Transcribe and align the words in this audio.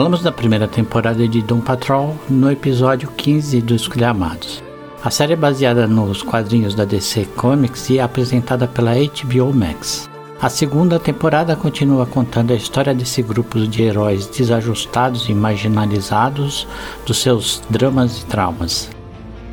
Falamos 0.00 0.22
da 0.22 0.32
primeira 0.32 0.66
temporada 0.66 1.28
de 1.28 1.42
Doom 1.42 1.60
Patrol 1.60 2.16
no 2.26 2.50
episódio 2.50 3.06
15 3.18 3.60
do 3.60 3.74
Esculhamados. 3.74 4.62
A 5.04 5.10
série 5.10 5.34
é 5.34 5.36
baseada 5.36 5.86
nos 5.86 6.22
quadrinhos 6.22 6.74
da 6.74 6.86
DC 6.86 7.26
Comics 7.36 7.90
e 7.90 7.98
é 7.98 8.02
apresentada 8.02 8.66
pela 8.66 8.94
HBO 8.94 9.52
Max. 9.52 10.08
A 10.40 10.48
segunda 10.48 10.98
temporada 10.98 11.54
continua 11.54 12.06
contando 12.06 12.50
a 12.54 12.56
história 12.56 12.94
desse 12.94 13.20
grupo 13.20 13.58
de 13.66 13.82
heróis 13.82 14.26
desajustados 14.26 15.28
e 15.28 15.34
marginalizados 15.34 16.66
dos 17.04 17.18
seus 17.18 17.62
dramas 17.68 18.22
e 18.22 18.24
traumas. 18.24 18.88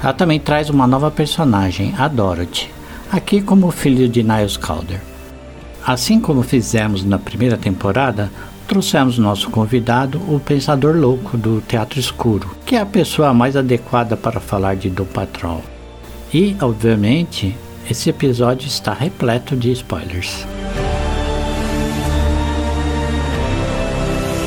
Ela 0.02 0.14
também 0.14 0.40
traz 0.40 0.70
uma 0.70 0.88
nova 0.88 1.12
personagem, 1.12 1.94
a 1.98 2.08
Dorothy, 2.08 2.72
aqui 3.12 3.42
como 3.42 3.70
filho 3.70 4.08
de 4.08 4.24
Niles 4.24 4.56
Calder. 4.56 5.02
Assim 5.86 6.22
como 6.22 6.42
fizemos 6.42 7.04
na 7.04 7.20
primeira 7.20 7.58
temporada, 7.58 8.32
trouxemos 8.68 9.18
nosso 9.18 9.50
convidado, 9.50 10.20
o 10.28 10.40
Pensador 10.40 10.96
Louco 10.96 11.38
do 11.38 11.62
Teatro 11.62 12.00
Escuro, 12.00 12.50
que 12.66 12.76
é 12.76 12.82
a 12.82 12.86
pessoa 12.86 13.34
mais 13.34 13.56
adequada 13.56 14.18
para 14.18 14.42
falar 14.42 14.76
de 14.76 14.90
Do 14.90 15.06
Patrol. 15.06 15.64
E, 16.34 16.56
obviamente, 16.62 17.58
esse 17.90 18.10
episódio 18.10 18.68
está 18.68 18.94
repleto 18.94 19.56
de 19.56 19.72
spoilers. 19.72 20.46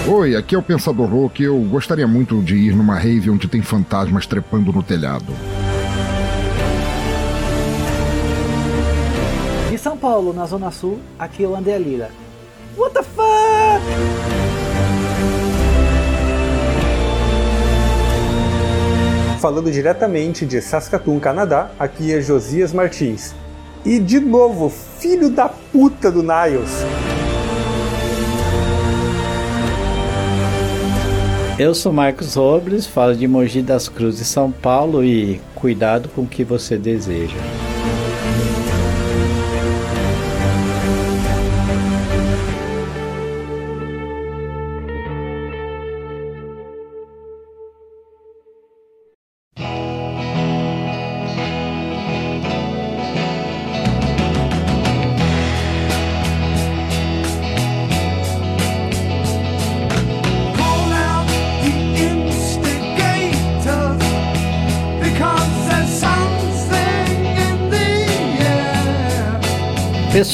Oi, 0.06 0.36
aqui 0.36 0.54
é 0.54 0.58
o 0.58 0.62
Pensador 0.62 1.08
Louco 1.08 1.42
eu 1.42 1.58
gostaria 1.60 2.06
muito 2.06 2.42
de 2.42 2.56
ir 2.56 2.76
numa 2.76 2.98
rave 2.98 3.30
onde 3.30 3.48
tem 3.48 3.62
fantasmas 3.62 4.26
trepando 4.26 4.70
no 4.72 4.82
telhado. 4.82 5.32
De 9.70 9.78
São 9.78 9.96
Paulo, 9.96 10.34
na 10.34 10.44
Zona 10.44 10.70
Sul, 10.70 11.00
aqui 11.18 11.44
é 11.44 11.48
o 11.48 11.56
André 11.56 11.78
Lira. 11.78 12.10
What 12.76 12.94
the 12.94 13.02
fuck? 13.02 13.39
Falando 19.40 19.72
diretamente 19.72 20.44
de 20.44 20.60
Saskatoon, 20.60 21.18
Canadá, 21.18 21.70
aqui 21.78 22.12
é 22.12 22.20
Josias 22.20 22.74
Martins. 22.74 23.34
E 23.84 23.98
de 23.98 24.20
novo, 24.20 24.68
filho 24.68 25.30
da 25.30 25.48
puta 25.48 26.10
do 26.10 26.22
Niles. 26.22 26.84
Eu 31.58 31.74
sou 31.74 31.92
Marcos 31.92 32.34
Robles, 32.34 32.86
falo 32.86 33.14
de 33.14 33.26
Mogi 33.26 33.62
das 33.62 33.88
Cruzes, 33.88 34.26
São 34.26 34.50
Paulo 34.50 35.02
e 35.02 35.40
cuidado 35.54 36.08
com 36.10 36.22
o 36.22 36.26
que 36.26 36.44
você 36.44 36.76
deseja. 36.76 37.36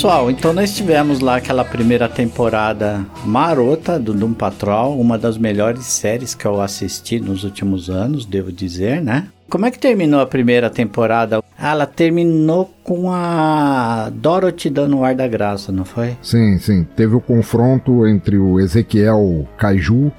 Pessoal, 0.07 0.31
então 0.31 0.53
nós 0.53 0.73
tivemos 0.73 1.19
lá 1.19 1.35
aquela 1.35 1.65
primeira 1.65 2.09
temporada 2.09 3.05
marota 3.25 3.99
do 3.99 4.15
Doom 4.15 4.35
Patrol, 4.35 5.01
uma 5.01 5.19
das 5.19 5.37
melhores 5.37 5.85
séries 5.85 6.33
que 6.33 6.47
eu 6.47 6.61
assisti 6.61 7.19
nos 7.19 7.43
últimos 7.43 7.91
anos, 7.91 8.25
devo 8.25 8.53
dizer, 8.53 9.03
né? 9.03 9.27
Como 9.51 9.67
é 9.67 9.71
que 9.73 9.81
terminou 9.81 10.21
a 10.21 10.27
primeira 10.27 10.71
temporada? 10.71 11.43
Ela 11.61 11.87
terminou 11.87 12.73
com 12.85 13.11
a 13.11 14.09
Dorothy 14.15 14.71
dando 14.71 14.99
o 14.99 15.05
ar 15.05 15.17
da 15.17 15.27
graça, 15.27 15.73
não 15.73 15.85
foi? 15.85 16.17
Sim, 16.23 16.57
sim. 16.61 16.87
Teve 16.95 17.17
o 17.17 17.21
confronto 17.21 18.07
entre 18.07 18.39
o 18.39 18.61
Ezequiel 18.61 19.45
Kaiju, 19.59 20.13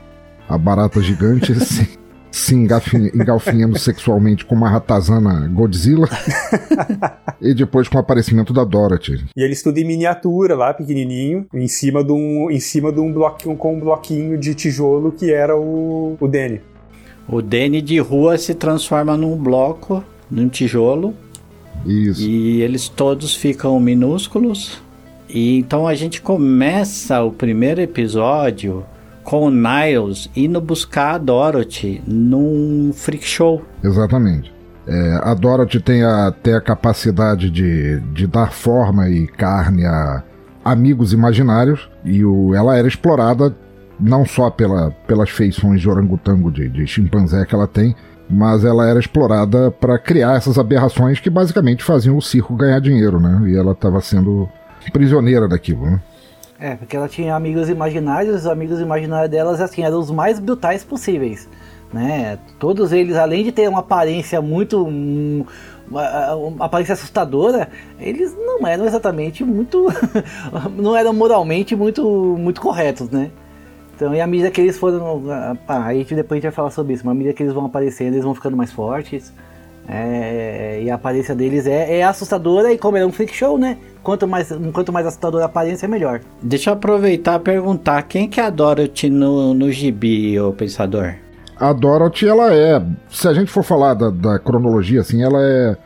a 0.50 0.58
barata 0.58 1.02
gigante, 1.02 1.54
se 2.32 2.54
engalfinhando 2.56 3.78
sexualmente 3.80 4.46
com 4.46 4.56
uma 4.56 4.70
ratazana 4.70 5.48
Godzilla. 5.48 6.08
e 7.42 7.54
depois 7.54 7.88
com 7.88 7.98
o 7.98 8.00
aparecimento 8.00 8.54
da 8.54 8.64
Dorothy. 8.64 9.26
E 9.36 9.44
eles 9.44 9.62
tudo 9.62 9.78
em 9.78 9.86
miniatura 9.86 10.56
lá, 10.56 10.74
pequenininho, 10.74 11.46
em 11.54 11.68
cima 11.68 12.04
de 12.04 12.12
um, 12.12 12.50
em 12.50 12.60
cima 12.60 12.92
de 12.92 13.00
um 13.00 13.12
bloquinho 13.12 13.56
com 13.56 13.76
um 13.76 13.80
bloquinho 13.80 14.38
de 14.38 14.54
tijolo 14.54 15.12
que 15.12 15.32
era 15.32 15.56
o, 15.56 16.18
o 16.20 16.28
Danny. 16.28 16.62
O 17.28 17.42
Danny 17.42 17.82
de 17.82 18.00
rua 18.00 18.38
se 18.38 18.54
transforma 18.54 19.18
num 19.18 19.36
bloco, 19.36 20.04
num 20.30 20.48
tijolo. 20.48 21.14
Isso. 21.86 22.22
E 22.22 22.62
eles 22.62 22.88
todos 22.88 23.36
ficam 23.36 23.80
minúsculos. 23.80 24.82
E 25.30 25.58
então 25.58 25.86
a 25.86 25.94
gente 25.94 26.22
começa 26.22 27.22
o 27.22 27.32
primeiro 27.32 27.82
episódio 27.82 28.86
com 29.28 29.48
o 29.48 29.52
Niles 29.52 30.30
indo 30.34 30.62
buscar 30.62 31.16
a 31.16 31.18
Dorothy 31.18 32.02
num 32.08 32.94
freak 32.94 33.26
show. 33.26 33.62
Exatamente. 33.84 34.56
É, 34.88 35.20
a 35.22 35.34
Dorothy 35.34 35.82
tem 35.82 36.02
até 36.02 36.54
a 36.54 36.62
capacidade 36.62 37.52
de, 37.52 38.00
de 38.14 38.26
dar 38.26 38.54
forma 38.54 39.10
e 39.10 39.28
carne 39.28 39.86
a 39.86 40.24
amigos 40.64 41.12
imaginários 41.12 41.90
e 42.06 42.24
o, 42.24 42.56
ela 42.56 42.78
era 42.78 42.88
explorada 42.88 43.54
não 44.00 44.26
só 44.26 44.50
pela, 44.50 44.92
pelas 45.06 45.30
feições 45.30 45.82
de 45.82 45.90
orangotango, 45.90 46.50
de, 46.50 46.70
de 46.70 46.88
chimpanzé 46.88 47.46
que 47.46 47.54
ela 47.54 47.68
tem, 47.68 47.94
mas 48.30 48.64
ela 48.64 48.88
era 48.88 48.98
explorada 48.98 49.70
para 49.72 50.00
criar 50.00 50.38
essas 50.38 50.58
aberrações 50.58 51.20
que 51.20 51.30
basicamente 51.30 51.84
faziam 51.84 52.16
o 52.16 52.22
circo 52.22 52.56
ganhar 52.56 52.80
dinheiro, 52.80 53.20
né? 53.20 53.42
E 53.50 53.58
ela 53.58 53.74
estava 53.74 54.00
sendo 54.00 54.48
prisioneira 54.94 55.50
daquilo, 55.50 55.86
né? 55.86 56.00
É, 56.60 56.76
porque 56.76 56.98
ela 56.98 57.08
tinha 57.08 57.36
amigos 57.36 57.70
imaginários, 57.70 58.42
os 58.42 58.48
amigos 58.48 58.80
imaginários 58.80 59.30
delas 59.30 59.62
assim, 59.62 59.84
eram 59.84 60.00
os 60.00 60.10
mais 60.10 60.40
brutais 60.40 60.84
possíveis. 60.84 61.48
Né? 61.94 62.38
Todos 62.60 62.92
eles, 62.92 63.16
além 63.16 63.44
de 63.44 63.52
ter 63.52 63.70
uma 63.70 63.80
aparência 63.80 64.42
muito. 64.42 64.84
Uma, 65.90 66.36
uma 66.36 66.66
aparência 66.66 66.94
assustadora, 66.94 67.70
eles 68.00 68.36
não 68.36 68.68
eram 68.68 68.86
exatamente 68.86 69.44
muito. 69.44 69.88
não 70.76 70.96
eram 70.96 71.14
moralmente 71.14 71.76
muito, 71.76 72.36
muito 72.38 72.60
corretos, 72.60 73.10
né? 73.10 73.32
Então, 73.96 74.14
e 74.14 74.20
à 74.20 74.28
medida 74.28 74.52
que 74.52 74.60
eles 74.60 74.78
foram. 74.78 75.24
Ah, 75.68 75.86
aí 75.86 76.04
depois 76.04 76.32
a 76.32 76.36
gente 76.36 76.44
vai 76.44 76.52
falar 76.52 76.72
sobre 76.72 76.94
isso, 76.94 77.06
mas 77.06 77.14
à 77.14 77.16
medida 77.16 77.34
que 77.34 77.42
eles 77.42 77.54
vão 77.54 77.66
aparecendo, 77.66 78.14
eles 78.14 78.24
vão 78.24 78.36
ficando 78.36 78.58
mais 78.58 78.72
fortes. 78.72 79.32
É, 79.88 80.82
e 80.84 80.90
a 80.92 80.96
aparência 80.96 81.34
deles 81.34 81.66
é, 81.66 82.00
é, 82.00 82.04
assustadora 82.04 82.74
e 82.74 82.78
como 82.78 82.98
é 82.98 83.06
um 83.06 83.12
freak 83.12 83.34
show, 83.34 83.58
né? 83.58 83.78
Quanto 84.04 84.28
mais, 84.28 84.52
quanto 84.74 84.92
mais 84.92 85.06
assustadora 85.06 85.46
a 85.46 85.48
aparência, 85.48 85.88
melhor. 85.88 86.20
Deixa 86.42 86.70
eu 86.70 86.74
aproveitar 86.74 87.40
e 87.40 87.44
perguntar, 87.44 88.04
quem 88.04 88.28
que 88.30 88.42
é 88.42 88.46
a 88.46 88.50
Dorothy 88.50 89.10
no, 89.10 89.54
no 89.54 89.72
gibi, 89.72 90.38
ô 90.40 90.52
pensador? 90.52 91.16
A 91.60 91.72
Dorothy, 91.72 92.28
ela 92.28 92.54
é, 92.54 92.84
se 93.10 93.28
a 93.28 93.34
gente 93.34 93.50
for 93.50 93.64
falar 93.64 93.94
da, 93.94 94.10
da 94.10 94.40
cronologia, 94.40 95.02
assim, 95.02 95.24
ela 95.24 95.40
é 95.42 95.78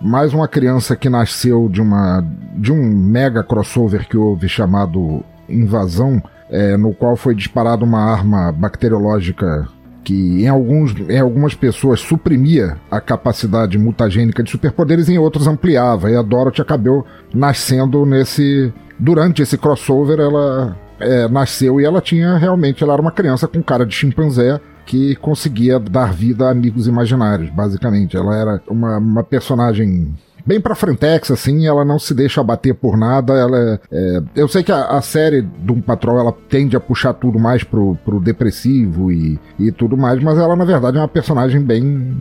mais 0.00 0.32
uma 0.32 0.48
criança 0.48 0.96
que 0.96 1.08
nasceu 1.08 1.68
de 1.68 1.80
uma 1.80 2.24
de 2.56 2.72
um 2.72 2.82
mega 2.82 3.42
crossover 3.42 4.08
que 4.08 4.16
houve 4.16 4.48
chamado 4.48 5.24
Invasão, 5.48 6.22
é, 6.50 6.76
no 6.76 6.94
qual 6.94 7.16
foi 7.16 7.34
disparada 7.34 7.84
uma 7.84 8.00
arma 8.00 8.52
bacteriológica 8.52 9.68
que 10.04 10.42
em, 10.42 10.48
alguns, 10.48 10.94
em 11.08 11.18
algumas 11.18 11.54
pessoas 11.54 12.00
suprimia 12.00 12.76
a 12.90 13.00
capacidade 13.00 13.78
mutagênica 13.78 14.42
de 14.42 14.50
superpoderes, 14.50 15.08
em 15.08 15.18
outros 15.18 15.46
ampliava. 15.46 16.10
E 16.10 16.16
a 16.16 16.22
Dorothy 16.22 16.60
acabou 16.60 17.06
nascendo 17.32 18.04
nesse. 18.04 18.72
Durante 18.98 19.42
esse 19.42 19.58
crossover, 19.58 20.20
ela 20.20 20.76
é, 21.00 21.28
nasceu 21.28 21.80
e 21.80 21.84
ela 21.84 22.00
tinha 22.00 22.36
realmente. 22.36 22.82
Ela 22.82 22.94
era 22.94 23.02
uma 23.02 23.10
criança 23.10 23.48
com 23.48 23.62
cara 23.62 23.84
de 23.84 23.94
chimpanzé 23.94 24.60
que 24.84 25.14
conseguia 25.16 25.78
dar 25.78 26.12
vida 26.12 26.46
a 26.46 26.50
amigos 26.50 26.86
imaginários, 26.86 27.50
basicamente. 27.50 28.16
Ela 28.16 28.36
era 28.36 28.62
uma, 28.68 28.98
uma 28.98 29.24
personagem 29.24 30.14
bem 30.44 30.60
pra 30.60 30.74
frentex, 30.74 31.30
assim, 31.30 31.66
ela 31.66 31.84
não 31.84 31.98
se 31.98 32.14
deixa 32.14 32.40
abater 32.40 32.74
por 32.74 32.96
nada, 32.96 33.32
ela 33.34 33.58
é, 33.58 33.80
é, 33.90 34.22
eu 34.36 34.48
sei 34.48 34.62
que 34.62 34.72
a, 34.72 34.86
a 34.86 35.02
série 35.02 35.42
do 35.42 35.74
Patrol, 35.82 36.18
ela 36.18 36.32
tende 36.48 36.76
a 36.76 36.80
puxar 36.80 37.14
tudo 37.14 37.38
mais 37.38 37.64
pro, 37.64 37.96
pro 38.04 38.20
depressivo 38.20 39.10
e, 39.10 39.38
e 39.58 39.72
tudo 39.72 39.96
mais, 39.96 40.22
mas 40.22 40.38
ela, 40.38 40.56
na 40.56 40.64
verdade, 40.64 40.96
é 40.96 41.00
uma 41.00 41.08
personagem 41.08 41.60
bem, 41.60 42.16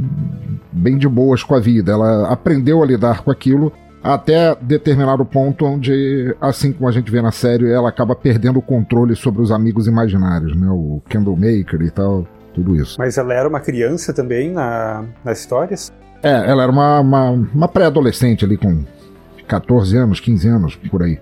bem 0.71 0.97
de 0.97 1.07
boas 1.07 1.44
com 1.44 1.56
a 1.56 1.59
vida, 1.59 1.91
ela 1.91 2.27
aprendeu 2.31 2.81
a 2.81 2.85
lidar 2.85 3.21
com 3.21 3.31
aquilo 3.31 3.71
até 4.03 4.56
determinado 4.59 5.24
ponto 5.24 5.65
onde, 5.65 6.35
assim 6.41 6.74
como 6.74 6.89
a 6.89 6.91
gente 6.91 7.12
vê 7.12 7.21
na 7.21 7.31
série, 7.31 7.71
ela 7.71 7.89
acaba 7.89 8.15
perdendo 8.15 8.59
o 8.59 8.62
controle 8.62 9.15
sobre 9.15 9.41
os 9.41 9.51
amigos 9.51 9.88
imaginários, 9.88 10.56
né, 10.56 10.67
o 10.69 11.01
Candlemaker 11.07 11.81
e 11.81 11.91
tal, 11.91 12.27
tudo 12.53 12.75
isso. 12.75 12.95
Mas 12.97 13.17
ela 13.17 13.33
era 13.33 13.47
uma 13.47 13.59
criança 13.59 14.13
também 14.13 14.51
na, 14.51 15.06
nas 15.24 15.39
histórias? 15.39 15.94
É, 16.23 16.29
ela 16.29 16.63
era 16.63 16.71
uma, 16.71 17.00
uma, 17.00 17.29
uma 17.31 17.68
pré-adolescente 17.68 18.45
ali 18.45 18.57
com 18.57 18.83
14 19.47 19.97
anos, 19.97 20.19
15 20.19 20.47
anos, 20.47 20.75
por 20.75 21.03
aí. 21.03 21.19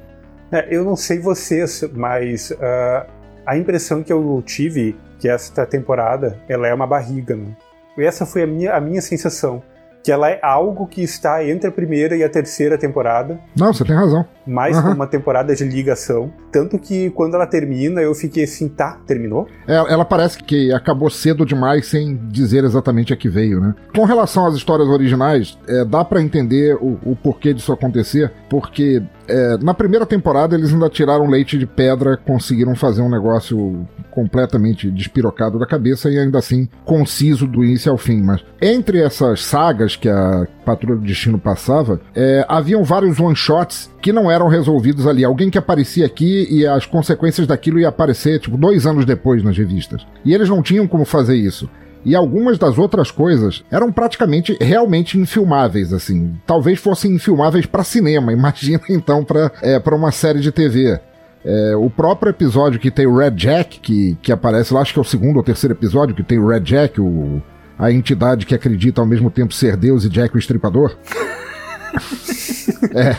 É, 0.51 0.68
eu 0.75 0.84
não 0.84 0.96
sei 0.96 1.19
vocês, 1.19 1.84
mas 1.94 2.51
uh, 2.51 3.10
a 3.46 3.57
impressão 3.57 4.04
que 4.04 4.12
eu 4.12 4.44
tive 4.46 4.96
que 5.19 5.30
esta 5.30 5.66
temporada 5.66 6.38
ela 6.48 6.68
é 6.68 6.74
uma 6.74 6.88
barriga, 6.88 7.36
né? 7.36 7.56
Essa 7.98 8.25
foi 8.25 8.44
a 8.44 8.48
minha, 8.48 8.74
a 8.74 8.80
minha 8.80 9.01
sensação 9.01 9.62
que 10.04 10.12
ela 10.12 10.30
é 10.30 10.40
algo 10.42 10.88
que 10.88 11.01
está 11.01 11.44
entre 11.46 11.68
a 11.68 11.72
primeira 11.72 12.16
e 12.16 12.24
a 12.24 12.30
terceira 12.30 12.78
temporada. 12.78 13.40
Não, 13.56 13.74
você 13.74 13.84
tem 13.84 13.96
razão. 13.96 14.25
Mais 14.46 14.78
uhum. 14.78 14.94
uma 14.94 15.07
temporada 15.07 15.56
de 15.56 15.63
ligação. 15.63 16.31
Tanto 16.51 16.80
que 16.80 17.10
quando 17.12 17.36
ela 17.36 17.46
termina, 17.46 18.01
eu 18.01 18.16
fiquei 18.16 18.44
assim, 18.44 18.68
tá, 18.68 18.98
terminou? 19.06 19.48
É, 19.68 19.75
ela 19.75 20.06
parece 20.06 20.42
que 20.44 20.74
acabou 20.74 21.10
cedo 21.10 21.46
demais 21.46 21.88
sem 21.88 22.16
dizer 22.30 22.63
exatamente 22.63 23.13
a 23.13 23.18
que 23.18 23.30
veio, 23.30 23.60
né? 23.60 23.75
Com 23.96 24.06
relação 24.06 24.46
às 24.46 24.56
histórias 24.56 24.88
originais, 24.88 25.57
é, 25.68 25.86
dá 25.86 26.04
para 26.04 26.22
entender 26.22 26.75
o, 26.75 26.98
o 27.04 27.16
porquê 27.16 27.54
disso 27.54 27.72
acontecer, 27.72 28.31
porque 28.50 29.04
é, 29.30 29.58
na 29.58 29.74
primeira 29.74 30.06
temporada 30.06 30.56
eles 30.56 30.74
ainda 30.74 30.90
tiraram 30.90 31.28
leite 31.28 31.58
de 31.58 31.66
pedra, 31.66 32.18
conseguiram 32.18 32.76
fazer 32.76 33.02
um 33.02 33.10
negócio 33.10 33.88
completamente 34.12 34.90
despirocado 34.92 35.60
da 35.60 35.66
cabeça 35.66 36.10
e 36.10 36.18
ainda 36.18 36.40
assim 36.40 36.68
conciso 36.84 37.48
do 37.48 37.64
início 37.64 37.92
ao 37.92 37.98
fim. 37.98 38.22
Mas 38.22 38.44
entre 38.62 39.02
essas 39.02 39.44
sagas 39.44 39.96
que 39.96 40.10
a 40.10 40.48
Patrulha 40.66 40.96
do 40.96 41.06
Destino 41.06 41.40
passava, 41.40 42.02
é, 42.16 42.46
haviam 42.48 42.84
vários 42.84 43.20
one-shots 43.20 43.90
que 44.02 44.12
não 44.12 44.30
eram 44.30 44.48
resolvidos 44.48 45.08
ali. 45.08 45.24
Alguém 45.24 45.50
que 45.50 45.58
aparecia 45.58 46.06
aqui 46.06 46.48
e 46.50 46.66
as 46.66 46.86
consequências 46.86 47.48
daquilo 47.48 47.80
ia 47.80 47.90
aparecer, 47.90 48.40
tipo, 48.40 48.58
dois 48.58 48.86
anos 48.86 49.06
depois 49.06 49.44
nas 49.44 49.58
revistas. 49.58 50.06
E 50.24 50.34
eles 50.34 50.50
não 50.50 50.62
tinham 50.62 50.88
como 50.88 51.06
fazer 51.06 51.36
isso. 51.36 51.70
E 52.06 52.16
algumas 52.16 52.57
das 52.57 52.78
outras 52.78 53.12
coisas 53.12 53.63
eram 53.69 53.92
praticamente 53.92 54.57
realmente 54.60 55.18
infilmáveis, 55.18 55.92
assim. 55.92 56.34
Talvez 56.46 56.80
fossem 56.80 57.13
infilmáveis 57.13 57.66
para 57.66 57.84
cinema, 57.84 58.31
imagina 58.34 58.81
então 58.90 59.24
para 59.24 59.51
é, 59.62 59.78
uma 59.92 60.12
série 60.12 60.40
de 60.40 60.51
TV. 60.51 61.00
É, 61.44 61.75
o 61.75 61.90
próprio 61.90 62.31
episódio 62.31 62.80
que 62.80 62.92
tem 62.92 63.06
o 63.06 63.16
Red 63.16 63.31
Jack, 63.31 63.80
que, 63.80 64.18
que 64.22 64.31
aparece 64.31 64.74
lá, 64.74 64.81
acho 64.81 64.94
que 64.94 65.00
é 65.00 65.01
o 65.01 65.06
segundo 65.06 65.38
ou 65.38 65.44
terceiro 65.44 65.74
episódio, 65.74 66.16
que 66.16 66.24
tem 66.24 66.38
o 66.38 66.48
Red 66.48 66.62
Jack, 66.62 67.00
o, 67.00 67.42
a 67.78 67.92
entidade 67.92 68.45
que 68.45 68.54
acredita 68.54 69.00
ao 69.00 69.07
mesmo 69.07 69.30
tempo 69.31 69.54
ser 69.54 69.78
Deus 69.78 70.04
e 70.04 70.10
Jack 70.10 70.36
o 70.36 70.40
Estripador. 70.40 70.98
é. 72.94 73.13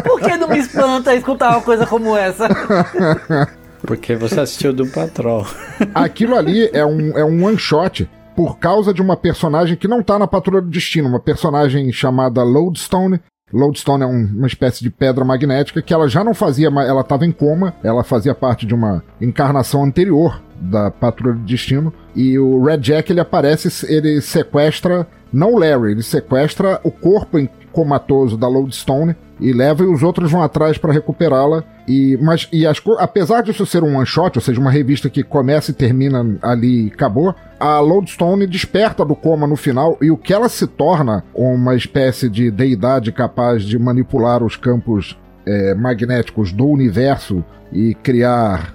Por 0.00 0.20
que 0.20 0.36
não 0.36 0.48
me 0.48 0.58
espanta 0.58 1.14
escutar 1.14 1.50
uma 1.50 1.62
coisa 1.62 1.86
como 1.86 2.16
essa? 2.16 2.48
Porque 3.82 4.16
você 4.16 4.40
assistiu 4.40 4.72
do 4.72 4.86
Patrol. 4.86 5.46
Aquilo 5.94 6.34
ali 6.34 6.68
é 6.72 6.84
um, 6.84 7.16
é 7.16 7.24
um 7.24 7.44
one 7.44 7.58
shot 7.58 8.08
por 8.36 8.58
causa 8.58 8.92
de 8.92 9.00
uma 9.00 9.16
personagem 9.16 9.76
que 9.76 9.88
não 9.88 10.02
tá 10.02 10.18
na 10.18 10.26
Patrulha 10.26 10.60
do 10.60 10.68
Destino, 10.68 11.08
uma 11.08 11.18
personagem 11.18 11.90
chamada 11.90 12.42
Lodestone. 12.42 13.18
Lodestone 13.50 14.02
é 14.02 14.06
um, 14.06 14.24
uma 14.26 14.46
espécie 14.46 14.82
de 14.82 14.90
pedra 14.90 15.24
magnética 15.24 15.80
que 15.80 15.94
ela 15.94 16.06
já 16.06 16.22
não 16.22 16.34
fazia, 16.34 16.66
ela 16.68 17.00
estava 17.00 17.24
em 17.24 17.32
coma, 17.32 17.74
ela 17.82 18.04
fazia 18.04 18.34
parte 18.34 18.66
de 18.66 18.74
uma 18.74 19.02
encarnação 19.20 19.82
anterior 19.82 20.42
da 20.60 20.90
Patrulha 20.90 21.34
do 21.34 21.44
Destino. 21.44 21.92
E 22.14 22.38
o 22.38 22.62
Red 22.62 22.78
Jack 22.78 23.10
ele 23.10 23.20
aparece, 23.20 23.86
ele 23.90 24.20
sequestra 24.20 25.06
não 25.32 25.54
o 25.54 25.58
Larry, 25.58 25.92
ele 25.92 26.02
sequestra 26.02 26.80
o 26.84 26.90
corpo 26.90 27.38
comatoso 27.76 28.38
da 28.38 28.48
Lodestone 28.48 29.14
e 29.38 29.52
leva 29.52 29.84
e 29.84 29.86
os 29.86 30.02
outros 30.02 30.32
vão 30.32 30.42
atrás 30.42 30.78
para 30.78 30.94
recuperá-la. 30.94 31.62
E 31.86 32.16
mas 32.22 32.48
e 32.50 32.66
as, 32.66 32.80
apesar 32.98 33.42
disso 33.42 33.66
ser 33.66 33.84
um 33.84 33.96
one 33.96 34.06
shot, 34.06 34.38
ou 34.38 34.42
seja, 34.42 34.58
uma 34.58 34.70
revista 34.70 35.10
que 35.10 35.22
começa 35.22 35.70
e 35.70 35.74
termina 35.74 36.38
ali 36.40 36.86
e 36.86 36.88
acabou, 36.88 37.34
a 37.60 37.78
Lodestone 37.78 38.46
desperta 38.46 39.04
do 39.04 39.14
coma 39.14 39.46
no 39.46 39.56
final 39.56 39.98
e 40.00 40.10
o 40.10 40.16
que 40.16 40.32
ela 40.32 40.48
se 40.48 40.66
torna 40.66 41.22
uma 41.34 41.76
espécie 41.76 42.30
de 42.30 42.50
deidade 42.50 43.12
capaz 43.12 43.62
de 43.62 43.78
manipular 43.78 44.42
os 44.42 44.56
campos 44.56 45.18
é, 45.44 45.74
magnéticos 45.74 46.50
do 46.50 46.66
universo 46.66 47.44
e 47.70 47.94
criar 47.94 48.74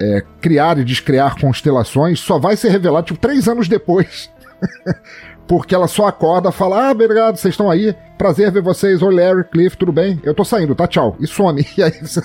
é, 0.00 0.22
criar 0.40 0.78
e 0.78 0.84
descriar 0.84 1.36
constelações 1.40 2.20
só 2.20 2.38
vai 2.38 2.56
ser 2.56 2.70
revelado 2.70 3.08
tipo 3.08 3.18
três 3.18 3.48
anos 3.48 3.66
depois 3.66 4.30
porque 5.46 5.74
ela 5.74 5.86
só 5.86 6.06
acorda 6.06 6.48
e 6.48 6.52
fala: 6.52 6.88
Ah, 6.88 6.90
obrigado, 6.92 7.36
vocês 7.36 7.52
estão 7.52 7.70
aí. 7.70 7.94
Prazer 8.16 8.50
ver 8.50 8.62
vocês. 8.62 9.02
Oi, 9.02 9.14
Larry, 9.14 9.44
Cliff, 9.44 9.76
tudo 9.76 9.92
bem? 9.92 10.20
Eu 10.22 10.34
tô 10.34 10.44
saindo, 10.44 10.74
tá? 10.74 10.86
Tchau. 10.86 11.16
E 11.20 11.26
some. 11.26 11.66
E 11.76 11.82
aí 11.82 11.92
você 12.00 12.20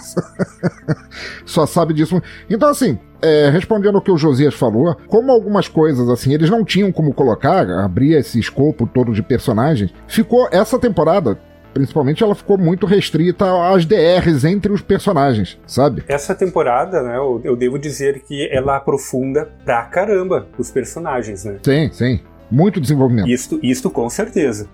só 1.45 1.65
sabe 1.65 1.93
disso. 1.93 2.21
Então, 2.49 2.69
assim, 2.69 2.99
é, 3.21 3.49
respondendo 3.49 3.97
o 3.97 4.01
que 4.01 4.11
o 4.11 4.17
Josias 4.17 4.53
falou, 4.53 4.95
como 5.07 5.31
algumas 5.31 5.67
coisas, 5.67 6.07
assim, 6.09 6.33
eles 6.33 6.49
não 6.49 6.63
tinham 6.63 6.91
como 6.91 7.13
colocar, 7.13 7.69
abrir 7.69 8.13
esse 8.13 8.39
escopo 8.39 8.85
todo 8.85 9.13
de 9.13 9.23
personagens, 9.23 9.93
ficou 10.07 10.47
essa 10.51 10.77
temporada 10.77 11.39
principalmente, 11.73 12.23
ela 12.23 12.33
ficou 12.33 12.57
muito 12.57 12.87
restrita 12.87 13.45
às 13.71 13.85
DRs 13.85 14.43
entre 14.45 14.71
os 14.71 14.81
personagens, 14.81 15.59
sabe? 15.67 16.03
Essa 16.07 16.33
temporada, 16.33 17.03
né, 17.03 17.17
eu, 17.17 17.39
eu, 17.43 17.55
devo 17.55 17.77
dizer 17.77 18.23
que 18.23 18.49
ela 18.51 18.77
aprofunda 18.77 19.47
pra 19.63 19.83
caramba 19.83 20.47
os 20.57 20.71
personagens, 20.71 21.45
né? 21.45 21.59
Sim, 21.61 21.89
sim. 21.91 22.19
Muito 22.49 22.79
desenvolvimento. 22.79 23.29
Isto, 23.29 23.59
isto 23.61 23.89
com 23.89 24.09
certeza. 24.09 24.67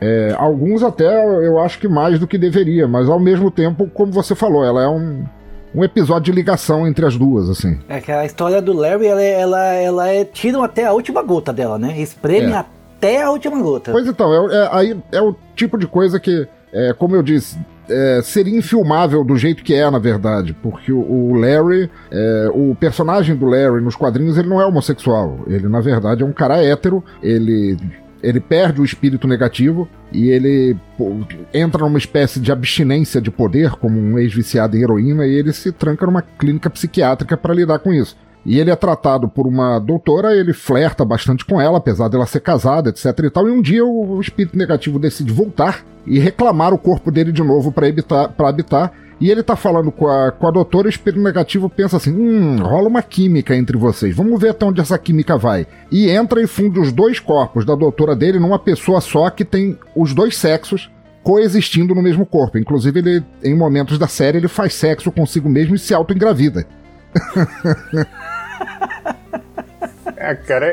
É, 0.00 0.34
alguns 0.36 0.82
até 0.82 1.24
eu 1.46 1.58
acho 1.58 1.78
que 1.78 1.88
mais 1.88 2.18
do 2.18 2.26
que 2.26 2.36
deveria, 2.36 2.86
mas 2.86 3.08
ao 3.08 3.18
mesmo 3.18 3.50
tempo, 3.50 3.88
como 3.88 4.12
você 4.12 4.34
falou, 4.34 4.62
ela 4.64 4.82
é 4.82 4.88
um, 4.88 5.24
um 5.74 5.82
episódio 5.82 6.24
de 6.24 6.32
ligação 6.32 6.86
entre 6.86 7.06
as 7.06 7.16
duas, 7.16 7.48
assim. 7.48 7.78
É 7.88 8.00
que 8.00 8.12
a 8.12 8.24
história 8.24 8.60
do 8.60 8.72
Larry, 8.72 9.06
ela, 9.06 9.22
ela, 9.22 9.72
ela 9.74 10.08
é. 10.08 10.24
tiram 10.24 10.62
até 10.62 10.84
a 10.84 10.92
última 10.92 11.22
gota 11.22 11.52
dela, 11.52 11.78
né? 11.78 11.98
Espreme 11.98 12.52
é. 12.52 12.56
até 12.56 13.22
a 13.22 13.30
última 13.30 13.60
gota. 13.62 13.92
Pois 13.92 14.06
então, 14.06 14.50
é, 14.50 14.56
é, 14.56 14.68
aí 14.72 15.02
é 15.10 15.22
o 15.22 15.34
tipo 15.56 15.78
de 15.78 15.86
coisa 15.86 16.20
que, 16.20 16.46
é, 16.72 16.92
como 16.92 17.16
eu 17.16 17.22
disse, 17.22 17.58
é, 17.88 18.20
seria 18.22 18.56
infilmável 18.56 19.24
do 19.24 19.36
jeito 19.36 19.62
que 19.62 19.74
é, 19.74 19.88
na 19.90 19.98
verdade, 19.98 20.56
porque 20.62 20.92
o, 20.92 21.34
Larry, 21.34 21.90
é, 22.10 22.50
o 22.54 22.74
personagem 22.74 23.36
do 23.36 23.46
Larry 23.46 23.82
nos 23.82 23.96
quadrinhos, 23.96 24.38
ele 24.38 24.48
não 24.48 24.60
é 24.60 24.66
homossexual. 24.66 25.40
Ele, 25.46 25.68
na 25.68 25.80
verdade, 25.80 26.22
é 26.22 26.26
um 26.26 26.32
cara 26.32 26.62
hétero, 26.62 27.02
ele 27.22 27.76
ele 28.22 28.40
perde 28.40 28.80
o 28.80 28.84
espírito 28.84 29.28
negativo 29.28 29.86
e 30.10 30.30
ele 30.30 30.74
pô, 30.96 31.14
entra 31.52 31.84
numa 31.84 31.98
espécie 31.98 32.40
de 32.40 32.50
abstinência 32.50 33.20
de 33.20 33.30
poder, 33.30 33.72
como 33.72 34.00
um 34.00 34.18
ex-viciado 34.18 34.76
em 34.76 34.82
heroína, 34.82 35.26
e 35.26 35.34
ele 35.34 35.52
se 35.52 35.70
tranca 35.70 36.06
numa 36.06 36.22
clínica 36.22 36.70
psiquiátrica 36.70 37.36
para 37.36 37.52
lidar 37.52 37.78
com 37.80 37.92
isso. 37.92 38.16
E 38.46 38.58
ele 38.58 38.70
é 38.70 38.76
tratado 38.76 39.28
por 39.28 39.46
uma 39.46 39.78
doutora, 39.78 40.34
ele 40.34 40.52
flerta 40.52 41.04
bastante 41.04 41.44
com 41.44 41.60
ela, 41.60 41.78
apesar 41.78 42.08
dela 42.08 42.26
ser 42.26 42.40
casada, 42.40 42.90
etc 42.90 43.06
e 43.24 43.30
tal. 43.30 43.48
E 43.48 43.50
um 43.50 43.62
dia 43.62 43.84
o, 43.84 44.20
espírito 44.20 44.56
negativo 44.56 44.98
decide 44.98 45.32
voltar 45.32 45.84
e 46.06 46.18
reclamar 46.18 46.74
o 46.74 46.78
corpo 46.78 47.10
dele 47.10 47.32
de 47.32 47.42
novo 47.42 47.72
para 47.72 48.48
habitar. 48.48 48.92
E 49.20 49.30
ele 49.30 49.42
tá 49.42 49.56
falando 49.56 49.90
com 49.90 50.08
a, 50.08 50.32
com 50.32 50.46
a 50.46 50.50
doutora, 50.50 50.86
o 50.86 50.90
espírito 50.90 51.22
negativo 51.22 51.70
pensa 51.70 51.96
assim: 51.96 52.12
hum, 52.12 52.56
rola 52.60 52.88
uma 52.88 53.02
química 53.02 53.56
entre 53.56 53.78
vocês, 53.78 54.14
vamos 54.14 54.38
ver 54.38 54.50
até 54.50 54.66
onde 54.66 54.80
essa 54.80 54.98
química 54.98 55.38
vai. 55.38 55.66
E 55.90 56.10
entra 56.10 56.42
e 56.42 56.46
funde 56.46 56.78
os 56.78 56.92
dois 56.92 57.20
corpos 57.20 57.64
da 57.64 57.74
doutora 57.74 58.14
dele 58.14 58.38
numa 58.38 58.58
pessoa 58.58 59.00
só 59.00 59.30
que 59.30 59.44
tem 59.44 59.78
os 59.96 60.12
dois 60.12 60.36
sexos 60.36 60.90
coexistindo 61.22 61.94
no 61.94 62.02
mesmo 62.02 62.26
corpo. 62.26 62.58
Inclusive, 62.58 62.98
ele, 62.98 63.24
em 63.42 63.56
momentos 63.56 63.98
da 63.98 64.06
série, 64.06 64.36
ele 64.36 64.48
faz 64.48 64.74
sexo 64.74 65.10
consigo 65.10 65.48
mesmo 65.48 65.74
e 65.74 65.78
se 65.78 65.94
auto-engravida. 65.94 66.66
É, 70.24 70.34
cara. 70.34 70.66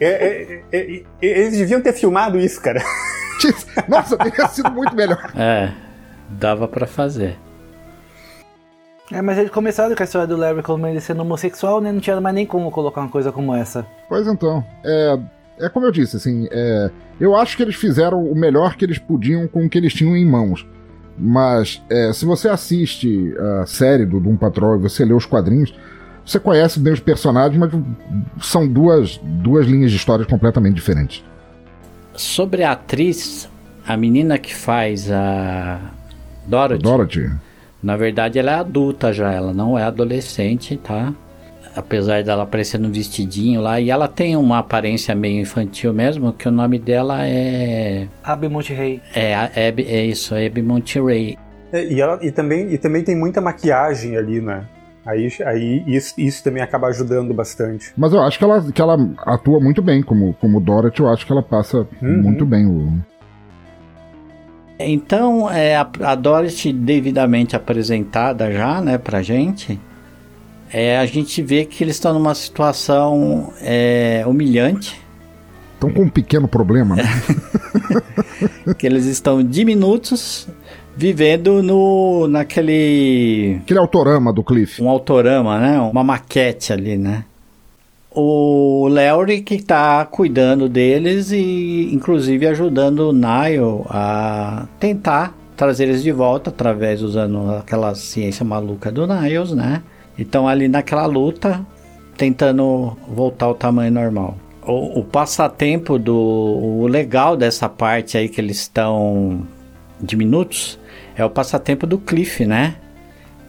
É, 0.00 0.06
é, 0.06 0.62
é, 0.72 1.02
é, 1.02 1.04
eles 1.20 1.58
deviam 1.58 1.80
ter 1.80 1.92
filmado 1.92 2.38
isso, 2.38 2.60
cara. 2.60 2.82
Nossa, 3.88 4.16
teria 4.18 4.48
sido 4.48 4.70
muito 4.70 4.94
melhor. 4.94 5.32
É, 5.36 5.72
dava 6.28 6.68
para 6.68 6.86
fazer. 6.86 7.38
É, 9.12 9.22
mas 9.22 9.38
eles 9.38 9.50
começaram 9.50 9.94
com 9.94 10.02
a 10.02 10.04
história 10.04 10.26
do 10.26 10.36
Larry 10.36 10.62
como 10.62 10.86
ele 10.86 11.00
sendo 11.00 11.22
homossexual, 11.22 11.80
né? 11.80 11.92
Não 11.92 12.00
tinha 12.00 12.20
mais 12.20 12.34
nem 12.34 12.46
como 12.46 12.70
colocar 12.70 13.00
uma 13.02 13.10
coisa 13.10 13.30
como 13.30 13.54
essa. 13.54 13.86
Pois 14.08 14.26
então, 14.26 14.64
é, 14.84 15.18
é 15.60 15.68
como 15.68 15.86
eu 15.86 15.92
disse, 15.92 16.16
assim, 16.16 16.48
é, 16.50 16.90
eu 17.20 17.36
acho 17.36 17.56
que 17.56 17.62
eles 17.62 17.76
fizeram 17.76 18.24
o 18.24 18.34
melhor 18.34 18.76
que 18.76 18.84
eles 18.84 18.98
podiam 18.98 19.46
com 19.46 19.64
o 19.64 19.68
que 19.68 19.78
eles 19.78 19.92
tinham 19.92 20.16
em 20.16 20.24
mãos. 20.24 20.66
Mas 21.16 21.82
é, 21.88 22.12
se 22.12 22.24
você 22.24 22.48
assiste 22.48 23.34
a 23.60 23.66
série 23.66 24.04
do 24.04 24.18
Doom 24.18 24.36
Patrol 24.36 24.76
e 24.76 24.80
você 24.80 25.04
lê 25.04 25.12
os 25.12 25.26
quadrinhos, 25.26 25.72
você 26.24 26.40
conhece 26.40 26.80
bem 26.80 26.92
os 26.92 27.00
personagens, 27.00 27.58
mas 27.58 27.70
são 28.40 28.66
duas, 28.66 29.20
duas 29.22 29.66
linhas 29.66 29.90
de 29.90 29.96
histórias 29.96 30.26
completamente 30.26 30.74
diferentes. 30.74 31.22
Sobre 32.14 32.62
a 32.62 32.72
atriz, 32.72 33.48
a 33.86 33.96
menina 33.96 34.38
que 34.38 34.54
faz 34.54 35.10
a 35.10 35.80
Dorothy. 36.46 36.82
Dorothy. 36.82 37.30
Na 37.82 37.96
verdade, 37.96 38.38
ela 38.38 38.52
é 38.52 38.54
adulta 38.54 39.12
já, 39.12 39.30
ela 39.32 39.52
não 39.52 39.78
é 39.78 39.82
adolescente, 39.82 40.76
tá? 40.76 41.12
Apesar 41.76 42.22
dela 42.22 42.44
aparecer 42.44 42.78
no 42.78 42.90
vestidinho 42.90 43.60
lá, 43.60 43.80
e 43.80 43.90
ela 43.90 44.08
tem 44.08 44.36
uma 44.36 44.58
aparência 44.60 45.14
meio 45.14 45.40
infantil 45.40 45.92
mesmo, 45.92 46.32
que 46.32 46.48
o 46.48 46.52
nome 46.52 46.78
dela 46.78 47.26
é. 47.26 48.06
Abby 48.22 48.48
Monterey. 48.48 49.02
É, 49.14 49.32
é, 49.54 49.74
é 49.76 50.04
isso, 50.06 50.34
Abby 50.34 50.62
Monterey. 50.62 51.36
É, 51.72 51.84
e, 51.84 52.00
ela, 52.00 52.18
e, 52.22 52.30
também, 52.30 52.72
e 52.72 52.78
também 52.78 53.02
tem 53.02 53.16
muita 53.16 53.40
maquiagem 53.40 54.16
ali, 54.16 54.40
né? 54.40 54.64
Aí, 55.06 55.28
aí 55.44 55.84
isso, 55.86 56.14
isso, 56.16 56.42
também 56.42 56.62
acaba 56.62 56.88
ajudando 56.88 57.34
bastante. 57.34 57.92
Mas 57.96 58.12
eu 58.12 58.22
acho 58.22 58.38
que 58.38 58.44
ela, 58.44 58.72
que 58.72 58.80
ela 58.80 58.96
atua 59.18 59.60
muito 59.60 59.82
bem 59.82 60.02
como, 60.02 60.32
como 60.40 60.60
Dorothy, 60.60 61.00
eu 61.00 61.08
acho 61.08 61.26
que 61.26 61.32
ela 61.32 61.42
passa 61.42 61.86
uhum. 62.00 62.22
muito 62.22 62.46
bem 62.46 62.66
o. 62.66 62.92
Então, 64.78 65.50
é, 65.50 65.76
a, 65.76 65.88
a 66.00 66.14
Dorothy 66.14 66.72
devidamente 66.72 67.54
apresentada 67.54 68.50
já, 68.50 68.80
né, 68.80 68.98
pra 68.98 69.22
gente, 69.22 69.78
é, 70.72 70.98
a 70.98 71.06
gente 71.06 71.40
vê 71.42 71.64
que 71.64 71.84
eles 71.84 71.96
estão 71.96 72.12
numa 72.12 72.34
situação 72.34 73.52
é, 73.60 74.24
humilhante. 74.26 75.00
Estão 75.74 75.92
com 75.92 76.02
um 76.02 76.08
pequeno 76.08 76.48
problema, 76.48 76.96
né? 76.96 77.04
que 78.78 78.86
eles 78.86 79.04
estão 79.04 79.42
diminutos, 79.42 80.48
vivendo 80.96 81.62
no 81.62 82.26
naquele... 82.28 83.58
Aquele 83.62 83.78
autorama 83.78 84.32
do 84.32 84.42
Cliff. 84.42 84.82
Um 84.82 84.88
autorama, 84.88 85.58
né? 85.58 85.80
Uma 85.80 86.04
maquete 86.04 86.72
ali, 86.72 86.96
né? 86.96 87.24
o 88.14 88.86
Larry 88.88 89.42
que 89.42 89.56
está 89.56 90.04
cuidando 90.04 90.68
deles 90.68 91.32
e 91.32 91.90
inclusive 91.92 92.46
ajudando 92.46 93.08
o 93.08 93.12
Nile 93.12 93.82
a 93.88 94.66
tentar 94.78 95.34
trazer 95.56 95.84
eles 95.84 96.02
de 96.02 96.12
volta 96.12 96.50
através 96.50 97.02
usando 97.02 97.50
aquela 97.50 97.94
ciência 97.94 98.44
maluca 98.44 98.92
do 98.92 99.06
Niles, 99.06 99.50
né? 99.50 99.82
Então 100.16 100.46
ali 100.46 100.68
naquela 100.68 101.06
luta 101.06 101.66
tentando 102.16 102.96
voltar 103.08 103.46
ao 103.46 103.54
tamanho 103.54 103.90
normal. 103.90 104.36
O, 104.64 105.00
o 105.00 105.04
passatempo 105.04 105.98
do 105.98 106.14
o 106.14 106.86
legal 106.86 107.36
dessa 107.36 107.68
parte 107.68 108.16
aí 108.16 108.28
que 108.28 108.40
eles 108.40 108.58
estão 108.58 109.44
diminutos 110.00 110.78
é 111.16 111.24
o 111.24 111.30
passatempo 111.30 111.86
do 111.86 111.98
Cliff, 111.98 112.44
né? 112.44 112.76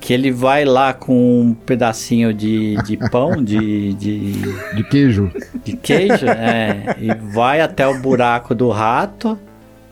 que 0.05 0.13
ele 0.13 0.31
vai 0.31 0.65
lá 0.65 0.93
com 0.93 1.41
um 1.41 1.53
pedacinho 1.53 2.31
de, 2.31 2.75
de 2.83 2.95
pão, 3.09 3.43
de, 3.43 3.91
de. 3.95 4.33
De 4.75 4.83
queijo. 4.83 5.31
De 5.63 5.75
queijo, 5.75 6.27
é. 6.27 6.95
E 6.99 7.11
vai 7.33 7.59
até 7.59 7.87
o 7.87 7.99
buraco 7.99 8.53
do 8.53 8.69
rato, 8.69 9.35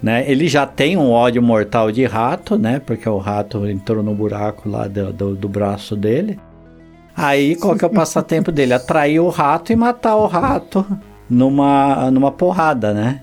né? 0.03 0.23
Ele 0.29 0.47
já 0.47 0.67
tem 0.67 0.95
um 0.95 1.09
ódio 1.09 1.41
mortal 1.41 1.91
de 1.91 2.05
rato, 2.05 2.59
né? 2.59 2.79
Porque 2.79 3.09
o 3.09 3.17
rato 3.17 3.67
entrou 3.67 4.03
no 4.03 4.13
buraco 4.13 4.69
lá 4.69 4.87
do, 4.87 5.11
do, 5.11 5.35
do 5.35 5.49
braço 5.49 5.95
dele. 5.95 6.39
Aí, 7.17 7.55
qual 7.55 7.75
que 7.75 7.83
é 7.83 7.87
o 7.87 7.91
passatempo 7.91 8.51
dele? 8.51 8.73
Atrair 8.73 9.19
o 9.19 9.29
rato 9.29 9.73
e 9.73 9.75
matar 9.75 10.15
o 10.15 10.27
rato 10.27 10.85
numa, 11.27 12.11
numa 12.11 12.31
porrada, 12.31 12.93
né? 12.93 13.21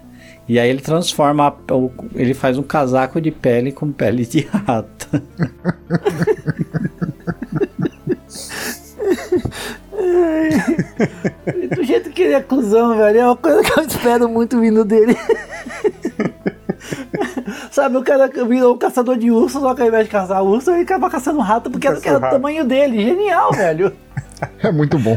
E 0.51 0.59
aí 0.59 0.69
ele 0.69 0.81
transforma, 0.81 1.57
ele 2.13 2.35
faz 2.35 2.59
um 2.59 2.63
casaco 2.65 3.21
de 3.21 3.31
pele 3.31 3.71
com 3.71 3.93
pele 3.93 4.27
de 4.27 4.41
rato. 4.67 5.09
Do 11.77 11.85
jeito 11.85 12.11
que 12.11 12.23
ele 12.23 12.35
é 12.35 12.41
cuzão, 12.41 12.97
velho, 12.97 13.21
é 13.21 13.25
uma 13.27 13.37
coisa 13.37 13.63
que 13.63 13.79
eu 13.79 13.85
espero 13.85 14.29
muito 14.29 14.59
vindo 14.59 14.85
dele. 14.85 15.17
Sabe, 17.71 17.99
o 17.99 18.03
cara 18.03 18.27
virou 18.27 18.75
um 18.75 18.79
caçador 18.79 19.17
de 19.17 19.31
urso, 19.31 19.61
só 19.61 19.73
que 19.73 19.83
ao 19.83 19.87
invés 19.87 20.07
de 20.07 20.11
caçar 20.11 20.43
urso, 20.43 20.73
ele 20.73 20.83
acaba 20.83 21.09
caçando 21.09 21.39
rato 21.39 21.71
porque 21.71 21.87
era, 21.87 22.01
era 22.05 22.19
o 22.19 22.23
tamanho 22.29 22.65
dele. 22.65 23.01
Genial, 23.01 23.53
velho. 23.53 23.93
É 24.59 24.73
muito 24.73 24.99
bom. 24.99 25.17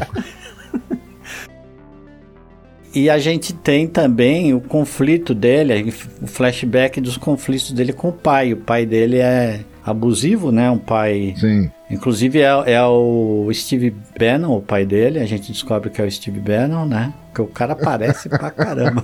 E 2.94 3.10
a 3.10 3.18
gente 3.18 3.54
tem 3.54 3.88
também 3.88 4.54
o 4.54 4.62
conflito 4.62 5.34
dele, 5.34 5.92
o 6.22 6.28
flashback 6.28 7.02
dos 7.02 7.18
conflitos 7.18 7.72
dele 7.72 7.92
com 7.92 8.10
o 8.10 8.14
pai. 8.14 8.54
O 8.54 8.58
pai 8.58 8.86
dele 8.86 9.18
é 9.18 9.62
abusivo, 9.84 10.52
né? 10.52 10.70
Um 10.70 10.78
pai. 10.78 11.34
Sim. 11.38 11.72
Inclusive 11.90 12.40
é, 12.40 12.74
é 12.74 12.84
o 12.84 13.50
Steve 13.52 13.96
Bannon, 14.18 14.58
o 14.58 14.62
pai 14.62 14.86
dele. 14.86 15.20
A 15.20 15.26
gente 15.26 15.52
descobre 15.52 15.90
que 15.90 16.02
é 16.02 16.06
o 16.06 16.12
Steve 16.12 16.40
Bannon, 16.40 16.86
né? 16.86 17.14
Que 17.34 17.42
o 17.42 17.48
cara 17.48 17.76
parece 17.76 18.30
pra 18.30 18.52
caramba. 18.52 19.04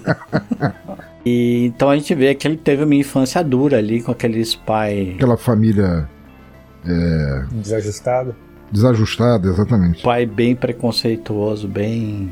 e 1.25 1.65
então 1.65 1.89
a 1.89 1.95
gente 1.95 2.13
vê 2.13 2.35
que 2.35 2.47
ele 2.47 2.57
teve 2.57 2.83
uma 2.83 2.95
infância 2.95 3.43
dura 3.43 3.79
ali 3.79 4.03
com 4.03 4.11
aqueles 4.11 4.53
pais. 4.53 5.15
Aquela 5.15 5.37
família. 5.37 6.07
É... 6.85 7.43
Desajustada. 7.51 8.35
Desajustada, 8.71 9.47
exatamente. 9.47 10.03
Pai 10.03 10.27
bem 10.27 10.55
preconceituoso, 10.55 11.67
bem 11.67 12.29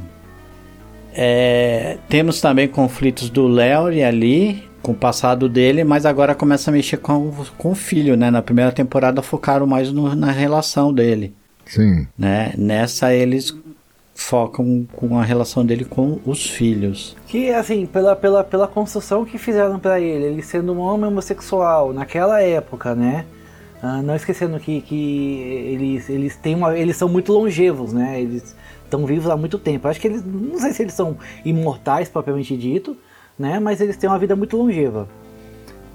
é, 1.19 1.97
temos 2.07 2.39
também 2.39 2.67
conflitos 2.67 3.27
do 3.27 3.47
Larry 3.47 4.03
ali, 4.03 4.63
com 4.83 4.91
o 4.91 4.95
passado 4.95 5.49
dele, 5.49 5.83
mas 5.83 6.05
agora 6.05 6.35
começa 6.35 6.69
a 6.69 6.73
mexer 6.73 6.97
com, 6.97 7.33
com 7.57 7.71
o 7.71 7.75
filho, 7.75 8.15
né? 8.15 8.29
Na 8.29 8.43
primeira 8.43 8.71
temporada 8.71 9.23
focaram 9.23 9.65
mais 9.65 9.91
no, 9.91 10.13
na 10.13 10.31
relação 10.31 10.93
dele. 10.93 11.33
Sim. 11.65 12.07
Né? 12.15 12.53
Nessa 12.55 13.15
eles 13.15 13.57
focam 14.13 14.87
com 14.93 15.17
a 15.17 15.23
relação 15.23 15.65
dele 15.65 15.85
com 15.85 16.19
os 16.23 16.47
filhos. 16.47 17.17
Que, 17.25 17.49
assim, 17.51 17.87
pela, 17.87 18.15
pela, 18.15 18.43
pela 18.43 18.67
construção 18.67 19.25
que 19.25 19.39
fizeram 19.39 19.79
para 19.79 19.99
ele, 19.99 20.25
ele 20.25 20.43
sendo 20.43 20.71
um 20.71 20.79
homem 20.79 21.07
homossexual 21.07 21.93
naquela 21.93 22.41
época, 22.41 22.93
né? 22.93 23.25
Ah, 23.81 24.01
não 24.03 24.15
esquecendo 24.15 24.59
que, 24.59 24.81
que 24.81 25.39
eles, 25.71 26.09
eles, 26.09 26.35
têm 26.35 26.55
uma, 26.55 26.77
eles 26.77 26.95
são 26.95 27.09
muito 27.09 27.33
longevos, 27.33 27.91
né? 27.91 28.21
Eles 28.21 28.55
estão 28.87 29.05
vivos 29.05 29.29
há 29.29 29.37
muito 29.37 29.59
tempo. 29.59 29.87
Acho 29.87 29.99
que 29.99 30.07
eles, 30.07 30.23
não 30.25 30.57
sei 30.57 30.73
se 30.73 30.81
eles 30.81 30.93
são 30.93 31.17
imortais 31.45 32.09
propriamente 32.09 32.57
dito, 32.57 32.97
né? 33.37 33.59
Mas 33.59 33.79
eles 33.79 33.95
têm 33.95 34.09
uma 34.09 34.17
vida 34.17 34.35
muito 34.35 34.57
longeva. 34.57 35.07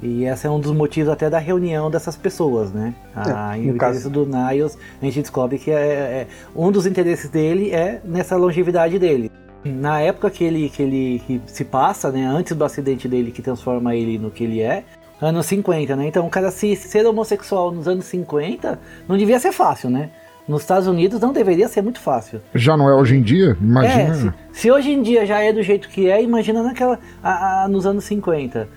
E 0.02 0.24
esse 0.24 0.46
é 0.46 0.50
um 0.50 0.58
dos 0.58 0.72
motivos 0.72 1.12
até 1.12 1.30
da 1.30 1.38
reunião 1.38 1.88
dessas 1.88 2.16
pessoas, 2.16 2.72
né? 2.72 2.92
A, 3.14 3.56
é, 3.56 3.60
o 3.60 3.74
interesse 3.76 4.08
do 4.08 4.26
Niles, 4.26 4.76
a 5.00 5.04
gente 5.04 5.20
descobre 5.20 5.58
que 5.58 5.70
é, 5.70 5.76
é, 5.76 6.26
um 6.56 6.72
dos 6.72 6.86
interesses 6.86 7.30
dele 7.30 7.70
é 7.70 8.00
nessa 8.04 8.36
longevidade 8.36 8.98
dele. 8.98 9.30
Na 9.64 10.00
época 10.00 10.28
que 10.28 10.42
ele, 10.42 10.68
que 10.68 10.82
ele 10.82 11.22
que 11.24 11.40
se 11.46 11.64
passa, 11.64 12.10
né, 12.10 12.26
antes 12.26 12.56
do 12.56 12.64
acidente 12.64 13.06
dele 13.06 13.30
que 13.30 13.40
transforma 13.40 13.94
ele 13.94 14.18
no 14.18 14.28
que 14.28 14.42
ele 14.42 14.60
é, 14.60 14.82
anos 15.20 15.46
50, 15.46 15.94
né? 15.94 16.08
Então 16.08 16.26
o 16.26 16.30
cara 16.30 16.50
se 16.50 16.74
ser 16.74 17.06
homossexual 17.06 17.70
nos 17.70 17.86
anos 17.86 18.04
50 18.06 18.80
não 19.08 19.16
devia 19.16 19.38
ser 19.38 19.52
fácil, 19.52 19.88
né? 19.88 20.10
Nos 20.46 20.62
Estados 20.62 20.88
Unidos 20.88 21.20
não 21.20 21.32
deveria 21.32 21.68
ser 21.68 21.82
muito 21.82 22.00
fácil. 22.00 22.40
Já 22.54 22.76
não 22.76 22.88
é 22.88 22.94
hoje 22.94 23.16
em 23.16 23.22
dia? 23.22 23.56
Imagina. 23.60 24.02
É, 24.02 24.14
se, 24.14 24.32
se, 24.52 24.70
hoje 24.70 24.90
em 24.90 25.02
dia 25.02 25.24
já 25.24 25.40
é 25.40 25.52
do 25.52 25.62
jeito 25.62 25.88
que 25.88 26.10
é, 26.10 26.22
imagina 26.22 26.62
naquela 26.62 26.98
a, 27.22 27.64
a, 27.64 27.68
nos 27.68 27.86
anos 27.86 28.04
50. 28.04 28.68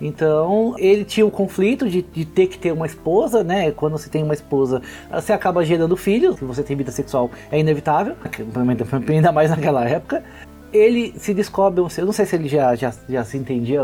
Então, 0.00 0.74
ele 0.76 1.04
tinha 1.04 1.24
um 1.24 1.30
conflito 1.30 1.88
de, 1.88 2.02
de, 2.02 2.24
ter 2.24 2.48
que 2.48 2.58
ter 2.58 2.72
uma 2.72 2.84
esposa, 2.84 3.44
né? 3.44 3.70
Quando 3.70 3.92
você 3.92 4.10
tem 4.10 4.22
uma 4.22 4.34
esposa, 4.34 4.82
você 5.10 5.32
acaba 5.32 5.64
gerando 5.64 5.96
filhos, 5.96 6.36
se 6.36 6.44
você 6.44 6.62
tem 6.62 6.76
vida 6.76 6.90
sexual 6.90 7.30
é 7.50 7.58
inevitável, 7.58 8.16
ainda 9.08 9.32
mais 9.32 9.50
naquela 9.50 9.88
época 9.88 10.22
ele 10.74 11.14
se 11.16 11.32
descobre, 11.32 11.80
eu 11.80 12.04
não 12.04 12.12
sei 12.12 12.26
se 12.26 12.34
ele 12.34 12.48
já, 12.48 12.74
já, 12.74 12.92
já 13.08 13.22
se 13.22 13.38
entendia, 13.38 13.80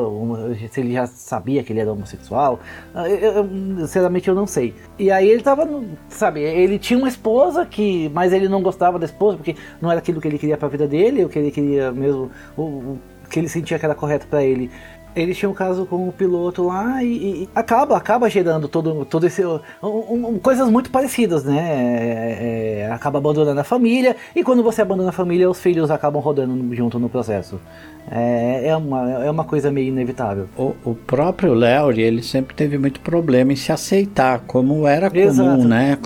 se 0.71 0.81
ele 0.81 0.93
já 0.93 1.07
sabia 1.07 1.63
que 1.63 1.73
ele 1.73 1.79
era 1.79 1.93
homossexual, 1.93 2.59
ah, 2.93 3.09
eu, 3.09 3.33
eu, 3.33 3.87
sinceramente 3.87 4.29
eu 4.29 4.35
não 4.35 4.45
sei. 4.45 4.75
E 4.99 5.09
aí 5.09 5.31
ele 5.31 5.41
tava, 5.41 5.69
sabe, 6.09 6.41
ele 6.41 6.81
tinha 6.81 6.99
uma 6.99 7.09
esposa, 7.09 7.65
que, 7.65 8.09
mas 8.13 8.33
ele 8.33 8.49
não 8.49 8.61
gostava 8.61 8.99
da 8.99 9.07
esposa, 9.07 9.37
porque 9.37 9.55
não 9.81 9.89
era 9.89 10.01
aquilo 10.01 10.21
que 10.21 10.27
ele 10.27 10.39
queria 10.39 10.57
para 10.57 10.67
a 10.67 10.71
vida 10.71 10.89
dele, 10.89 11.25
o 11.25 11.29
que 11.29 11.39
ele 11.39 11.53
queria 11.53 11.93
mesmo, 11.93 12.29
o, 12.57 12.63
o 12.63 12.99
que 13.31 13.39
ele 13.39 13.49
sentia 13.49 13.79
que 13.79 13.85
era 13.85 13.95
correto 13.95 14.27
para 14.27 14.43
ele 14.43 14.69
eles 15.15 15.37
tinham 15.37 15.53
um 15.53 15.55
caso 15.55 15.87
com 15.87 16.09
o 16.09 16.13
piloto 16.13 16.65
lá 16.67 17.03
e, 17.03 17.43
e, 17.43 17.49
acaba 17.55 17.97
acaba 17.97 18.29
gerando 18.29 18.69
todo, 18.69 19.05
todo 19.05 19.27
esse 19.27 19.45
um, 19.45 19.61
um, 19.83 20.39
coisas 20.39 20.69
muito 20.69 20.91
parecidas 20.91 21.45
né? 21.45 21.59
É, 21.59 22.81
é, 22.87 22.93
acaba 22.93 23.19
abandonando 23.19 23.61
a 23.61 23.65
família 23.65 24.17
e 24.35 24.43
quando 24.43 24.63
você 24.63 24.83
abandona 24.83 25.11
a 25.11 25.13
família 25.13 25.49
os 25.49 25.61
filhos 25.61 25.91
acabam 25.91 26.23
rodando 26.23 26.75
junto 26.75 26.99
no 26.99 27.09
processo. 27.09 27.61
É, 28.11 28.69
é, 28.69 28.77
uma, 28.77 29.25
é 29.25 29.31
uma 29.31 29.45
coisa 29.45 29.71
meio 29.71 29.89
inevitável. 29.89 30.49
O, 30.57 30.75
o 30.85 30.95
próprio 30.95 31.55
Larry 31.55 32.03
ele 32.03 32.23
sempre 32.23 32.55
teve 32.55 32.79
muito 32.79 33.01
problema 33.01 33.53
em 33.53 33.57
se 33.57 33.71
aceitar 33.71 34.41
como 34.47 34.87
era 34.87 35.11
comum 35.11 35.21
Exato. 35.21 35.69
né? 35.69 35.99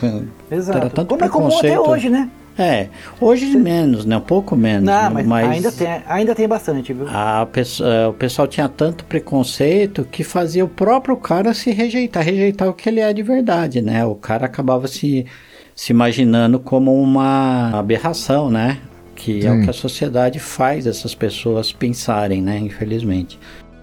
Exato. 0.51 0.79
Era 0.79 0.91
tanto 0.91 1.09
como 1.09 1.25
é 1.25 1.29
comum 1.29 1.59
até 1.59 1.79
hoje 1.79 2.11
né 2.11 2.29
é, 2.57 2.87
hoje 3.21 3.47
menos, 3.57 4.05
né? 4.05 4.17
Um 4.17 4.21
pouco 4.21 4.55
menos. 4.55 4.85
Não, 4.85 5.11
mas, 5.11 5.27
mas 5.27 5.51
ainda, 5.51 5.73
tem, 5.73 5.89
ainda 6.07 6.35
tem 6.35 6.47
bastante, 6.47 6.93
viu? 6.93 7.07
A 7.09 7.47
pessoa, 7.47 7.93
é, 7.93 8.07
o 8.07 8.13
pessoal 8.13 8.47
tinha 8.47 8.69
tanto 8.69 9.05
preconceito 9.05 10.05
que 10.05 10.23
fazia 10.23 10.65
o 10.65 10.69
próprio 10.69 11.17
cara 11.17 11.53
se 11.53 11.73
rejeitar, 11.73 12.23
rejeitar 12.23 12.69
o 12.69 12.73
que 12.73 12.89
ele 12.89 13.01
é 13.01 13.13
de 13.13 13.23
verdade, 13.23 13.83
né? 13.83 14.05
O 14.05 14.15
cara 14.15 14.47
acabava 14.47 14.87
se, 14.87 15.27
se 15.75 15.93
imaginando 15.93 16.61
como 16.61 17.01
uma 17.03 17.71
aberração, 17.77 18.49
né? 18.49 18.79
Que 19.17 19.43
Sim. 19.43 19.49
é 19.49 19.53
o 19.53 19.63
que 19.63 19.71
a 19.71 19.73
sociedade 19.73 20.39
faz 20.39 20.87
essas 20.87 21.15
pessoas 21.15 21.73
pensarem, 21.73 22.41
né? 22.41 22.59
Infelizmente. 22.59 23.39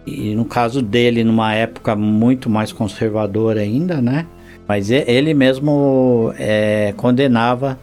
E 0.08 0.34
no 0.34 0.46
caso 0.46 0.82
dele, 0.82 1.26
numa 1.26 1.54
época 1.54 1.94
muito 1.94 2.50
mais 2.50 2.72
conservadora 2.72 3.60
ainda, 3.60 4.02
né? 4.02 4.26
Mas 4.66 4.90
ele 4.90 5.34
mesmo 5.34 6.34
é, 6.38 6.94
condenava 6.96 7.78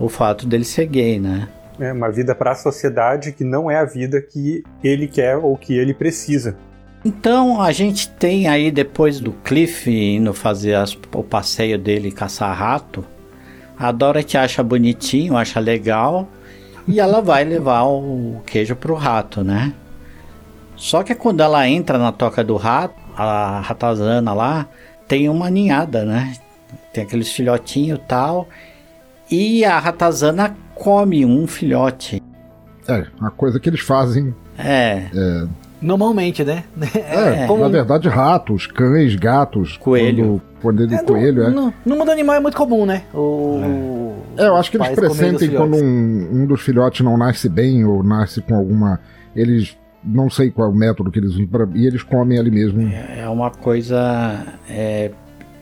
o 0.00 0.08
fato 0.08 0.46
dele 0.46 0.64
ser 0.64 0.86
gay, 0.86 1.20
né? 1.20 1.48
É 1.78 1.92
uma 1.92 2.10
vida 2.10 2.34
para 2.34 2.52
a 2.52 2.54
sociedade 2.54 3.32
que 3.32 3.44
não 3.44 3.70
é 3.70 3.76
a 3.76 3.84
vida 3.84 4.20
que 4.20 4.64
ele 4.82 5.06
quer 5.06 5.36
ou 5.36 5.56
que 5.56 5.76
ele 5.76 5.94
precisa. 5.94 6.56
Então 7.04 7.60
a 7.60 7.72
gente 7.72 8.08
tem 8.08 8.48
aí 8.48 8.70
depois 8.70 9.20
do 9.20 9.32
Cliff 9.32 9.90
indo 9.90 10.34
fazer 10.34 10.74
as, 10.74 10.98
o 11.14 11.22
passeio 11.22 11.78
dele 11.78 12.10
caçar 12.10 12.54
rato, 12.56 13.04
a 13.78 13.90
Dorothy 13.92 14.36
acha 14.36 14.62
bonitinho, 14.62 15.36
acha 15.36 15.58
legal 15.60 16.28
e 16.86 17.00
ela 17.00 17.22
vai 17.22 17.44
levar 17.44 17.84
o 17.84 18.42
queijo 18.44 18.76
pro 18.76 18.94
rato, 18.94 19.42
né? 19.42 19.72
Só 20.76 21.02
que 21.02 21.14
quando 21.14 21.42
ela 21.42 21.66
entra 21.68 21.96
na 21.96 22.12
toca 22.12 22.44
do 22.44 22.56
rato, 22.56 22.94
a 23.16 23.60
ratazana 23.60 24.32
lá 24.34 24.66
tem 25.08 25.28
uma 25.28 25.50
ninhada, 25.50 26.04
né? 26.04 26.34
Tem 26.92 27.04
aqueles 27.04 27.32
filhotinhos 27.32 27.98
e 27.98 28.02
tal. 28.02 28.48
E 29.30 29.64
a 29.64 29.78
ratazana 29.78 30.56
come 30.74 31.24
um 31.24 31.46
filhote. 31.46 32.22
É, 32.88 33.06
uma 33.20 33.30
coisa 33.30 33.60
que 33.60 33.68
eles 33.68 33.80
fazem. 33.80 34.34
É. 34.58 35.06
é 35.14 35.46
Normalmente, 35.80 36.44
né? 36.44 36.64
É, 36.94 37.44
é 37.44 37.58
na 37.58 37.68
verdade, 37.68 38.08
ratos, 38.08 38.66
cães, 38.66 39.14
gatos. 39.14 39.76
Coelho. 39.78 40.42
Quando, 40.60 40.86
quando 40.86 40.94
é, 40.94 41.02
coelho, 41.02 41.42
no, 41.42 41.48
é. 41.48 41.50
No, 41.50 41.74
no 41.86 41.96
mundo 41.96 42.10
animal 42.10 42.36
é 42.36 42.40
muito 42.40 42.56
comum, 42.56 42.84
né? 42.84 43.04
O, 43.14 44.14
é. 44.36 44.46
eu 44.46 44.56
acho 44.56 44.70
que 44.70 44.76
eles 44.76 44.90
pressentem 44.90 45.50
quando 45.50 45.76
um, 45.76 46.42
um 46.42 46.46
dos 46.46 46.60
filhotes 46.60 47.04
não 47.04 47.16
nasce 47.16 47.48
bem 47.48 47.84
ou 47.84 48.02
nasce 48.02 48.42
com 48.42 48.54
alguma. 48.54 49.00
Eles 49.34 49.76
não 50.02 50.28
sei 50.28 50.50
qual 50.50 50.68
é 50.68 50.70
o 50.70 50.74
método 50.74 51.10
que 51.10 51.18
eles 51.18 51.32
usam 51.32 51.46
e 51.74 51.86
eles 51.86 52.02
comem 52.02 52.38
ali 52.38 52.50
mesmo. 52.50 52.82
É 52.82 53.28
uma 53.28 53.50
coisa 53.50 54.44
é, 54.68 55.10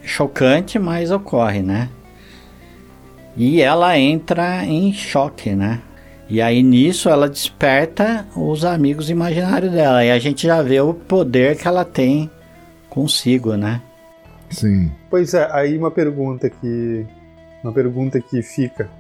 chocante, 0.03 0.79
mas 0.79 1.11
ocorre, 1.11 1.63
né? 1.63 1.89
E 3.39 3.63
ela 3.63 3.97
entra 3.97 4.65
em 4.65 4.93
choque, 4.93 5.55
né? 5.55 5.81
E 6.29 6.43
aí 6.43 6.61
nisso 6.61 7.09
ela 7.09 7.29
desperta 7.29 8.27
os 8.37 8.65
amigos 8.65 9.09
imaginários 9.09 9.73
dela. 9.73 10.05
E 10.05 10.11
a 10.11 10.19
gente 10.19 10.47
já 10.47 10.61
vê 10.61 10.81
o 10.81 10.93
poder 10.93 11.57
que 11.57 11.69
ela 11.69 11.85
tem 11.85 12.29
consigo, 12.91 13.55
né? 13.55 13.81
Sim. 14.51 14.91
Pois 15.09 15.35
é, 15.35 15.49
aí 15.53 15.79
uma 15.79 15.91
pergunta 15.91 16.51
que 16.51 17.07
uma 17.63 17.73
pergunta 17.73 18.21
que 18.21 18.43
fica. 18.43 18.91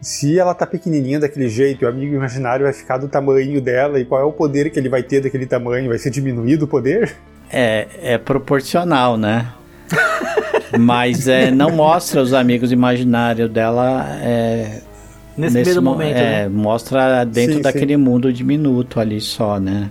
Se 0.00 0.38
ela 0.38 0.54
tá 0.54 0.66
pequenininha 0.66 1.18
daquele 1.18 1.48
jeito, 1.48 1.84
o 1.84 1.88
amigo 1.88 2.14
imaginário 2.14 2.64
vai 2.64 2.72
ficar 2.72 2.98
do 2.98 3.08
tamanho 3.08 3.60
dela 3.60 3.98
e 3.98 4.04
qual 4.04 4.20
é 4.20 4.24
o 4.24 4.32
poder 4.32 4.70
que 4.70 4.78
ele 4.78 4.88
vai 4.88 5.02
ter 5.02 5.20
daquele 5.20 5.46
tamanho? 5.46 5.88
Vai 5.88 5.98
ser 5.98 6.10
diminuído 6.10 6.66
o 6.66 6.68
poder? 6.68 7.16
É, 7.50 7.86
é 8.00 8.18
proporcional, 8.18 9.16
né? 9.16 9.52
Mas 10.78 11.28
é, 11.28 11.50
não 11.50 11.70
mostra 11.70 12.22
os 12.22 12.32
amigos 12.32 12.72
imaginários 12.72 13.50
dela 13.50 14.06
é, 14.20 14.80
Nesse, 15.36 15.54
nesse 15.54 15.70
primeiro 15.70 15.82
momento, 15.82 16.16
é, 16.16 16.42
né? 16.42 16.48
Mostra 16.48 17.24
dentro 17.24 17.56
sim, 17.56 17.62
daquele 17.62 17.94
sim. 17.94 18.00
mundo 18.00 18.32
diminuto 18.32 19.00
ali 19.00 19.20
só, 19.20 19.58
né? 19.58 19.90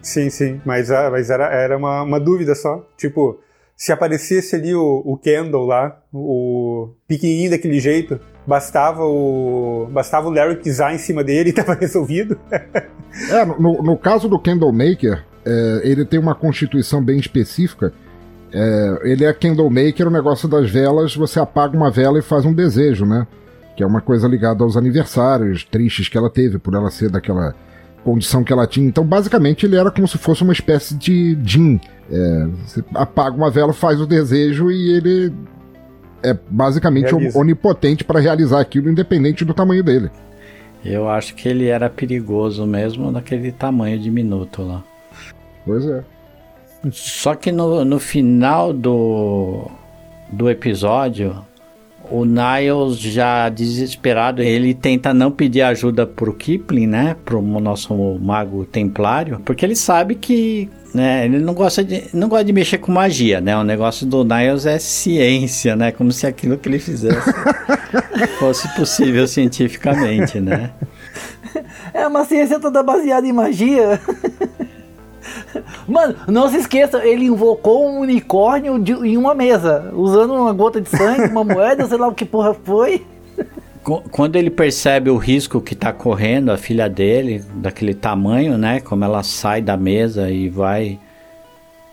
Sim, 0.00 0.30
sim. 0.30 0.60
Mas, 0.64 0.90
ah, 0.90 1.10
mas 1.10 1.30
era, 1.30 1.46
era 1.46 1.76
uma, 1.76 2.02
uma 2.02 2.18
dúvida 2.18 2.54
só. 2.54 2.86
Tipo, 2.96 3.38
se 3.76 3.92
aparecesse 3.92 4.56
ali 4.56 4.74
o, 4.74 5.02
o 5.04 5.16
Kendall 5.16 5.66
lá, 5.66 6.00
o 6.12 6.90
pequenininho 7.06 7.50
daquele 7.50 7.78
jeito, 7.80 8.18
bastava 8.46 9.04
o 9.04 9.88
bastava 9.92 10.28
o 10.28 10.32
Larry 10.32 10.56
pisar 10.56 10.94
em 10.94 10.98
cima 10.98 11.22
dele 11.22 11.50
e 11.50 11.52
tava 11.54 11.74
resolvido. 11.74 12.38
é, 12.50 13.44
no, 13.44 13.82
no 13.82 13.96
caso 13.96 14.28
do 14.28 14.38
Kendall 14.38 14.72
Maker, 14.72 15.22
é, 15.44 15.80
ele 15.84 16.04
tem 16.04 16.18
uma 16.18 16.34
constituição 16.34 17.04
bem 17.04 17.18
específica. 17.18 17.92
É, 18.52 18.98
ele 19.04 19.24
é 19.24 19.32
Kendall 19.32 19.70
Maker, 19.70 20.08
o 20.08 20.10
negócio 20.10 20.48
das 20.48 20.70
velas, 20.70 21.16
você 21.16 21.40
apaga 21.40 21.76
uma 21.76 21.90
vela 21.90 22.18
e 22.18 22.22
faz 22.22 22.44
um 22.44 22.52
desejo, 22.52 23.06
né? 23.06 23.26
que 23.76 23.82
é 23.82 23.86
uma 23.86 24.00
coisa 24.00 24.28
ligada 24.28 24.62
aos 24.62 24.76
aniversários 24.76 25.64
tristes 25.64 26.08
que 26.08 26.18
ela 26.18 26.30
teve, 26.30 26.58
por 26.58 26.74
ela 26.74 26.90
ser 26.90 27.10
daquela 27.10 27.54
condição 28.04 28.44
que 28.44 28.52
ela 28.52 28.66
tinha. 28.66 28.86
Então, 28.86 29.04
basicamente, 29.04 29.64
ele 29.64 29.76
era 29.76 29.90
como 29.90 30.06
se 30.06 30.18
fosse 30.18 30.42
uma 30.42 30.52
espécie 30.52 30.94
de 30.94 31.38
Jin. 31.42 31.80
É, 32.10 32.46
você 32.66 32.84
apaga 32.94 33.36
uma 33.36 33.50
vela, 33.50 33.72
faz 33.72 34.00
o 34.00 34.06
desejo 34.06 34.70
e 34.70 34.92
ele 34.92 35.32
é 36.22 36.36
basicamente 36.48 37.12
Realiza. 37.12 37.38
onipotente 37.38 38.04
para 38.04 38.20
realizar 38.20 38.60
aquilo, 38.60 38.90
independente 38.90 39.44
do 39.44 39.54
tamanho 39.54 39.82
dele. 39.82 40.10
Eu 40.84 41.08
acho 41.08 41.34
que 41.34 41.48
ele 41.48 41.66
era 41.66 41.88
perigoso 41.88 42.66
mesmo 42.66 43.10
naquele 43.10 43.52
tamanho 43.52 43.98
diminuto 43.98 44.62
lá. 44.62 44.84
Pois 45.64 45.86
é. 45.86 46.04
Só 46.90 47.34
que 47.34 47.52
no, 47.52 47.84
no 47.84 47.98
final 47.98 48.72
do, 48.72 49.70
do 50.30 50.50
episódio, 50.50 51.44
o 52.10 52.24
Niles 52.24 52.98
já 52.98 53.48
desesperado, 53.48 54.42
ele 54.42 54.74
tenta 54.74 55.14
não 55.14 55.30
pedir 55.30 55.62
ajuda 55.62 56.06
pro 56.06 56.34
Kipling, 56.34 56.86
né? 56.86 57.16
Pro 57.24 57.40
nosso 57.40 57.94
mago 58.20 58.64
templário, 58.64 59.40
porque 59.44 59.64
ele 59.64 59.76
sabe 59.76 60.16
que 60.16 60.68
né, 60.94 61.24
ele 61.24 61.38
não 61.38 61.54
gosta 61.54 61.82
de 61.82 62.04
não 62.12 62.28
gosta 62.28 62.44
de 62.44 62.52
mexer 62.52 62.78
com 62.78 62.92
magia, 62.92 63.40
né? 63.40 63.56
O 63.56 63.64
negócio 63.64 64.06
do 64.06 64.24
Niles 64.24 64.66
é 64.66 64.78
ciência, 64.78 65.76
né? 65.76 65.92
Como 65.92 66.10
se 66.12 66.26
aquilo 66.26 66.58
que 66.58 66.68
ele 66.68 66.78
fizesse 66.78 67.32
fosse 68.38 68.68
possível 68.74 69.26
cientificamente, 69.26 70.40
né? 70.40 70.70
É 71.94 72.06
uma 72.06 72.24
ciência 72.24 72.58
toda 72.58 72.82
baseada 72.82 73.26
em 73.26 73.32
magia. 73.32 74.00
Mano, 75.86 76.16
não 76.28 76.48
se 76.48 76.56
esqueça, 76.56 77.04
ele 77.04 77.26
invocou 77.26 77.88
um 77.88 78.00
unicórnio 78.00 78.78
de, 78.78 78.92
em 78.92 79.16
uma 79.16 79.34
mesa, 79.34 79.90
usando 79.94 80.34
uma 80.34 80.52
gota 80.52 80.80
de 80.80 80.88
sangue, 80.88 81.30
uma 81.30 81.44
moeda, 81.44 81.86
sei 81.86 81.98
lá 81.98 82.08
o 82.08 82.14
que 82.14 82.24
porra 82.24 82.54
foi. 82.54 83.04
Quando 83.82 84.36
ele 84.36 84.50
percebe 84.50 85.10
o 85.10 85.16
risco 85.16 85.60
que 85.60 85.74
tá 85.74 85.92
correndo 85.92 86.52
a 86.52 86.56
filha 86.56 86.88
dele, 86.88 87.44
daquele 87.54 87.94
tamanho, 87.94 88.56
né? 88.56 88.78
Como 88.78 89.04
ela 89.04 89.24
sai 89.24 89.60
da 89.60 89.76
mesa 89.76 90.30
e 90.30 90.48
vai 90.48 91.00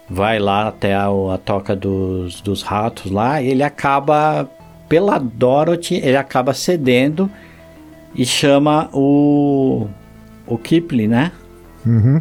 vai 0.08 0.40
lá 0.40 0.68
até 0.68 0.96
a, 0.96 1.08
a 1.08 1.38
toca 1.38 1.76
dos, 1.76 2.42
dos 2.42 2.64
ratos 2.64 3.12
lá, 3.12 3.44
ele 3.44 3.62
acaba, 3.62 4.50
pela 4.88 5.20
Dorothy, 5.20 5.98
ele 5.98 6.18
acaba 6.18 6.52
cedendo 6.52 7.30
e 8.16 8.26
chama 8.26 8.90
o, 8.92 9.88
o 10.48 10.58
Kipling, 10.58 11.08
né? 11.08 11.32
Uhum 11.86 12.20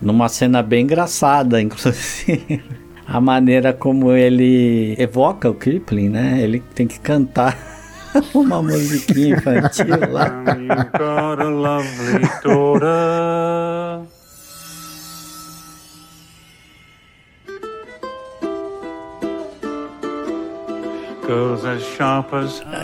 numa 0.00 0.28
cena 0.28 0.62
bem 0.62 0.84
engraçada, 0.84 1.60
inclusive. 1.62 2.62
A 3.06 3.20
maneira 3.20 3.72
como 3.72 4.12
ele 4.12 4.94
evoca 4.98 5.50
o 5.50 5.54
Kipling, 5.54 6.08
né? 6.08 6.40
Ele 6.40 6.60
tem 6.74 6.86
que 6.86 7.00
cantar 7.00 7.58
uma 8.32 8.62
musiquinha 8.62 9.36
infantil 9.36 10.12
lá. 10.12 10.30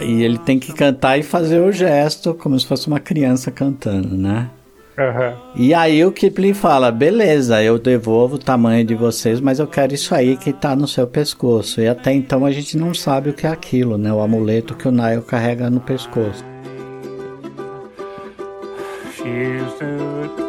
E 0.02 0.22
ele 0.22 0.38
tem 0.38 0.58
que 0.58 0.72
cantar 0.72 1.18
e 1.18 1.22
fazer 1.22 1.60
o 1.60 1.72
gesto 1.72 2.32
como 2.34 2.58
se 2.58 2.66
fosse 2.66 2.86
uma 2.86 3.00
criança 3.00 3.50
cantando, 3.50 4.16
né? 4.16 4.50
Uhum. 4.98 5.36
E 5.54 5.74
aí 5.74 6.04
o 6.04 6.10
Kipling 6.10 6.54
fala: 6.54 6.90
beleza, 6.90 7.62
eu 7.62 7.78
devolvo 7.78 8.36
o 8.36 8.38
tamanho 8.38 8.84
de 8.84 8.94
vocês, 8.94 9.40
mas 9.40 9.58
eu 9.58 9.66
quero 9.66 9.94
isso 9.94 10.14
aí 10.14 10.36
que 10.36 10.52
tá 10.52 10.74
no 10.74 10.88
seu 10.88 11.06
pescoço. 11.06 11.80
E 11.80 11.88
até 11.88 12.12
então 12.12 12.46
a 12.46 12.50
gente 12.50 12.76
não 12.78 12.94
sabe 12.94 13.30
o 13.30 13.34
que 13.34 13.46
é 13.46 13.50
aquilo, 13.50 13.98
né? 13.98 14.12
O 14.12 14.20
amuleto 14.20 14.74
que 14.74 14.88
o 14.88 14.92
Nile 14.92 15.22
carrega 15.22 15.68
no 15.68 15.80
pescoço. 15.80 16.44
She's 19.12 20.45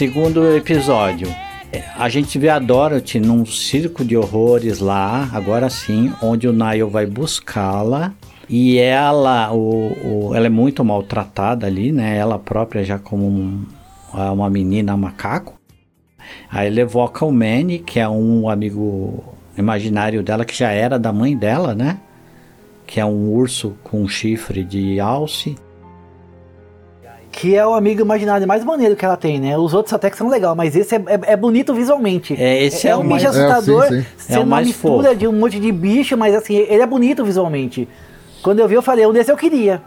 segundo 0.00 0.56
episódio, 0.56 1.28
a 1.94 2.08
gente 2.08 2.38
vê 2.38 2.48
a 2.48 2.58
Dorothy 2.58 3.20
num 3.20 3.44
circo 3.44 4.02
de 4.02 4.16
horrores 4.16 4.78
lá, 4.78 5.28
agora 5.30 5.68
sim, 5.68 6.10
onde 6.22 6.48
o 6.48 6.54
Niall 6.54 6.88
vai 6.88 7.04
buscá-la. 7.04 8.14
E 8.48 8.78
ela, 8.78 9.52
o, 9.52 10.30
o, 10.30 10.34
ela 10.34 10.46
é 10.46 10.48
muito 10.48 10.82
maltratada 10.82 11.66
ali, 11.66 11.92
né? 11.92 12.16
Ela 12.16 12.38
própria 12.38 12.82
já 12.82 12.98
como 12.98 13.26
um, 13.26 13.66
uma 14.14 14.48
menina 14.48 14.96
macaco. 14.96 15.60
Aí 16.50 16.68
ele 16.68 16.80
evoca 16.80 17.26
o 17.26 17.30
Manny, 17.30 17.80
que 17.80 18.00
é 18.00 18.08
um 18.08 18.48
amigo 18.48 19.22
imaginário 19.54 20.22
dela, 20.22 20.46
que 20.46 20.56
já 20.56 20.70
era 20.70 20.98
da 20.98 21.12
mãe 21.12 21.36
dela, 21.36 21.74
né? 21.74 22.00
Que 22.86 23.00
é 23.00 23.04
um 23.04 23.28
urso 23.34 23.76
com 23.84 24.08
chifre 24.08 24.64
de 24.64 24.98
alce 24.98 25.56
que 27.30 27.54
é 27.54 27.66
o 27.66 27.74
amigo 27.74 28.00
imaginário 28.00 28.46
mais 28.46 28.64
maneiro 28.64 28.96
que 28.96 29.04
ela 29.04 29.16
tem, 29.16 29.40
né? 29.40 29.56
Os 29.56 29.72
outros 29.72 29.92
até 29.92 30.10
que 30.10 30.16
são 30.16 30.28
legal, 30.28 30.54
mas 30.54 30.74
esse 30.74 30.96
é, 30.96 30.98
é, 30.98 31.32
é 31.32 31.36
bonito 31.36 31.72
visualmente. 31.72 32.34
É, 32.40 32.64
esse 32.64 32.88
é, 32.88 32.90
é 32.90 32.96
um 32.96 33.02
bicho 33.02 33.10
mais... 33.10 33.24
assustador, 33.24 33.84
é, 33.84 33.88
sim, 33.88 34.00
sim. 34.00 34.06
sendo 34.18 34.40
é 34.40 34.44
uma 34.44 34.60
mistura 34.60 35.08
fofo. 35.08 35.16
de 35.16 35.28
um 35.28 35.32
monte 35.32 35.60
de 35.60 35.70
bicho, 35.70 36.16
mas 36.16 36.34
assim, 36.34 36.56
ele 36.56 36.82
é 36.82 36.86
bonito 36.86 37.24
visualmente. 37.24 37.88
Quando 38.42 38.58
eu 38.58 38.68
vi, 38.68 38.74
eu 38.74 38.82
falei, 38.82 39.06
um 39.06 39.12
desse 39.12 39.30
eu 39.30 39.36
queria. 39.36 39.80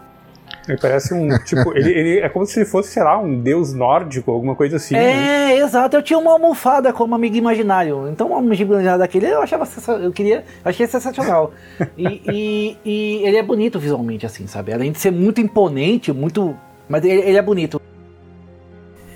Ele 0.68 0.78
parece 0.78 1.12
um, 1.12 1.28
tipo, 1.44 1.76
ele, 1.76 1.90
ele, 1.90 2.20
é 2.20 2.28
como 2.28 2.46
se 2.46 2.58
ele 2.58 2.66
fosse, 2.66 2.90
sei 2.90 3.02
lá, 3.02 3.18
um 3.18 3.40
deus 3.40 3.74
nórdico, 3.74 4.30
alguma 4.30 4.54
coisa 4.54 4.76
assim. 4.76 4.94
É, 4.94 4.98
né? 4.98 5.56
exato. 5.58 5.96
Eu 5.96 6.02
tinha 6.02 6.18
uma 6.18 6.32
almofada 6.32 6.92
como 6.92 7.14
amigo 7.14 7.36
imaginário. 7.36 8.08
Então, 8.08 8.28
uma 8.28 8.38
amigo 8.38 8.72
imaginário 8.72 8.98
daquele 8.98 9.26
eu 9.26 9.42
achava, 9.42 9.68
eu 10.02 10.12
queria, 10.12 10.44
achei 10.64 10.86
sensacional. 10.86 11.52
e, 11.96 12.22
e, 12.26 12.78
e 12.84 13.26
ele 13.26 13.36
é 13.36 13.42
bonito 13.42 13.78
visualmente, 13.78 14.24
assim, 14.24 14.46
sabe? 14.46 14.72
Além 14.72 14.92
de 14.92 14.98
ser 14.98 15.10
muito 15.10 15.40
imponente, 15.40 16.12
muito 16.12 16.56
Mas 16.88 17.04
ele, 17.04 17.20
ele 17.20 17.38
é 17.38 17.42
bonito. 17.42 17.80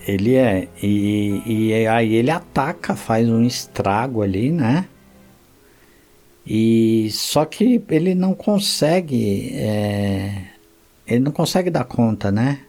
Ele 0.06 0.36
é. 0.36 0.68
E, 0.82 1.42
e 1.44 1.86
aí 1.86 2.14
ele 2.14 2.30
ataca, 2.30 2.96
faz 2.96 3.28
um 3.28 3.42
estrago 3.42 4.22
ali, 4.22 4.50
né? 4.50 4.86
E 6.46 7.10
só 7.10 7.44
que 7.44 7.82
ele 7.90 8.14
não 8.14 8.34
consegue. 8.34 9.52
É, 9.54 10.44
ele 11.06 11.20
não 11.20 11.32
consegue 11.32 11.68
dar 11.68 11.84
conta, 11.84 12.32
né? 12.32 12.60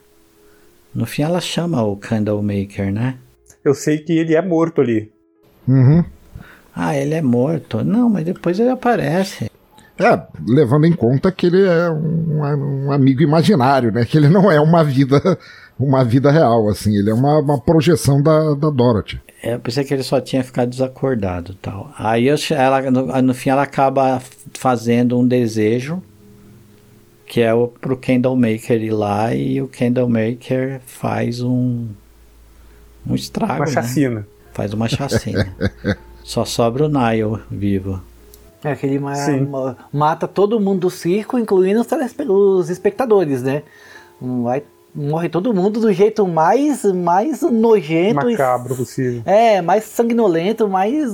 No 0.94 1.06
fim 1.06 1.22
ela 1.22 1.40
chama 1.40 1.82
o 1.84 1.96
Candlemaker, 1.96 2.92
né? 2.92 3.18
Eu 3.64 3.74
sei 3.74 4.00
que 4.00 4.12
ele 4.12 4.36
é 4.36 4.42
morto 4.42 4.82
ali. 4.82 5.12
Uhum. 5.68 6.04
Ah, 6.76 6.98
ele 6.98 7.14
é 7.14 7.22
morto. 7.22 7.84
Não, 7.84 8.10
mas 8.10 8.26
depois 8.26 8.60
ele 8.60 8.70
aparece. 8.70 9.50
É, 10.00 10.22
levando 10.48 10.86
em 10.86 10.94
conta 10.94 11.32
que 11.32 11.48
ele 11.48 11.64
é 11.64 11.90
um, 11.90 12.86
um, 12.86 12.92
amigo 12.92 13.22
imaginário, 13.22 13.92
né? 13.92 14.06
Que 14.06 14.18
ele 14.18 14.30
não 14.30 14.50
é 14.50 14.60
uma 14.60 14.84
vida, 14.84 15.38
uma 15.78 16.04
vida 16.04 16.32
real, 16.32 16.70
assim. 16.70 16.98
Ele 16.98 17.10
é 17.10 17.14
uma, 17.14 17.40
uma 17.40 17.60
projeção 17.60 18.22
da, 18.22 18.54
da 18.54 18.70
Dorothy. 18.70 19.22
É, 19.44 19.56
eu 19.56 19.60
pensei 19.60 19.84
que 19.84 19.94
ele 19.94 20.04
só 20.04 20.22
tinha 20.22 20.44
ficado 20.44 20.70
desacordado 20.70 21.54
tal. 21.62 21.92
Aí 21.98 22.28
eu, 22.28 22.36
ela, 22.52 22.90
no, 22.90 23.22
no 23.22 23.34
fim 23.34 23.50
ela 23.50 23.64
acaba 23.64 24.22
fazendo 24.54 25.18
um 25.20 25.28
desejo 25.28 26.02
que 27.30 27.42
é 27.42 27.54
o 27.54 27.68
pro 27.68 27.96
Candlemaker 27.96 28.82
ir 28.82 28.90
lá 28.90 29.36
e 29.36 29.62
o 29.62 29.68
Candlemaker 29.68 30.82
faz 30.84 31.42
um 31.42 31.88
um 33.08 33.14
estrago, 33.16 33.54
uma 33.54 33.66
né? 33.66 33.72
chacina. 33.72 34.28
Faz 34.52 34.74
uma 34.74 34.90
chacina. 34.90 35.48
Só 36.24 36.44
sobra 36.44 36.86
o 36.86 36.90
Nile 36.90 37.40
vivo. 37.50 38.02
É, 38.64 38.76
que 38.76 38.86
ele 38.86 39.00
ma 39.00 39.78
mata 39.92 40.28
todo 40.28 40.60
mundo 40.60 40.82
do 40.82 40.90
circo, 40.90 41.38
incluindo 41.38 41.80
os, 41.80 41.88
os 42.28 42.70
espectadores, 42.70 43.42
né? 43.42 43.64
Vai, 44.22 44.64
morre 44.94 45.30
todo 45.30 45.54
mundo 45.54 45.80
do 45.80 45.94
jeito 45.94 46.28
mais, 46.28 46.84
mais 46.84 47.42
nojento. 47.42 48.26
Macabro 48.26 48.74
e, 48.74 48.78
possível. 48.78 49.22
É, 49.26 49.62
mais 49.62 49.86
sanguinolento, 49.86 50.68
mais. 50.68 51.10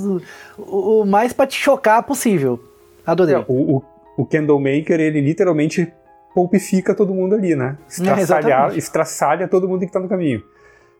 O, 0.58 1.02
o 1.02 1.06
mais 1.06 1.34
pra 1.34 1.46
te 1.46 1.56
chocar 1.56 2.02
possível. 2.04 2.60
Adorei. 3.06 3.36
É, 3.36 3.46
o, 3.48 3.78
o, 3.78 3.84
o 4.18 4.26
Candlemaker, 4.26 5.00
ele 5.00 5.22
literalmente 5.22 5.92
pulpifica 6.34 6.94
todo 6.96 7.14
mundo 7.14 7.36
ali, 7.36 7.56
né? 7.56 7.78
Estraçalha, 7.88 8.72
é, 8.74 8.78
estraçalha 8.78 9.48
todo 9.48 9.68
mundo 9.68 9.86
que 9.86 9.92
tá 9.92 10.00
no 10.00 10.10
caminho. 10.10 10.44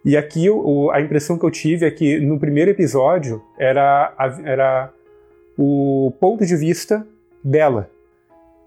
E 0.04 0.16
aqui 0.16 0.50
o, 0.50 0.92
a 0.92 1.02
impressão 1.02 1.38
que 1.38 1.46
eu 1.46 1.52
tive 1.52 1.86
é 1.86 1.92
que 1.92 2.20
no 2.20 2.40
primeiro 2.40 2.70
episódio 2.70 3.42
era, 3.58 4.14
era 4.44 4.94
o 5.58 6.14
ponto 6.20 6.46
de 6.46 6.56
vista 6.56 7.06
dela. 7.44 7.90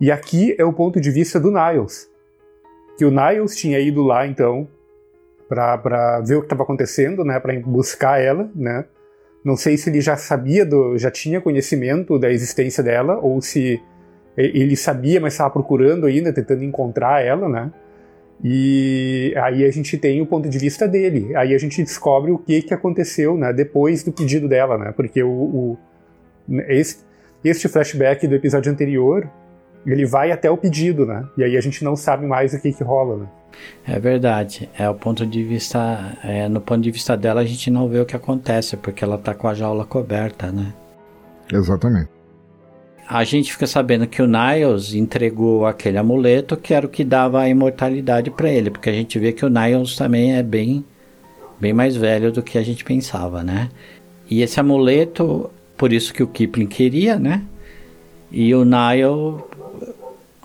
E 0.00 0.10
aqui 0.10 0.54
é 0.58 0.64
o 0.64 0.72
ponto 0.72 1.00
de 1.00 1.10
vista 1.10 1.40
do 1.40 1.50
Niles. 1.50 2.08
Que 2.96 3.04
o 3.04 3.10
Niles 3.10 3.56
tinha 3.56 3.78
ido 3.80 4.02
lá, 4.02 4.26
então, 4.26 4.68
para 5.48 6.20
ver 6.20 6.36
o 6.36 6.40
que 6.40 6.46
estava 6.46 6.62
acontecendo, 6.62 7.24
né, 7.24 7.40
para 7.40 7.58
buscar 7.60 8.20
ela, 8.20 8.50
né? 8.54 8.84
Não 9.44 9.56
sei 9.56 9.76
se 9.76 9.88
ele 9.88 10.00
já 10.00 10.16
sabia, 10.16 10.64
do, 10.66 10.98
já 10.98 11.10
tinha 11.10 11.40
conhecimento 11.40 12.18
da 12.18 12.30
existência 12.30 12.82
dela, 12.82 13.18
ou 13.18 13.40
se 13.40 13.80
ele 14.36 14.76
sabia, 14.76 15.20
mas 15.20 15.34
estava 15.34 15.50
procurando 15.50 16.06
ainda, 16.06 16.32
tentando 16.32 16.62
encontrar 16.62 17.24
ela, 17.24 17.48
né? 17.48 17.72
E 18.42 19.34
aí 19.36 19.64
a 19.64 19.70
gente 19.70 19.98
tem 19.98 20.20
o 20.20 20.26
ponto 20.26 20.48
de 20.48 20.58
vista 20.58 20.86
dele. 20.86 21.34
Aí 21.34 21.54
a 21.54 21.58
gente 21.58 21.82
descobre 21.82 22.30
o 22.30 22.38
que, 22.38 22.62
que 22.62 22.72
aconteceu, 22.72 23.36
né? 23.36 23.52
Depois 23.52 24.04
do 24.04 24.12
pedido 24.12 24.48
dela, 24.48 24.78
né? 24.78 24.92
Porque 24.92 25.22
o, 25.22 25.28
o 25.28 25.78
este, 26.68 27.02
este 27.44 27.68
flashback 27.68 28.26
do 28.26 28.34
episódio 28.34 28.70
anterior, 28.70 29.28
ele 29.86 30.04
vai 30.04 30.32
até 30.32 30.50
o 30.50 30.56
pedido, 30.56 31.06
né? 31.06 31.24
E 31.36 31.44
aí 31.44 31.56
a 31.56 31.60
gente 31.60 31.84
não 31.84 31.96
sabe 31.96 32.26
mais 32.26 32.52
o 32.52 32.60
que 32.60 32.72
que 32.72 32.84
rola, 32.84 33.18
né? 33.18 33.26
É 33.86 33.98
verdade. 33.98 34.68
É 34.78 34.88
o 34.88 34.94
ponto 34.94 35.26
de 35.26 35.42
vista, 35.42 36.16
é, 36.22 36.48
no 36.48 36.60
ponto 36.60 36.80
de 36.80 36.90
vista 36.90 37.16
dela 37.16 37.40
a 37.40 37.44
gente 37.44 37.70
não 37.70 37.88
vê 37.88 38.00
o 38.00 38.06
que 38.06 38.16
acontece 38.16 38.76
porque 38.76 39.02
ela 39.02 39.18
tá 39.18 39.34
com 39.34 39.48
a 39.48 39.54
jaula 39.54 39.84
coberta, 39.84 40.52
né? 40.52 40.72
Exatamente. 41.52 42.10
A 43.08 43.24
gente 43.24 43.52
fica 43.52 43.66
sabendo 43.66 44.06
que 44.06 44.20
o 44.20 44.26
Niles 44.26 44.92
entregou 44.92 45.64
aquele 45.64 45.96
amuleto 45.96 46.58
que 46.58 46.74
era 46.74 46.84
o 46.84 46.90
que 46.90 47.02
dava 47.02 47.40
a 47.40 47.48
imortalidade 47.48 48.30
para 48.30 48.50
ele, 48.50 48.70
porque 48.70 48.90
a 48.90 48.92
gente 48.92 49.18
vê 49.18 49.32
que 49.32 49.46
o 49.46 49.48
Niles 49.48 49.96
também 49.96 50.36
é 50.36 50.42
bem 50.42 50.84
bem 51.58 51.72
mais 51.72 51.96
velho 51.96 52.30
do 52.30 52.42
que 52.42 52.58
a 52.58 52.62
gente 52.62 52.84
pensava, 52.84 53.42
né? 53.42 53.70
E 54.30 54.42
esse 54.42 54.60
amuleto 54.60 55.50
por 55.78 55.92
isso 55.92 56.12
que 56.12 56.22
o 56.22 56.26
Kipling 56.26 56.66
queria, 56.66 57.18
né? 57.18 57.42
E 58.30 58.54
o 58.54 58.64
Niall 58.64 59.48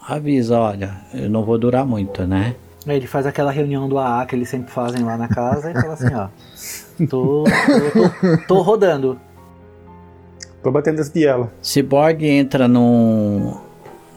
avisa, 0.08 0.60
olha, 0.60 0.96
eu 1.14 1.30
não 1.30 1.44
vou 1.44 1.58
durar 1.58 1.86
muito, 1.86 2.26
né? 2.26 2.56
Ele 2.86 3.08
faz 3.08 3.26
aquela 3.26 3.52
reunião 3.52 3.90
do 3.90 3.98
AA 3.98 4.26
que 4.26 4.36
eles 4.36 4.48
sempre 4.48 4.72
fazem 4.72 5.04
lá 5.04 5.18
na 5.18 5.28
casa 5.28 5.72
e 5.72 5.74
fala 5.74 5.94
assim, 5.94 6.14
ó. 6.14 6.28
Tô, 7.10 7.44
tô, 7.44 8.10
tô, 8.30 8.38
tô 8.48 8.62
rodando. 8.62 9.20
Tô 10.62 10.72
batendo 10.72 11.02
as 11.02 11.10
bielas. 11.10 11.50
Cyborg 11.62 12.24
entra 12.26 12.68
num, 12.68 13.58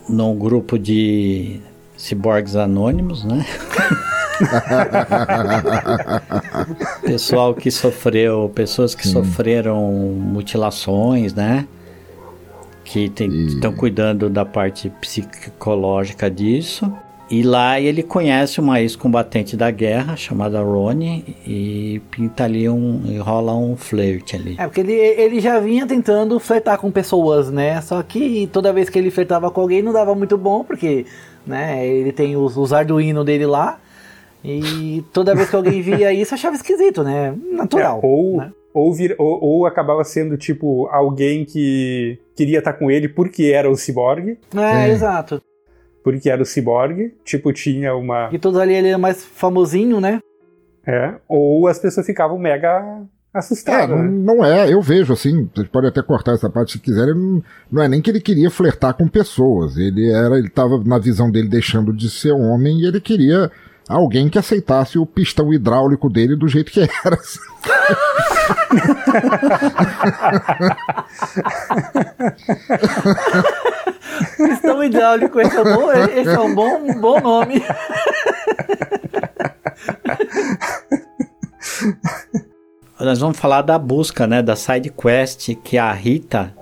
num 0.08 0.36
grupo 0.36 0.78
de 0.78 1.60
ciborgues 1.96 2.54
anônimos, 2.54 3.24
né? 3.24 3.44
Pessoal 7.02 7.54
que 7.54 7.70
sofreu, 7.70 8.50
pessoas 8.54 8.94
que 8.94 9.04
Sim. 9.04 9.12
sofreram 9.12 9.82
mutilações, 9.82 11.34
né? 11.34 11.66
Que 12.84 13.04
estão 13.04 13.72
e... 13.72 13.76
cuidando 13.76 14.30
da 14.30 14.44
parte 14.44 14.90
psicológica 15.00 16.30
disso. 16.30 16.92
E 17.28 17.42
lá 17.42 17.80
ele 17.80 18.04
conhece 18.04 18.60
uma 18.60 18.80
ex-combatente 18.80 19.56
da 19.56 19.68
guerra 19.68 20.14
chamada 20.14 20.62
Rony 20.62 21.36
e 21.44 22.00
pinta 22.08 22.44
ali 22.44 22.68
um. 22.68 23.02
e 23.04 23.18
rola 23.18 23.52
um 23.52 23.76
flerte 23.76 24.36
ali. 24.36 24.54
É, 24.56 24.64
porque 24.64 24.80
ele, 24.80 24.92
ele 24.92 25.40
já 25.40 25.58
vinha 25.58 25.84
tentando 25.86 26.38
flertar 26.38 26.78
com 26.78 26.88
pessoas, 26.88 27.50
né? 27.50 27.80
Só 27.80 28.00
que 28.00 28.48
toda 28.52 28.72
vez 28.72 28.88
que 28.88 28.96
ele 28.96 29.10
flertava 29.10 29.50
com 29.50 29.60
alguém 29.60 29.82
não 29.82 29.92
dava 29.92 30.14
muito 30.14 30.38
bom, 30.38 30.62
porque 30.62 31.04
né, 31.44 31.84
ele 31.84 32.12
tem 32.12 32.36
os, 32.36 32.56
os 32.56 32.72
Arduino 32.72 33.24
dele 33.24 33.46
lá. 33.46 33.80
E 34.46 35.04
toda 35.12 35.34
vez 35.34 35.50
que 35.50 35.56
alguém 35.56 35.82
via 35.82 36.12
isso, 36.12 36.32
achava 36.32 36.54
esquisito, 36.54 37.02
né? 37.02 37.34
Natural. 37.50 38.00
É, 38.00 38.06
ou, 38.06 38.36
né? 38.36 38.52
ou, 38.72 38.94
vir, 38.94 39.16
ou, 39.18 39.42
ou, 39.42 39.66
acabava 39.66 40.04
sendo, 40.04 40.36
tipo, 40.36 40.86
alguém 40.86 41.44
que 41.44 42.18
queria 42.36 42.58
estar 42.58 42.74
com 42.74 42.88
ele 42.88 43.08
porque 43.08 43.46
era 43.46 43.68
o 43.68 43.76
ciborgue. 43.76 44.38
É, 44.54 44.88
exato. 44.88 45.42
Porque 46.04 46.30
era 46.30 46.40
o 46.40 46.46
ciborgue, 46.46 47.12
tipo, 47.24 47.52
tinha 47.52 47.96
uma. 47.96 48.30
E 48.32 48.38
todos 48.38 48.60
ali 48.60 48.74
ele 48.74 48.88
era 48.88 48.98
mais 48.98 49.24
famosinho, 49.24 50.00
né? 50.00 50.20
É, 50.86 51.14
ou 51.28 51.66
as 51.66 51.80
pessoas 51.80 52.06
ficavam 52.06 52.38
mega 52.38 53.02
assustadas. 53.34 53.98
É, 53.98 54.02
né? 54.02 54.08
não 54.08 54.44
é, 54.44 54.72
eu 54.72 54.80
vejo 54.80 55.12
assim, 55.12 55.50
vocês 55.52 55.68
podem 55.68 55.90
até 55.90 56.00
cortar 56.02 56.34
essa 56.34 56.48
parte 56.48 56.72
se 56.72 56.78
quiserem, 56.78 57.14
não, 57.14 57.42
não 57.70 57.82
é 57.82 57.88
nem 57.88 58.00
que 58.00 58.08
ele 58.08 58.20
queria 58.20 58.50
flertar 58.50 58.94
com 58.94 59.08
pessoas, 59.08 59.76
ele 59.76 60.08
era, 60.10 60.38
ele 60.38 60.48
tava 60.48 60.82
na 60.84 60.98
visão 60.98 61.28
dele 61.28 61.48
deixando 61.48 61.92
de 61.92 62.08
ser 62.08 62.32
homem 62.32 62.80
e 62.80 62.86
ele 62.86 63.00
queria 63.00 63.50
alguém 63.88 64.28
que 64.28 64.38
aceitasse 64.38 64.98
o 64.98 65.06
pistão 65.06 65.52
hidráulico 65.52 66.08
dele 66.10 66.36
do 66.36 66.48
jeito 66.48 66.72
que 66.72 66.80
era. 66.80 67.18
pistão 74.36 74.82
hidráulico, 74.82 75.40
esse 75.40 75.56
é 75.56 75.60
um 75.60 75.74
bom, 75.76 75.92
esse 75.92 76.28
é 76.28 76.40
um 76.40 76.54
bom, 76.54 76.76
um 76.78 77.00
bom 77.00 77.20
nome. 77.20 77.62
Nós 82.98 83.18
vamos 83.18 83.38
falar 83.38 83.62
da 83.62 83.78
busca, 83.78 84.26
né, 84.26 84.42
da 84.42 84.56
side 84.56 84.90
quest 84.90 85.54
que 85.62 85.76
a 85.76 85.92
Rita, 85.92 86.52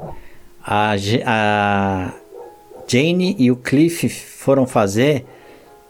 a, 0.63 0.95
a 1.25 2.13
Jane 2.87 3.37
e 3.39 3.51
o 3.51 3.57
Cliff 3.57 4.09
foram 4.09 4.67
fazer 4.67 5.25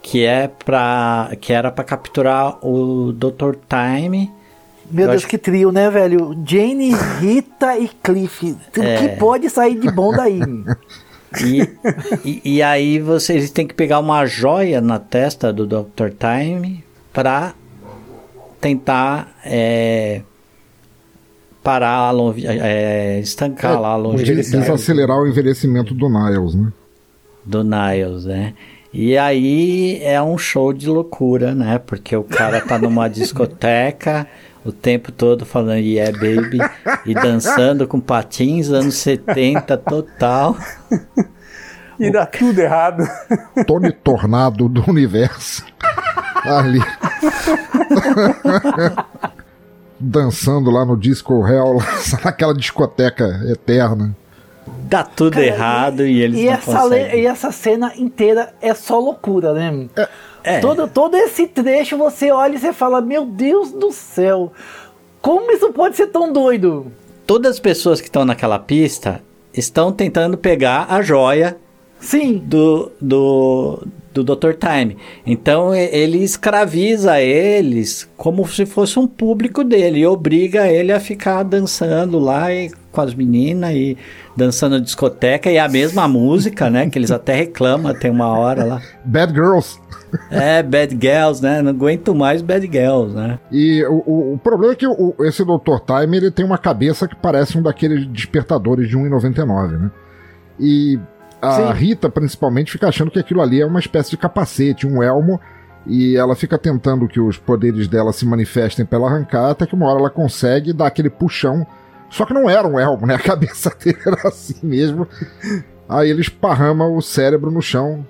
que 0.04 0.22
é 0.22 0.48
para 0.48 1.34
que 1.40 1.50
era 1.50 1.72
para 1.72 1.82
capturar 1.82 2.58
o 2.64 3.10
Dr. 3.10 3.56
Time. 3.66 4.30
Meu 4.90 5.06
Eu 5.06 5.10
Deus, 5.12 5.22
acho... 5.22 5.28
que 5.28 5.38
trio, 5.38 5.72
né, 5.72 5.88
velho? 5.88 6.38
Jane, 6.46 6.94
Rita 7.20 7.78
e 7.78 7.88
Cliff. 7.88 8.54
O 8.76 8.82
é... 8.82 8.96
que 8.98 9.16
pode 9.16 9.48
sair 9.48 9.80
de 9.80 9.90
bom 9.90 10.12
daí? 10.12 10.40
E, 11.42 11.68
e, 12.22 12.56
e, 12.56 12.62
aí 12.62 13.00
vocês 13.00 13.50
têm 13.50 13.66
que 13.66 13.74
pegar 13.74 13.98
uma 13.98 14.26
joia 14.26 14.80
na 14.80 15.00
testa 15.00 15.52
do 15.52 15.66
Dr. 15.66 16.10
Time 16.10 16.84
para 17.12 17.54
tentar 18.60 19.34
é, 19.44 20.20
parar, 21.62 22.10
a 22.10 22.14
é, 22.46 23.20
estancar 23.20 23.72
é, 23.72 23.78
lá 23.78 23.88
a 23.88 23.96
longevidade. 23.96 24.50
Desacelerar 24.50 25.18
o 25.18 25.26
envelhecimento 25.26 25.92
do 25.94 26.08
Niles, 26.08 26.54
né? 26.54 26.72
Do 27.44 27.64
Niles, 27.64 28.26
né? 28.26 28.54
E 28.96 29.18
aí 29.18 29.98
é 30.04 30.22
um 30.22 30.38
show 30.38 30.72
de 30.72 30.88
loucura, 30.88 31.52
né? 31.52 31.80
Porque 31.84 32.14
o 32.14 32.22
cara 32.22 32.60
tá 32.60 32.78
numa 32.78 33.08
discoteca 33.10 34.24
o 34.64 34.70
tempo 34.70 35.10
todo 35.10 35.44
falando 35.44 35.80
yeah 35.80 36.12
baby 36.12 36.58
e 37.04 37.12
dançando 37.12 37.88
com 37.88 37.98
patins 37.98 38.70
anos 38.70 38.94
70 38.94 39.76
total. 39.78 40.56
E 41.96 42.10
dá 42.10 42.26
tudo 42.26 42.58
errado. 42.58 43.04
Tony 43.68 43.92
Tornado 43.92 44.68
do 44.68 44.82
universo. 44.90 45.64
ali. 46.44 46.80
Dançando 50.00 50.72
lá 50.72 50.84
no 50.84 50.96
Disco 50.96 51.46
Hell, 51.46 51.78
naquela 52.24 52.52
discoteca 52.52 53.40
eterna. 53.48 54.12
Dá 54.94 55.04
tudo 55.04 55.34
Cara, 55.34 55.46
errado 55.46 56.06
e, 56.06 56.12
e 56.12 56.22
eles 56.22 56.38
e 56.38 56.44
não 56.44 56.52
essa 56.52 56.72
conseguem. 56.72 57.20
E 57.20 57.26
essa 57.26 57.50
cena 57.50 57.92
inteira 57.96 58.54
é 58.60 58.74
só 58.74 58.98
loucura, 58.98 59.52
né? 59.52 59.88
É. 59.96 60.08
É. 60.44 60.60
Todo, 60.60 60.86
todo 60.86 61.16
esse 61.16 61.46
trecho 61.46 61.96
você 61.96 62.30
olha 62.30 62.54
e 62.54 62.58
você 62.58 62.72
fala, 62.72 63.00
meu 63.00 63.24
Deus 63.24 63.72
do 63.72 63.90
céu, 63.90 64.52
como 65.22 65.50
isso 65.50 65.72
pode 65.72 65.96
ser 65.96 66.08
tão 66.08 66.30
doido? 66.30 66.92
Todas 67.26 67.52
as 67.52 67.58
pessoas 67.58 67.98
que 67.98 68.08
estão 68.08 68.26
naquela 68.26 68.58
pista 68.58 69.22
estão 69.54 69.90
tentando 69.90 70.36
pegar 70.36 70.86
a 70.90 71.00
joia 71.00 71.56
Sim. 71.98 72.42
do, 72.44 72.92
do, 73.00 73.82
do 74.14 74.22
Dr. 74.22 74.52
Time. 74.52 74.96
Então 75.26 75.74
ele 75.74 76.18
escraviza 76.18 77.20
eles 77.20 78.08
como 78.16 78.46
se 78.46 78.64
fosse 78.64 78.98
um 78.98 79.06
público 79.06 79.64
dele 79.64 80.00
e 80.00 80.06
obriga 80.06 80.68
ele 80.68 80.92
a 80.92 81.00
ficar 81.00 81.42
dançando 81.42 82.18
lá 82.18 82.52
e, 82.52 82.70
com 82.92 83.00
as 83.00 83.12
meninas 83.12 83.72
e 83.74 83.98
dançando 84.36 84.80
discoteca 84.80 85.50
e 85.50 85.58
a 85.58 85.68
mesma 85.68 86.06
música, 86.08 86.70
né? 86.70 86.88
Que 86.88 86.98
eles 86.98 87.10
até 87.10 87.34
reclamam, 87.34 87.92
tem 87.92 88.10
uma 88.10 88.28
hora 88.28 88.64
lá. 88.64 88.82
Bad 89.04 89.32
Girls. 89.32 89.78
É, 90.30 90.62
Bad 90.62 90.96
Girls, 91.00 91.42
né? 91.42 91.60
Não 91.60 91.70
aguento 91.70 92.14
mais 92.14 92.40
Bad 92.40 92.64
Girls, 92.70 93.14
né? 93.14 93.38
E 93.50 93.84
o, 93.84 94.02
o, 94.06 94.34
o 94.34 94.38
problema 94.38 94.72
é 94.72 94.76
que 94.76 94.86
o, 94.86 95.14
esse 95.20 95.44
Dr. 95.44 95.80
Time 95.84 96.16
ele 96.16 96.30
tem 96.30 96.44
uma 96.44 96.58
cabeça 96.58 97.08
que 97.08 97.16
parece 97.16 97.58
um 97.58 97.62
daqueles 97.62 98.06
despertadores 98.06 98.88
de 98.88 98.96
1,99, 98.96 99.78
né? 99.78 99.90
E 100.58 101.00
a 101.44 101.74
Sim. 101.74 101.78
Rita, 101.78 102.08
principalmente, 102.08 102.72
fica 102.72 102.88
achando 102.88 103.10
que 103.10 103.18
aquilo 103.18 103.42
ali 103.42 103.60
é 103.60 103.66
uma 103.66 103.80
espécie 103.80 104.10
de 104.10 104.16
capacete, 104.16 104.86
um 104.86 105.02
elmo, 105.02 105.40
e 105.86 106.16
ela 106.16 106.34
fica 106.34 106.58
tentando 106.58 107.06
que 107.06 107.20
os 107.20 107.36
poderes 107.36 107.88
dela 107.88 108.12
se 108.12 108.24
manifestem 108.24 108.86
pela 108.86 109.08
arrancar, 109.08 109.50
até 109.50 109.66
que 109.66 109.74
uma 109.74 109.86
hora 109.86 110.00
ela 110.00 110.10
consegue 110.10 110.72
dar 110.72 110.86
aquele 110.86 111.10
puxão. 111.10 111.66
Só 112.08 112.24
que 112.24 112.32
não 112.32 112.48
era 112.48 112.66
um 112.66 112.78
elmo, 112.78 113.06
né? 113.06 113.14
A 113.14 113.18
cabeça 113.22 113.70
dele 113.82 113.98
era 114.06 114.28
assim 114.28 114.56
mesmo. 114.62 115.06
Aí 115.88 116.08
ele 116.08 116.22
esparrama 116.22 116.86
o 116.86 117.02
cérebro 117.02 117.50
no 117.50 117.60
chão, 117.60 118.06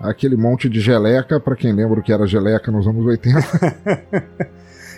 aquele 0.00 0.36
monte 0.36 0.68
de 0.68 0.80
geleca, 0.80 1.40
para 1.40 1.56
quem 1.56 1.72
lembra 1.72 2.00
o 2.00 2.02
que 2.02 2.12
era 2.12 2.26
geleca 2.26 2.70
nos 2.70 2.86
anos 2.86 3.06
80. 3.06 4.48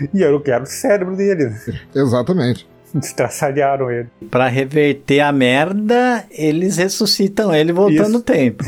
e 0.12 0.20
eu 0.20 0.40
quero 0.40 0.64
o 0.64 0.66
cérebro 0.66 1.16
dele. 1.16 1.54
Exatamente. 1.94 2.68
Estraçalharam 3.02 3.90
ele. 3.90 4.08
Pra 4.30 4.48
reverter 4.48 5.20
a 5.20 5.32
merda, 5.32 6.24
eles 6.30 6.76
ressuscitam 6.76 7.54
ele 7.54 7.72
voltando 7.72 8.02
Isso. 8.02 8.12
no 8.12 8.20
tempo. 8.20 8.64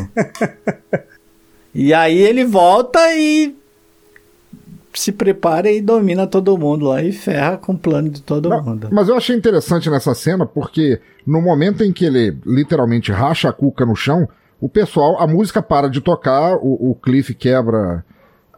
e 1.75 1.93
aí 1.93 2.19
ele 2.19 2.45
volta 2.45 2.99
e 3.15 3.55
se 4.95 5.11
prepara 5.11 5.71
e 5.71 5.81
domina 5.81 6.27
todo 6.27 6.57
mundo 6.59 6.87
lá 6.87 7.03
e 7.03 7.13
ferra 7.13 7.57
com 7.57 7.73
o 7.73 7.79
plano 7.79 8.11
de 8.11 8.23
todo 8.23 8.49
Não, 8.49 8.63
mundo. 8.63 8.89
Mas 8.93 9.09
eu 9.09 9.17
achei 9.17 9.35
interessante 9.35 9.89
nessa 9.89 10.15
cena 10.15 10.47
porque 10.47 11.01
no 11.27 11.41
momento 11.41 11.83
em 11.83 11.93
que 11.93 12.05
ele 12.05 12.37
literalmente 12.45 13.11
racha 13.11 13.49
a 13.49 13.53
cuca 13.53 13.87
no 13.87 13.97
chão, 13.97 14.29
o 14.61 14.69
pessoal, 14.69 15.21
a 15.21 15.27
música 15.27 15.63
para 15.63 15.89
de 15.89 16.01
tocar, 16.01 16.57
o, 16.57 16.91
o 16.91 16.95
Cliff 16.95 17.35
quebra 17.35 18.05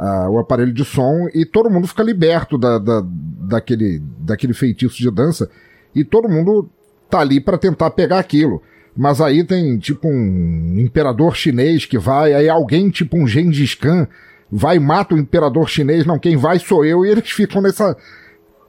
uh, 0.05 0.31
o 0.31 0.39
aparelho 0.39 0.73
de 0.73 0.85
som 0.85 1.29
e 1.35 1.47
todo 1.47 1.71
mundo 1.71 1.87
fica 1.87 2.03
liberto 2.03 2.59
da, 2.59 2.79
da, 2.79 3.03
daquele, 3.05 4.03
daquele 4.19 4.53
feitiço 4.53 4.97
de 4.97 5.11
dança 5.11 5.49
e 5.95 6.05
todo 6.05 6.29
mundo 6.29 6.69
tá 7.09 7.21
ali 7.21 7.41
para 7.41 7.57
tentar 7.57 7.91
pegar 7.91 8.19
aquilo. 8.19 8.63
Mas 8.97 9.21
aí 9.21 9.43
tem 9.43 9.79
tipo 9.79 10.07
um 10.07 10.77
imperador 10.79 11.35
chinês 11.35 11.85
que 11.85 11.99
vai, 11.99 12.33
aí 12.33 12.49
alguém 12.49 12.91
tipo 12.91 13.17
um 13.17 13.27
Gengis 13.27 13.75
Khan 13.75 14.07
vai 14.51 14.77
e 14.77 14.81
mata 14.81 15.15
o 15.15 15.19
imperador 15.19 15.69
chinês, 15.69 16.07
não, 16.07 16.19
quem 16.19 16.37
vai 16.37 16.61
sou 16.61 16.85
eu, 16.85 17.05
e 17.05 17.11
eles 17.11 17.29
ficam 17.31 17.61
nessa 17.61 17.97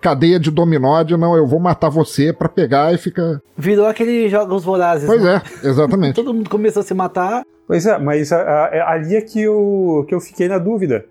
cadeia 0.01 0.39
de 0.39 0.49
dominó 0.49 1.03
de 1.03 1.15
não, 1.15 1.35
eu 1.35 1.45
vou 1.45 1.59
matar 1.59 1.89
você 1.89 2.33
para 2.33 2.49
pegar 2.49 2.93
e 2.93 2.97
fica. 2.97 3.41
Virou 3.57 3.85
aquele 3.85 4.29
jogos 4.29 4.63
vorazes. 4.63 5.05
Pois 5.05 5.21
né? 5.21 5.41
é, 5.63 5.67
exatamente. 5.67 6.15
Todo 6.15 6.33
mundo 6.33 6.49
começou 6.49 6.81
a 6.81 6.83
se 6.83 6.93
matar. 6.93 7.43
Pois 7.67 7.85
é, 7.85 7.97
mas 7.97 8.31
a, 8.31 8.39
a, 8.39 8.93
ali 8.93 9.15
é 9.15 9.21
que 9.21 9.41
eu, 9.41 10.05
que 10.07 10.13
eu 10.13 10.19
fiquei 10.19 10.47
na 10.47 10.57
dúvida. 10.57 11.05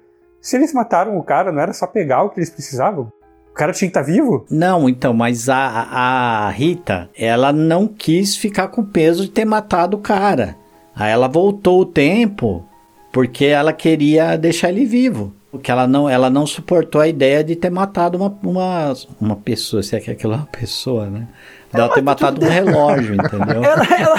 Se 0.45 0.57
eles 0.57 0.75
mataram 0.75 1.17
o 1.17 1.23
cara, 1.23 1.51
não 1.51 1.59
era 1.59 1.73
só 1.73 1.87
pegar 1.87 2.23
o 2.23 2.29
que 2.29 2.39
eles 2.39 2.51
precisavam? 2.51 3.11
O 3.51 3.55
cara 3.55 3.73
tinha 3.73 3.91
que 3.91 3.99
estar 3.99 4.05
tá 4.05 4.13
vivo? 4.13 4.45
Não, 4.51 4.87
então, 4.91 5.15
mas 5.15 5.49
a, 5.49 5.57
a 5.57 6.51
Rita, 6.51 7.09
ela 7.17 7.51
não 7.51 7.89
quis 7.89 8.37
ficar 8.37 8.69
com 8.69 8.83
o 8.83 8.87
peso 8.87 9.23
de 9.23 9.31
ter 9.31 9.47
matado 9.47 9.97
o 9.97 10.01
cara. 10.01 10.55
Aí 10.95 11.11
ela 11.11 11.29
voltou 11.29 11.81
o 11.81 11.87
tempo 11.87 12.63
porque 13.11 13.47
ela 13.47 13.73
queria 13.73 14.37
deixar 14.37 14.69
ele 14.69 14.85
vivo. 14.85 15.33
Porque 15.51 15.71
ela 15.71 15.87
não, 15.87 16.11
ela 16.11 16.29
não 16.29 16.47
suportou 16.47 17.01
a 17.01 17.09
ideia 17.09 17.43
de 17.43 17.57
ter 17.57 17.71
matado 17.71 18.19
uma, 18.19 18.39
uma, 18.43 18.93
uma 19.19 19.37
pessoa, 19.37 19.83
se 19.83 19.97
é 19.97 20.01
que 20.01 20.11
aquilo 20.11 20.35
é 20.35 20.37
uma 20.37 20.47
pessoa, 20.47 21.07
né? 21.07 21.27
Ela, 21.73 21.85
ela 21.85 21.95
ter 21.95 22.03
matado 22.03 22.45
um 22.45 22.49
relógio, 22.51 23.15
entendeu? 23.15 23.65
Ela, 23.65 23.87
ela... 23.99 24.19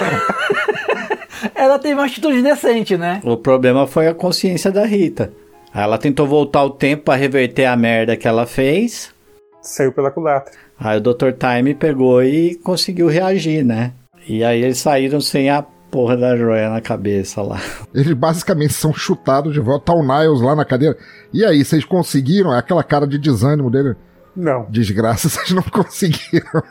ela 1.54 1.78
teve 1.78 1.94
uma 1.94 2.06
atitude 2.08 2.42
decente, 2.42 2.98
né? 2.98 3.22
O 3.24 3.38
problema 3.38 3.86
foi 3.86 4.08
a 4.08 4.14
consciência 4.16 4.72
da 4.72 4.88
Rita. 4.88 5.32
Ela 5.76 5.98
tentou 5.98 6.26
voltar 6.26 6.64
o 6.64 6.70
tempo 6.70 7.04
para 7.04 7.20
reverter 7.20 7.66
a 7.66 7.76
merda 7.76 8.16
que 8.16 8.26
ela 8.26 8.46
fez. 8.46 9.14
Saiu 9.62 9.92
pela 9.92 10.10
culatra. 10.10 10.54
Aí 10.80 10.98
o 10.98 11.02
Dr. 11.02 11.32
Time 11.34 11.76
pegou 11.76 12.24
e 12.24 12.56
conseguiu 12.56 13.10
reagir, 13.10 13.66
né? 13.66 13.92
E 14.26 14.42
aí 14.42 14.64
eles 14.64 14.78
saíram 14.78 15.20
sem 15.20 15.50
a 15.50 15.62
porra 15.62 16.16
da 16.16 16.38
joia 16.38 16.70
na 16.70 16.80
cabeça 16.80 17.42
lá. 17.42 17.60
Eles 17.94 18.14
basicamente 18.14 18.74
são 18.74 18.94
chutados 18.94 19.54
de 19.54 19.60
volta. 19.62 19.86
Tá 19.86 19.94
o 19.94 20.02
Niles 20.02 20.42
lá 20.42 20.56
na 20.56 20.66
cadeira. 20.66 20.98
E 21.32 21.46
aí, 21.46 21.64
vocês 21.64 21.86
conseguiram? 21.86 22.54
É 22.54 22.58
aquela 22.58 22.84
cara 22.84 23.08
de 23.08 23.18
desânimo 23.18 23.70
dele. 23.70 23.96
Não. 24.36 24.66
Desgraça, 24.70 25.30
vocês 25.30 25.52
não 25.52 25.64
conseguiram. 25.64 26.64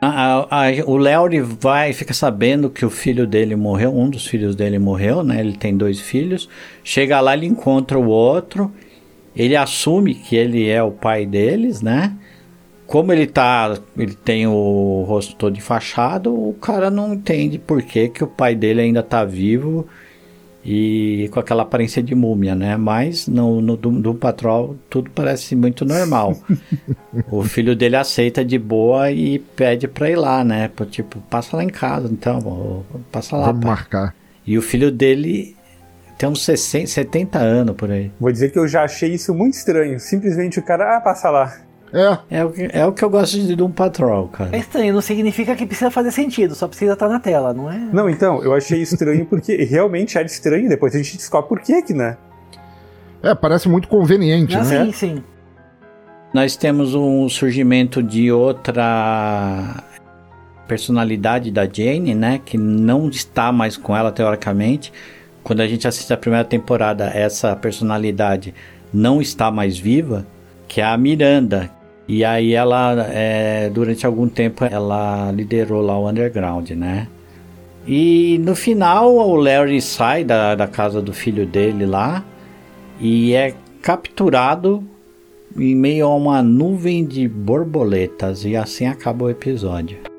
A, 0.00 0.46
a, 0.50 0.70
o 0.86 0.96
Léo 0.96 1.28
vai 1.60 1.92
fica 1.92 2.14
sabendo 2.14 2.70
que 2.70 2.86
o 2.86 2.90
filho 2.90 3.26
dele 3.26 3.54
morreu, 3.54 3.94
um 3.94 4.08
dos 4.08 4.26
filhos 4.26 4.56
dele 4.56 4.78
morreu, 4.78 5.22
né? 5.22 5.40
Ele 5.40 5.56
tem 5.56 5.76
dois 5.76 6.00
filhos. 6.00 6.48
Chega 6.82 7.20
lá, 7.20 7.34
ele 7.34 7.46
encontra 7.46 7.98
o 7.98 8.08
outro. 8.08 8.72
Ele 9.36 9.54
assume 9.54 10.14
que 10.14 10.34
ele 10.34 10.68
é 10.68 10.82
o 10.82 10.90
pai 10.90 11.26
deles, 11.26 11.82
né? 11.82 12.16
como 12.90 13.12
ele 13.12 13.28
tá, 13.28 13.78
ele 13.96 14.14
tem 14.14 14.48
o 14.48 15.04
rosto 15.06 15.36
todo 15.36 15.56
enfaixado, 15.56 16.34
o 16.34 16.54
cara 16.54 16.90
não 16.90 17.14
entende 17.14 17.56
por 17.56 17.80
que, 17.82 18.08
que 18.08 18.24
o 18.24 18.26
pai 18.26 18.56
dele 18.56 18.80
ainda 18.80 19.00
tá 19.00 19.24
vivo 19.24 19.86
e 20.64 21.28
com 21.32 21.40
aquela 21.40 21.62
aparência 21.62 22.02
de 22.02 22.14
múmia, 22.14 22.54
né? 22.54 22.76
Mas 22.76 23.26
no, 23.26 23.60
no 23.60 23.76
do, 23.76 23.90
do 23.90 24.14
Patrol 24.14 24.76
tudo 24.88 25.10
parece 25.10 25.56
muito 25.56 25.84
normal. 25.84 26.36
o 27.30 27.42
filho 27.42 27.74
dele 27.74 27.96
aceita 27.96 28.44
de 28.44 28.58
boa 28.58 29.10
e 29.10 29.38
pede 29.38 29.88
pra 29.88 30.10
ir 30.10 30.16
lá, 30.16 30.44
né? 30.44 30.70
Tipo, 30.90 31.20
passa 31.22 31.56
lá 31.56 31.64
em 31.64 31.70
casa, 31.70 32.08
então, 32.10 32.84
passa 33.10 33.36
lá. 33.36 33.46
Vamos 33.46 33.64
marcar. 33.64 34.14
E 34.46 34.58
o 34.58 34.62
filho 34.62 34.90
dele 34.90 35.56
tem 36.18 36.28
uns 36.28 36.44
60, 36.44 36.86
70 36.86 37.38
anos 37.38 37.76
por 37.76 37.90
aí. 37.90 38.10
Vou 38.20 38.30
dizer 38.30 38.52
que 38.52 38.58
eu 38.58 38.68
já 38.68 38.84
achei 38.84 39.14
isso 39.14 39.34
muito 39.34 39.54
estranho. 39.54 39.98
Simplesmente 39.98 40.58
o 40.58 40.62
cara, 40.62 40.96
ah, 40.96 41.00
passa 41.00 41.30
lá. 41.30 41.56
É. 41.92 42.38
É 42.38 42.44
o, 42.44 42.50
que, 42.50 42.68
é 42.72 42.86
o 42.86 42.92
que 42.92 43.04
eu 43.04 43.10
gosto 43.10 43.38
de 43.38 43.56
Doom 43.56 43.72
Patrol, 43.72 44.28
cara. 44.28 44.50
É 44.54 44.58
estranho, 44.58 44.94
não 44.94 45.00
significa 45.00 45.56
que 45.56 45.66
precisa 45.66 45.90
fazer 45.90 46.12
sentido, 46.12 46.54
só 46.54 46.68
precisa 46.68 46.92
estar 46.92 47.08
na 47.08 47.18
tela, 47.18 47.52
não 47.52 47.70
é? 47.70 47.78
Não, 47.92 48.08
então, 48.08 48.42
eu 48.42 48.54
achei 48.54 48.80
estranho 48.80 49.26
porque 49.26 49.56
realmente 49.64 50.16
era 50.16 50.26
estranho, 50.26 50.68
depois 50.68 50.94
a 50.94 50.98
gente 50.98 51.16
descobre 51.16 51.48
por 51.48 51.60
que 51.60 51.82
que, 51.82 51.92
né? 51.92 52.16
É, 53.22 53.34
parece 53.34 53.68
muito 53.68 53.88
conveniente, 53.88 54.56
ah, 54.56 54.64
né? 54.64 54.84
Sim, 54.86 54.92
sim. 54.92 55.24
Nós 56.32 56.56
temos 56.56 56.94
um 56.94 57.28
surgimento 57.28 58.02
de 58.02 58.30
outra 58.30 59.82
personalidade 60.68 61.50
da 61.50 61.66
Jane, 61.66 62.14
né? 62.14 62.40
Que 62.44 62.56
não 62.56 63.08
está 63.08 63.50
mais 63.50 63.76
com 63.76 63.96
ela, 63.96 64.12
teoricamente. 64.12 64.92
Quando 65.42 65.60
a 65.60 65.66
gente 65.66 65.88
assiste 65.88 66.12
a 66.12 66.16
primeira 66.16 66.44
temporada, 66.44 67.06
essa 67.06 67.56
personalidade 67.56 68.54
não 68.94 69.20
está 69.20 69.50
mais 69.50 69.76
viva, 69.76 70.24
que 70.68 70.80
é 70.80 70.84
a 70.84 70.96
Miranda, 70.96 71.68
e 72.12 72.24
aí 72.24 72.54
ela, 72.54 73.06
é, 73.12 73.70
durante 73.70 74.04
algum 74.04 74.28
tempo, 74.28 74.64
ela 74.64 75.30
liderou 75.30 75.80
lá 75.80 75.96
o 75.96 76.08
underground, 76.08 76.68
né? 76.70 77.06
E 77.86 78.36
no 78.44 78.56
final 78.56 79.14
o 79.14 79.36
Larry 79.36 79.80
sai 79.80 80.24
da, 80.24 80.56
da 80.56 80.66
casa 80.66 81.00
do 81.00 81.12
filho 81.12 81.46
dele 81.46 81.86
lá 81.86 82.24
e 83.00 83.32
é 83.32 83.54
capturado 83.80 84.82
em 85.56 85.72
meio 85.76 86.06
a 86.06 86.16
uma 86.16 86.42
nuvem 86.42 87.04
de 87.04 87.28
borboletas 87.28 88.44
e 88.44 88.56
assim 88.56 88.86
acaba 88.86 89.26
o 89.26 89.30
episódio. 89.30 90.09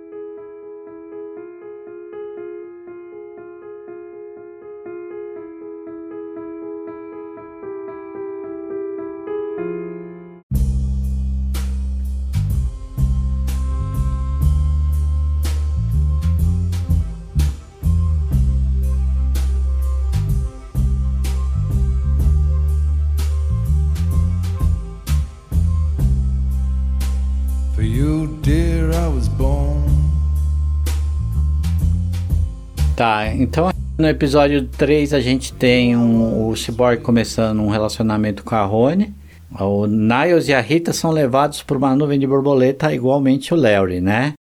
No 34.02 34.08
episódio 34.08 34.68
3 34.68 35.14
a 35.14 35.20
gente 35.20 35.54
tem 35.54 35.96
um, 35.96 36.50
o 36.50 36.56
Cyborg 36.56 37.02
começando 37.02 37.60
um 37.60 37.70
relacionamento 37.70 38.44
com 38.44 38.56
a 38.56 38.66
Rony. 38.66 39.14
O 39.60 39.86
Niles 39.86 40.48
e 40.48 40.54
a 40.54 40.60
Rita 40.60 40.92
são 40.92 41.12
levados 41.12 41.62
por 41.62 41.78
uma 41.78 41.96
nuvem 41.96 42.20
de 42.20 42.26
borboleta, 42.26 42.92
igualmente 42.92 43.54
o 43.54 43.58
Larry, 43.58 44.02
né? 44.02 44.34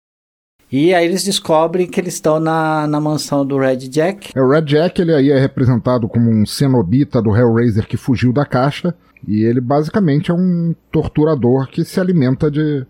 E 0.73 0.94
aí 0.94 1.05
eles 1.05 1.25
descobrem 1.25 1.87
que 1.87 2.01
eles 2.01 2.14
estão 2.14 2.40
na, 2.40 2.87
na 2.87 3.01
mansão 3.01 3.44
do 3.44 3.59
Red 3.59 3.88
Jack. 3.88 4.31
É, 4.35 4.40
o 4.40 4.49
Red 4.49 4.62
Jack 4.62 5.03
ele 5.03 5.12
aí 5.12 5.31
é 5.31 5.38
representado 5.38 6.09
como 6.09 6.31
um 6.31 6.46
cenobita 6.46 7.20
do 7.20 7.37
Hellraiser 7.37 7.87
que 7.87 7.96
fugiu 7.96 8.33
da 8.33 8.46
caixa. 8.46 8.94
E 9.29 9.42
ele 9.44 9.61
basicamente 9.61 10.31
é 10.31 10.35
um 10.35 10.75
torturador 10.90 11.68
que 11.68 11.85
se 11.85 12.01
alimenta 12.01 12.51
de, 12.51 12.87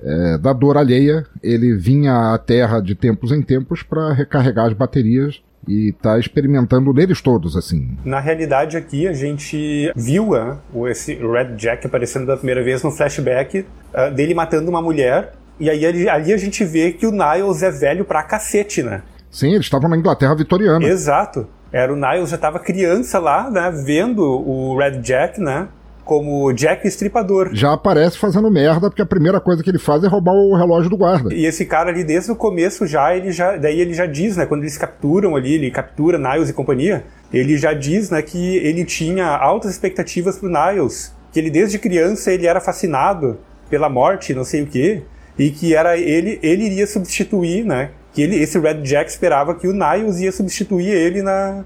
é, 0.00 0.38
da 0.38 0.52
dor 0.54 0.78
alheia. 0.78 1.26
Ele 1.42 1.74
vinha 1.74 2.32
à 2.32 2.38
Terra 2.38 2.80
de 2.80 2.94
tempos 2.94 3.30
em 3.30 3.42
tempos 3.42 3.82
para 3.82 4.12
recarregar 4.14 4.66
as 4.66 4.72
baterias 4.72 5.42
e 5.68 5.92
tá 5.92 6.18
experimentando 6.18 6.92
neles 6.92 7.20
todos, 7.20 7.56
assim. 7.56 7.96
Na 8.04 8.20
realidade, 8.20 8.76
aqui 8.76 9.06
a 9.08 9.12
gente 9.12 9.92
viu 9.94 10.30
uh, 10.30 10.88
esse 10.88 11.14
Red 11.14 11.56
Jack 11.56 11.86
aparecendo 11.86 12.26
da 12.26 12.36
primeira 12.36 12.62
vez 12.62 12.82
no 12.82 12.90
flashback 12.90 13.60
uh, 13.60 14.14
dele 14.14 14.34
matando 14.34 14.70
uma 14.70 14.82
mulher. 14.82 15.34
E 15.58 15.70
aí 15.70 15.86
ali, 15.86 16.08
ali 16.08 16.32
a 16.32 16.36
gente 16.36 16.64
vê 16.64 16.92
que 16.92 17.06
o 17.06 17.12
Niles 17.12 17.62
é 17.62 17.70
velho 17.70 18.04
pra 18.04 18.22
cacete, 18.22 18.82
né? 18.82 19.02
Sim, 19.30 19.52
eles 19.52 19.66
estavam 19.66 19.88
na 19.88 19.96
Inglaterra 19.96 20.34
vitoriana. 20.34 20.84
Exato. 20.84 21.46
Era 21.72 21.92
o 21.92 21.96
Niles 21.96 22.30
já 22.30 22.38
tava 22.38 22.58
criança 22.58 23.18
lá, 23.18 23.50
né? 23.50 23.70
Vendo 23.84 24.22
o 24.22 24.78
Red 24.78 24.98
Jack, 25.00 25.40
né? 25.40 25.68
Como 26.04 26.52
Jack 26.52 26.86
Estripador. 26.86 27.50
Já 27.52 27.72
aparece 27.72 28.18
fazendo 28.18 28.50
merda, 28.50 28.88
porque 28.90 29.02
a 29.02 29.06
primeira 29.06 29.40
coisa 29.40 29.62
que 29.62 29.70
ele 29.70 29.78
faz 29.78 30.04
é 30.04 30.06
roubar 30.06 30.34
o 30.34 30.54
relógio 30.54 30.90
do 30.90 30.96
guarda. 30.96 31.32
E 31.34 31.46
esse 31.46 31.64
cara 31.64 31.90
ali, 31.90 32.04
desde 32.04 32.30
o 32.30 32.36
começo 32.36 32.86
já, 32.86 33.16
ele 33.16 33.32
já. 33.32 33.56
Daí 33.56 33.80
ele 33.80 33.94
já 33.94 34.06
diz, 34.06 34.36
né? 34.36 34.46
Quando 34.46 34.62
eles 34.62 34.76
capturam 34.76 35.34
ali, 35.34 35.54
ele 35.54 35.70
captura 35.70 36.18
Niles 36.18 36.50
e 36.50 36.52
companhia, 36.52 37.04
ele 37.32 37.56
já 37.56 37.72
diz, 37.72 38.10
né, 38.10 38.22
que 38.22 38.56
ele 38.58 38.84
tinha 38.84 39.26
altas 39.26 39.72
expectativas 39.72 40.38
pro 40.38 40.48
Niles. 40.48 41.14
Que 41.32 41.40
ele, 41.40 41.50
desde 41.50 41.78
criança, 41.78 42.30
ele 42.30 42.46
era 42.46 42.60
fascinado 42.60 43.38
pela 43.68 43.88
morte, 43.88 44.34
não 44.34 44.44
sei 44.44 44.62
o 44.62 44.66
quê. 44.66 45.02
E 45.36 45.50
que 45.50 45.74
era 45.74 45.96
ele, 45.96 46.38
ele 46.42 46.64
iria 46.64 46.86
substituir, 46.86 47.64
né? 47.64 47.90
Que 48.12 48.22
ele, 48.22 48.36
esse 48.36 48.56
Red 48.58 48.82
Jack 48.82 49.10
esperava 49.10 49.54
que 49.54 49.66
o 49.66 49.72
Niles 49.72 50.20
ia 50.20 50.30
substituir 50.30 50.90
ele 50.90 51.22
na, 51.22 51.64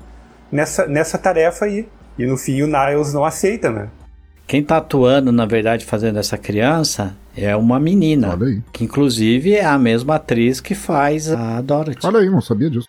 nessa, 0.51 0.87
nessa 0.87 1.19
tarefa 1.19 1.67
aí. 1.67 1.87
E 2.19 2.25
no 2.25 2.39
fim 2.39 2.63
o 2.63 2.67
Niles 2.67 3.13
não 3.13 3.25
aceita, 3.25 3.71
né? 3.71 3.89
Quem 4.49 4.63
tá 4.63 4.79
atuando, 4.79 5.31
na 5.31 5.45
verdade, 5.45 5.85
fazendo 5.85 6.19
essa 6.19 6.39
criança 6.39 7.15
é 7.37 7.55
uma 7.55 7.79
menina. 7.79 8.31
Olha 8.31 8.47
aí. 8.47 8.63
Que 8.73 8.83
inclusive 8.83 9.53
é 9.53 9.65
a 9.67 9.79
mesma 9.79 10.15
atriz 10.15 10.59
que 10.59 10.75
faz 10.75 11.31
a 11.31 11.61
Dorothy. 11.61 12.07
Olha 12.07 12.21
aí, 12.21 12.31
não 12.31 12.41
sabia 12.41 12.71
disso. 12.71 12.89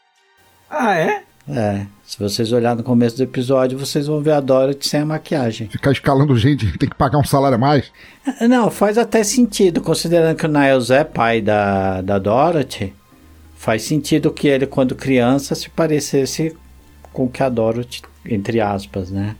Ah, 0.69 0.95
é? 0.95 1.23
É. 1.49 1.85
Se 2.05 2.17
vocês 2.17 2.53
olharem 2.53 2.77
no 2.77 2.83
começo 2.83 3.17
do 3.17 3.23
episódio, 3.23 3.77
vocês 3.77 4.07
vão 4.07 4.21
ver 4.21 4.31
a 4.31 4.39
Dorothy 4.39 4.87
sem 4.87 5.01
a 5.01 5.05
maquiagem. 5.05 5.67
Ficar 5.67 5.91
escalando 5.91 6.37
gente, 6.37 6.65
tem 6.79 6.87
que 6.87 6.95
pagar 6.95 7.17
um 7.17 7.25
salário 7.25 7.55
a 7.55 7.59
mais. 7.59 7.91
Não, 8.47 8.71
faz 8.71 8.97
até 8.97 9.21
sentido, 9.21 9.81
considerando 9.81 10.37
que 10.37 10.45
o 10.45 10.49
Niles 10.49 10.89
é 10.89 11.03
pai 11.03 11.41
da, 11.41 11.99
da 12.01 12.17
Dorothy. 12.17 12.93
Faz 13.57 13.81
sentido 13.81 14.31
que 14.31 14.47
ele, 14.47 14.65
quando 14.65 14.95
criança, 14.95 15.53
se 15.55 15.69
parecesse 15.69 16.55
com 17.11 17.27
que 17.27 17.43
a 17.43 17.49
Dorothy, 17.49 18.01
entre 18.25 18.61
aspas, 18.61 19.11
né? 19.11 19.35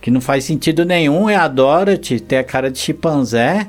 Que 0.00 0.10
não 0.10 0.20
faz 0.20 0.44
sentido 0.44 0.84
nenhum 0.84 1.28
é 1.28 1.36
a 1.36 1.48
Dorothy 1.48 2.20
ter 2.20 2.36
a 2.36 2.44
cara 2.44 2.70
de 2.70 2.78
chimpanzé, 2.78 3.66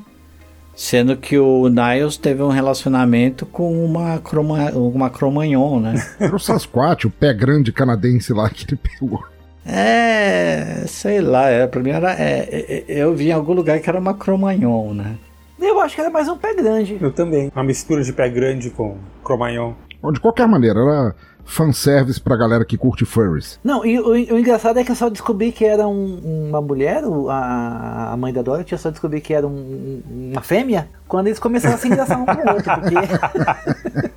sendo 0.76 1.18
que 1.18 1.38
o 1.38 1.68
Niles 1.68 2.18
teve 2.18 2.44
um 2.44 2.50
relacionamento 2.50 3.46
com 3.46 3.84
uma, 3.84 4.20
croma, 4.20 4.72
uma 4.72 5.10
cromagnon, 5.10 5.80
né? 5.80 6.06
Era 6.20 6.36
o 6.36 6.40
Sasquatch, 6.40 7.06
o 7.06 7.10
pé 7.10 7.34
grande 7.34 7.72
canadense 7.72 8.32
lá 8.34 8.50
que 8.50 8.66
ele 8.70 8.78
pegou. 8.78 9.24
É, 9.70 10.86
sei 10.88 11.20
lá, 11.20 11.50
é, 11.50 11.68
pra 11.68 11.82
mim 11.82 11.90
era. 11.90 12.14
É, 12.14 12.48
é, 12.50 12.84
eu 12.88 13.14
vi 13.14 13.28
em 13.28 13.34
algum 13.34 13.52
lugar 13.52 13.82
que 13.82 13.90
era 13.90 14.00
uma 14.00 14.14
cromagnon, 14.14 14.94
né? 14.94 15.18
Eu 15.60 15.82
acho 15.82 15.94
que 15.94 16.00
era 16.00 16.10
mais 16.10 16.30
um 16.30 16.38
pé 16.38 16.54
grande. 16.54 16.98
Eu 17.02 17.12
também. 17.12 17.52
Uma 17.54 17.66
mistura 17.66 18.02
de 18.02 18.14
pé 18.14 18.30
grande 18.30 18.70
com 18.70 18.98
cromagnon. 19.26 19.74
De 20.14 20.22
qualquer 20.22 20.48
maneira, 20.48 20.80
era 20.80 21.16
fanservice 21.48 22.20
pra 22.20 22.36
galera 22.36 22.66
que 22.66 22.78
curte 22.78 23.06
furries. 23.06 23.60
Não, 23.64 23.86
e 23.86 23.98
o, 24.00 24.10
o 24.10 24.38
engraçado 24.38 24.78
é 24.78 24.84
que 24.84 24.92
eu 24.92 24.96
só 24.96 25.10
descobri 25.10 25.52
que 25.52 25.66
era 25.66 25.88
um, 25.88 26.50
uma 26.50 26.62
mulher, 26.62 27.04
a, 27.30 28.12
a 28.12 28.18
mãe 28.18 28.34
da 28.34 28.42
Dorothy, 28.42 28.74
eu 28.74 28.78
só 28.78 28.92
descobri 28.92 29.22
que 29.22 29.34
era 29.34 29.48
um, 29.48 30.02
uma 30.06 30.42
fêmea 30.42 30.90
quando 31.08 31.28
eles 31.28 31.40
começaram 31.40 31.76
a 31.76 31.78
se 31.78 31.88
engraçar 31.88 32.20
um 32.20 32.26
com 32.26 32.32
o 32.34 32.54
outro, 32.54 32.72
porque... 32.82 34.12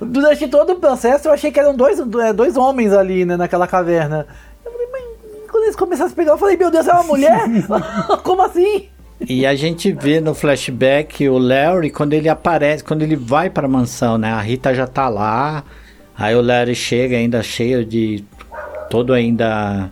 Durante 0.04 0.48
todo 0.48 0.72
o 0.72 0.76
processo 0.76 1.28
eu 1.28 1.32
achei 1.32 1.52
que 1.52 1.60
eram 1.60 1.76
dois, 1.76 2.00
é, 2.00 2.32
dois 2.32 2.56
homens 2.56 2.92
ali, 2.92 3.24
né, 3.24 3.36
naquela 3.36 3.66
caverna. 3.66 4.26
Eu 4.64 4.72
falei, 4.72 4.88
mas 4.90 5.04
quando 5.50 5.64
eles 5.64 5.76
começaram 5.76 6.06
a 6.06 6.08
se 6.08 6.16
pegar, 6.16 6.32
eu 6.32 6.38
falei, 6.38 6.56
meu 6.56 6.70
Deus, 6.70 6.88
é 6.88 6.92
uma 6.92 7.04
mulher? 7.04 7.42
Como 8.24 8.42
assim? 8.42 8.88
E 9.28 9.44
a 9.44 9.54
gente 9.54 9.92
vê 9.92 10.18
no 10.20 10.34
flashback 10.34 11.28
o 11.28 11.36
Larry 11.36 11.90
quando 11.90 12.14
ele 12.14 12.28
aparece, 12.28 12.82
quando 12.82 13.02
ele 13.02 13.14
vai 13.14 13.50
para 13.50 13.66
a 13.66 13.70
mansão, 13.70 14.16
né? 14.16 14.32
A 14.32 14.40
Rita 14.40 14.74
já 14.74 14.86
tá 14.86 15.10
lá, 15.10 15.62
Aí 16.20 16.36
o 16.36 16.42
Larry 16.42 16.74
chega 16.74 17.16
ainda 17.16 17.42
cheio 17.42 17.82
de. 17.82 18.22
todo 18.90 19.14
ainda 19.14 19.90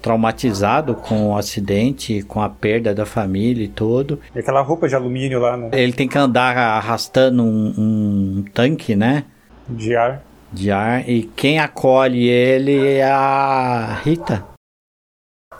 traumatizado 0.00 0.94
com 0.94 1.28
o 1.28 1.36
acidente, 1.36 2.22
com 2.22 2.40
a 2.40 2.48
perda 2.48 2.94
da 2.94 3.04
família 3.04 3.62
e 3.62 3.68
tudo. 3.68 4.18
E 4.34 4.38
aquela 4.38 4.62
roupa 4.62 4.88
de 4.88 4.96
alumínio 4.96 5.38
lá, 5.38 5.56
né? 5.58 5.68
Ele 5.72 5.92
tem 5.92 6.08
que 6.08 6.16
andar 6.16 6.56
arrastando 6.56 7.42
um, 7.42 7.74
um 7.78 8.44
tanque, 8.54 8.96
né? 8.96 9.26
De 9.68 9.94
ar. 9.94 10.22
De 10.50 10.70
ar. 10.72 11.08
E 11.08 11.24
quem 11.36 11.58
acolhe 11.58 12.26
ele 12.28 12.96
é 12.96 13.04
a 13.04 14.00
Rita. 14.02 14.44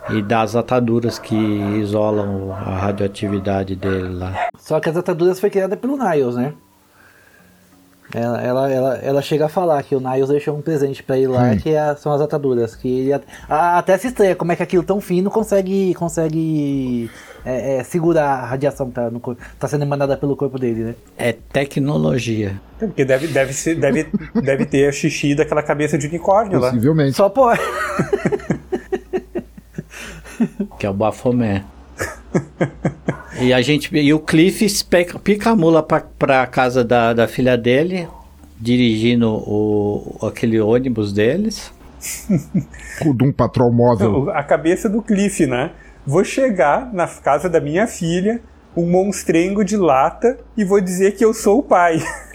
E 0.09 0.23
das 0.23 0.55
ataduras 0.55 1.19
que 1.19 1.35
isolam 1.35 2.51
a 2.51 2.77
radioatividade 2.77 3.75
dele 3.75 4.09
lá. 4.09 4.49
Só 4.57 4.79
que 4.79 4.89
as 4.89 4.97
ataduras 4.97 5.39
foi 5.39 5.51
criada 5.51 5.77
pelo 5.77 5.95
Niles, 5.95 6.35
né? 6.35 6.53
Ela, 8.13 8.41
ela, 8.41 8.71
ela, 8.71 8.95
ela, 8.97 9.21
chega 9.23 9.45
a 9.45 9.49
falar 9.49 9.81
que 9.81 9.95
o 9.95 9.99
Niles 9.99 10.29
deixou 10.29 10.55
um 10.55 10.61
presente 10.61 11.01
para 11.01 11.17
ele 11.17 11.27
lá, 11.27 11.53
Sim. 11.53 11.59
que 11.59 11.69
é, 11.69 11.95
são 11.95 12.13
as 12.13 12.21
ataduras. 12.21 12.75
Que 12.75 12.87
ele, 12.87 13.21
a, 13.49 13.79
até 13.79 13.97
se 13.97 14.07
estranha 14.07 14.35
como 14.35 14.51
é 14.51 14.55
que 14.55 14.61
aquilo 14.61 14.83
tão 14.83 15.01
fino 15.01 15.31
consegue, 15.31 15.95
consegue 15.95 17.09
é, 17.43 17.77
é, 17.77 17.83
segurar 17.83 18.25
a 18.25 18.45
radiação 18.45 18.87
que 18.89 18.93
tá, 18.93 19.09
no, 19.09 19.19
tá 19.59 19.67
sendo 19.67 19.83
emanada 19.83 20.15
pelo 20.15 20.35
corpo 20.35 20.59
dele, 20.59 20.83
né? 20.83 20.95
É 21.17 21.31
tecnologia. 21.31 22.61
É, 22.79 22.85
porque 22.85 23.03
deve, 23.03 23.27
deve, 23.27 23.51
ser, 23.51 23.75
deve, 23.75 24.07
deve 24.35 24.65
ter 24.65 24.93
xixi 24.93 25.33
daquela 25.33 25.63
cabeça 25.63 25.97
de 25.97 26.05
unicórnio 26.05 26.59
lá. 26.59 26.69
Possivelmente. 26.69 27.17
Só 27.17 27.29
pode. 27.29 27.61
que 30.77 30.85
é 30.85 30.89
o 30.89 30.93
Bafomé. 30.93 31.63
E 33.39 33.51
a 33.51 33.61
gente 33.61 33.95
e 33.95 34.13
o 34.13 34.19
Cliff 34.19 34.65
pica 35.23 35.49
a 35.49 35.55
mula 35.55 35.81
pra, 35.81 36.01
pra 36.01 36.45
casa 36.45 36.83
da, 36.83 37.13
da 37.13 37.27
filha 37.27 37.57
dele, 37.57 38.07
dirigindo 38.59 39.29
o, 39.29 40.19
aquele 40.21 40.59
ônibus 40.59 41.11
deles. 41.11 41.71
o 43.05 43.13
de 43.15 43.25
um 43.25 43.31
patrão 43.31 43.71
móvel. 43.71 44.29
A 44.31 44.43
cabeça 44.43 44.87
do 44.87 45.01
Cliff, 45.01 45.45
né? 45.45 45.71
Vou 46.05 46.23
chegar 46.23 46.93
na 46.93 47.07
casa 47.07 47.49
da 47.49 47.59
minha 47.59 47.87
filha, 47.87 48.41
um 48.75 48.89
monstrengo 48.89 49.63
de 49.63 49.77
lata, 49.77 50.37
e 50.55 50.63
vou 50.63 50.79
dizer 50.79 51.15
que 51.15 51.25
eu 51.25 51.33
sou 51.33 51.59
o 51.59 51.63
pai. 51.63 51.99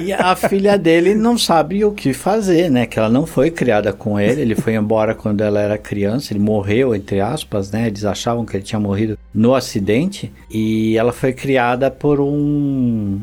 E 0.00 0.12
a 0.12 0.34
filha 0.36 0.76
dele 0.76 1.14
não 1.14 1.38
sabe 1.38 1.84
o 1.84 1.92
que 1.92 2.12
fazer, 2.12 2.70
né? 2.70 2.86
Que 2.86 2.98
ela 2.98 3.08
não 3.08 3.26
foi 3.26 3.50
criada 3.50 3.92
com 3.92 4.18
ele, 4.18 4.42
ele 4.42 4.54
foi 4.54 4.74
embora 4.74 5.14
quando 5.14 5.40
ela 5.40 5.60
era 5.60 5.78
criança, 5.78 6.32
ele 6.32 6.40
morreu, 6.40 6.94
entre 6.94 7.20
aspas, 7.20 7.70
né? 7.70 7.86
Eles 7.86 8.04
achavam 8.04 8.44
que 8.44 8.56
ele 8.56 8.64
tinha 8.64 8.80
morrido 8.80 9.18
no 9.34 9.54
acidente. 9.54 10.32
E 10.50 10.96
ela 10.96 11.12
foi 11.12 11.32
criada 11.32 11.90
por 11.90 12.20
um. 12.20 13.20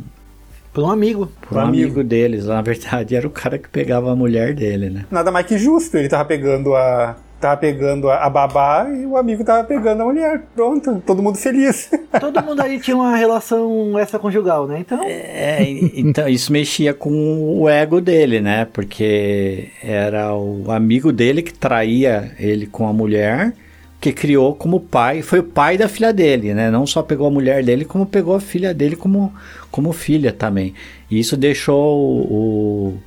Por 0.74 0.84
um 0.84 0.89
amigo. 0.89 1.30
Por 1.48 1.58
um, 1.58 1.62
amigo. 1.62 1.84
amigo 1.86 2.04
deles. 2.04 2.46
Na 2.46 2.62
verdade, 2.62 3.16
era 3.16 3.28
o 3.28 3.32
cara 3.32 3.58
que 3.58 3.70
pegava 3.70 4.12
a 4.12 4.16
mulher 4.16 4.54
dele, 4.54 4.89
né? 4.89 5.06
Nada 5.12 5.32
mais 5.32 5.46
que 5.46 5.58
justo, 5.58 5.98
ele 5.98 6.08
tava 6.08 6.26
pegando 6.26 6.74
a, 6.76 7.16
tava 7.42 7.58
pegando 7.58 8.10
a, 8.10 8.30
babá 8.30 8.88
e 8.88 9.06
o 9.06 9.18
amigo 9.18 9.44
tava 9.44 9.64
pegando 9.64 10.04
a 10.04 10.06
mulher. 10.06 10.44
Pronto, 10.56 11.02
todo 11.06 11.24
mundo 11.24 11.38
feliz. 11.38 11.89
Todo 12.20 12.44
mundo 12.44 12.62
aí 12.62 12.80
tinha 12.80 12.96
uma 12.96 13.16
relação 13.16 13.98
extraconjugal, 14.00 14.68
né? 14.68 14.80
Então. 14.80 15.02
É, 15.04 15.64
então 15.96 16.28
isso 16.28 16.52
mexia 16.52 16.94
com 16.94 17.60
o 17.60 17.68
ego 17.68 18.00
dele, 18.00 18.39
né? 18.39 18.66
Porque 18.72 19.70
era 19.82 20.36
o 20.36 20.70
amigo 20.72 21.12
dele 21.12 21.42
que 21.42 21.54
traía 21.54 22.32
ele 22.38 22.68
com 22.68 22.88
a 22.88 22.94
mulher. 22.94 23.54
Que 24.00 24.12
criou 24.12 24.56
como 24.56 24.80
pai, 24.80 25.22
foi 25.22 25.39
o 25.39 25.44
pai 25.44 25.78
da 25.78 25.88
filha 25.88 26.12
dele, 26.12 26.56
né? 26.56 26.72
Não 26.72 26.88
só 26.88 27.04
pegou 27.04 27.28
a 27.28 27.32
mulher 27.32 27.64
dele, 27.64 27.86
como 27.86 28.04
pegou 28.04 28.36
a 28.36 28.42
filha 28.42 28.74
dele 28.74 28.96
como, 28.96 29.32
como 29.70 29.94
filha 29.94 30.34
também. 30.34 30.74
E 31.10 31.20
isso 31.20 31.38
deixou 31.38 32.00
o, 32.00 32.98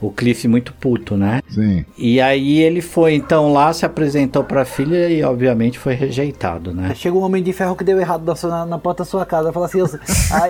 o 0.00 0.10
Cliff 0.10 0.46
muito 0.46 0.72
puto, 0.74 1.16
né? 1.16 1.42
Sim. 1.48 1.84
E 1.96 2.20
aí 2.20 2.58
ele 2.60 2.80
foi 2.80 3.14
então 3.14 3.52
lá, 3.52 3.72
se 3.72 3.84
apresentou 3.84 4.44
pra 4.44 4.64
filha 4.64 5.08
e 5.08 5.22
obviamente 5.22 5.78
foi 5.78 5.94
rejeitado, 5.94 6.72
né? 6.72 6.94
Chegou 6.94 7.22
um 7.22 7.24
homem 7.24 7.42
de 7.42 7.52
ferro 7.52 7.74
que 7.74 7.82
deu 7.82 7.98
errado 7.98 8.24
na, 8.44 8.64
na 8.64 8.78
porta 8.78 9.02
da 9.02 9.08
sua 9.08 9.26
casa. 9.26 9.52
Fala 9.52 9.66
assim, 9.66 9.80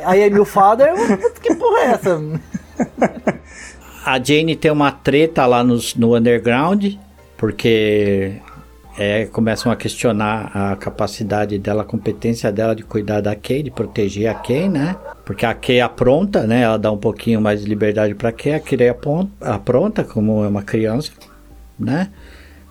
aí 0.04 0.20
é 0.20 0.30
meu 0.30 0.44
father, 0.44 0.92
que 1.40 1.54
porra 1.54 1.78
é 1.78 1.84
essa? 1.86 2.20
a 4.04 4.22
Jane 4.22 4.54
tem 4.54 4.70
uma 4.70 4.92
treta 4.92 5.46
lá 5.46 5.64
no, 5.64 5.78
no 5.96 6.16
underground, 6.16 6.94
porque 7.36 8.34
é, 8.98 9.26
começam 9.26 9.70
a 9.70 9.76
questionar 9.76 10.50
a 10.52 10.74
capacidade 10.74 11.56
dela, 11.56 11.82
a 11.82 11.84
competência 11.84 12.50
dela 12.50 12.74
de 12.74 12.82
cuidar 12.82 13.20
da 13.20 13.36
Kay, 13.36 13.62
de 13.62 13.70
proteger 13.70 14.28
a 14.28 14.34
Kay, 14.34 14.68
né? 14.68 14.96
Porque 15.24 15.46
a 15.46 15.54
Kay 15.54 15.80
apronta, 15.80 16.44
né? 16.48 16.62
Ela 16.62 16.76
dá 16.76 16.90
um 16.90 16.98
pouquinho 16.98 17.40
mais 17.40 17.60
de 17.62 17.68
liberdade 17.68 18.12
para 18.16 18.32
Kay, 18.32 18.54
a 18.54 18.60
Kay 18.60 18.88
apronta 19.40 20.02
como 20.02 20.44
é 20.44 20.48
uma 20.48 20.64
criança, 20.64 21.12
né? 21.78 22.10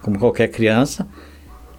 Como 0.02 0.20
qualquer 0.20 0.50
criança. 0.50 1.08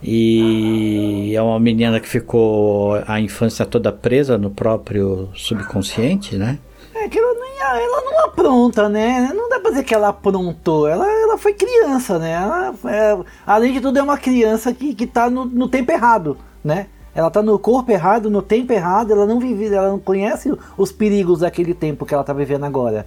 E 0.02 1.34
é 1.34 1.42
uma 1.42 1.60
menina 1.60 2.00
que 2.00 2.08
ficou 2.08 2.94
a 3.06 3.20
infância 3.20 3.66
toda 3.66 3.92
presa 3.92 4.38
no 4.38 4.50
próprio 4.50 5.28
subconsciente, 5.34 6.36
né? 6.36 6.58
É 7.00 7.08
que 7.08 7.18
ela 7.18 7.34
não, 7.34 7.46
ela 7.76 8.02
não 8.02 8.24
apronta, 8.24 8.88
né? 8.88 9.30
Não 9.34 9.48
dá 9.48 9.60
pra 9.60 9.70
dizer 9.70 9.84
que 9.84 9.94
ela 9.94 10.08
aprontou. 10.08 10.88
Ela, 10.88 11.06
ela 11.06 11.38
foi 11.38 11.54
criança, 11.54 12.18
né? 12.18 12.32
Ela, 12.32 12.74
é, 12.86 13.18
além 13.46 13.72
de 13.72 13.80
tudo, 13.80 13.98
é 13.98 14.02
uma 14.02 14.18
criança 14.18 14.72
que, 14.72 14.94
que 14.94 15.06
tá 15.06 15.30
no, 15.30 15.44
no 15.44 15.68
tempo 15.68 15.92
errado, 15.92 16.36
né? 16.62 16.86
Ela 17.14 17.30
tá 17.30 17.42
no 17.42 17.58
corpo 17.58 17.90
errado, 17.90 18.30
no 18.30 18.42
tempo 18.42 18.72
errado, 18.72 19.12
ela 19.12 19.26
não 19.26 19.40
vive, 19.40 19.74
ela 19.74 19.88
não 19.88 19.98
conhece 19.98 20.56
os 20.76 20.92
perigos 20.92 21.40
daquele 21.40 21.74
tempo 21.74 22.06
que 22.06 22.14
ela 22.14 22.22
tá 22.22 22.32
vivendo 22.32 22.64
agora, 22.64 23.06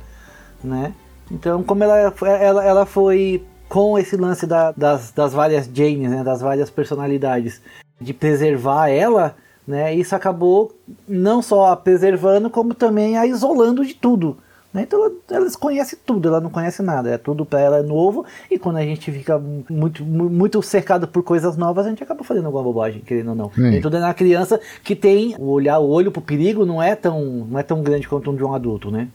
né? 0.63 0.93
Então, 1.29 1.63
como 1.63 1.83
ela, 1.83 2.13
ela, 2.25 2.65
ela 2.65 2.85
foi 2.85 3.41
com 3.69 3.97
esse 3.97 4.17
lance 4.17 4.45
da, 4.45 4.73
das, 4.73 5.11
das 5.11 5.31
várias 5.31 5.65
Janes, 5.65 6.09
né, 6.09 6.23
das 6.25 6.41
várias 6.41 6.69
personalidades, 6.69 7.61
de 8.01 8.13
preservar 8.13 8.89
ela, 8.89 9.33
né, 9.71 9.95
isso 9.95 10.13
acabou 10.13 10.75
não 11.07 11.41
só 11.41 11.71
a 11.71 11.77
preservando, 11.77 12.49
como 12.49 12.73
também 12.73 13.17
a 13.17 13.25
isolando 13.25 13.85
de 13.85 13.93
tudo. 13.93 14.37
Né? 14.73 14.83
Então 14.83 15.03
ela, 15.03 15.13
ela 15.31 15.51
conhece 15.51 15.97
tudo, 16.05 16.27
ela 16.27 16.41
não 16.41 16.49
conhece 16.49 16.81
nada, 16.81 17.09
é 17.09 17.17
tudo 17.17 17.45
para 17.45 17.59
ela 17.59 17.77
é 17.77 17.81
novo, 17.81 18.25
e 18.49 18.59
quando 18.59 18.77
a 18.77 18.83
gente 18.83 19.11
fica 19.11 19.41
muito, 19.69 20.03
muito 20.03 20.61
cercado 20.61 21.07
por 21.07 21.23
coisas 21.23 21.57
novas, 21.57 21.85
a 21.85 21.89
gente 21.89 22.03
acaba 22.03 22.23
fazendo 22.23 22.45
alguma 22.45 22.63
bobagem, 22.63 23.01
querendo 23.01 23.29
ou 23.29 23.35
não. 23.35 23.51
Sim. 23.53 23.71
E 23.71 23.81
tudo 23.81 23.97
é 23.97 23.99
na 23.99 24.13
criança 24.13 24.59
que 24.83 24.95
tem 24.95 25.35
o 25.39 25.49
olhar, 25.49 25.79
o 25.79 25.89
olho 25.89 26.11
pro 26.11 26.21
perigo 26.21 26.65
não 26.65 26.81
é 26.81 26.95
tão, 26.95 27.47
não 27.49 27.59
é 27.59 27.63
tão 27.63 27.81
grande 27.81 28.07
quanto 28.07 28.31
um 28.31 28.35
de 28.35 28.43
um 28.43 28.53
adulto, 28.53 28.91
né? 28.91 29.07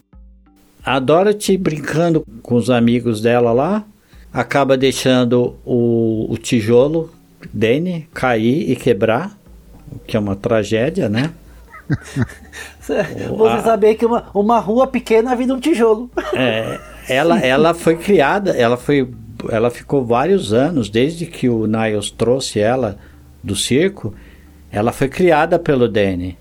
A 0.83 0.99
Dorothy 0.99 1.57
brincando 1.57 2.25
com 2.41 2.55
os 2.55 2.69
amigos 2.69 3.21
dela 3.21 3.51
lá, 3.51 3.83
acaba 4.31 4.77
deixando 4.77 5.55
o, 5.65 6.27
o 6.29 6.37
tijolo 6.37 7.09
Danny 7.53 8.07
cair 8.13 8.71
e 8.71 8.75
quebrar, 8.75 9.37
o 9.91 9.99
que 9.99 10.15
é 10.17 10.19
uma 10.19 10.35
tragédia, 10.35 11.09
né? 11.09 11.31
Você 12.79 12.93
a... 12.93 13.63
saber 13.63 13.95
que 13.95 14.05
uma, 14.05 14.29
uma 14.33 14.59
rua 14.59 14.87
pequena 14.87 15.35
vira 15.35 15.53
um 15.53 15.59
tijolo. 15.59 16.09
É, 16.33 16.79
ela, 17.07 17.39
ela 17.39 17.73
foi 17.73 17.95
criada, 17.97 18.51
ela 18.51 18.77
foi, 18.77 19.09
ela 19.49 19.69
ficou 19.69 20.05
vários 20.05 20.53
anos 20.53 20.89
desde 20.89 21.25
que 21.25 21.49
o 21.49 21.65
Niles 21.65 22.11
trouxe 22.11 22.59
ela 22.59 22.97
do 23.43 23.55
circo, 23.55 24.13
ela 24.71 24.91
foi 24.91 25.07
criada 25.07 25.57
pelo 25.57 25.87
Danny. 25.87 26.37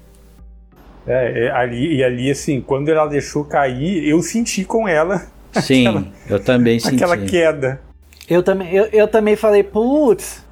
É, 1.07 1.47
é, 1.47 1.51
ali, 1.53 1.97
e 1.97 2.05
ali, 2.05 2.30
assim, 2.30 2.61
quando 2.61 2.88
ela 2.88 3.07
deixou 3.07 3.44
cair, 3.44 4.09
eu 4.09 4.20
senti 4.22 4.64
com 4.64 4.88
ela. 4.88 5.26
Sim, 5.53 5.86
aquela, 5.86 6.07
eu 6.28 6.40
também 6.40 6.80
senti. 6.80 6.97
Aquela 6.97 7.16
queda. 7.16 7.80
Eu 8.28 8.42
também, 8.42 8.74
eu, 8.74 8.86
eu 8.86 9.07
também 9.07 9.36
falei, 9.36 9.62
putz. 9.62 10.44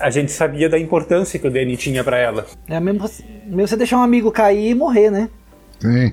A 0.00 0.10
gente 0.10 0.32
sabia 0.32 0.68
da 0.68 0.78
importância 0.78 1.38
que 1.38 1.46
o 1.46 1.50
Danny 1.50 1.76
tinha 1.76 2.04
para 2.04 2.18
ela. 2.18 2.46
É 2.68 2.78
mesmo, 2.78 3.08
mesmo 3.46 3.68
você 3.68 3.76
deixar 3.76 3.98
um 3.98 4.02
amigo 4.02 4.30
cair 4.30 4.70
e 4.70 4.74
morrer, 4.74 5.10
né? 5.10 5.28
Sim. 5.80 6.12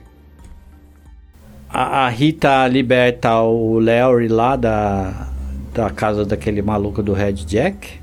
A, 1.69 2.05
a 2.05 2.09
Rita 2.09 2.67
liberta 2.67 3.41
o 3.41 3.79
Larry 3.79 4.27
lá 4.27 4.55
da, 4.55 5.27
da 5.73 5.89
casa 5.89 6.23
daquele 6.23 6.61
maluco 6.61 7.01
do 7.01 7.13
Red 7.13 7.33
Jack. 7.33 7.99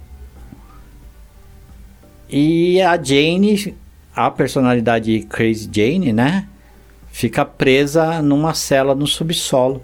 E 2.29 2.81
a 2.83 3.01
Jane, 3.01 3.77
a 4.15 4.31
personalidade 4.31 5.21
Crazy 5.23 5.69
Jane, 5.73 6.13
né? 6.13 6.47
Fica 7.11 7.45
presa 7.45 8.23
numa 8.23 8.55
cela 8.55 8.95
no 8.95 9.07
subsolo. 9.07 9.83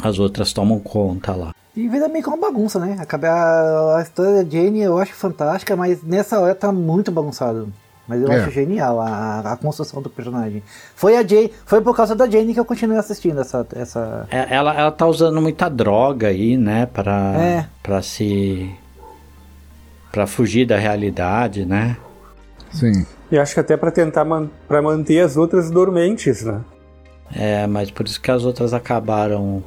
As 0.00 0.18
outras 0.18 0.52
tomam 0.52 0.78
conta 0.78 1.34
lá. 1.34 1.52
E 1.78 1.86
vira 1.86 2.08
meio 2.08 2.24
que 2.24 2.28
uma 2.28 2.36
bagunça, 2.36 2.80
né? 2.80 2.96
A, 2.98 3.96
a 3.98 4.02
história 4.02 4.42
da 4.42 4.50
Jane 4.50 4.82
eu 4.82 4.98
acho 4.98 5.14
fantástica, 5.14 5.76
mas 5.76 6.02
nessa 6.02 6.40
hora 6.40 6.52
tá 6.52 6.72
muito 6.72 7.12
bagunçado. 7.12 7.72
Mas 8.08 8.20
eu 8.20 8.32
é. 8.32 8.34
acho 8.34 8.50
genial 8.50 9.00
a, 9.00 9.52
a, 9.52 9.56
construção 9.56 10.02
do 10.02 10.10
personagem. 10.10 10.60
Foi 10.96 11.16
a 11.16 11.24
Jane, 11.24 11.52
foi 11.64 11.80
por 11.80 11.94
causa 11.94 12.16
da 12.16 12.28
Jane 12.28 12.52
que 12.52 12.58
eu 12.58 12.64
continuei 12.64 12.98
assistindo 12.98 13.40
essa. 13.40 13.64
essa... 13.76 14.26
É, 14.28 14.56
ela, 14.56 14.74
ela 14.74 14.90
tá 14.90 15.06
usando 15.06 15.40
muita 15.40 15.68
droga 15.68 16.26
aí, 16.26 16.56
né? 16.56 16.86
Pra, 16.86 17.34
é. 17.40 17.66
pra 17.80 18.02
se. 18.02 18.74
pra 20.10 20.26
fugir 20.26 20.66
da 20.66 20.76
realidade, 20.76 21.64
né? 21.64 21.96
Sim. 22.72 23.06
E 23.30 23.38
acho 23.38 23.54
que 23.54 23.60
até 23.60 23.76
para 23.76 23.92
tentar 23.92 24.24
man 24.24 24.48
para 24.66 24.82
manter 24.82 25.20
as 25.20 25.36
outras 25.36 25.70
dormentes, 25.70 26.42
né? 26.42 26.60
É, 27.32 27.68
mas 27.68 27.88
por 27.88 28.04
isso 28.04 28.20
que 28.20 28.32
as 28.32 28.44
outras 28.44 28.74
acabaram 28.74 29.62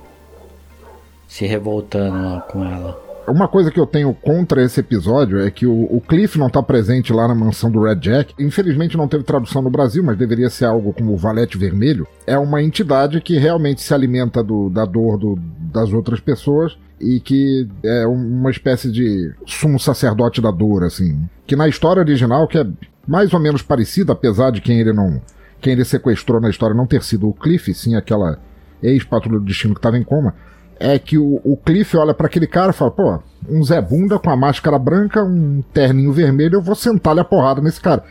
se 1.32 1.46
revoltando 1.46 2.44
com 2.50 2.66
ela. 2.66 3.00
Uma 3.26 3.48
coisa 3.48 3.72
que 3.72 3.80
eu 3.80 3.88
tenho 3.88 4.14
contra 4.14 4.62
esse 4.62 4.82
episódio 4.82 5.40
é 5.40 5.50
que 5.50 5.66
o, 5.66 5.84
o, 5.84 6.02
Cliff 6.02 6.38
não 6.38 6.50
tá 6.50 6.62
presente 6.62 7.14
lá 7.14 7.26
na 7.26 7.34
mansão 7.34 7.72
do 7.72 7.84
Red 7.84 7.96
Jack. 7.96 8.34
Infelizmente 8.38 8.98
não 8.98 9.08
teve 9.08 9.24
tradução 9.24 9.62
no 9.62 9.70
Brasil, 9.70 10.04
mas 10.04 10.18
deveria 10.18 10.50
ser 10.50 10.66
algo 10.66 10.92
como 10.92 11.14
o 11.14 11.18
Valete 11.18 11.58
Vermelho. 11.58 12.06
É 12.28 12.38
uma 12.38 12.62
entidade 12.62 13.22
que 13.22 13.38
realmente 13.38 13.82
se 13.82 13.94
alimenta 13.94 14.44
do, 14.44 14.70
da 14.70 14.84
dor 14.84 15.18
do, 15.18 15.40
das 15.72 15.94
outras 15.94 16.20
pessoas 16.20 16.78
e 17.00 17.22
que 17.22 17.66
é 17.82 18.06
uma 18.06 18.52
espécie 18.52 18.92
de 18.92 19.34
sumo 19.46 19.80
sacerdote 19.80 20.42
da 20.42 20.52
dor, 20.52 20.84
assim. 20.84 21.18
Que 21.48 21.56
na 21.56 21.70
história 21.70 22.02
original, 22.02 22.46
que 22.46 22.58
é 22.58 22.68
mais 23.08 23.34
ou 23.34 23.40
menos 23.40 23.62
parecida, 23.62 24.12
apesar 24.12 24.52
de 24.52 24.60
quem 24.60 24.82
ele 24.82 24.92
não. 24.92 25.22
quem 25.62 25.72
ele 25.72 25.86
sequestrou 25.86 26.42
na 26.42 26.50
história 26.50 26.76
não 26.76 26.86
ter 26.86 27.02
sido 27.04 27.30
o 27.30 27.34
Cliff, 27.34 27.74
sim 27.74 27.96
aquela 27.96 28.38
ex-patrulha 28.84 29.40
do 29.40 29.46
destino 29.46 29.74
que 29.74 29.80
estava 29.80 29.98
em 29.98 30.04
coma 30.04 30.34
é 30.82 31.00
que 31.00 31.18
o, 31.18 31.40
o 31.44 31.56
Cliff 31.56 31.96
olha 31.96 32.14
para 32.14 32.28
aquele 32.28 32.48
cara 32.48 32.72
e 32.72 32.74
fala: 32.74 32.92
pô, 32.92 33.20
um 33.48 33.64
Zé 33.64 33.82
Bunda 33.82 34.20
com 34.20 34.30
a 34.30 34.36
máscara 34.36 34.78
branca, 34.80 35.24
um 35.24 35.64
terninho 35.74 36.12
vermelho, 36.12 36.56
eu 36.56 36.62
vou 36.62 36.76
sentar-lhe 36.76 37.20
a 37.20 37.26
porrada 37.26 37.62
nesse 37.62 37.80
cara. 37.80 38.04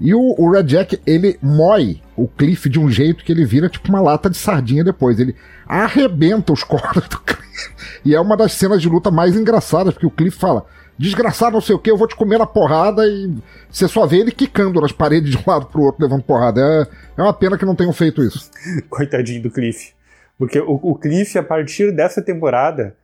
E 0.00 0.14
o, 0.14 0.34
o, 0.38 0.50
Red 0.50 0.64
Jack, 0.64 1.00
ele 1.06 1.38
mói 1.40 2.00
o 2.16 2.26
Cliff 2.26 2.68
de 2.68 2.80
um 2.80 2.90
jeito 2.90 3.24
que 3.24 3.32
ele 3.32 3.44
vira 3.44 3.68
tipo 3.68 3.88
uma 3.88 4.00
lata 4.00 4.28
de 4.28 4.36
sardinha 4.36 4.82
depois. 4.82 5.18
Ele 5.18 5.34
arrebenta 5.66 6.52
os 6.52 6.62
cornos 6.64 7.08
do 7.08 7.18
Cliff. 7.20 7.70
E 8.04 8.14
é 8.14 8.20
uma 8.20 8.36
das 8.36 8.52
cenas 8.52 8.82
de 8.82 8.88
luta 8.88 9.10
mais 9.10 9.36
engraçadas, 9.36 9.94
porque 9.94 10.06
o 10.06 10.10
Cliff 10.10 10.36
fala: 10.36 10.66
desgraçado, 10.98 11.54
não 11.54 11.60
sei 11.60 11.74
o 11.74 11.78
que, 11.78 11.90
eu 11.90 11.96
vou 11.96 12.08
te 12.08 12.16
comer 12.16 12.38
na 12.38 12.46
porrada. 12.46 13.06
E 13.06 13.34
você 13.70 13.88
só 13.88 14.06
vê 14.06 14.18
ele 14.18 14.32
quicando 14.32 14.80
nas 14.80 14.92
paredes 14.92 15.30
de 15.30 15.38
um 15.38 15.42
lado 15.46 15.66
pro 15.66 15.82
outro, 15.82 16.02
levando 16.02 16.22
porrada. 16.22 16.60
É, 16.60 17.20
é 17.20 17.22
uma 17.22 17.32
pena 17.32 17.56
que 17.56 17.64
não 17.64 17.74
tenham 17.74 17.92
feito 17.92 18.22
isso. 18.22 18.50
Coitadinho 18.90 19.42
do 19.42 19.50
Cliff. 19.50 19.93
Porque 20.38 20.58
o, 20.58 20.78
o 20.82 20.94
Cliff, 20.94 21.38
a 21.38 21.42
partir 21.42 21.92
dessa 21.92 22.20
temporada, 22.22 22.96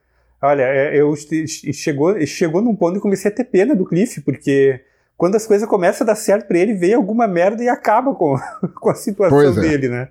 olha, 0.43 0.63
é, 0.63 0.97
eu 1.01 1.15
chegou, 1.17 2.19
chegou 2.27 2.61
num 2.61 2.75
ponto 2.75 2.95
que 2.95 3.01
comecei 3.01 3.31
a 3.31 3.35
ter 3.35 3.45
pena 3.45 3.75
do 3.75 3.87
Cliff, 3.87 4.21
porque 4.23 4.81
quando 5.17 5.37
as 5.37 5.47
coisas 5.47 5.69
começam 5.69 6.05
a 6.05 6.09
dar 6.09 6.17
certo 6.17 6.49
para 6.49 6.59
ele, 6.59 6.75
vem 6.75 6.95
alguma 6.95 7.29
merda 7.29 7.63
e 7.63 7.69
acaba 7.69 8.15
com, 8.15 8.37
com 8.81 8.91
a 8.91 8.95
situação 8.95 9.59
é. 9.59 9.61
dele, 9.61 9.89
né? 9.89 10.09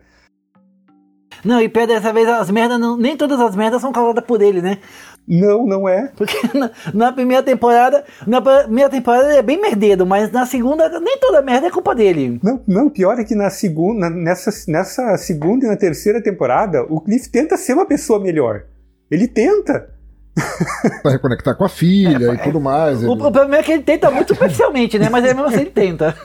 Não, 1.44 1.62
e 1.62 1.70
pé 1.70 1.88
dessa 1.88 2.12
vez 2.12 2.28
as 2.28 2.50
merdas, 2.50 2.80
não, 2.80 2.98
nem 2.98 3.16
todas 3.16 3.40
as 3.40 3.56
merdas 3.56 3.82
são 3.82 3.92
causadas 3.92 4.24
por 4.26 4.42
ele, 4.42 4.62
né? 4.62 4.78
Não, 5.28 5.66
não 5.66 5.88
é. 5.88 6.12
Porque 6.16 6.36
na, 6.58 6.72
na, 6.94 7.12
primeira 7.12 7.44
temporada, 7.44 8.04
na 8.26 8.42
primeira 8.42 8.90
temporada 8.90 9.28
ele 9.28 9.38
é 9.38 9.42
bem 9.44 9.62
merdeiro, 9.62 10.06
mas 10.06 10.32
na 10.32 10.46
segunda 10.46 11.00
nem 11.00 11.20
toda 11.20 11.42
merda 11.42 11.68
é 11.68 11.72
culpa 11.72 11.94
dele. 11.94 12.40
Não, 12.44 12.62
não, 12.68 12.90
pior 12.90 13.20
é 13.20 13.24
que 13.24 13.36
na 13.36 13.50
segunda, 13.50 14.10
nessa, 14.10 14.52
nessa 14.68 15.18
segunda 15.18 15.66
e 15.66 15.70
na 15.70 15.78
terceira 15.78 16.22
temporada, 16.22 16.84
o 16.90 17.00
Cliff 17.00 17.30
tenta 17.30 17.58
ser 17.58 17.74
uma 17.74 17.86
pessoa 17.86 18.20
melhor. 18.20 18.64
Ele 19.10 19.28
tenta. 19.28 19.90
pra 21.02 21.12
reconectar 21.12 21.56
com 21.56 21.66
a 21.66 21.70
filha 21.70 22.32
é, 22.32 22.34
e 22.34 22.38
tudo 22.40 22.60
mais. 22.60 23.04
O, 23.04 23.06
ele... 23.06 23.12
o 23.12 23.18
problema 23.18 23.58
é 23.58 23.64
que 23.64 23.72
ele 23.72 23.84
tenta 23.84 24.10
muito 24.10 24.36
parcialmente, 24.36 24.98
né? 24.98 25.10
Mas 25.10 25.24
mesmo 25.24 25.44
assim 25.44 25.62
ele 25.62 25.72
tenta. 25.72 26.16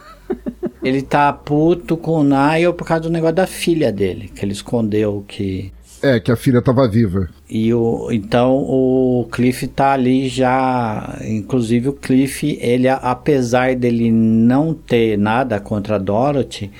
Ele 0.82 1.00
tá 1.00 1.32
puto 1.32 1.96
com 1.96 2.20
o 2.20 2.24
Niall 2.24 2.74
por 2.74 2.86
causa 2.86 3.04
do 3.04 3.10
negócio 3.10 3.36
da 3.36 3.46
filha 3.46 3.90
dele, 3.90 4.28
que 4.28 4.44
ele 4.44 4.52
escondeu 4.52 5.24
que. 5.26 5.72
É, 6.04 6.20
que 6.20 6.30
a 6.30 6.36
filha 6.36 6.60
tava 6.60 6.86
viva. 6.86 7.30
E 7.48 7.72
o, 7.72 8.10
então 8.12 8.56
o 8.58 9.26
Cliff 9.32 9.66
tá 9.68 9.92
ali 9.92 10.28
já. 10.28 11.18
Inclusive 11.26 11.88
o 11.88 11.92
Cliff, 11.94 12.58
ele, 12.60 12.86
apesar 12.88 13.74
dele 13.74 14.12
não 14.12 14.74
ter 14.74 15.16
nada 15.16 15.58
contra 15.58 15.96
a 15.96 15.98
Dorothy, 15.98 16.70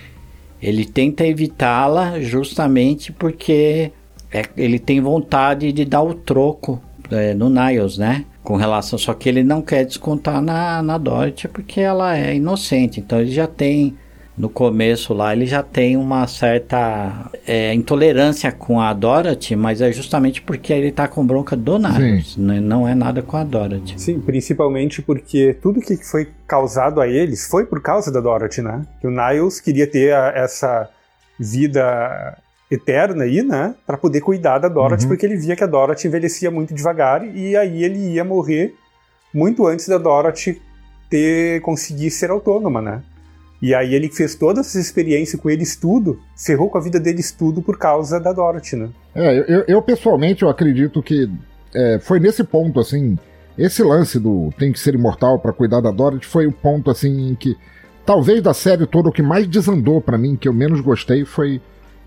ele 0.61 0.85
tenta 0.85 1.27
evitá-la 1.27 2.21
justamente 2.21 3.13
porque 3.13 3.93
é, 4.31 4.43
ele 4.59 4.79
tem 4.79 5.01
vontade 5.01 5.73
de 5.73 5.87
dar 5.87 6.03
o 6.03 6.13
troco 6.13 6.79
é, 7.11 7.33
no 7.33 7.49
Niles, 7.49 7.97
né? 7.97 8.27
com 8.43 8.57
relação, 8.57 8.99
só 8.99 9.15
que 9.15 9.27
ele 9.27 9.43
não 9.43 9.63
quer 9.63 9.87
descontar 9.87 10.43
na, 10.43 10.83
na 10.83 10.99
Dorothy 10.99 11.49
porque 11.49 11.81
ela 11.81 12.15
é 12.15 12.37
inocente, 12.37 13.01
então 13.01 13.19
ele 13.19 13.33
já 13.33 13.47
tem 13.47 13.97
no 14.37 14.49
começo 14.49 15.15
lá 15.15 15.33
ele 15.33 15.47
já 15.47 15.63
tem 15.63 15.97
uma 15.97 16.27
certa 16.27 17.31
é, 17.47 17.73
intolerância 17.73 18.51
com 18.51 18.81
a 18.81 18.93
Dorothy, 18.93 19.55
mas 19.55 19.81
é 19.81 19.93
justamente 19.93 20.43
porque 20.43 20.73
ele 20.73 20.91
tá 20.91 21.07
com 21.07 21.25
bronca 21.25 21.57
do 21.57 21.79
Niles, 21.79 22.37
né? 22.37 22.61
não 22.61 22.87
é 22.87 22.95
nada 22.95 23.23
com 23.23 23.37
a 23.37 23.45
Dorothy. 23.45 24.01
Sim, 24.01 24.21
principalmente 24.21 25.01
porque 25.01 25.57
tudo 25.63 25.81
que 25.81 25.97
foi 25.97 26.29
causado 26.47 27.01
a 27.01 27.07
eles 27.07 27.47
foi 27.47 27.65
por 27.65 27.81
causa 27.81 28.11
da 28.11 28.21
Dorothy, 28.21 28.61
né? 28.61 28.83
Que 29.01 29.07
o 29.07 29.11
Niles 29.11 29.61
queria 29.61 29.87
ter 29.87 30.13
a, 30.13 30.33
essa 30.35 30.91
vida 31.39 32.37
eterna 32.71 33.25
aí, 33.25 33.43
né? 33.43 33.75
Para 33.87 33.97
poder 33.97 34.21
cuidar 34.21 34.59
da 34.59 34.69
Dorothy, 34.69 35.05
uhum. 35.05 35.09
porque 35.11 35.27
ele 35.27 35.37
via 35.37 35.55
que 35.55 35.63
a 35.63 35.69
Dorothy 35.69 36.09
envelhecia 36.09 36.51
muito 36.51 36.75
devagar 36.75 37.25
e 37.25 37.57
aí 37.57 37.85
ele 37.85 38.15
ia 38.15 38.25
morrer 38.25 38.75
muito 39.33 39.67
antes 39.67 39.87
da 39.87 39.99
Dorothy 39.99 40.61
ter 41.09 41.61
conseguir 41.61 42.11
ser 42.11 42.31
autônoma, 42.31 42.83
né? 42.83 43.03
E 43.65 43.75
aí 43.75 43.95
ele 43.95 44.11
fez 44.11 44.35
toda 44.35 44.61
essa 44.61 44.79
experiência 44.79 45.39
com 45.39 45.49
eles 45.49 45.75
tudo, 45.75 46.21
ferrou 46.37 46.69
com 46.69 46.77
a 46.77 46.83
vida 46.83 47.01
deles 47.01 47.33
tudo 47.33 47.63
por 47.63 47.79
causa 47.79 48.21
da 48.21 48.31
Dorothy, 48.31 48.77
né? 48.77 48.91
É, 49.15 49.39
eu, 49.49 49.65
eu 49.67 49.81
pessoalmente 49.81 50.43
eu 50.43 50.51
acredito 50.51 51.03
que 51.03 51.31
é, 51.75 51.99
foi 51.99 52.21
nesse 52.21 52.45
ponto, 52.45 52.79
assim, 52.79 53.17
esse 53.57 53.83
lance 53.83 54.21
do 54.21 54.51
tem 54.59 54.71
que 54.71 54.79
ser 54.79 54.95
imortal 54.95 55.39
para 55.39 55.51
cuidar 55.51 55.81
da 55.81 55.91
Dorothy 55.91 56.27
foi 56.27 56.47
o 56.47 56.53
ponto, 56.53 56.91
assim, 56.91 57.31
em 57.31 57.35
que 57.35 57.57
talvez 58.05 58.43
da 58.43 58.53
série 58.53 58.87
toda 58.87 59.09
o 59.09 59.13
que 59.13 59.23
mais 59.23 59.47
desandou 59.47 59.99
para 59.99 60.19
mim, 60.19 60.37
que 60.37 60.47
eu 60.47 60.53
menos 60.53 60.83
gostei, 60.83 61.25
foi 61.25 61.59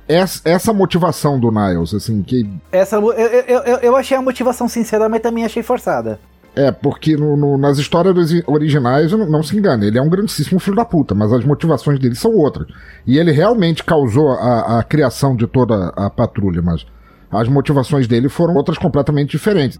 essa, 0.07 0.47
essa 0.47 0.71
motivação 0.71 1.39
do 1.39 1.49
Niles, 1.49 1.91
assim, 1.91 2.21
que... 2.21 2.47
Essa, 2.71 2.97
eu, 2.97 3.11
eu, 3.13 3.63
eu, 3.63 3.77
eu 3.77 3.95
achei 3.95 4.15
a 4.15 4.21
motivação 4.21 4.67
sincera, 4.69 5.09
mas 5.09 5.21
também 5.21 5.43
achei 5.43 5.63
forçada. 5.63 6.19
É, 6.57 6.71
porque 6.71 7.15
no, 7.15 7.37
no, 7.37 7.55
nas 7.55 7.77
histórias 7.77 8.15
originais, 8.47 9.11
não, 9.11 9.29
não, 9.29 9.43
se 9.43 9.55
engane, 9.55 9.85
ele 9.85 9.99
é 9.99 10.01
um 10.01 10.09
grandíssimo 10.09 10.59
filho 10.59 10.75
da 10.75 10.83
puta, 10.83 11.13
mas 11.13 11.31
as 11.31 11.45
motivações 11.45 11.99
dele 11.99 12.15
são 12.15 12.35
outras. 12.35 12.67
E 13.05 13.19
ele 13.19 13.31
realmente 13.31 13.83
causou 13.83 14.31
a, 14.31 14.79
a 14.79 14.83
criação 14.83 15.35
de 15.35 15.45
toda 15.45 15.89
a 15.89 16.09
patrulha, 16.09 16.59
mas 16.59 16.83
as 17.29 17.47
motivações 17.47 18.07
dele 18.07 18.27
foram 18.27 18.55
outras 18.55 18.79
completamente 18.79 19.29
diferentes. 19.29 19.79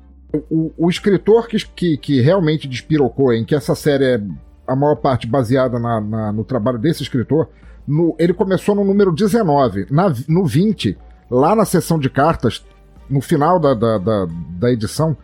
O, 0.52 0.72
o 0.78 0.88
escritor 0.88 1.48
que, 1.48 1.58
que, 1.66 1.98
que, 1.98 2.22
realmente 2.22 2.68
despirocou 2.68 3.34
em 3.34 3.44
que 3.44 3.56
essa 3.56 3.74
série 3.74 4.06
é 4.06 4.22
a 4.68 4.76
maior 4.76 4.98
parte 4.98 5.26
baseada 5.26 5.80
na, 5.80 6.00
na, 6.00 6.32
no 6.32 6.44
trabalho 6.44 6.78
desse 6.78 7.02
escritor, 7.02 7.50
no, 7.88 8.16
ele 8.20 8.34
começou 8.34 8.76
no 8.76 8.84
número 8.84 9.12
19. 9.12 9.88
Na, 9.90 10.14
no 10.28 10.46
20, 10.46 10.96
lá 11.32 11.56
na 11.56 11.66
sessão 11.66 11.98
de 11.98 12.08
cartas, 12.08 12.64
no 13.10 13.20
final 13.20 13.60
da, 13.60 13.74
da, 13.74 13.98
da, 13.98 14.28
da 14.60 14.72
edição, 14.72 15.18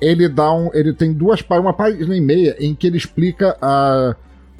ele 0.00 0.28
dá 0.28 0.52
um. 0.52 0.70
Ele 0.74 0.92
tem 0.92 1.12
duas 1.12 1.40
uma 1.48 1.72
página 1.72 2.16
e 2.16 2.20
meia 2.20 2.56
em 2.58 2.74
que 2.74 2.86
ele 2.86 2.96
explica 2.96 3.56
a, 3.60 4.14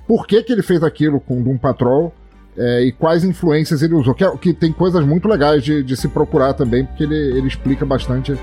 por 0.06 0.26
que, 0.26 0.42
que 0.42 0.52
ele 0.52 0.62
fez 0.62 0.82
aquilo 0.82 1.20
com 1.20 1.42
Doom 1.42 1.58
Patrol 1.58 2.12
é, 2.56 2.82
e 2.84 2.92
quais 2.92 3.24
influências 3.24 3.82
ele 3.82 3.94
usou. 3.94 4.14
Que, 4.14 4.24
é, 4.24 4.36
que 4.36 4.54
tem 4.54 4.72
coisas 4.72 5.04
muito 5.04 5.28
legais 5.28 5.62
de, 5.62 5.82
de, 5.82 5.96
se 5.96 6.08
procurar 6.08 6.54
também, 6.54 6.84
porque 6.84 7.04
ele, 7.04 7.38
ele 7.38 7.48
explica 7.48 7.84
bastante 7.84 8.34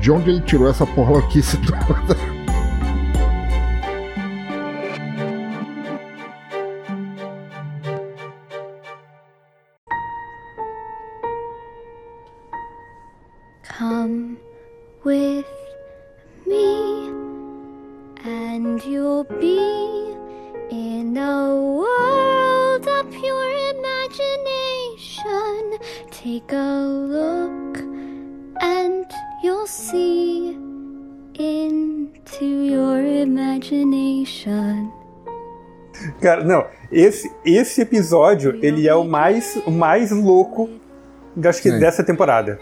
de 0.00 0.10
onde 0.10 0.30
ele 0.30 0.40
tirou 0.40 0.68
essa 0.68 0.86
porloquice 0.86 1.56
toda. 1.86 2.32
Come 13.78 14.36
with 15.04 15.41
and 18.72 18.82
you'll 18.84 19.24
be 19.24 20.16
in 20.70 21.18
a 21.18 21.54
world 21.54 22.88
of 22.88 23.10
pure 23.10 23.52
imagination. 23.76 25.78
Take 26.10 26.50
a 26.52 26.86
look, 27.12 27.78
and 28.62 29.04
you'll 29.42 29.66
see 29.66 30.56
into 31.34 32.64
your 32.64 33.04
imagination. 33.04 34.90
Cara, 36.22 36.42
não, 36.42 36.64
esse, 36.90 37.30
esse 37.44 37.82
episódio, 37.82 38.58
ele 38.62 38.88
é 38.88 38.94
o 38.94 39.04
mais, 39.04 39.60
o 39.66 39.70
mais 39.70 40.10
louco, 40.10 40.70
acho 41.44 41.60
que, 41.60 41.70
Sim. 41.70 41.78
dessa 41.78 42.02
temporada. 42.02 42.58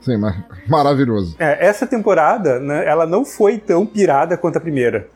Sim, 0.00 0.16
mas 0.16 0.34
maravilhoso. 0.68 1.36
É, 1.38 1.64
essa 1.66 1.86
temporada, 1.86 2.58
né, 2.58 2.84
ela 2.84 3.06
não 3.06 3.24
foi 3.24 3.58
tão 3.58 3.86
pirada 3.86 4.36
quanto 4.36 4.56
a 4.56 4.60
primeira. 4.60 5.08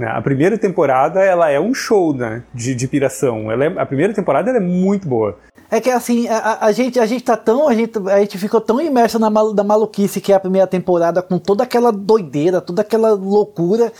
Né? 0.00 0.06
A 0.06 0.22
primeira 0.22 0.56
temporada, 0.56 1.20
ela 1.20 1.50
é 1.50 1.60
um 1.60 1.74
show 1.74 2.14
né, 2.14 2.42
de, 2.54 2.74
de 2.74 2.88
piração. 2.88 3.52
Ela 3.52 3.66
é, 3.66 3.78
a 3.78 3.84
primeira 3.84 4.14
temporada 4.14 4.50
é 4.50 4.58
muito 4.58 5.06
boa. 5.06 5.36
É 5.70 5.78
que 5.78 5.90
assim, 5.90 6.26
a, 6.26 6.64
a, 6.64 6.72
gente, 6.72 6.98
a 6.98 7.04
gente 7.04 7.22
tá 7.22 7.36
tão. 7.36 7.68
A 7.68 7.74
gente, 7.74 7.92
a 8.08 8.18
gente 8.20 8.38
ficou 8.38 8.62
tão 8.62 8.80
imerso 8.80 9.18
na, 9.18 9.28
mal, 9.28 9.52
na 9.52 9.62
maluquice 9.62 10.18
que 10.18 10.32
é 10.32 10.36
a 10.36 10.40
primeira 10.40 10.66
temporada, 10.66 11.20
com 11.20 11.38
toda 11.38 11.64
aquela 11.64 11.92
doideira, 11.92 12.62
toda 12.62 12.80
aquela 12.80 13.10
loucura, 13.12 13.92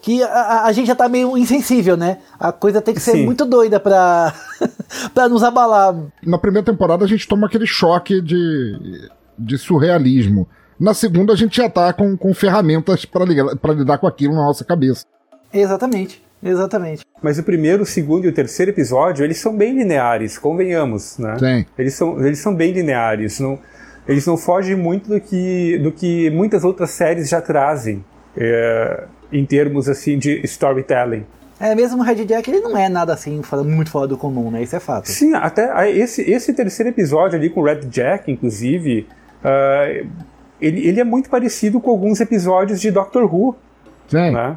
que 0.00 0.22
a, 0.22 0.66
a, 0.66 0.72
gente 0.72 0.86
já 0.86 0.94
tá 0.94 1.08
meio 1.08 1.36
insensível, 1.36 1.96
né? 1.96 2.18
A 2.38 2.52
coisa 2.52 2.80
tem 2.80 2.94
que 2.94 3.00
ser 3.00 3.12
Sim. 3.12 3.24
muito 3.26 3.44
doida 3.44 3.80
pra, 3.80 4.32
pra 5.12 5.28
nos 5.28 5.42
abalar. 5.42 5.92
Na 6.24 6.38
primeira 6.38 6.64
temporada 6.64 7.04
a 7.04 7.08
gente 7.08 7.26
toma 7.26 7.48
aquele 7.48 7.66
choque 7.66 8.22
de 8.22 9.08
de 9.38 9.56
surrealismo. 9.56 10.48
Na 10.78 10.94
segunda, 10.94 11.32
a 11.32 11.36
gente 11.36 11.56
já 11.56 11.68
tá 11.68 11.92
com, 11.92 12.16
com 12.16 12.34
ferramentas 12.34 13.04
para 13.04 13.24
lidar 13.24 13.98
com 13.98 14.06
aquilo 14.06 14.34
na 14.34 14.44
nossa 14.44 14.64
cabeça. 14.64 15.04
Exatamente. 15.52 16.22
Exatamente. 16.42 17.04
Mas 17.20 17.38
o 17.38 17.42
primeiro, 17.42 17.82
o 17.82 17.86
segundo 17.86 18.24
e 18.24 18.28
o 18.28 18.32
terceiro 18.32 18.70
episódio, 18.70 19.24
eles 19.24 19.38
são 19.38 19.56
bem 19.56 19.76
lineares, 19.76 20.38
convenhamos, 20.38 21.18
né? 21.18 21.36
Sim. 21.38 21.66
Eles 21.76 21.94
são, 21.94 22.24
eles 22.24 22.38
são 22.38 22.54
bem 22.54 22.70
lineares. 22.70 23.40
Não, 23.40 23.58
eles 24.06 24.24
não 24.24 24.36
fogem 24.36 24.76
muito 24.76 25.08
do 25.08 25.20
que, 25.20 25.78
do 25.78 25.90
que 25.90 26.30
muitas 26.30 26.62
outras 26.62 26.90
séries 26.90 27.28
já 27.28 27.40
trazem 27.40 28.04
é, 28.36 29.04
em 29.32 29.44
termos 29.44 29.88
assim 29.88 30.16
de 30.16 30.40
storytelling. 30.44 31.26
É, 31.58 31.74
mesmo 31.74 32.00
o 32.00 32.04
Red 32.04 32.24
Jack, 32.24 32.48
ele 32.48 32.60
não 32.60 32.78
é 32.78 32.88
nada 32.88 33.12
assim, 33.12 33.42
muito 33.64 33.90
fora 33.90 34.06
do 34.06 34.16
comum, 34.16 34.48
né? 34.48 34.62
Isso 34.62 34.76
é 34.76 34.80
fato. 34.80 35.10
Sim, 35.10 35.34
até 35.34 35.90
esse, 35.90 36.22
esse 36.22 36.54
terceiro 36.54 36.90
episódio 36.90 37.36
ali 37.36 37.50
com 37.50 37.60
o 37.60 37.64
Red 37.64 37.80
Jack, 37.86 38.30
inclusive, 38.30 39.08
Uh, 39.38 40.08
ele, 40.60 40.86
ele, 40.86 41.00
é 41.00 41.04
muito 41.04 41.30
parecido 41.30 41.80
com 41.80 41.90
alguns 41.90 42.20
episódios 42.20 42.80
de 42.80 42.90
Doctor 42.90 43.32
Who. 43.32 43.56
Sim. 44.08 44.32
Né? 44.32 44.56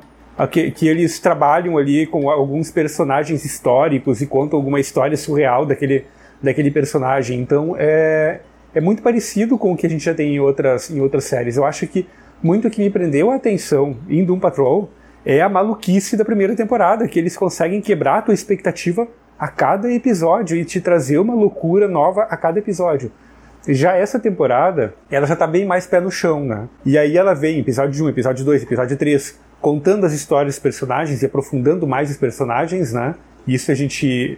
Que, 0.49 0.71
que, 0.71 0.87
eles 0.87 1.19
trabalham 1.19 1.77
ali 1.77 2.07
com 2.07 2.29
alguns 2.29 2.71
personagens 2.71 3.45
históricos 3.45 4.21
e 4.21 4.25
contam 4.25 4.57
alguma 4.57 4.79
história 4.79 5.15
surreal 5.15 5.65
daquele, 5.65 6.05
daquele 6.41 6.71
personagem. 6.71 7.39
Então 7.39 7.75
é, 7.77 8.39
é 8.73 8.81
muito 8.81 9.03
parecido 9.03 9.57
com 9.57 9.73
o 9.73 9.77
que 9.77 9.85
a 9.85 9.89
gente 9.89 10.03
já 10.03 10.15
tem 10.15 10.35
em 10.35 10.39
outras, 10.39 10.89
em 10.89 10.99
outras 10.99 11.25
séries. 11.25 11.57
Eu 11.57 11.65
acho 11.65 11.85
que 11.85 12.07
muito 12.41 12.69
que 12.71 12.81
me 12.81 12.89
prendeu 12.89 13.29
a 13.29 13.35
atenção 13.35 13.97
em 14.09 14.25
Doom 14.25 14.39
Patrol 14.39 14.89
é 15.23 15.41
a 15.41 15.49
maluquice 15.49 16.17
da 16.17 16.25
primeira 16.25 16.55
temporada, 16.55 17.07
que 17.07 17.19
eles 17.19 17.37
conseguem 17.37 17.79
quebrar 17.81 18.17
a 18.17 18.21
tua 18.23 18.33
expectativa 18.33 19.07
a 19.37 19.47
cada 19.47 19.91
episódio 19.91 20.57
e 20.57 20.65
te 20.65 20.81
trazer 20.81 21.19
uma 21.19 21.33
loucura 21.33 21.87
nova 21.87 22.23
a 22.23 22.37
cada 22.37 22.59
episódio. 22.59 23.11
Já 23.67 23.95
essa 23.95 24.19
temporada, 24.19 24.95
ela 25.09 25.27
já 25.27 25.35
tá 25.35 25.45
bem 25.45 25.65
mais 25.65 25.85
pé 25.85 25.99
no 25.99 26.09
chão, 26.09 26.43
né? 26.43 26.67
E 26.83 26.97
aí 26.97 27.15
ela 27.15 27.35
vem, 27.35 27.59
episódio 27.59 28.05
1, 28.05 28.09
episódio 28.09 28.43
2, 28.43 28.63
episódio 28.63 28.97
3, 28.97 29.39
contando 29.61 30.05
as 30.05 30.13
histórias 30.13 30.55
dos 30.55 30.61
personagens 30.61 31.21
e 31.21 31.25
aprofundando 31.25 31.87
mais 31.87 32.09
os 32.09 32.17
personagens, 32.17 32.91
né? 32.91 33.15
Isso 33.47 33.71
a 33.71 33.75
gente. 33.75 34.37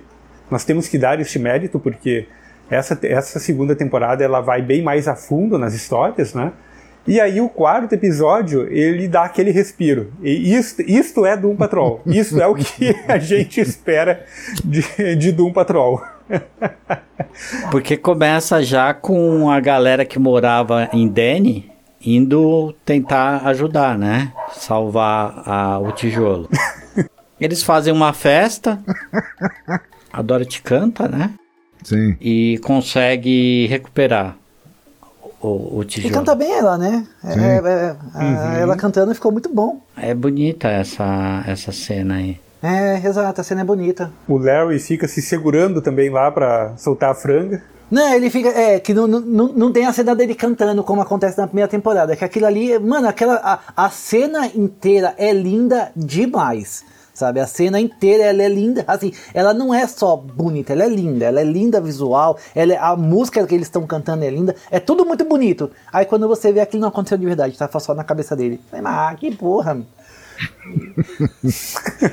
Nós 0.51 0.63
temos 0.63 0.88
que 0.88 0.97
dar 0.97 1.19
este 1.19 1.39
mérito, 1.39 1.80
porque 1.80 2.28
essa, 2.69 2.97
essa 3.03 3.39
segunda 3.39 3.76
temporada 3.76 4.24
ela 4.24 4.41
vai 4.41 4.61
bem 4.61 4.82
mais 4.82 5.07
a 5.07 5.15
fundo 5.15 5.57
nas 5.57 5.74
histórias, 5.74 6.34
né? 6.34 6.51
E 7.05 7.19
aí 7.19 7.41
o 7.41 7.49
quarto 7.49 7.93
episódio, 7.93 8.65
ele 8.71 9.09
dá 9.09 9.24
aquele 9.24 9.51
respiro. 9.51 10.13
E 10.21 10.55
isto, 10.55 10.82
isto 10.82 11.26
é 11.26 11.36
Doom 11.36 11.55
Patrol. 11.55 12.01
Isso 12.07 12.41
é 12.41 12.47
o 12.47 12.55
que 12.55 12.95
a 13.07 13.17
gente 13.17 13.59
espera 13.59 14.26
de, 14.63 15.15
de 15.15 15.32
Doom 15.34 15.51
Patrol. 15.51 16.01
Porque 17.71 17.97
começa 17.97 18.63
já 18.63 18.93
com 18.93 19.51
a 19.51 19.59
galera 19.59 20.05
que 20.05 20.17
morava 20.17 20.88
em 20.93 21.05
Denny 21.07 21.72
indo 22.05 22.73
tentar 22.85 23.47
ajudar, 23.47 23.97
né? 23.97 24.31
Salvar 24.53 25.43
a, 25.45 25.79
o 25.79 25.91
tijolo. 25.91 26.49
Eles 27.39 27.63
fazem 27.63 27.91
uma 27.93 28.13
festa. 28.13 28.79
A 30.11 30.21
Dorothy 30.21 30.61
canta, 30.61 31.07
né? 31.07 31.31
Sim. 31.83 32.15
E 32.21 32.59
consegue 32.63 33.67
recuperar 33.67 34.37
o, 35.41 35.79
o 35.79 35.83
tijolo. 35.83 36.13
E 36.13 36.15
canta 36.15 36.35
bem 36.35 36.51
ela, 36.51 36.77
né? 36.77 37.05
É, 37.23 37.33
é, 37.33 37.95
uhum. 38.15 38.53
Ela 38.53 38.75
cantando 38.77 39.13
ficou 39.13 39.31
muito 39.31 39.53
bom. 39.53 39.81
É 39.97 40.13
bonita 40.13 40.67
essa, 40.67 41.43
essa 41.47 41.71
cena 41.71 42.15
aí. 42.15 42.39
É, 42.61 42.95
exato, 43.05 43.41
a 43.41 43.43
cena 43.43 43.59
é 43.59 43.65
bonita. 43.65 44.09
O 44.25 44.37
Larry 44.37 44.79
fica 44.79 45.05
se 45.05 45.21
segurando 45.21 45.81
também 45.81 46.09
lá 46.09 46.31
para 46.31 46.77
soltar 46.77 47.11
a 47.11 47.15
franga. 47.15 47.61
Não, 47.93 48.11
ele 48.11 48.31
fica. 48.31 48.49
É, 48.49 48.79
que 48.79 48.91
não, 48.91 49.05
não, 49.05 49.19
não 49.21 49.71
tem 49.71 49.85
a 49.85 49.93
cena 49.93 50.15
dele 50.15 50.33
cantando 50.33 50.83
como 50.83 50.99
acontece 50.99 51.37
na 51.37 51.45
primeira 51.45 51.69
temporada. 51.69 52.15
Que 52.15 52.25
aquilo 52.25 52.47
ali. 52.47 52.79
Mano, 52.79 53.07
aquela. 53.07 53.35
A, 53.35 53.85
a 53.85 53.89
cena 53.91 54.47
inteira 54.47 55.13
é 55.15 55.31
linda 55.31 55.91
demais. 55.95 56.83
Sabe, 57.13 57.39
a 57.39 57.45
cena 57.45 57.79
inteira 57.79 58.23
ela 58.23 58.41
é 58.41 58.49
linda, 58.49 58.83
assim, 58.87 59.13
ela 59.35 59.53
não 59.53 59.71
é 59.71 59.85
só 59.85 60.17
bonita, 60.17 60.73
ela 60.73 60.83
é 60.83 60.89
linda, 60.89 61.25
ela 61.25 61.41
é 61.41 61.43
linda 61.43 61.79
visual, 61.79 62.39
ela 62.55 62.73
é, 62.73 62.77
a 62.79 62.95
música 62.95 63.45
que 63.45 63.53
eles 63.53 63.67
estão 63.67 63.85
cantando 63.85 64.23
é 64.23 64.31
linda, 64.31 64.55
é 64.71 64.79
tudo 64.79 65.05
muito 65.05 65.23
bonito. 65.23 65.69
Aí 65.91 66.07
quando 66.07 66.27
você 66.27 66.51
vê 66.51 66.59
aquilo 66.59 66.81
não 66.81 66.87
aconteceu 66.87 67.19
de 67.19 67.25
verdade, 67.27 67.55
tá 67.55 67.69
só 67.79 67.93
na 67.93 68.03
cabeça 68.03 68.35
dele. 68.35 68.59
Ah, 68.83 69.15
que 69.15 69.29
porra. 69.35 69.85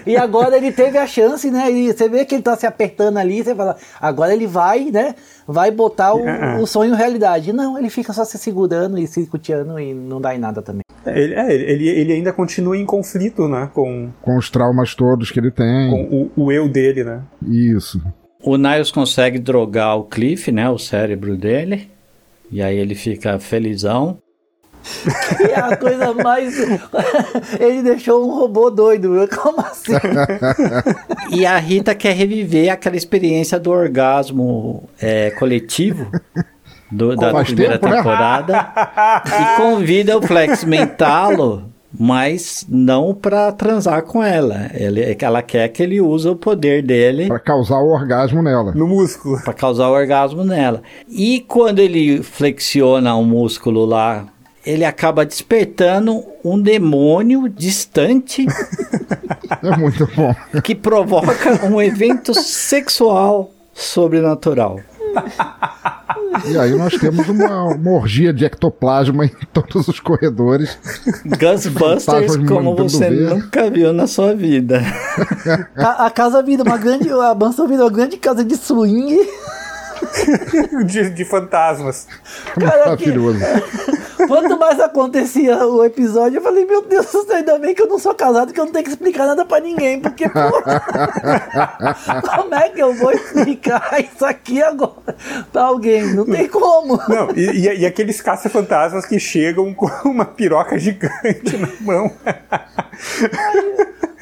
E 0.06 0.16
agora 0.16 0.56
ele 0.56 0.72
teve 0.72 0.98
a 0.98 1.06
chance, 1.06 1.50
né? 1.50 1.70
E 1.70 1.92
você 1.92 2.08
vê 2.08 2.24
que 2.24 2.34
ele 2.34 2.42
tá 2.42 2.56
se 2.56 2.66
apertando 2.66 3.18
ali, 3.18 3.42
você 3.42 3.54
fala, 3.54 3.76
agora 4.00 4.32
ele 4.32 4.46
vai, 4.46 4.90
né? 4.90 5.14
Vai 5.46 5.70
botar 5.70 6.14
o, 6.14 6.22
o 6.62 6.66
sonho 6.66 6.94
em 6.94 6.96
realidade. 6.96 7.52
Não, 7.52 7.78
ele 7.78 7.90
fica 7.90 8.12
só 8.12 8.24
se 8.24 8.38
segurando 8.38 8.98
e 8.98 9.06
se 9.06 9.26
cuteando 9.26 9.78
e 9.78 9.92
não 9.94 10.20
dá 10.20 10.34
em 10.34 10.38
nada 10.38 10.62
também. 10.62 10.82
Ele, 11.06 11.34
é, 11.34 11.52
ele, 11.54 11.88
ele 11.88 12.12
ainda 12.12 12.32
continua 12.32 12.76
em 12.76 12.84
conflito, 12.84 13.48
né? 13.48 13.70
Com, 13.72 14.10
Com 14.20 14.36
os 14.36 14.50
traumas 14.50 14.94
todos 14.94 15.30
que 15.30 15.40
ele 15.40 15.50
tem. 15.50 15.90
com 15.90 16.30
o, 16.36 16.44
o 16.44 16.52
eu 16.52 16.68
dele, 16.68 17.04
né? 17.04 17.22
Isso. 17.46 18.00
O 18.42 18.56
Niles 18.56 18.90
consegue 18.90 19.38
drogar 19.38 19.98
o 19.98 20.04
Cliff, 20.04 20.50
né? 20.52 20.68
O 20.68 20.78
cérebro 20.78 21.36
dele. 21.36 21.90
E 22.50 22.62
aí 22.62 22.76
ele 22.76 22.94
fica 22.94 23.38
felizão. 23.38 24.18
Que 25.36 25.42
é 25.44 25.58
a 25.58 25.76
coisa 25.76 26.12
mais. 26.14 26.54
ele 27.60 27.82
deixou 27.82 28.24
um 28.26 28.34
robô 28.34 28.70
doido. 28.70 29.28
Como 29.40 29.60
assim? 29.60 29.92
E 31.30 31.46
a 31.46 31.56
Rita 31.58 31.94
quer 31.94 32.14
reviver 32.14 32.70
aquela 32.72 32.96
experiência 32.96 33.58
do 33.58 33.70
orgasmo 33.70 34.84
é, 35.00 35.30
coletivo 35.32 36.10
do- 36.90 37.14
da 37.16 37.32
primeira 37.44 37.78
tempo, 37.78 37.88
né? 37.88 37.96
temporada 37.98 38.72
e 39.26 39.56
convida 39.56 40.18
o 40.18 40.22
Flex 40.22 40.64
mentá-lo, 40.64 41.64
mas 41.96 42.64
não 42.68 43.14
pra 43.14 43.52
transar 43.52 44.02
com 44.02 44.22
ela. 44.22 44.70
Ele, 44.74 45.16
ela 45.20 45.42
quer 45.42 45.68
que 45.68 45.82
ele 45.82 46.00
use 46.00 46.28
o 46.28 46.36
poder 46.36 46.82
dele 46.82 47.26
Pra 47.28 47.38
causar 47.38 47.78
o 47.78 47.90
orgasmo 47.90 48.42
nela. 48.42 48.72
No 48.74 48.86
músculo. 48.88 49.40
para 49.42 49.52
causar 49.52 49.88
o 49.88 49.92
orgasmo 49.92 50.44
nela. 50.44 50.82
E 51.08 51.40
quando 51.46 51.78
ele 51.78 52.22
flexiona 52.22 53.14
o 53.14 53.24
músculo 53.24 53.84
lá, 53.84 54.26
ele 54.64 54.84
acaba 54.84 55.24
despertando 55.24 56.22
um 56.44 56.60
demônio 56.60 57.48
distante 57.48 58.46
É 59.62 59.76
muito 59.76 60.08
bom. 60.14 60.34
que 60.62 60.74
provoca 60.74 61.66
um 61.66 61.80
evento 61.80 62.32
sexual 62.34 63.50
sobrenatural. 63.74 64.80
E 66.46 66.56
aí 66.56 66.70
nós 66.76 66.96
temos 66.96 67.28
uma, 67.28 67.64
uma 67.64 67.90
orgia 67.90 68.32
de 68.32 68.44
ectoplasma 68.44 69.24
em 69.24 69.32
todos 69.52 69.88
os 69.88 69.98
corredores. 69.98 70.78
Ghostbusters 71.26 72.36
como 72.46 72.76
você 72.76 73.10
ver. 73.10 73.30
nunca 73.30 73.68
viu 73.68 73.92
na 73.92 74.06
sua 74.06 74.34
vida. 74.34 74.80
A, 75.76 76.06
a 76.06 76.10
casa 76.10 76.42
vira 76.42 76.62
uma 76.62 76.78
grande. 76.78 77.10
A 77.10 77.34
mansão 77.34 77.66
vira 77.66 77.82
uma 77.82 77.90
grande 77.90 78.16
casa 78.16 78.44
de 78.44 78.56
swing. 78.56 79.18
De, 80.86 81.10
de 81.10 81.24
fantasmas. 81.24 82.06
Cara, 82.58 82.96
que- 82.96 83.06
Maravilhoso. 83.10 83.38
Quanto 84.28 84.58
mais 84.58 84.78
acontecia 84.78 85.56
o 85.66 85.82
episódio, 85.82 86.38
eu 86.38 86.42
falei, 86.42 86.66
meu 86.66 86.82
Deus 86.82 87.06
ainda 87.30 87.58
bem 87.58 87.74
que 87.74 87.80
eu 87.80 87.86
não 87.88 87.98
sou 87.98 88.14
casado, 88.14 88.52
que 88.52 88.60
eu 88.60 88.66
não 88.66 88.72
tenho 88.72 88.84
que 88.84 88.90
explicar 88.90 89.26
nada 89.26 89.46
pra 89.46 89.60
ninguém, 89.60 89.98
porque, 89.98 90.28
porra, 90.28 90.82
como 92.36 92.54
é 92.54 92.68
que 92.68 92.80
eu 92.82 92.92
vou 92.94 93.10
explicar 93.12 93.98
isso 93.98 94.24
aqui 94.26 94.62
agora 94.62 95.16
pra 95.50 95.62
alguém? 95.64 96.14
Não 96.14 96.26
tem 96.26 96.46
como. 96.48 97.00
Não, 97.08 97.30
e, 97.34 97.46
e- 97.66 97.78
e 97.80 97.86
aqueles 97.86 98.20
caça-fantasmas 98.20 99.06
que 99.06 99.18
chegam 99.18 99.72
com 99.72 99.86
uma 100.04 100.26
piroca 100.26 100.78
gigante 100.78 101.56
na 101.56 101.68
mão. 101.80 102.12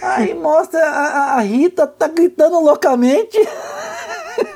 Aí 0.00 0.32
mostra 0.32 0.80
a, 0.80 1.06
a- 1.06 1.34
a 1.38 1.40
Rita 1.40 1.86
tá 1.88 2.06
gritando 2.06 2.60
loucamente. 2.60 3.36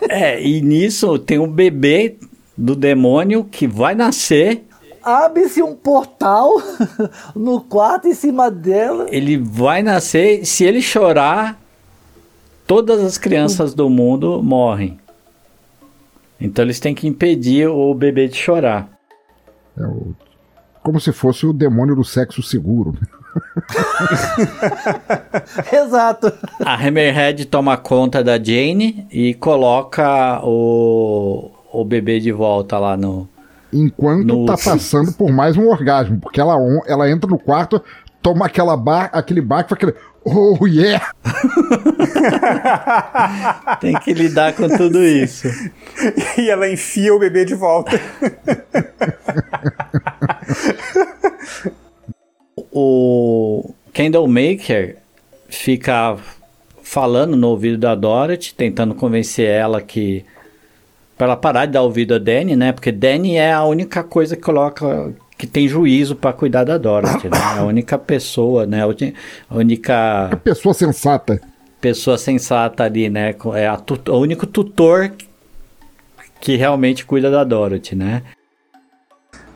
É, 0.08 0.42
e 0.42 0.60
nisso 0.60 1.18
tem 1.18 1.38
um 1.38 1.48
bebê 1.50 2.16
do 2.56 2.74
demônio 2.76 3.44
que 3.44 3.66
vai 3.66 3.94
nascer. 3.94 4.64
Abre-se 5.02 5.62
um 5.62 5.74
portal 5.74 6.50
no 7.34 7.60
quarto 7.60 8.06
em 8.08 8.14
cima 8.14 8.50
dela. 8.50 9.06
Ele 9.10 9.36
vai 9.36 9.82
nascer. 9.82 10.44
Se 10.46 10.64
ele 10.64 10.80
chorar, 10.80 11.60
todas 12.66 13.02
as 13.02 13.18
crianças 13.18 13.74
do 13.74 13.88
mundo 13.90 14.42
morrem. 14.42 14.98
Então 16.40 16.64
eles 16.64 16.78
têm 16.80 16.94
que 16.94 17.06
impedir 17.06 17.68
o 17.68 17.92
bebê 17.94 18.28
de 18.28 18.36
chorar. 18.36 18.88
É 19.78 19.84
o- 19.84 20.14
como 20.82 21.00
se 21.00 21.12
fosse 21.12 21.46
o 21.46 21.52
demônio 21.52 21.94
do 21.94 22.04
sexo 22.04 22.42
seguro. 22.42 22.94
Exato. 25.72 26.32
A 26.64 26.74
Hammerhead 26.74 27.44
toma 27.46 27.76
conta 27.76 28.22
da 28.22 28.36
Jane 28.42 29.06
e 29.10 29.34
coloca 29.34 30.40
o, 30.44 31.50
o 31.72 31.84
bebê 31.84 32.20
de 32.20 32.30
volta 32.32 32.78
lá 32.78 32.96
no. 32.96 33.28
Enquanto 33.72 34.26
No- 34.26 34.46
tá 34.46 34.56
passando 34.62 35.12
por 35.12 35.30
mais 35.32 35.56
um 35.56 35.68
orgasmo. 35.68 36.18
Porque 36.20 36.40
ela, 36.40 36.56
on- 36.56 36.82
ela 36.86 37.10
entra 37.10 37.28
no 37.30 37.38
quarto, 37.38 37.82
toma 38.20 38.46
aquela 38.46 38.76
bar, 38.76 39.08
aquele 39.12 39.40
bar 39.40 39.62
que 39.64 39.70
faz 39.70 39.82
aquele. 39.82 39.94
Oh 40.24 40.64
yeah! 40.68 41.10
Tem 43.80 43.92
que 43.98 44.14
lidar 44.14 44.52
com 44.52 44.68
tudo 44.68 45.02
isso. 45.02 45.48
E 46.38 46.48
ela 46.48 46.70
enfia 46.70 47.12
o 47.12 47.18
bebê 47.18 47.44
de 47.44 47.56
volta. 47.56 48.00
O 52.72 53.74
Candlemaker 53.92 54.96
fica 55.48 56.16
falando 56.82 57.36
no 57.36 57.48
ouvido 57.48 57.76
da 57.78 57.94
Dorothy, 57.94 58.54
tentando 58.54 58.94
convencer 58.94 59.46
ela 59.48 59.80
que. 59.80 60.24
Pra 61.16 61.26
ela 61.26 61.36
parar 61.36 61.66
de 61.66 61.72
dar 61.72 61.82
ouvido 61.82 62.14
a 62.14 62.18
Danny, 62.18 62.56
né? 62.56 62.72
Porque 62.72 62.90
Danny 62.90 63.36
é 63.36 63.52
a 63.52 63.62
única 63.64 64.02
coisa 64.02 64.34
que 64.34 64.42
coloca. 64.42 65.12
que 65.36 65.46
tem 65.46 65.68
juízo 65.68 66.16
pra 66.16 66.32
cuidar 66.32 66.64
da 66.64 66.78
Dorothy, 66.78 67.28
né? 67.28 67.36
A 67.58 67.64
única 67.64 67.98
pessoa, 67.98 68.64
né? 68.66 68.82
A 68.82 68.86
uni- 68.86 69.14
A 69.50 69.54
única 69.56 70.40
Pessoa 70.42 70.72
sensata. 70.72 71.40
pessoa 71.80 72.16
sensata 72.16 72.84
ali, 72.84 73.10
né? 73.10 73.34
É 73.54 73.66
a 73.68 73.76
tut- 73.76 74.08
o 74.08 74.18
único 74.18 74.46
tutor 74.46 75.12
que 76.40 76.56
realmente 76.56 77.04
cuida 77.04 77.30
da 77.30 77.44
Dorothy, 77.44 77.94
né? 77.94 78.22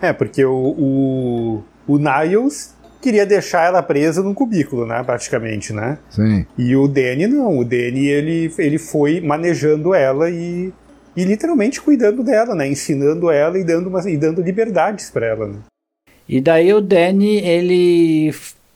É, 0.01 0.13
porque 0.13 0.45
o, 0.45 0.53
o, 0.55 1.65
o 1.89 1.99
Niles 1.99 2.76
queria 3.07 3.25
deixar 3.25 3.67
ela 3.69 3.81
presa 3.85 4.21
num 4.21 4.35
cubículo, 4.35 4.85
né? 4.85 5.01
Praticamente, 5.05 5.73
né? 5.73 5.97
Sim. 6.11 6.45
E 6.59 6.75
o 6.75 6.89
Danny 6.89 7.29
não. 7.29 7.57
O 7.57 7.65
Danny, 7.65 8.07
ele, 8.09 8.53
ele 8.59 8.79
foi 8.79 9.21
manejando 9.21 9.95
ela 9.95 10.29
e, 10.29 10.73
e 11.17 11.25
literalmente 11.25 11.81
cuidando 11.81 12.25
dela, 12.25 12.53
né? 12.57 12.67
Ensinando 12.69 13.31
ela 13.31 13.57
e 13.57 13.63
dando, 13.63 13.89
umas, 13.89 14.07
e 14.07 14.17
dando 14.17 14.43
liberdades 14.43 15.09
pra 15.09 15.25
ela, 15.27 15.47
né? 15.47 15.59
E 16.29 16.41
daí 16.41 16.75
o 16.75 16.81
Danny, 16.81 17.39
ele 17.39 18.35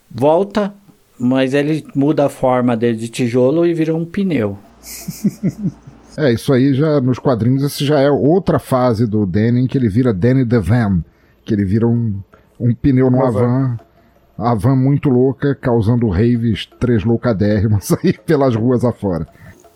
volta, 0.09 0.73
mas 1.19 1.53
ele 1.53 1.85
muda 1.93 2.27
a 2.27 2.29
forma 2.29 2.77
dele 2.77 2.99
de 2.99 3.09
tijolo 3.09 3.67
e 3.67 3.75
vira 3.75 3.93
um 3.95 4.05
pneu. 4.05 4.57
É, 6.19 6.33
isso 6.33 6.53
aí 6.53 6.75
já 6.75 7.01
nos 7.01 7.19
quadrinhos, 7.21 7.63
esse 7.63 7.85
já 7.85 8.01
é 8.01 8.11
outra 8.11 8.59
fase 8.59 9.07
do 9.07 9.25
Danny 9.25 9.61
em 9.63 9.67
que 9.67 9.79
ele 9.79 9.89
vira 9.89 10.13
Danny 10.13 10.45
the 10.45 10.59
Van. 10.59 11.03
Que 11.45 11.55
ele 11.55 11.65
vira 11.65 11.87
um, 11.87 12.19
um 12.59 12.75
pneu 12.75 13.09
numa 13.11 13.23
Uma 13.25 13.31
van. 13.31 13.41
van. 13.41 13.79
A 14.41 14.55
van 14.55 14.75
muito 14.75 15.11
louca, 15.11 15.55
causando 15.55 16.09
raves 16.09 16.67
três 16.79 17.05
loucadérrimas 17.05 17.93
aí 18.03 18.15
pelas 18.15 18.57
ruas 18.57 18.85
afora. 18.85 19.27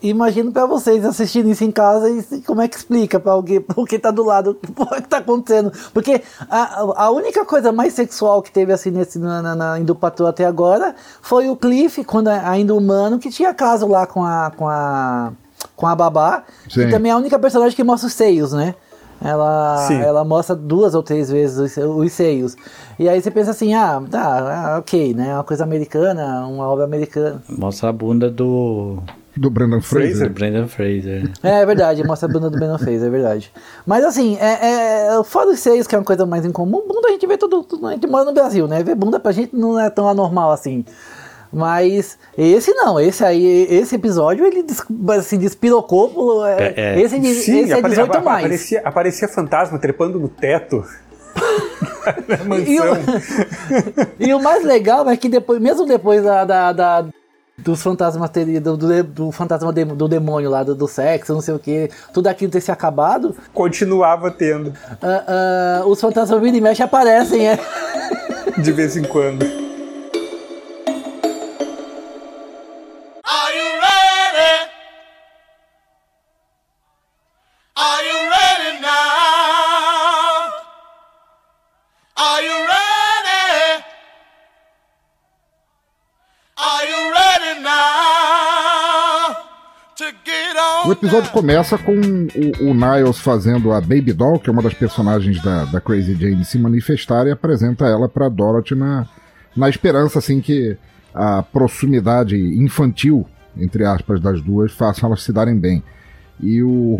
Imagino 0.01 0.51
pra 0.51 0.65
vocês 0.65 1.05
assistindo 1.05 1.49
isso 1.49 1.63
em 1.63 1.71
casa 1.71 2.09
e 2.09 2.41
como 2.41 2.61
é 2.61 2.67
que 2.67 2.75
explica 2.75 3.19
pra 3.19 3.31
alguém 3.31 3.63
o 3.75 3.85
que 3.85 3.97
tá 3.97 4.11
do 4.11 4.23
lado, 4.23 4.51
o 4.51 4.55
que 4.55 4.71
tá 5.07 5.17
acontecendo. 5.17 5.71
Porque 5.93 6.21
a, 6.49 7.05
a 7.05 7.09
única 7.11 7.45
coisa 7.45 7.71
mais 7.71 7.93
sexual 7.93 8.41
que 8.41 8.51
teve 8.51 8.73
assim 8.73 8.91
nesse, 8.91 9.17
na, 9.19 9.41
na, 9.41 9.55
na 9.55 9.75
até 10.27 10.45
agora 10.45 10.95
foi 11.21 11.49
o 11.49 11.55
Cliff, 11.55 12.03
quando 12.03 12.29
é 12.29 12.39
ainda 12.39 12.75
humano, 12.75 13.19
que 13.19 13.29
tinha 13.29 13.53
caso 13.53 13.87
lá 13.87 14.05
com 14.05 14.23
a. 14.23 14.51
com 14.55 14.67
a. 14.67 15.31
com 15.75 15.87
a 15.87 15.95
babá. 15.95 16.43
Sim. 16.69 16.81
E 16.81 16.89
também 16.89 17.11
é 17.11 17.13
a 17.13 17.17
única 17.17 17.39
personagem 17.39 17.75
que 17.75 17.83
mostra 17.83 18.07
os 18.07 18.13
seios, 18.13 18.51
né? 18.51 18.75
Ela, 19.23 19.85
Sim. 19.87 19.99
ela 20.01 20.23
mostra 20.23 20.55
duas 20.55 20.93
ou 20.93 21.01
três 21.01 21.29
vezes 21.29 21.57
os, 21.57 21.77
os 21.83 22.11
seios. 22.11 22.55
E 22.99 23.07
aí 23.09 23.21
você 23.21 23.31
pensa 23.31 23.51
assim, 23.51 23.73
ah, 23.73 24.01
tá, 24.09 24.73
ah, 24.75 24.79
ok, 24.79 25.13
né? 25.13 25.33
Uma 25.33 25.43
coisa 25.43 25.63
americana, 25.63 26.45
uma 26.47 26.67
obra 26.67 26.83
americana. 26.85 27.41
Mostra 27.49 27.89
a 27.89 27.93
bunda 27.93 28.29
do, 28.29 28.97
Do 29.35 29.49
Brandon 29.49 29.77
do 29.77 29.83
Fraser. 29.83 30.29
Brendan 30.29 30.67
Fraser. 30.67 31.31
É, 31.41 31.61
é 31.61 31.65
verdade, 31.65 32.03
mostra 32.05 32.29
a 32.29 32.31
bunda 32.31 32.49
do 32.49 32.59
Beno 32.59 32.77
fez, 32.77 33.01
é 33.03 33.09
verdade. 33.09 33.51
Mas 33.85 34.03
assim, 34.03 34.37
é, 34.39 35.15
é, 35.17 35.23
fora 35.23 35.49
os 35.49 35.59
seios, 35.59 35.87
que 35.87 35.95
é 35.95 35.97
uma 35.97 36.03
coisa 36.05 36.25
mais 36.25 36.45
incomum, 36.45 36.83
bunda 36.87 37.07
a 37.07 37.11
gente 37.11 37.25
vê 37.25 37.37
tudo, 37.37 37.63
tudo- 37.63 37.87
a 37.87 37.91
gente 37.93 38.07
mora 38.07 38.25
no 38.25 38.33
Brasil, 38.33 38.67
né? 38.67 38.83
Ver 38.83 38.95
bunda 38.95 39.19
pra 39.19 39.31
gente 39.31 39.55
não 39.55 39.79
é 39.79 39.89
tão 39.89 40.07
anormal 40.07 40.51
assim. 40.51 40.85
Mas 41.57 42.17
esse 42.37 42.73
não, 42.73 42.99
esse 42.99 43.23
aí, 43.23 43.65
esse 43.69 43.95
episódio, 43.95 44.45
ele 44.45 44.61
des- 44.61 44.83
se 45.23 45.37
despirocou, 45.37 46.45
é, 46.45 46.73
É, 46.75 46.95
é. 46.97 47.01
esse, 47.01 47.17
de- 47.17 47.27
esse 47.29 47.71
é 47.71 47.75
apare- 47.75 47.89
18 47.95 48.09
apa- 48.17 48.21
mais. 48.21 48.39
Aparecia, 48.45 48.81
aparecia 48.83 49.27
fantasma 49.29 49.79
trepando 49.79 50.19
no 50.19 50.27
teto. 50.27 50.83
E 52.67 52.79
o, 52.79 52.85
e 54.19 54.33
o 54.33 54.39
mais 54.41 54.63
legal 54.63 55.09
é 55.09 55.17
que 55.17 55.27
depois, 55.27 55.59
mesmo 55.59 55.85
depois 55.87 56.23
da, 56.23 56.45
da, 56.45 56.71
da, 56.71 57.05
dos 57.57 57.81
fantasmas 57.81 58.29
ter, 58.29 58.59
do, 58.59 58.77
do, 58.77 59.03
do 59.03 59.31
fantasma 59.31 59.73
de, 59.73 59.83
do 59.85 60.07
demônio 60.07 60.49
lá, 60.51 60.61
do, 60.63 60.75
do, 60.75 60.87
sexo, 60.87 61.33
não 61.33 61.41
sei 61.41 61.55
o 61.55 61.59
que, 61.59 61.89
tudo 62.13 62.27
aquilo 62.27 62.51
ter 62.51 62.61
se 62.61 62.71
acabado. 62.71 63.35
Continuava 63.53 64.29
tendo. 64.29 64.67
Uh, 64.69 65.83
uh, 65.83 65.89
os 65.89 65.99
fantasmas 65.99 66.39
vindo 66.41 66.55
e 66.57 66.61
mexe 66.61 66.83
aparecem, 66.83 67.47
é. 67.49 67.59
De 68.57 68.71
vez 68.71 68.95
em 68.95 69.03
quando. 69.03 69.64
O 90.85 90.91
episódio 90.91 91.31
começa 91.31 91.79
com 91.79 91.93
o, 91.93 92.69
o, 92.69 92.73
Niles 92.75 93.17
fazendo 93.17 93.71
a 93.71 93.81
Baby 93.81 94.13
Doll, 94.13 94.37
que 94.37 94.49
é 94.49 94.53
uma 94.53 94.61
das 94.61 94.75
personagens 94.75 95.41
da, 95.41 95.65
da 95.65 95.81
Crazy 95.81 96.13
Jane, 96.13 96.45
se 96.45 96.59
manifestar 96.59 97.25
e 97.25 97.31
apresenta 97.31 97.87
ela 97.87 98.07
para 98.07 98.29
Dorothy 98.29 98.75
na, 98.75 99.07
na 99.57 99.67
esperança 99.67 100.19
assim 100.19 100.39
que 100.39 100.77
a 101.11 101.41
proximidade 101.41 102.37
infantil, 102.37 103.25
entre 103.57 103.83
aspas, 103.83 104.21
das 104.21 104.39
duas 104.43 104.71
faça 104.73 105.07
elas 105.07 105.23
se 105.23 105.33
darem 105.33 105.57
bem. 105.57 105.81
E 106.39 106.61
o. 106.61 106.99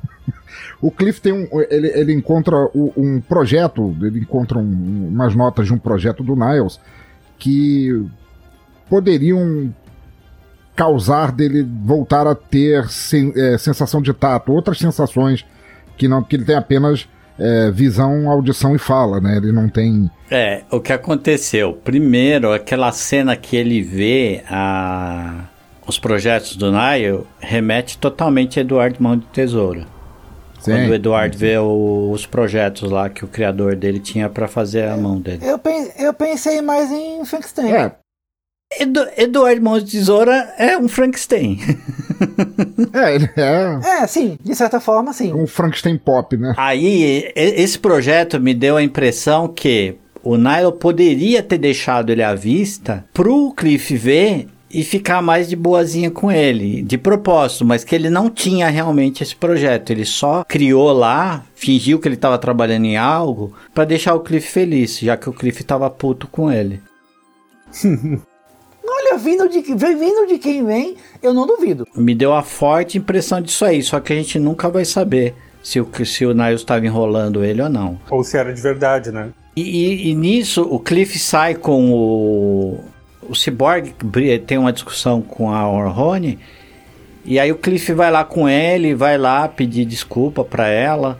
o 0.80 0.90
Cliff 0.90 1.20
tem 1.20 1.32
um. 1.34 1.46
Ele, 1.68 1.88
ele 1.88 2.12
encontra 2.14 2.56
um 2.74 3.20
projeto, 3.20 3.94
ele 4.00 4.20
encontra 4.20 4.58
um, 4.58 5.08
umas 5.08 5.34
notas 5.34 5.66
de 5.66 5.74
um 5.74 5.78
projeto 5.78 6.22
do 6.22 6.34
Niles 6.34 6.80
que 7.38 8.06
poderiam 8.88 9.74
causar 10.74 11.32
dele 11.32 11.66
voltar 11.84 12.26
a 12.26 12.34
ter 12.34 12.88
sen, 12.88 13.32
é, 13.36 13.56
sensação 13.58 14.02
de 14.02 14.12
tato, 14.12 14.52
outras 14.52 14.78
sensações 14.78 15.44
que 15.96 16.08
não 16.08 16.22
que 16.22 16.36
ele 16.36 16.44
tem 16.44 16.56
apenas 16.56 17.08
é, 17.38 17.70
visão, 17.70 18.30
audição 18.30 18.74
e 18.74 18.78
fala, 18.78 19.20
né? 19.20 19.36
Ele 19.36 19.52
não 19.52 19.68
tem. 19.68 20.10
É, 20.30 20.62
o 20.70 20.80
que 20.80 20.92
aconteceu? 20.92 21.72
Primeiro, 21.72 22.52
aquela 22.52 22.92
cena 22.92 23.36
que 23.36 23.56
ele 23.56 23.82
vê 23.82 24.42
a... 24.48 25.44
os 25.86 25.98
projetos 25.98 26.56
do 26.56 26.70
Nile 26.70 27.24
remete 27.40 27.98
totalmente 27.98 28.58
a 28.58 28.62
Eduardo 28.62 29.02
Mão 29.02 29.16
de 29.16 29.26
Tesouro. 29.26 29.86
Sim, 30.60 30.72
Quando 30.72 30.90
o 30.90 30.94
Eduardo 30.94 31.36
vê 31.36 31.58
o, 31.58 32.10
os 32.10 32.24
projetos 32.24 32.90
lá 32.90 33.10
que 33.10 33.22
o 33.22 33.28
criador 33.28 33.76
dele 33.76 34.00
tinha 34.00 34.30
para 34.30 34.48
fazer 34.48 34.88
a 34.88 34.96
mão 34.96 35.20
dele. 35.20 35.40
Eu, 35.42 35.60
eu 35.98 36.14
pensei 36.14 36.62
mais 36.62 36.90
em 36.90 37.22
Frankenstein. 37.26 37.70
É, 37.70 37.92
Edu, 38.80 39.06
Eduardo 39.16 39.62
Mãos 39.62 39.84
de 39.84 39.92
Tesoura 39.92 40.54
é 40.58 40.76
um 40.76 40.88
Frankenstein. 40.88 41.58
é, 42.92 43.14
ele 43.14 43.30
é. 43.36 44.02
É, 44.02 44.06
sim, 44.06 44.38
de 44.42 44.54
certa 44.54 44.80
forma, 44.80 45.12
sim. 45.12 45.32
Um 45.32 45.46
Frankenstein 45.46 45.98
pop, 45.98 46.36
né? 46.36 46.54
Aí, 46.56 47.32
esse 47.34 47.78
projeto 47.78 48.40
me 48.40 48.54
deu 48.54 48.76
a 48.76 48.82
impressão 48.82 49.48
que 49.48 49.96
o 50.22 50.36
Nilo 50.36 50.72
poderia 50.72 51.42
ter 51.42 51.58
deixado 51.58 52.10
ele 52.10 52.22
à 52.22 52.34
vista 52.34 53.04
pro 53.12 53.52
Cliff 53.52 53.96
ver 53.96 54.48
e 54.70 54.82
ficar 54.82 55.22
mais 55.22 55.48
de 55.48 55.54
boazinha 55.54 56.10
com 56.10 56.32
ele, 56.32 56.82
de 56.82 56.98
propósito, 56.98 57.64
mas 57.64 57.84
que 57.84 57.94
ele 57.94 58.10
não 58.10 58.28
tinha 58.28 58.68
realmente 58.68 59.22
esse 59.22 59.36
projeto. 59.36 59.90
Ele 59.90 60.04
só 60.04 60.42
criou 60.42 60.92
lá, 60.92 61.44
fingiu 61.54 62.00
que 62.00 62.08
ele 62.08 62.16
estava 62.16 62.36
trabalhando 62.38 62.86
em 62.86 62.96
algo 62.96 63.54
para 63.72 63.84
deixar 63.84 64.14
o 64.14 64.20
Cliff 64.20 64.50
feliz, 64.50 64.98
já 64.98 65.16
que 65.16 65.28
o 65.28 65.32
Cliff 65.32 65.60
estava 65.60 65.88
puto 65.88 66.26
com 66.26 66.50
ele. 66.50 66.82
Olha, 69.14 69.18
vindo 69.18 69.48
de, 69.48 69.60
vindo 69.60 70.26
de 70.26 70.38
quem 70.38 70.64
vem, 70.64 70.96
eu 71.22 71.32
não 71.32 71.46
duvido. 71.46 71.86
Me 71.94 72.14
deu 72.14 72.32
a 72.32 72.42
forte 72.42 72.98
impressão 72.98 73.40
disso 73.40 73.64
aí, 73.64 73.82
só 73.82 74.00
que 74.00 74.12
a 74.12 74.16
gente 74.16 74.38
nunca 74.38 74.68
vai 74.68 74.84
saber 74.84 75.34
se 75.62 75.80
o, 75.80 75.88
se 76.04 76.26
o 76.26 76.34
Niles 76.34 76.60
estava 76.60 76.84
enrolando 76.84 77.44
ele 77.44 77.62
ou 77.62 77.68
não. 77.68 77.98
Ou 78.10 78.24
se 78.24 78.36
era 78.36 78.52
de 78.52 78.60
verdade, 78.60 79.12
né? 79.12 79.30
E, 79.56 79.62
e, 79.62 80.10
e 80.10 80.14
nisso, 80.14 80.62
o 80.62 80.80
Cliff 80.80 81.18
sai 81.18 81.54
com 81.54 81.92
o. 81.92 82.80
O 83.26 83.34
Cyborg 83.34 83.94
tem 84.46 84.58
uma 84.58 84.72
discussão 84.72 85.22
com 85.22 85.50
a 85.50 85.70
Orhone. 85.70 86.38
E 87.24 87.38
aí 87.38 87.50
o 87.50 87.56
Cliff 87.56 87.90
vai 87.94 88.10
lá 88.10 88.22
com 88.22 88.46
ele, 88.46 88.94
vai 88.94 89.16
lá 89.16 89.48
pedir 89.48 89.86
desculpa 89.86 90.44
para 90.44 90.68
ela. 90.68 91.18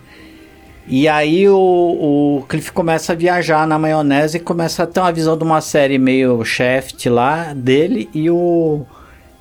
E 0.86 1.08
aí 1.08 1.48
o, 1.48 1.56
o 1.56 2.44
Cliff 2.46 2.70
começa 2.70 3.12
a 3.12 3.16
viajar 3.16 3.66
na 3.66 3.78
maionese 3.78 4.36
e 4.36 4.40
começa 4.40 4.82
a 4.82 4.86
ter 4.86 5.00
uma 5.00 5.12
visão 5.12 5.36
de 5.36 5.42
uma 5.42 5.60
série 5.60 5.98
meio 5.98 6.44
Shaft 6.44 7.06
lá 7.06 7.54
dele 7.54 8.08
e 8.12 8.28
o 8.30 8.84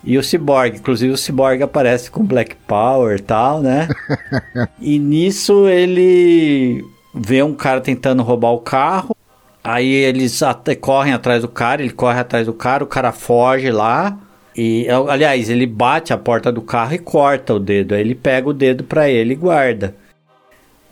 e 0.05 0.17
o 0.17 0.23
Cyborg. 0.23 0.77
Inclusive 0.77 1.13
o 1.13 1.17
Cyborg 1.17 1.61
aparece 1.61 2.09
com 2.09 2.23
Black 2.23 2.55
Power 2.67 3.17
e 3.17 3.21
tal, 3.21 3.61
né? 3.61 3.87
e 4.79 4.99
nisso 4.99 5.67
ele 5.67 6.83
vê 7.13 7.43
um 7.43 7.53
cara 7.53 7.81
tentando 7.81 8.23
roubar 8.23 8.51
o 8.51 8.59
carro. 8.59 9.15
Aí 9.63 9.87
eles 9.87 10.43
até 10.43 10.75
correm 10.75 11.13
atrás 11.13 11.41
do 11.41 11.47
cara, 11.47 11.81
ele 11.81 11.93
corre 11.93 12.19
atrás 12.19 12.47
do 12.47 12.53
cara, 12.53 12.83
o 12.83 12.87
cara 12.87 13.11
foge 13.11 13.71
lá. 13.71 14.17
E 14.55 14.87
aliás, 15.09 15.49
ele 15.49 15.65
bate 15.65 16.13
a 16.13 16.17
porta 16.17 16.51
do 16.51 16.61
carro 16.61 16.93
e 16.93 16.99
corta 16.99 17.53
o 17.53 17.59
dedo. 17.59 17.95
Aí 17.95 18.01
ele 18.01 18.13
pega 18.15 18.49
o 18.49 18.53
dedo 18.53 18.83
para 18.83 19.09
ele 19.09 19.33
e 19.33 19.37
guarda. 19.37 19.95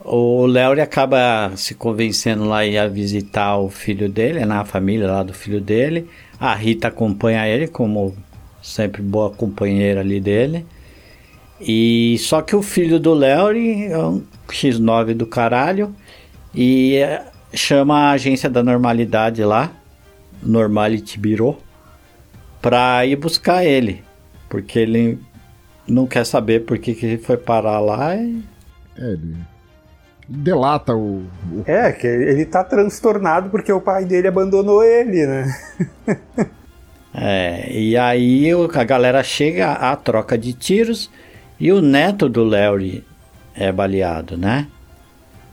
O 0.03 0.47
Léo 0.47 0.81
acaba 0.81 1.51
se 1.55 1.75
convencendo 1.75 2.45
lá 2.45 2.61
a 2.61 2.87
visitar 2.87 3.57
o 3.57 3.69
filho 3.69 4.09
dele, 4.09 4.43
né, 4.45 4.55
a 4.55 4.65
família 4.65 5.07
lá 5.07 5.23
do 5.23 5.33
filho 5.33 5.61
dele. 5.61 6.09
A 6.39 6.55
Rita 6.55 6.87
acompanha 6.87 7.47
ele 7.47 7.67
como 7.67 8.15
sempre 8.61 9.01
boa 9.01 9.29
companheira 9.29 9.99
ali 10.01 10.19
dele. 10.19 10.65
E 11.59 12.17
só 12.19 12.41
que 12.41 12.55
o 12.55 12.63
filho 12.63 12.99
do 12.99 13.13
Léo 13.13 13.51
é 13.51 13.97
um 13.97 14.23
X9 14.47 15.13
do 15.13 15.27
caralho 15.27 15.95
e 16.53 16.95
é, 16.95 17.23
chama 17.53 17.95
a 17.95 18.11
agência 18.11 18.49
da 18.49 18.63
normalidade 18.63 19.43
lá, 19.43 19.71
Normality 20.41 21.19
Bureau, 21.19 21.59
pra 22.59 23.05
ir 23.05 23.15
buscar 23.15 23.63
ele, 23.63 24.03
porque 24.49 24.79
ele 24.79 25.19
não 25.87 26.07
quer 26.07 26.25
saber 26.25 26.61
por 26.61 26.79
que, 26.79 26.95
que 26.95 27.05
ele 27.05 27.17
foi 27.19 27.37
parar 27.37 27.79
lá. 27.79 28.15
E... 28.15 28.41
É, 28.97 29.03
ele 29.03 29.50
delata 30.31 30.95
o, 30.95 31.25
o, 31.51 31.63
É, 31.65 31.91
que 31.91 32.07
ele 32.07 32.45
tá 32.45 32.63
transtornado 32.63 33.49
porque 33.49 33.71
o 33.71 33.81
pai 33.81 34.05
dele 34.05 34.29
abandonou 34.29 34.83
ele, 34.83 35.27
né? 35.27 35.55
é, 37.13 37.69
e 37.71 37.97
aí 37.97 38.49
a 38.51 38.83
galera 38.83 39.21
chega 39.23 39.73
à 39.73 39.95
troca 39.95 40.37
de 40.37 40.53
tiros 40.53 41.11
e 41.59 41.71
o 41.71 41.81
neto 41.81 42.29
do 42.29 42.43
Larry 42.43 43.03
é 43.53 43.71
baleado, 43.71 44.37
né? 44.37 44.67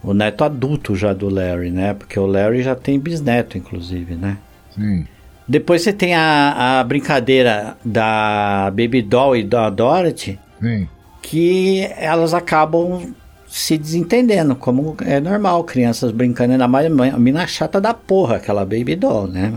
O 0.03 0.15
neto 0.15 0.45
adulto 0.45 0.95
já 0.95 1.13
do 1.13 1.29
Larry, 1.29 1.73
né? 1.73 1.93
Porque 1.93 2.19
o 2.19 2.27
Larry 2.27 2.63
já 2.63 2.77
tem 2.77 3.01
bisneto, 3.01 3.59
inclusive, 3.59 4.15
né? 4.15 4.39
Sim. 4.71 5.07
Depois 5.47 5.83
você 5.83 5.93
tem 5.93 6.15
a, 6.15 6.79
a 6.79 6.85
brincadeira 6.85 7.77
da 7.85 8.71
Baby 8.71 9.03
Doll 9.03 9.37
e 9.37 9.43
da 9.43 9.69
Dorothy. 9.69 10.39
Sim. 10.61 10.89
Que 11.21 11.83
elas 11.97 12.33
acabam 12.33 13.13
se 13.49 13.79
desentendendo, 13.79 14.55
como 14.55 14.97
é 15.05 15.19
normal, 15.21 15.65
crianças 15.65 16.13
brincando, 16.13 16.53
ainda 16.53 16.69
mais 16.69 16.87
a 16.87 17.19
mina 17.19 17.47
chata 17.47 17.81
da 17.81 17.95
porra, 17.95 18.37
aquela 18.37 18.65
Baby 18.65 18.95
Doll, 18.95 19.27
né? 19.29 19.53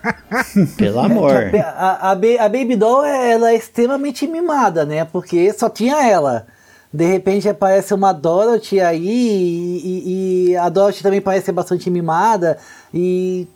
Pelo 0.76 1.00
amor. 1.00 1.32
A, 1.54 2.10
a, 2.10 2.10
a, 2.12 2.48
Baby 2.48 2.76
Doll 2.76 3.04
ela 3.04 3.50
é 3.50 3.54
extremamente 3.54 4.26
mimada, 4.26 4.84
né? 4.84 5.04
Porque 5.04 5.52
só 5.52 5.68
tinha 5.70 6.06
ela. 6.06 6.46
De 6.92 7.06
repente 7.06 7.48
aparece 7.48 7.92
uma 7.92 8.12
Dorothy 8.12 8.80
aí 8.80 9.00
e, 9.04 9.80
e, 9.84 10.50
e 10.50 10.56
a 10.56 10.68
Dorothy 10.68 11.02
também 11.02 11.20
parece 11.20 11.46
ser 11.46 11.52
bastante 11.52 11.90
mimada 11.90 12.58
e 12.92 13.48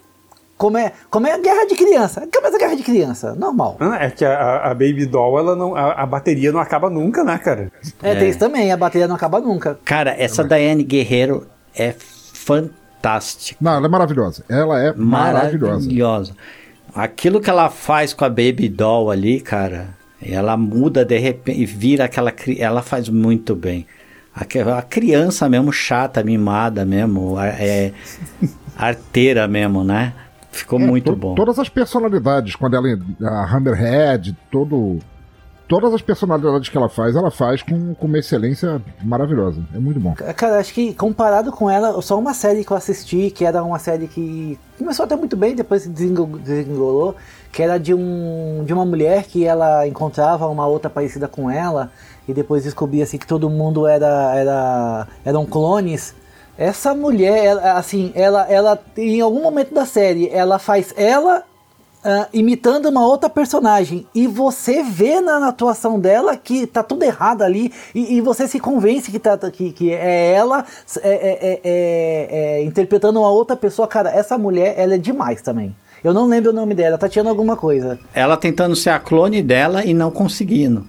como 0.59 0.77
é, 0.77 0.93
como 1.09 1.27
é 1.29 1.33
a 1.33 1.39
guerra 1.39 1.67
de 1.67 1.77
criança. 1.77 2.29
Começa 2.35 2.57
a 2.57 2.59
guerra 2.59 2.75
de 2.75 2.83
criança, 2.83 3.35
normal. 3.37 3.77
Ah, 3.79 4.05
é 4.05 4.11
que 4.11 4.25
a, 4.25 4.71
a, 4.71 4.75
Baby 4.75 5.07
Doll, 5.07 5.39
ela 5.39 5.55
não, 5.55 5.77
a, 5.77 5.93
a, 5.93 6.05
bateria 6.05 6.51
não 6.51 6.59
acaba 6.59 6.91
nunca, 6.91 7.23
né, 7.23 7.39
cara? 7.39 7.71
É, 8.03 8.11
é, 8.11 8.15
tem 8.17 8.29
isso 8.29 8.41
também, 8.41 8.73
a 8.73 8.77
bateria 8.77 9.07
não 9.07 9.15
acaba 9.15 9.41
nunca. 9.41 9.79
Cara, 9.85 10.15
essa 10.19 10.43
Daiane 10.43 10.83
Guerreiro 10.83 11.47
é 11.75 11.95
fantástica. 11.95 13.57
Não, 13.61 13.77
ela 13.77 13.87
é 13.87 13.89
maravilhosa. 13.89 14.45
Ela 14.49 14.83
é 14.83 14.93
maravilhosa. 14.93 15.75
Maravilhosa. 15.75 16.37
Aquilo 16.93 17.41
que 17.41 17.49
ela 17.49 17.71
faz 17.71 18.13
com 18.13 18.25
a 18.25 18.29
Baby 18.29 18.69
Doll 18.69 19.13
ali, 19.13 19.41
cara, 19.41 19.91
ela 20.21 20.57
muda 20.57 21.05
de 21.05 21.19
repente 21.19 21.61
e 21.61 21.67
vira 21.67 22.07
aquela. 22.07 22.35
Ela 22.59 22.83
faz 22.83 23.09
muito 23.09 23.55
bem. 23.55 23.87
A, 24.35 24.83
criança 24.83 25.49
mesmo, 25.49 25.73
chata, 25.73 26.23
mimada 26.25 26.85
mesmo, 26.85 27.39
é 27.41 27.93
arteira 28.77 29.47
mesmo, 29.47 29.85
né? 29.85 30.13
Ficou 30.59 30.81
é, 30.81 30.85
muito 30.85 31.13
to, 31.13 31.17
bom. 31.17 31.35
Todas 31.35 31.59
as 31.59 31.69
personalidades, 31.69 32.57
quando 32.57 32.75
ela. 32.75 32.87
A 33.23 33.57
Hammerhead, 33.57 34.37
todo. 34.51 34.99
todas 35.69 35.93
as 35.93 36.03
personalidades 36.03 36.69
que 36.69 36.77
ela 36.77 36.89
faz, 36.89 37.15
ela 37.15 37.31
faz 37.31 37.63
com, 37.63 37.95
com 37.95 38.07
uma 38.07 38.19
excelência 38.19 38.83
maravilhosa. 39.03 39.63
É 39.75 39.79
muito 39.79 40.01
bom. 40.01 40.15
Cara, 40.15 40.59
acho 40.59 40.73
que 40.73 40.95
comparado 40.95 41.53
com 41.53 41.71
ela, 41.71 42.01
só 42.03 42.19
uma 42.19 42.35
série 42.35 42.65
que 42.65 42.71
eu 42.71 42.77
assisti, 42.77 43.31
que 43.31 43.45
era 43.45 43.63
uma 43.63 43.79
série 43.79 44.09
que 44.09 44.59
começou 44.79 45.05
até 45.05 45.15
muito 45.15 45.37
bem, 45.37 45.55
depois 45.55 45.83
se 45.83 45.89
desengolou, 45.89 47.15
que 47.53 47.63
era 47.63 47.79
de, 47.79 47.95
um, 47.95 48.65
de 48.67 48.73
uma 48.73 48.85
mulher 48.85 49.25
que 49.25 49.45
ela 49.45 49.87
encontrava 49.87 50.47
uma 50.49 50.67
outra 50.67 50.89
parecida 50.91 51.29
com 51.29 51.51
ela, 51.51 51.91
e 52.27 52.35
depois 52.35 52.65
descobria 52.65 53.05
assim, 53.05 53.19
que 53.19 53.27
todo 53.27 53.49
mundo 53.49 53.87
era, 53.87 54.35
era 54.35 55.09
eram 55.25 55.47
clones. 55.47 56.15
Essa 56.59 56.93
mulher, 56.93 57.45
ela, 57.45 57.73
assim, 57.75 58.11
ela, 58.17 58.45
ela, 58.51 58.83
em 58.97 59.21
algum 59.21 59.41
momento 59.41 59.73
da 59.73 59.87
série, 59.87 60.29
ela 60.29 60.59
faz 60.59 60.93
ela 60.97 61.45
uh, 62.05 62.27
imitando 62.33 62.87
uma 62.87 63.07
outra 63.07 63.31
personagem. 63.31 64.05
E 64.13 64.27
você 64.27 64.83
vê 64.83 65.21
na, 65.21 65.39
na, 65.39 65.49
atuação 65.49 66.01
dela 66.01 66.37
que 66.37 66.67
tá 66.67 66.83
tudo 66.83 67.05
errado 67.05 67.43
ali. 67.43 67.73
E, 67.95 68.17
e 68.17 68.21
você 68.21 68.49
se 68.49 68.59
convence 68.59 69.09
que, 69.09 69.21
tá, 69.21 69.39
que, 69.51 69.71
que 69.71 69.93
é 69.93 70.33
ela 70.33 70.65
é, 71.01 71.11
é, 71.11 71.61
é, 71.63 72.29
é, 72.61 72.65
interpretando 72.65 73.21
uma 73.21 73.31
outra 73.31 73.55
pessoa. 73.55 73.87
Cara, 73.87 74.11
essa 74.11 74.37
mulher, 74.37 74.75
ela 74.77 74.97
é 74.97 74.99
demais 74.99 75.41
também. 75.41 75.77
Eu 76.03 76.13
não 76.13 76.27
lembro 76.27 76.51
o 76.51 76.55
nome 76.55 76.75
dela, 76.75 76.99
Tatiana 76.99 77.31
alguma 77.31 77.57
coisa. 77.57 78.01
Ela 78.13 78.37
tentando 78.37 78.75
ser 78.75 78.91
a 78.91 78.99
clone 78.99 79.43
dela 79.43 79.85
e 79.85 79.95
não 79.95 80.11
conseguindo. 80.11 80.87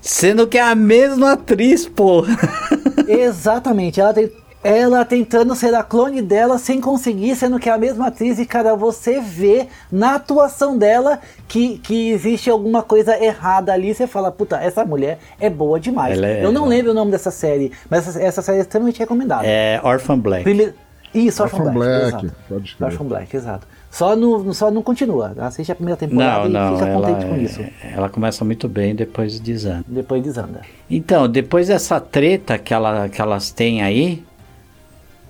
Sendo 0.00 0.46
que 0.46 0.56
é 0.56 0.62
a 0.62 0.74
mesma 0.74 1.32
atriz, 1.32 1.86
pô. 1.86 2.24
Exatamente, 3.08 4.00
ela 4.00 4.14
tem 4.14 4.30
ela 4.66 5.04
tentando 5.04 5.54
ser 5.54 5.74
a 5.74 5.82
clone 5.82 6.20
dela 6.20 6.58
sem 6.58 6.80
conseguir, 6.80 7.34
sendo 7.36 7.58
que 7.58 7.68
é 7.68 7.72
a 7.72 7.78
mesma 7.78 8.08
atriz, 8.08 8.38
e 8.38 8.46
cara, 8.46 8.74
você 8.74 9.20
vê 9.20 9.68
na 9.90 10.14
atuação 10.16 10.76
dela 10.76 11.20
que, 11.46 11.78
que 11.78 12.10
existe 12.10 12.50
alguma 12.50 12.82
coisa 12.82 13.22
errada 13.22 13.72
ali. 13.72 13.94
Você 13.94 14.06
fala, 14.06 14.30
puta, 14.30 14.56
essa 14.56 14.84
mulher 14.84 15.18
é 15.40 15.48
boa 15.48 15.78
demais. 15.78 16.18
É, 16.20 16.44
Eu 16.44 16.52
não 16.52 16.66
lembro 16.66 16.90
o 16.90 16.94
nome 16.94 17.10
dessa 17.10 17.30
série, 17.30 17.72
mas 17.88 18.08
essa, 18.08 18.22
essa 18.22 18.42
série 18.42 18.58
é 18.58 18.60
extremamente 18.62 18.98
recomendada. 18.98 19.46
É 19.46 19.80
Orphan 19.82 20.18
Black. 20.18 20.44
Primeiro... 20.44 20.74
Isso, 21.14 21.42
Orphan, 21.42 21.58
Orphan 21.58 21.72
Black. 21.72 22.10
Black 22.10 22.26
exato. 22.26 22.84
Orphan 22.84 23.04
Black, 23.04 23.36
exato. 23.36 23.66
Só 23.90 24.14
não, 24.14 24.52
só 24.52 24.70
não 24.70 24.82
continua. 24.82 25.32
Assiste 25.38 25.72
a 25.72 25.74
primeira 25.74 25.96
temporada 25.96 26.46
não, 26.46 26.72
não, 26.72 26.74
e 26.74 26.78
fica 26.78 26.92
contente 26.92 27.26
com 27.26 27.36
isso. 27.36 27.64
Ela 27.82 28.10
começa 28.10 28.44
muito 28.44 28.68
bem, 28.68 28.94
depois 28.94 29.40
desanda. 29.40 29.84
Depois 29.88 30.22
desanda. 30.22 30.60
Então, 30.90 31.26
depois 31.26 31.68
dessa 31.68 31.98
treta 31.98 32.58
que, 32.58 32.74
ela, 32.74 33.08
que 33.08 33.22
elas 33.22 33.50
têm 33.50 33.82
aí, 33.82 34.22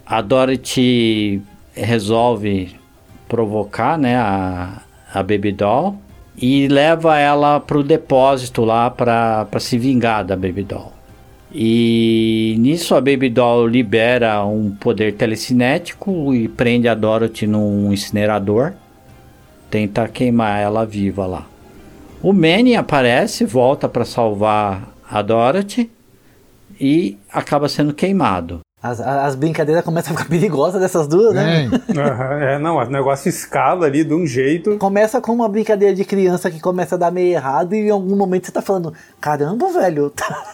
a 0.07 0.23
Dorothy 0.23 1.43
resolve 1.75 2.77
provocar 3.29 3.99
né, 3.99 4.17
a, 4.17 4.81
a 5.13 5.23
Baby 5.23 5.53
Doll 5.53 5.99
e 6.39 6.69
leva 6.69 7.19
ela 7.19 7.59
para 7.59 7.79
o 7.79 7.83
depósito 7.83 8.65
lá 8.65 8.89
para 8.89 9.49
se 9.59 9.77
vingar 9.77 10.25
da 10.25 10.37
Baby 10.37 10.63
Doll. 10.63 10.93
E 11.53 12.55
nisso 12.59 12.95
a 12.95 13.01
Baby 13.01 13.31
Doll 13.31 13.67
libera 13.67 14.45
um 14.45 14.71
poder 14.71 15.15
telecinético 15.15 16.35
e 16.35 16.49
prende 16.49 16.89
a 16.89 16.95
Dorothy 16.95 17.47
num 17.47 17.93
incinerador. 17.93 18.75
Tenta 19.71 20.07
queimar 20.07 20.61
ela 20.61 20.85
viva 20.85 21.27
lá. 21.27 21.47
O 22.23 22.33
Manny 22.33 22.77
aparece, 22.77 23.45
volta 23.45 23.89
para 23.89 24.05
salvar 24.05 24.93
a 25.09 25.23
Dorothy 25.23 25.91
e 26.81 27.17
acaba 27.33 27.69
sendo 27.69 27.95
queimado. 27.95 28.66
As, 28.87 29.01
as 29.01 29.34
brincadeiras 29.34 29.84
começam 29.84 30.14
a 30.14 30.16
ficar 30.16 30.28
perigosas 30.30 30.80
dessas 30.80 31.07
duas, 31.07 31.34
né? 31.34 31.68
É. 31.89 32.55
é, 32.55 32.59
não, 32.59 32.76
o 32.76 32.84
negócio 32.84 33.28
escala 33.28 33.87
ali 33.87 34.05
de 34.05 34.14
um 34.14 34.26
jeito. 34.26 34.76
Começa 34.78 35.20
com 35.20 35.32
uma 35.32 35.49
brincadeira 35.49 35.95
de 35.95 36.05
criança 36.05 36.51
que 36.51 36.61
começa 36.61 36.95
a 36.95 36.99
dar 36.99 37.11
meio 37.11 37.32
errado 37.32 37.74
e 37.74 37.89
em 37.89 37.91
algum 37.91 38.16
momento 38.16 38.47
você 38.47 38.53
tá 38.53 38.62
falando, 38.62 38.93
caramba, 39.20 39.68
velho, 39.72 40.11
tá, 40.14 40.45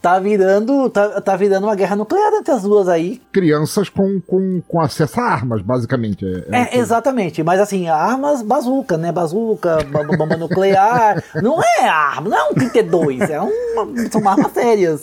tá 0.00 0.18
virando 0.18 0.88
tá, 0.90 1.20
tá 1.20 1.36
virando 1.36 1.64
uma 1.64 1.74
guerra 1.74 1.96
nuclear 1.96 2.32
entre 2.34 2.52
as 2.52 2.62
duas 2.62 2.88
aí. 2.88 3.20
Crianças 3.32 3.88
com, 3.88 4.20
com, 4.20 4.62
com 4.66 4.80
acesso 4.80 5.20
a 5.20 5.24
armas, 5.24 5.62
basicamente. 5.62 6.24
É, 6.50 6.62
é, 6.62 6.76
é 6.76 6.78
exatamente, 6.78 7.42
mas 7.42 7.60
assim, 7.60 7.88
armas 7.88 8.42
bazuca, 8.42 8.96
né? 8.96 9.10
Bazuca, 9.12 9.78
bomba 10.16 10.36
nuclear, 10.36 11.22
não 11.42 11.60
é 11.62 11.88
arma, 11.88 12.30
não 12.30 12.38
é 12.38 12.50
um 12.50 12.54
32, 12.54 13.30
é 13.30 13.40
uma, 13.40 14.10
são 14.10 14.28
armas 14.28 14.52
sérias 14.52 15.02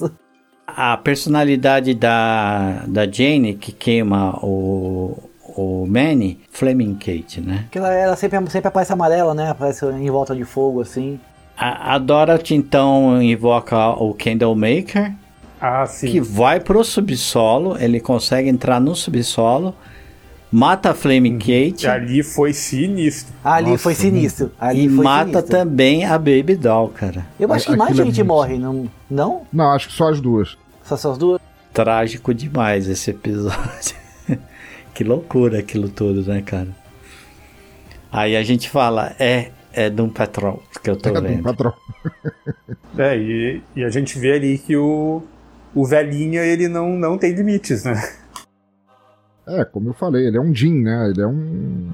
a 0.68 0.98
personalidade 0.98 1.94
da, 1.94 2.84
da 2.88 3.10
Jane 3.10 3.54
que 3.56 3.72
queima 3.72 4.38
o, 4.42 5.18
o 5.56 5.86
Manny, 5.88 6.40
Flaming 6.50 6.96
Kate, 6.96 7.42
né? 7.42 7.66
Que 7.72 7.78
ela, 7.78 7.94
ela 7.94 8.16
sempre, 8.16 8.40
sempre 8.50 8.68
aparece 8.68 8.94
amarela, 8.94 9.34
né? 9.34 9.50
Aparece 9.50 9.86
em 9.86 10.10
volta 10.10 10.36
de 10.36 10.44
fogo, 10.44 10.82
assim. 10.82 11.20
A, 11.58 11.96
a 11.96 11.98
Dorothy, 11.98 12.56
então, 12.56 13.22
invoca 13.22 13.90
o 13.90 14.14
Candlemaker. 14.14 15.14
Ah, 15.62 15.86
sim. 15.86 16.08
Que 16.08 16.20
vai 16.20 16.60
pro 16.60 16.84
subsolo, 16.84 17.78
ele 17.80 18.00
consegue 18.00 18.50
entrar 18.50 18.82
no 18.82 18.96
subsolo, 18.96 19.74
mata 20.54 20.92
a 20.92 20.94
Flaming 20.94 21.34
uhum. 21.34 21.40
Kate. 21.40 21.88
Ali 21.88 22.22
foi 22.22 22.54
sinistro. 22.54 23.34
Ali 23.44 23.72
Nossa, 23.72 23.84
foi 23.84 23.96
sinistro. 23.96 24.52
Ali 24.60 24.86
e 24.86 24.90
foi 24.90 25.04
mata 25.04 25.26
sinistro. 25.26 25.50
também 25.50 26.06
a 26.06 26.18
Baby 26.20 26.56
Doll, 26.56 26.90
cara. 26.90 27.26
Eu 27.40 27.52
acho 27.52 27.72
que 27.72 27.76
mais 27.76 28.00
é 28.00 28.04
gente 28.04 28.22
é 28.22 28.24
morre, 28.24 28.60
não? 28.60 28.90
Não? 29.10 29.48
Não, 29.52 29.72
acho 29.72 29.88
que 29.88 29.96
só 29.96 30.10
as 30.10 30.22
duas. 30.22 30.56
Só 30.84 30.96
são 30.96 31.12
as 31.12 31.18
duas? 31.18 31.42
Trágico 31.74 32.34
demais 32.36 32.88
esse 32.88 33.10
episódio. 33.10 33.96
que 34.94 35.04
loucura 35.04 35.58
aquilo 35.58 35.90
tudo, 35.90 36.22
né, 36.22 36.44
cara? 36.44 36.70
Aí 38.12 38.36
a 38.36 38.44
gente 38.44 38.70
fala, 38.70 39.16
é, 39.18 39.50
é 39.74 39.90
Doom 39.90 40.10
Patrol 40.10 40.62
que 40.84 40.90
eu 40.90 40.96
tô 40.96 41.10
é 41.10 41.14
vendo. 41.14 41.28
Doom 41.28 41.42
Patrol. 41.42 41.74
é, 43.00 43.18
e, 43.18 43.62
e 43.76 43.84
a 43.84 43.90
gente 43.90 44.20
vê 44.20 44.34
ali 44.34 44.60
que 44.60 44.78
o, 44.78 45.24
o 45.74 45.84
velhinho, 45.84 46.40
ele 46.42 46.68
não, 46.68 46.90
não 46.90 47.18
tem 47.18 47.34
limites, 47.34 47.84
né? 47.84 48.00
É, 49.48 49.66
como 49.66 49.90
eu 49.90 49.94
falei, 49.94 50.28
ele 50.28 50.38
é 50.38 50.42
um 50.42 50.54
Jin, 50.54 50.84
né? 50.84 51.10
Ele 51.10 51.22
é 51.22 51.28
um, 51.28 51.90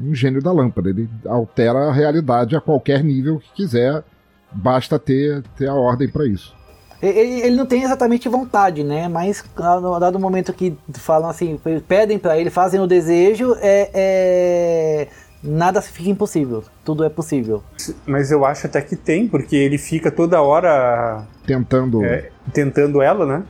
um 0.00 0.14
gênio 0.14 0.40
da 0.40 0.52
lâmpada. 0.52 0.90
Ele 0.90 1.08
altera 1.26 1.88
a 1.88 1.92
realidade 1.92 2.54
a 2.54 2.60
qualquer 2.60 3.02
nível 3.02 3.38
que 3.40 3.52
quiser. 3.54 4.04
Basta 4.52 4.98
ter, 4.98 5.42
ter 5.56 5.68
a 5.68 5.74
ordem 5.74 6.08
para 6.08 6.26
isso. 6.26 6.54
Ele, 7.02 7.40
ele, 7.40 7.56
não 7.56 7.66
tem 7.66 7.82
exatamente 7.82 8.28
vontade, 8.28 8.84
né? 8.84 9.08
Mas 9.08 9.44
no 9.58 9.98
dado 9.98 10.20
momento 10.20 10.52
que 10.52 10.76
falam 10.94 11.28
assim, 11.28 11.58
pedem 11.88 12.16
para 12.16 12.38
ele, 12.38 12.48
fazem 12.48 12.78
o 12.78 12.86
desejo, 12.86 13.56
é, 13.60 13.90
é, 13.92 15.08
nada 15.42 15.82
fica 15.82 16.08
impossível. 16.08 16.62
Tudo 16.84 17.02
é 17.02 17.08
possível. 17.08 17.64
Mas 18.06 18.30
eu 18.30 18.44
acho 18.44 18.68
até 18.68 18.80
que 18.80 18.94
tem, 18.94 19.26
porque 19.26 19.56
ele 19.56 19.78
fica 19.78 20.12
toda 20.12 20.40
hora 20.40 21.26
tentando, 21.44 22.04
é, 22.04 22.30
tentando 22.52 23.02
ela, 23.02 23.26
né? 23.26 23.42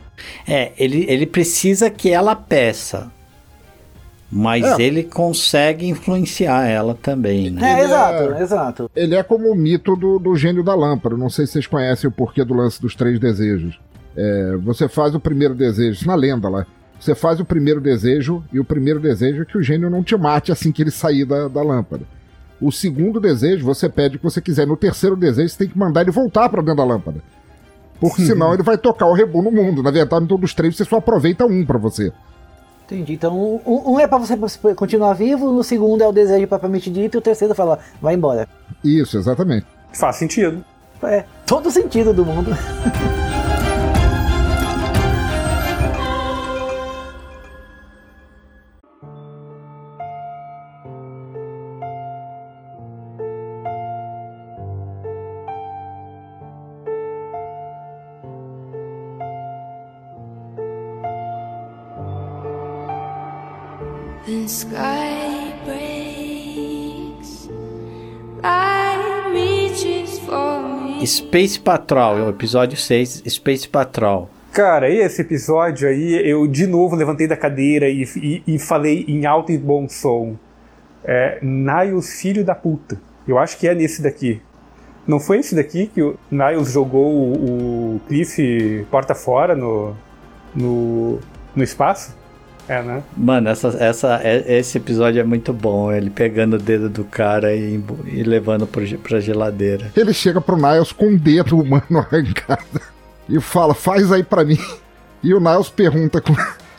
É, 0.48 0.72
ele, 0.78 1.05
ele 1.07 1.26
precisa 1.26 1.90
que 1.90 2.11
ela 2.11 2.34
peça. 2.34 3.12
Mas 4.34 4.64
é. 4.64 4.82
ele 4.82 5.02
consegue 5.02 5.86
influenciar 5.86 6.66
ela 6.66 6.94
também, 6.94 7.50
né? 7.50 7.80
É, 7.80 7.84
exato, 7.84 8.22
é, 8.22 8.42
exato. 8.42 8.90
Ele 8.96 9.14
é 9.14 9.22
como 9.22 9.52
o 9.52 9.54
mito 9.54 9.94
do, 9.94 10.18
do 10.18 10.34
gênio 10.34 10.64
da 10.64 10.74
lâmpada. 10.74 11.18
Não 11.18 11.28
sei 11.28 11.44
se 11.44 11.52
vocês 11.52 11.66
conhecem 11.66 12.08
o 12.08 12.12
porquê 12.12 12.42
do 12.42 12.54
lance 12.54 12.80
dos 12.80 12.96
três 12.96 13.20
desejos. 13.20 13.78
É, 14.16 14.56
você 14.62 14.88
faz 14.88 15.14
o 15.14 15.20
primeiro 15.20 15.54
desejo, 15.54 16.06
na 16.06 16.14
lenda 16.14 16.48
lá. 16.48 16.66
Você 16.98 17.14
faz 17.14 17.40
o 17.40 17.44
primeiro 17.44 17.78
desejo, 17.78 18.42
e 18.50 18.58
o 18.58 18.64
primeiro 18.64 19.00
desejo 19.00 19.42
é 19.42 19.44
que 19.44 19.58
o 19.58 19.62
gênio 19.62 19.90
não 19.90 20.02
te 20.02 20.16
mate 20.16 20.50
assim 20.50 20.72
que 20.72 20.82
ele 20.82 20.90
sair 20.90 21.26
da, 21.26 21.48
da 21.48 21.62
lâmpada. 21.62 22.04
O 22.58 22.72
segundo 22.72 23.20
desejo, 23.20 23.66
você 23.66 23.86
pede 23.86 24.16
o 24.16 24.18
que 24.18 24.24
você 24.24 24.40
quiser. 24.40 24.66
No 24.66 24.78
terceiro 24.78 25.14
desejo, 25.14 25.50
você 25.50 25.58
tem 25.58 25.68
que 25.68 25.78
mandar 25.78 26.00
ele 26.00 26.10
voltar 26.10 26.48
para 26.48 26.62
dentro 26.62 26.76
da 26.76 26.84
lâmpada. 26.84 27.20
Porque 28.00 28.22
senão 28.24 28.54
ele 28.54 28.62
vai 28.62 28.78
tocar 28.78 29.06
o 29.06 29.12
rebu 29.12 29.42
no 29.42 29.52
mundo. 29.52 29.82
Na 29.82 29.90
verdade, 29.90 30.24
em 30.24 30.28
todos 30.28 30.50
os 30.50 30.54
três, 30.54 30.74
você 30.74 30.86
só 30.86 30.96
aproveita 30.96 31.44
um 31.44 31.66
para 31.66 31.76
você. 31.76 32.10
Entendi. 32.86 33.14
Então, 33.14 33.60
um, 33.64 33.92
um 33.92 34.00
é 34.00 34.06
para 34.06 34.18
você 34.18 34.36
continuar 34.74 35.14
vivo, 35.14 35.52
no 35.52 35.64
segundo 35.64 36.02
é 36.02 36.06
o 36.06 36.12
desejo 36.12 36.46
propriamente 36.46 36.90
dito, 36.90 37.16
e 37.16 37.18
o 37.18 37.22
terceiro 37.22 37.54
fala, 37.54 37.78
vai 38.00 38.14
embora. 38.14 38.48
Isso, 38.84 39.16
exatamente. 39.16 39.66
Faz 39.92 40.16
sentido. 40.16 40.64
É, 41.02 41.24
todo 41.46 41.70
sentido 41.70 42.12
do 42.12 42.24
mundo. 42.24 42.50
The 64.32 64.48
sky 64.48 65.52
breaks, 65.66 67.50
light 68.42 69.30
reaches 69.30 70.18
for 70.20 70.62
me. 70.62 71.06
Space 71.06 71.60
Patrol, 71.60 72.16
é 72.16 72.22
o 72.22 72.30
episódio 72.30 72.78
6, 72.78 73.24
Space 73.28 73.68
Patrol. 73.68 74.30
Cara, 74.50 74.88
esse 74.88 75.20
episódio 75.20 75.86
aí, 75.86 76.14
eu 76.26 76.46
de 76.46 76.66
novo 76.66 76.96
levantei 76.96 77.28
da 77.28 77.36
cadeira 77.36 77.90
e, 77.90 78.04
e, 78.16 78.42
e 78.54 78.58
falei 78.58 79.04
em 79.06 79.26
alto 79.26 79.52
e 79.52 79.58
bom 79.58 79.86
som. 79.86 80.34
É, 81.04 81.38
Niles, 81.42 82.18
filho 82.18 82.42
da 82.42 82.54
puta. 82.54 82.98
Eu 83.28 83.38
acho 83.38 83.58
que 83.58 83.68
é 83.68 83.74
nesse 83.74 84.00
daqui. 84.00 84.40
Não 85.06 85.20
foi 85.20 85.40
esse 85.40 85.54
daqui 85.54 85.88
que 85.88 86.00
o 86.00 86.16
Niles 86.30 86.72
jogou 86.72 87.12
o, 87.12 87.96
o 87.96 88.00
Cliff 88.08 88.86
porta 88.90 89.14
fora 89.14 89.54
no, 89.54 89.94
no, 90.54 91.18
no 91.54 91.62
espaço? 91.62 92.21
É, 92.68 92.80
né? 92.82 93.02
Mano, 93.16 93.48
essa, 93.48 93.68
essa, 93.78 94.20
é- 94.22 94.58
esse 94.58 94.78
episódio 94.78 95.20
é 95.20 95.24
muito 95.24 95.52
bom. 95.52 95.92
Ele 95.92 96.10
pegando 96.10 96.54
o 96.54 96.58
dedo 96.58 96.88
do 96.88 97.04
cara 97.04 97.54
e, 97.54 97.82
e 98.06 98.22
levando 98.22 98.66
pro, 98.66 98.86
pra 98.98 99.20
geladeira. 99.20 99.90
Ele 99.96 100.12
chega 100.14 100.40
pro 100.40 100.56
Niles 100.56 100.92
com 100.92 101.08
o 101.14 101.18
dedo 101.18 101.58
humano 101.58 101.84
arrancado 101.98 102.80
e 103.28 103.40
fala: 103.40 103.74
faz 103.74 104.10
aí 104.12 104.22
pra 104.22 104.44
mim. 104.44 104.58
E 105.22 105.34
o 105.34 105.40
Niles 105.40 105.68
pergunta 105.68 106.20
com- 106.20 106.36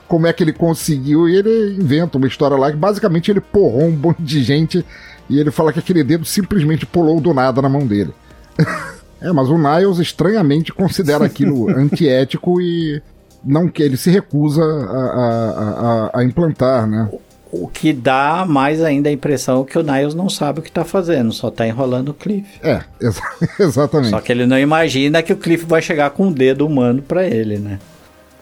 como 0.07 0.27
é 0.27 0.33
que 0.33 0.43
ele 0.43 0.53
conseguiu 0.53 1.27
e 1.27 1.35
ele 1.35 1.75
inventa 1.75 2.17
uma 2.17 2.27
história 2.27 2.55
lá 2.57 2.69
que 2.71 2.77
basicamente 2.77 3.31
ele 3.31 3.41
porrou 3.41 3.85
um 3.85 3.91
monte 3.95 4.21
de 4.21 4.43
gente 4.43 4.85
e 5.29 5.39
ele 5.39 5.49
fala 5.51 5.73
que 5.73 5.79
aquele 5.79 6.03
dedo 6.03 6.23
simplesmente 6.25 6.85
pulou 6.85 7.19
do 7.19 7.33
nada 7.33 7.61
na 7.61 7.69
mão 7.69 7.85
dele. 7.87 8.13
é, 9.21 9.31
mas 9.31 9.49
o 9.49 9.57
Niles 9.57 9.97
estranhamente 9.99 10.71
considera 10.73 11.25
aquilo 11.25 11.69
antiético 11.75 12.61
e 12.61 13.01
não 13.43 13.67
que 13.67 13.81
ele 13.83 13.97
se 13.97 14.09
recusa 14.09 14.61
a, 14.63 14.65
a- 14.67 16.09
a- 16.13 16.19
a 16.19 16.23
implantar, 16.23 16.87
né? 16.87 17.09
O 17.51 17.67
que 17.67 17.93
dá 17.93 18.45
mais 18.47 18.81
ainda 18.83 19.09
a 19.09 19.11
impressão 19.11 19.63
que 19.63 19.77
o 19.77 19.83
Niles 19.83 20.15
não 20.15 20.27
sabe 20.27 20.59
o 20.59 20.63
que 20.63 20.71
tá 20.71 20.83
fazendo, 20.83 21.31
só 21.31 21.51
tá 21.51 21.67
enrolando 21.67 22.09
o 22.09 22.13
Cliff. 22.13 22.59
É, 22.63 22.81
exa- 22.99 23.21
exatamente. 23.59 24.09
Só 24.09 24.19
que 24.21 24.31
ele 24.31 24.47
não 24.47 24.57
imagina 24.57 25.21
que 25.21 25.31
o 25.33 25.37
Cliff 25.37 25.63
vai 25.65 25.79
chegar 25.81 26.09
com 26.11 26.27
um 26.27 26.31
dedo 26.31 26.65
humano 26.65 27.01
pra 27.03 27.25
ele, 27.27 27.59
né? 27.59 27.79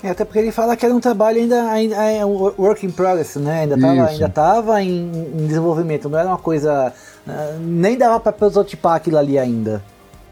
É, 0.03 0.09
até 0.09 0.23
porque 0.25 0.39
ele 0.39 0.51
fala 0.51 0.75
que 0.77 0.85
era 0.85 0.95
um 0.95 0.99
trabalho 0.99 1.39
ainda, 1.41 1.63
ainda 1.69 1.95
é 2.05 2.25
um 2.25 2.51
work 2.57 2.85
in 2.85 2.89
progress, 2.89 3.35
né? 3.35 3.61
Ainda 3.63 3.77
tava, 3.77 3.93
Isso. 3.95 4.09
ainda 4.13 4.29
tava 4.29 4.81
em, 4.81 5.11
em 5.35 5.45
desenvolvimento, 5.45 6.07
não 6.09 6.17
era 6.17 6.27
uma 6.29 6.37
coisa. 6.39 6.91
ah, 7.27 7.55
nem 7.59 7.97
dava 7.97 8.19
pra 8.19 8.31
prototipar 8.31 8.95
aquilo 8.95 9.17
ali 9.17 9.37
ainda. 9.37 9.83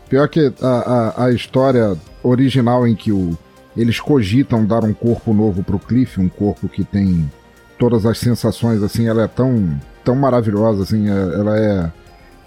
Pior 0.07 0.27
que 0.29 0.51
a, 0.61 0.67
a, 0.67 1.25
a 1.25 1.31
história 1.31 1.95
original 2.23 2.87
em 2.87 2.95
que 2.95 3.11
o, 3.11 3.37
eles 3.79 3.99
cogitam 3.99 4.65
dar 4.65 4.83
um 4.83 4.93
corpo 4.93 5.33
novo 5.33 5.63
pro 5.63 5.79
Cliff, 5.79 6.19
um 6.19 6.27
corpo 6.29 6.67
que 6.67 6.83
tem 6.83 7.31
todas 7.77 8.05
as 8.05 8.17
sensações, 8.17 8.83
assim, 8.83 9.07
ela 9.07 9.23
é 9.23 9.27
tão, 9.27 9.79
tão 10.03 10.15
maravilhosa, 10.15 10.83
assim, 10.83 11.09
é- 11.09 11.39
ela 11.39 11.57
é, 11.57 11.91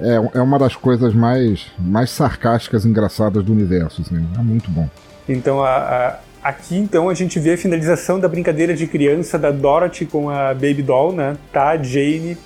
é, 0.00 0.30
é 0.34 0.42
uma 0.42 0.58
das 0.58 0.76
coisas 0.76 1.14
mais, 1.14 1.66
mais 1.78 2.10
sarcásticas 2.10 2.84
e 2.84 2.88
engraçadas 2.88 3.42
do 3.42 3.50
universo, 3.52 4.02
assim, 4.02 4.16
é 4.38 4.42
muito 4.42 4.70
bom. 4.70 4.88
Então, 5.26 5.62
a- 5.62 5.70
a- 5.78 6.18
aqui 6.42 6.76
então 6.76 7.08
a 7.08 7.14
gente 7.14 7.38
vê 7.40 7.54
a 7.54 7.58
finalização 7.58 8.20
da 8.20 8.28
brincadeira 8.28 8.74
de 8.74 8.86
criança 8.86 9.38
da 9.38 9.50
Dorothy 9.50 10.04
com 10.04 10.28
a 10.28 10.52
Baby 10.52 10.82
Doll, 10.82 11.12
né? 11.14 11.36
Tá 11.52 11.70
a 11.70 11.82
Jane 11.82 12.36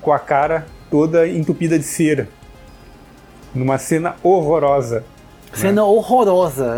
com 0.00 0.12
a 0.12 0.18
cara 0.18 0.66
toda 0.90 1.28
entupida 1.28 1.78
de 1.78 1.84
cera. 1.84 2.26
Numa 3.54 3.76
cena 3.76 4.14
horrorosa. 4.22 5.04
Cena 5.52 5.84
horrorosa. 5.84 6.76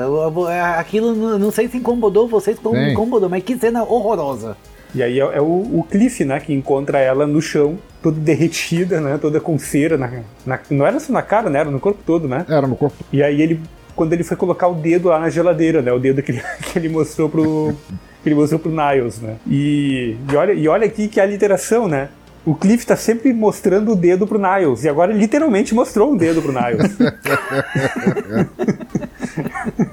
É, 0.50 0.60
Aquilo 0.78 1.14
não 1.38 1.50
sei 1.50 1.68
se 1.68 1.76
incomodou 1.76 2.26
vocês 2.28 2.58
como 2.58 2.76
Sim. 2.76 2.84
me 2.86 2.92
incomodou, 2.92 3.28
mas 3.28 3.42
que 3.42 3.56
cena 3.56 3.82
horrorosa. 3.84 4.56
E 4.94 5.02
aí 5.02 5.18
é, 5.20 5.22
é 5.22 5.40
o, 5.40 5.44
o 5.44 5.86
Cliff, 5.90 6.24
né, 6.24 6.38
que 6.40 6.52
encontra 6.52 6.98
ela 6.98 7.26
no 7.26 7.40
chão, 7.40 7.78
toda 8.02 8.18
derretida, 8.20 9.00
né, 9.00 9.18
toda 9.20 9.40
com 9.40 9.58
cera 9.58 9.96
na, 9.96 10.10
na- 10.44 10.60
não 10.70 10.86
era 10.86 10.98
só 11.00 11.12
na 11.12 11.22
cara, 11.22 11.48
né, 11.48 11.60
era 11.60 11.70
no 11.70 11.80
corpo 11.80 12.00
todo, 12.04 12.28
né? 12.28 12.44
Era 12.48 12.66
no 12.66 12.76
corpo. 12.76 12.96
E 13.12 13.22
aí 13.22 13.40
ele, 13.40 13.60
quando 13.96 14.12
ele 14.12 14.22
foi 14.24 14.36
colocar 14.36 14.68
o 14.68 14.74
dedo 14.74 15.08
lá 15.08 15.18
na 15.18 15.30
geladeira, 15.30 15.80
né, 15.80 15.92
o 15.92 15.98
dedo 15.98 16.22
que 16.22 16.32
ele, 16.32 16.42
que 16.72 16.78
ele 16.78 16.88
mostrou 16.88 17.28
pro 17.28 17.74
que 18.22 18.28
ele 18.28 18.36
mostrou 18.36 18.60
pro 18.60 18.70
Niles, 18.70 19.20
né? 19.20 19.34
E, 19.48 20.16
e 20.30 20.36
olha, 20.36 20.52
e 20.52 20.68
olha 20.68 20.86
aqui 20.86 21.08
que 21.08 21.20
a 21.20 21.26
literação, 21.26 21.88
né? 21.88 22.08
O 22.44 22.54
Cliff 22.56 22.84
tá 22.84 22.96
sempre 22.96 23.32
mostrando 23.32 23.92
o 23.92 23.96
dedo 23.96 24.26
pro 24.26 24.38
Niles, 24.38 24.82
e 24.84 24.88
agora 24.88 25.12
ele 25.12 25.20
literalmente 25.20 25.74
mostrou 25.74 26.12
um 26.12 26.16
dedo 26.16 26.42
pro 26.42 26.52
Niles. 26.52 26.96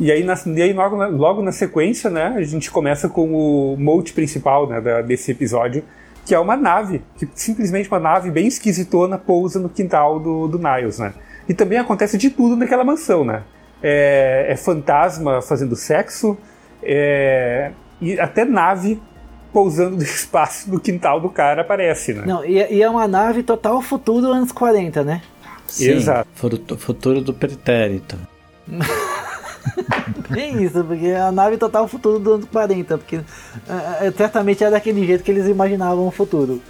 E 0.00 0.12
aí, 0.12 0.22
na, 0.22 0.34
e 0.46 0.62
aí 0.62 0.72
logo, 0.72 0.96
na, 0.96 1.06
logo 1.08 1.42
na 1.42 1.50
sequência, 1.50 2.08
né, 2.08 2.34
a 2.36 2.42
gente 2.42 2.70
começa 2.70 3.08
com 3.08 3.32
o 3.32 3.76
mote 3.76 4.12
principal 4.12 4.68
né, 4.68 4.80
da- 4.80 5.02
desse 5.02 5.32
episódio, 5.32 5.82
que 6.24 6.34
é 6.34 6.38
uma 6.38 6.56
nave, 6.56 7.02
que 7.16 7.28
simplesmente 7.34 7.88
uma 7.88 7.98
nave 7.98 8.30
bem 8.30 8.46
esquisitona 8.46 9.18
pousa 9.18 9.58
no 9.58 9.68
quintal 9.68 10.20
do, 10.20 10.46
do 10.46 10.58
Niles, 10.58 10.98
né? 11.00 11.12
E 11.48 11.54
também 11.54 11.78
acontece 11.78 12.16
de 12.16 12.30
tudo 12.30 12.54
naquela 12.54 12.84
mansão, 12.84 13.24
né? 13.24 13.42
É, 13.82 14.46
é 14.50 14.56
fantasma 14.56 15.42
fazendo 15.42 15.74
sexo, 15.74 16.36
é, 16.82 17.72
e 18.00 18.20
até 18.20 18.44
nave 18.44 19.00
pousando 19.58 19.96
do 19.96 20.04
espaço 20.04 20.70
no 20.70 20.78
quintal 20.78 21.20
do 21.20 21.28
cara 21.28 21.62
aparece, 21.62 22.14
né? 22.14 22.22
Não, 22.24 22.44
e, 22.44 22.74
e 22.74 22.80
é 22.80 22.88
uma 22.88 23.08
nave 23.08 23.42
total 23.42 23.82
futuro 23.82 24.28
anos 24.28 24.52
40, 24.52 25.02
né? 25.02 25.20
Sim, 25.66 25.90
Exato. 25.94 26.28
Futuro, 26.32 26.78
futuro 26.78 27.20
do 27.20 27.34
pretérito. 27.34 28.16
É 30.34 30.48
isso, 30.62 30.82
porque 30.84 31.06
é 31.06 31.20
a 31.20 31.32
nave 31.32 31.56
total 31.58 31.86
futuro 31.88 32.18
do 32.18 32.32
anos 32.34 32.46
40, 32.50 32.96
porque 32.98 33.20
ah, 33.68 34.10
certamente 34.16 34.62
é 34.64 34.70
daquele 34.70 35.04
jeito 35.06 35.22
que 35.22 35.30
eles 35.30 35.46
imaginavam 35.46 36.06
o 36.06 36.10
futuro. 36.10 36.62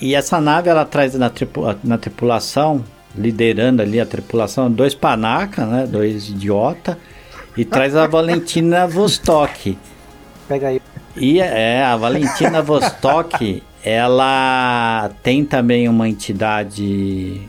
E 0.00 0.14
essa 0.14 0.40
nave 0.40 0.68
ela 0.68 0.84
traz 0.84 1.14
na, 1.14 1.30
tripu- 1.30 1.64
na 1.82 1.96
tripulação, 1.96 2.84
liderando 3.16 3.80
ali 3.80 4.00
a 4.00 4.04
tripulação, 4.04 4.70
dois 4.70 4.94
panaca, 4.94 5.64
né? 5.64 5.86
Dois 5.86 6.28
idiota. 6.28 6.98
E 7.56 7.64
traz 7.64 7.96
a 7.96 8.06
Valentina 8.08 8.86
Vostok. 8.86 9.78
Pega 10.46 10.68
aí. 10.68 10.77
E 11.20 11.40
é, 11.40 11.84
a 11.84 11.96
Valentina 11.96 12.62
Vostok, 12.62 13.62
ela 13.84 15.10
tem 15.22 15.44
também 15.44 15.88
uma 15.88 16.08
entidade 16.08 17.42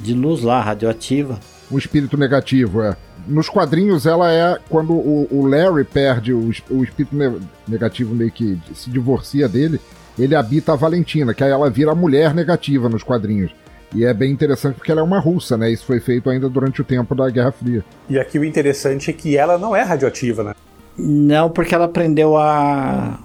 de 0.00 0.14
luz 0.14 0.42
lá, 0.42 0.60
radioativa. 0.60 1.38
Um 1.70 1.78
espírito 1.78 2.16
negativo, 2.16 2.82
é. 2.82 2.96
Nos 3.26 3.48
quadrinhos, 3.48 4.04
ela 4.04 4.30
é 4.30 4.58
quando 4.68 4.92
o, 4.92 5.26
o 5.30 5.46
Larry 5.46 5.84
perde 5.84 6.32
o, 6.32 6.50
o 6.70 6.84
espírito 6.84 7.16
ne- 7.16 7.40
negativo, 7.66 8.14
meio 8.14 8.30
que 8.30 8.58
se 8.74 8.90
divorcia 8.90 9.48
dele, 9.48 9.80
ele 10.18 10.34
habita 10.34 10.72
a 10.72 10.76
Valentina, 10.76 11.32
que 11.32 11.42
aí 11.42 11.50
ela 11.50 11.70
vira 11.70 11.92
a 11.92 11.94
mulher 11.94 12.34
negativa 12.34 12.88
nos 12.88 13.02
quadrinhos. 13.02 13.50
E 13.94 14.04
é 14.04 14.12
bem 14.12 14.32
interessante 14.32 14.74
porque 14.74 14.90
ela 14.90 15.00
é 15.00 15.04
uma 15.04 15.20
russa, 15.20 15.56
né? 15.56 15.70
Isso 15.70 15.86
foi 15.86 16.00
feito 16.00 16.28
ainda 16.28 16.48
durante 16.48 16.80
o 16.80 16.84
tempo 16.84 17.14
da 17.14 17.30
Guerra 17.30 17.52
Fria. 17.52 17.84
E 18.08 18.18
aqui 18.18 18.38
o 18.38 18.44
interessante 18.44 19.08
é 19.08 19.12
que 19.12 19.36
ela 19.36 19.56
não 19.56 19.74
é 19.74 19.82
radioativa, 19.82 20.42
né? 20.42 20.54
Não, 20.96 21.50
porque 21.50 21.74
ela 21.74 21.86
aprendeu 21.86 22.36
a 22.36 23.18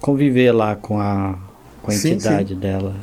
conviver 0.00 0.52
lá 0.52 0.76
com 0.76 1.00
a, 1.00 1.38
com 1.82 1.90
a 1.90 1.94
Sim, 1.94 2.12
entidade 2.12 2.54
dela. 2.54 2.94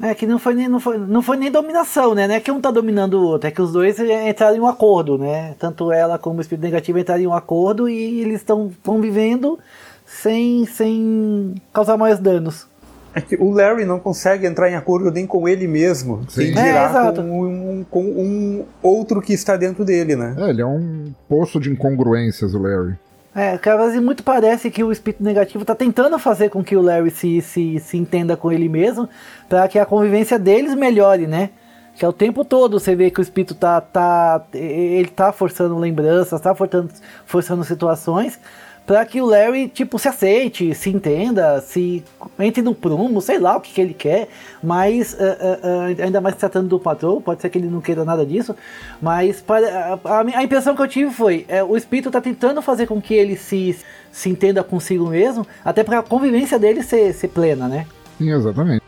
É 0.00 0.14
que 0.14 0.26
não 0.26 0.36
foi, 0.38 0.54
nem, 0.54 0.68
não, 0.68 0.80
foi, 0.80 0.98
não 0.98 1.22
foi 1.22 1.36
nem 1.36 1.48
dominação, 1.48 2.12
né? 2.12 2.26
Não 2.26 2.34
é 2.34 2.40
que 2.40 2.50
um 2.50 2.60
tá 2.60 2.72
dominando 2.72 3.14
o 3.14 3.22
outro, 3.22 3.46
é 3.46 3.52
que 3.52 3.62
os 3.62 3.72
dois 3.72 4.00
entraram 4.00 4.56
em 4.56 4.60
um 4.60 4.66
acordo, 4.66 5.16
né? 5.16 5.54
Tanto 5.60 5.92
ela 5.92 6.18
como 6.18 6.38
o 6.38 6.40
espírito 6.40 6.64
negativo 6.64 6.98
entraram 6.98 7.22
em 7.22 7.26
um 7.28 7.34
acordo 7.34 7.88
e 7.88 8.20
eles 8.20 8.40
estão 8.40 8.72
convivendo 8.84 9.60
sem, 10.04 10.66
sem 10.66 11.54
causar 11.72 11.96
mais 11.96 12.18
danos. 12.18 12.66
É 13.14 13.20
que 13.20 13.36
o 13.36 13.50
Larry 13.50 13.84
não 13.84 14.00
consegue 14.00 14.46
entrar 14.46 14.70
em 14.70 14.74
acordo 14.74 15.10
nem 15.10 15.26
com 15.26 15.46
ele 15.48 15.68
mesmo, 15.68 16.22
Sim. 16.28 16.46
sem 16.46 16.58
É, 16.58 16.64
dirá 16.64 16.90
exato. 16.90 17.22
com, 17.22 17.42
um, 17.42 17.84
com 17.88 18.02
um 18.02 18.64
outro 18.82 19.20
que 19.22 19.32
está 19.34 19.56
dentro 19.56 19.84
dele, 19.84 20.16
né? 20.16 20.34
É, 20.38 20.50
ele 20.50 20.62
é 20.62 20.66
um 20.66 21.12
poço 21.28 21.60
de 21.60 21.70
incongruências, 21.70 22.54
o 22.54 22.58
Larry. 22.58 22.94
É, 23.34 23.54
às 23.54 23.80
vezes 23.86 24.02
muito 24.02 24.22
parece 24.22 24.70
que 24.70 24.84
o 24.84 24.92
espírito 24.92 25.22
negativo 25.22 25.64
tá 25.64 25.74
tentando 25.74 26.18
fazer 26.18 26.50
com 26.50 26.62
que 26.62 26.76
o 26.76 26.82
Larry 26.82 27.10
se, 27.10 27.40
se, 27.40 27.80
se 27.80 27.96
entenda 27.96 28.36
com 28.36 28.52
ele 28.52 28.68
mesmo, 28.68 29.08
para 29.48 29.66
que 29.68 29.78
a 29.78 29.86
convivência 29.86 30.38
deles 30.38 30.74
melhore, 30.74 31.26
né? 31.26 31.50
Que 31.94 32.04
é 32.04 32.08
o 32.08 32.12
tempo 32.12 32.44
todo 32.44 32.78
você 32.78 32.94
vê 32.94 33.10
que 33.10 33.20
o 33.20 33.22
espírito 33.22 33.54
tá, 33.54 33.80
tá 33.80 34.44
ele 34.52 35.08
tá 35.08 35.32
forçando 35.32 35.78
lembranças, 35.78 36.40
tá 36.40 36.54
forçando, 36.54 36.90
forçando 37.24 37.64
situações, 37.64 38.38
para 38.86 39.04
que 39.06 39.20
o 39.20 39.26
Larry, 39.26 39.68
tipo, 39.68 39.98
se 39.98 40.08
aceite, 40.08 40.74
se 40.74 40.90
entenda, 40.90 41.60
se 41.60 42.02
entre 42.38 42.62
no 42.62 42.74
prumo, 42.74 43.20
sei 43.20 43.38
lá 43.38 43.56
o 43.56 43.60
que, 43.60 43.72
que 43.72 43.80
ele 43.80 43.94
quer, 43.94 44.28
mas 44.62 45.16
ah, 45.20 45.58
ah, 45.62 46.02
ainda 46.04 46.20
mais 46.20 46.34
tratando 46.36 46.68
do 46.68 46.78
patrão, 46.80 47.20
pode 47.22 47.40
ser 47.40 47.48
que 47.48 47.58
ele 47.58 47.68
não 47.68 47.80
queira 47.80 48.04
nada 48.04 48.26
disso, 48.26 48.54
mas 49.00 49.40
para, 49.40 49.94
a, 50.04 50.18
a- 50.18 50.20
a 50.38 50.42
impressão 50.42 50.74
que 50.74 50.82
eu 50.82 50.88
tive 50.88 51.10
foi, 51.12 51.44
é, 51.48 51.62
o 51.62 51.76
espírito 51.76 52.10
tá 52.10 52.20
tentando 52.20 52.60
fazer 52.60 52.86
com 52.86 53.00
que 53.00 53.14
ele 53.14 53.36
se, 53.36 53.76
se 54.10 54.28
entenda 54.28 54.64
consigo 54.64 55.06
mesmo, 55.08 55.46
até 55.64 55.84
para 55.84 56.00
a 56.00 56.02
convivência 56.02 56.58
dele 56.58 56.82
ser, 56.82 57.12
ser 57.14 57.28
plena, 57.28 57.68
né? 57.68 57.86
Sim, 58.18 58.30
exatamente. 58.32 58.82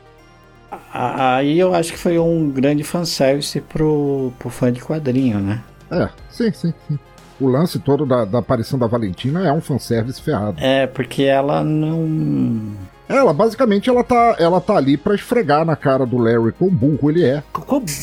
Aí 0.93 1.59
eu 1.59 1.75
acho 1.75 1.93
que 1.93 1.99
foi 1.99 2.19
um 2.19 2.51
grande 2.51 2.83
fanservice 2.85 3.61
pro, 3.61 4.33
pro 4.39 4.51
fã 4.51 4.73
de 4.73 4.81
quadrinho, 4.81 5.39
né? 5.39 5.63
É, 5.91 6.09
sim, 6.31 6.51
sim, 6.53 6.73
sim. 6.89 6.99
O 7.41 7.49
lance 7.49 7.79
todo 7.79 8.07
da, 8.07 8.25
da 8.25 8.39
aparição 8.39 8.79
da 8.79 8.87
Valentina 8.87 9.47
é 9.47 9.53
um 9.53 9.61
fanservice 9.61 10.21
ferrado. 10.21 10.57
É, 10.61 10.87
porque 10.87 11.25
ela 11.25 11.65
não. 11.65 12.73
Ela, 13.09 13.35
basicamente, 13.35 13.91
ela 13.91 14.03
tá, 14.03 14.37
ela 14.39 14.61
tá 14.61 14.77
ali 14.77 14.97
pra 14.97 15.15
esfregar 15.15 15.65
na 15.65 15.77
cara 15.77 16.07
do 16.07 16.17
Larry 16.17 16.53
quão 16.53 16.71
burro 16.71 17.11
ele 17.11 17.25
é. 17.25 17.43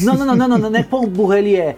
Não, 0.04 0.16
não, 0.16 0.26
não, 0.26 0.36
não, 0.36 0.48
não, 0.48 0.58
não, 0.58 0.70
não 0.70 0.80
é 0.80 0.84
quão 0.84 1.08
burro 1.08 1.34
ele 1.34 1.56
é. 1.56 1.76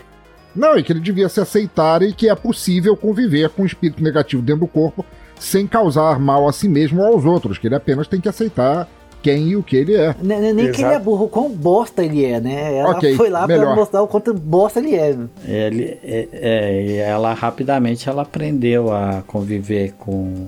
Não, 0.56 0.78
e 0.78 0.84
que 0.84 0.91
ele 0.91 0.99
devia 0.99 1.30
se 1.30 1.39
aceitar 1.39 2.01
e 2.04 2.14
que 2.14 2.30
é 2.30 2.36
possível 2.36 2.95
conviver 2.95 3.49
com 3.49 3.64
o 3.64 3.66
espírito 3.66 4.04
negativo 4.04 4.41
dentro 4.41 4.62
do 4.62 4.68
corpo 4.68 5.06
sem 5.39 5.66
causar 5.66 6.20
mal 6.20 6.47
a 6.47 6.54
si 6.54 6.70
mesmo 6.70 7.01
ou 7.01 7.14
aos 7.14 7.26
outros, 7.26 7.58
que 7.58 7.68
ele 7.68 7.76
apenas 7.76 8.08
tem 8.08 8.22
que 8.22 8.30
aceitar 8.30 8.88
quem 9.24 9.48
e 9.48 9.56
o 9.56 9.64
que 9.64 9.78
ele 9.78 9.96
é. 9.96 10.14
Nem, 10.22 10.54
nem 10.54 10.72
que 10.72 10.82
ele 10.84 10.94
é 10.94 11.00
burro, 11.00 11.28
quão 11.30 11.50
bosta 11.50 12.04
ele 12.04 12.26
é, 12.26 12.40
né? 12.40 12.76
Ela 12.78 12.92
Ok, 12.92 13.16
foi 13.16 13.30
lá 13.30 13.48
melhor. 13.48 13.68
pra 13.68 13.76
mostrar 13.76 14.02
o 14.04 14.08
quanto 14.08 14.34
bosta 14.34 14.80
ele 14.80 14.96
é. 14.96 15.16
Ele, 15.48 15.98
é, 16.04 16.28
é, 16.34 16.82
e 16.84 16.98
ela 16.98 17.34
rapidamente 17.34 18.08
ela 18.10 18.24
aprendeu 18.24 18.92
a 18.92 19.24
conviver 19.26 19.94
com 19.98 20.48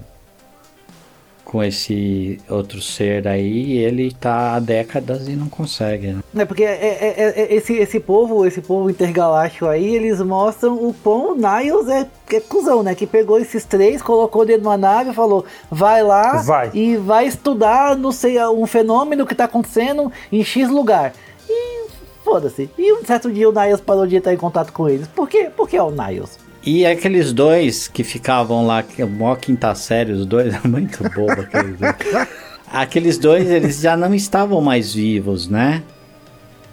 com 1.55 1.63
esse 1.63 2.37
outro 2.49 2.81
ser 2.81 3.25
aí 3.25 3.77
ele 3.77 4.11
tá 4.11 4.55
há 4.55 4.59
décadas 4.59 5.29
e 5.29 5.37
não 5.37 5.47
consegue. 5.47 6.07
Né? 6.07 6.21
É 6.35 6.43
porque 6.43 6.65
é, 6.65 6.67
é- 6.67 7.15
é- 7.17 7.41
é- 7.43 7.55
esse, 7.55 7.71
esse 7.77 7.97
povo, 7.97 8.45
esse 8.45 8.59
povo 8.59 8.89
intergaláctico 8.89 9.65
aí, 9.65 9.95
eles 9.95 10.19
mostram 10.19 10.73
o 10.73 10.93
quão 10.93 11.31
o 11.31 11.35
Niles 11.35 11.87
é, 11.87 12.05
é 12.35 12.39
cuzão, 12.41 12.83
né? 12.83 12.93
Que 12.93 13.07
pegou 13.07 13.39
esses 13.39 13.63
três, 13.63 14.01
colocou 14.01 14.45
dentro 14.45 14.63
de 14.63 14.67
uma 14.67 14.75
nave 14.77 15.11
e 15.11 15.13
falou: 15.13 15.45
vai 15.71 16.03
lá 16.03 16.41
Vai. 16.41 16.71
e 16.73 16.97
vai 16.97 17.25
estudar, 17.25 17.95
não 17.95 18.11
sei, 18.11 18.37
um 18.47 18.67
fenômeno 18.67 19.25
que 19.25 19.33
tá 19.33 19.45
acontecendo 19.45 20.11
em 20.29 20.43
X 20.43 20.69
lugar. 20.69 21.13
E 21.49 21.87
foda-se. 22.21 22.69
E 22.77 22.91
um 22.91 23.05
certo 23.05 23.31
dia 23.31 23.49
o 23.49 23.53
Niles 23.53 23.79
parou 23.79 24.05
de 24.05 24.17
entrar 24.17 24.33
em 24.33 24.37
contato 24.37 24.73
com 24.73 24.89
eles. 24.89 25.07
Por 25.07 25.29
quê? 25.29 25.49
Porque 25.55 25.77
é 25.77 25.81
o 25.81 25.89
Niles. 25.89 26.37
E 26.65 26.83
aqueles 26.83 27.31
dois 27.31 27.87
que 27.87 28.03
ficavam 28.03 28.65
lá, 28.65 28.81
que 28.81 28.99
é 28.99 29.05
mó 29.05 29.35
quinta 29.35 29.75
série, 29.75 30.11
os 30.11 30.25
dois, 30.25 30.51
é 30.51 30.59
muito 30.67 31.03
bobo 31.03 31.41
aqueles 31.41 31.77
dois. 31.77 32.27
Aqueles 32.71 33.17
dois, 33.19 33.47
eles 33.49 33.79
já 33.79 33.95
não 33.95 34.13
estavam 34.15 34.59
mais 34.61 34.93
vivos, 34.93 35.47
né? 35.47 35.83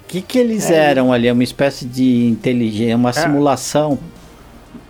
O 0.05 0.09
que, 0.09 0.23
que 0.23 0.39
eles 0.39 0.71
eram 0.71 1.13
ali? 1.13 1.31
Uma 1.31 1.45
espécie 1.45 1.85
de 1.85 2.27
inteligência, 2.27 2.97
uma 2.97 3.13
simulação. 3.13 3.99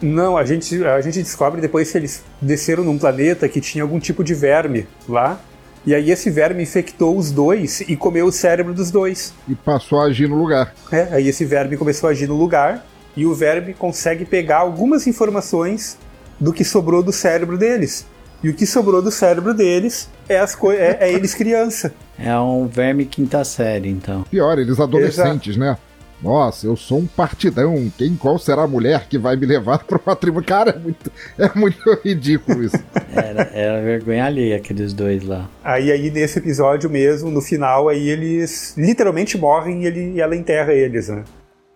Não, 0.00 0.36
a 0.36 0.44
gente, 0.44 0.84
a 0.84 1.00
gente 1.00 1.20
descobre 1.20 1.60
depois 1.60 1.90
que 1.90 1.98
eles 1.98 2.22
desceram 2.40 2.84
num 2.84 2.98
planeta 2.98 3.48
que 3.48 3.60
tinha 3.60 3.82
algum 3.82 3.98
tipo 3.98 4.22
de 4.22 4.34
verme 4.34 4.86
lá. 5.08 5.40
E 5.84 5.94
aí 5.94 6.10
esse 6.10 6.30
verme 6.30 6.62
infectou 6.62 7.16
os 7.16 7.32
dois 7.32 7.80
e 7.80 7.96
comeu 7.96 8.26
o 8.26 8.32
cérebro 8.32 8.72
dos 8.72 8.90
dois. 8.90 9.34
E 9.48 9.54
passou 9.54 10.00
a 10.00 10.04
agir 10.04 10.28
no 10.28 10.36
lugar. 10.36 10.72
É, 10.92 11.08
aí 11.12 11.28
esse 11.28 11.44
verme 11.44 11.76
começou 11.76 12.08
a 12.08 12.12
agir 12.12 12.28
no 12.28 12.36
lugar 12.36 12.84
e 13.16 13.26
o 13.26 13.34
verme 13.34 13.74
consegue 13.74 14.24
pegar 14.24 14.58
algumas 14.58 15.06
informações 15.06 15.98
do 16.40 16.52
que 16.52 16.64
sobrou 16.64 17.02
do 17.02 17.12
cérebro 17.12 17.56
deles. 17.58 18.06
E 18.42 18.48
o 18.48 18.54
que 18.54 18.66
sobrou 18.66 19.00
do 19.00 19.10
cérebro 19.10 19.54
deles 19.54 20.08
é, 20.28 20.38
as 20.38 20.54
co- 20.54 20.72
é, 20.72 20.96
é 21.00 21.12
eles 21.12 21.34
criança. 21.34 21.92
É 22.24 22.38
um 22.38 22.68
verme 22.68 23.04
quinta 23.04 23.42
série, 23.42 23.88
então. 23.88 24.22
Pior, 24.30 24.56
eles 24.56 24.78
adolescentes, 24.78 25.56
né? 25.56 25.76
Nossa, 26.22 26.66
eu 26.66 26.76
sou 26.76 26.98
um 26.98 27.06
partidão. 27.06 27.90
Quem 27.98 28.14
qual 28.14 28.38
será 28.38 28.62
a 28.62 28.68
mulher 28.68 29.08
que 29.08 29.18
vai 29.18 29.34
me 29.34 29.44
levar 29.44 29.82
para 29.84 29.98
uma 30.06 30.14
tribo? 30.14 30.40
Cara, 30.40 30.70
é 30.70 30.78
muito, 30.78 31.10
é 31.36 31.50
muito 31.58 31.80
ridículo 32.04 32.62
isso. 32.62 32.76
Era, 33.12 33.42
era 33.52 33.82
vergonha 33.82 34.24
alheia 34.26 34.56
aqueles 34.56 34.92
dois 34.92 35.24
lá. 35.24 35.48
Aí, 35.64 35.90
aí 35.90 36.10
nesse 36.12 36.38
episódio 36.38 36.88
mesmo, 36.88 37.28
no 37.28 37.40
final, 37.40 37.88
aí 37.88 38.08
eles 38.08 38.74
literalmente 38.76 39.36
morrem 39.36 39.82
e, 39.82 39.86
ele, 39.86 40.12
e 40.14 40.20
ela 40.20 40.36
enterra 40.36 40.72
eles, 40.72 41.08
né? 41.08 41.24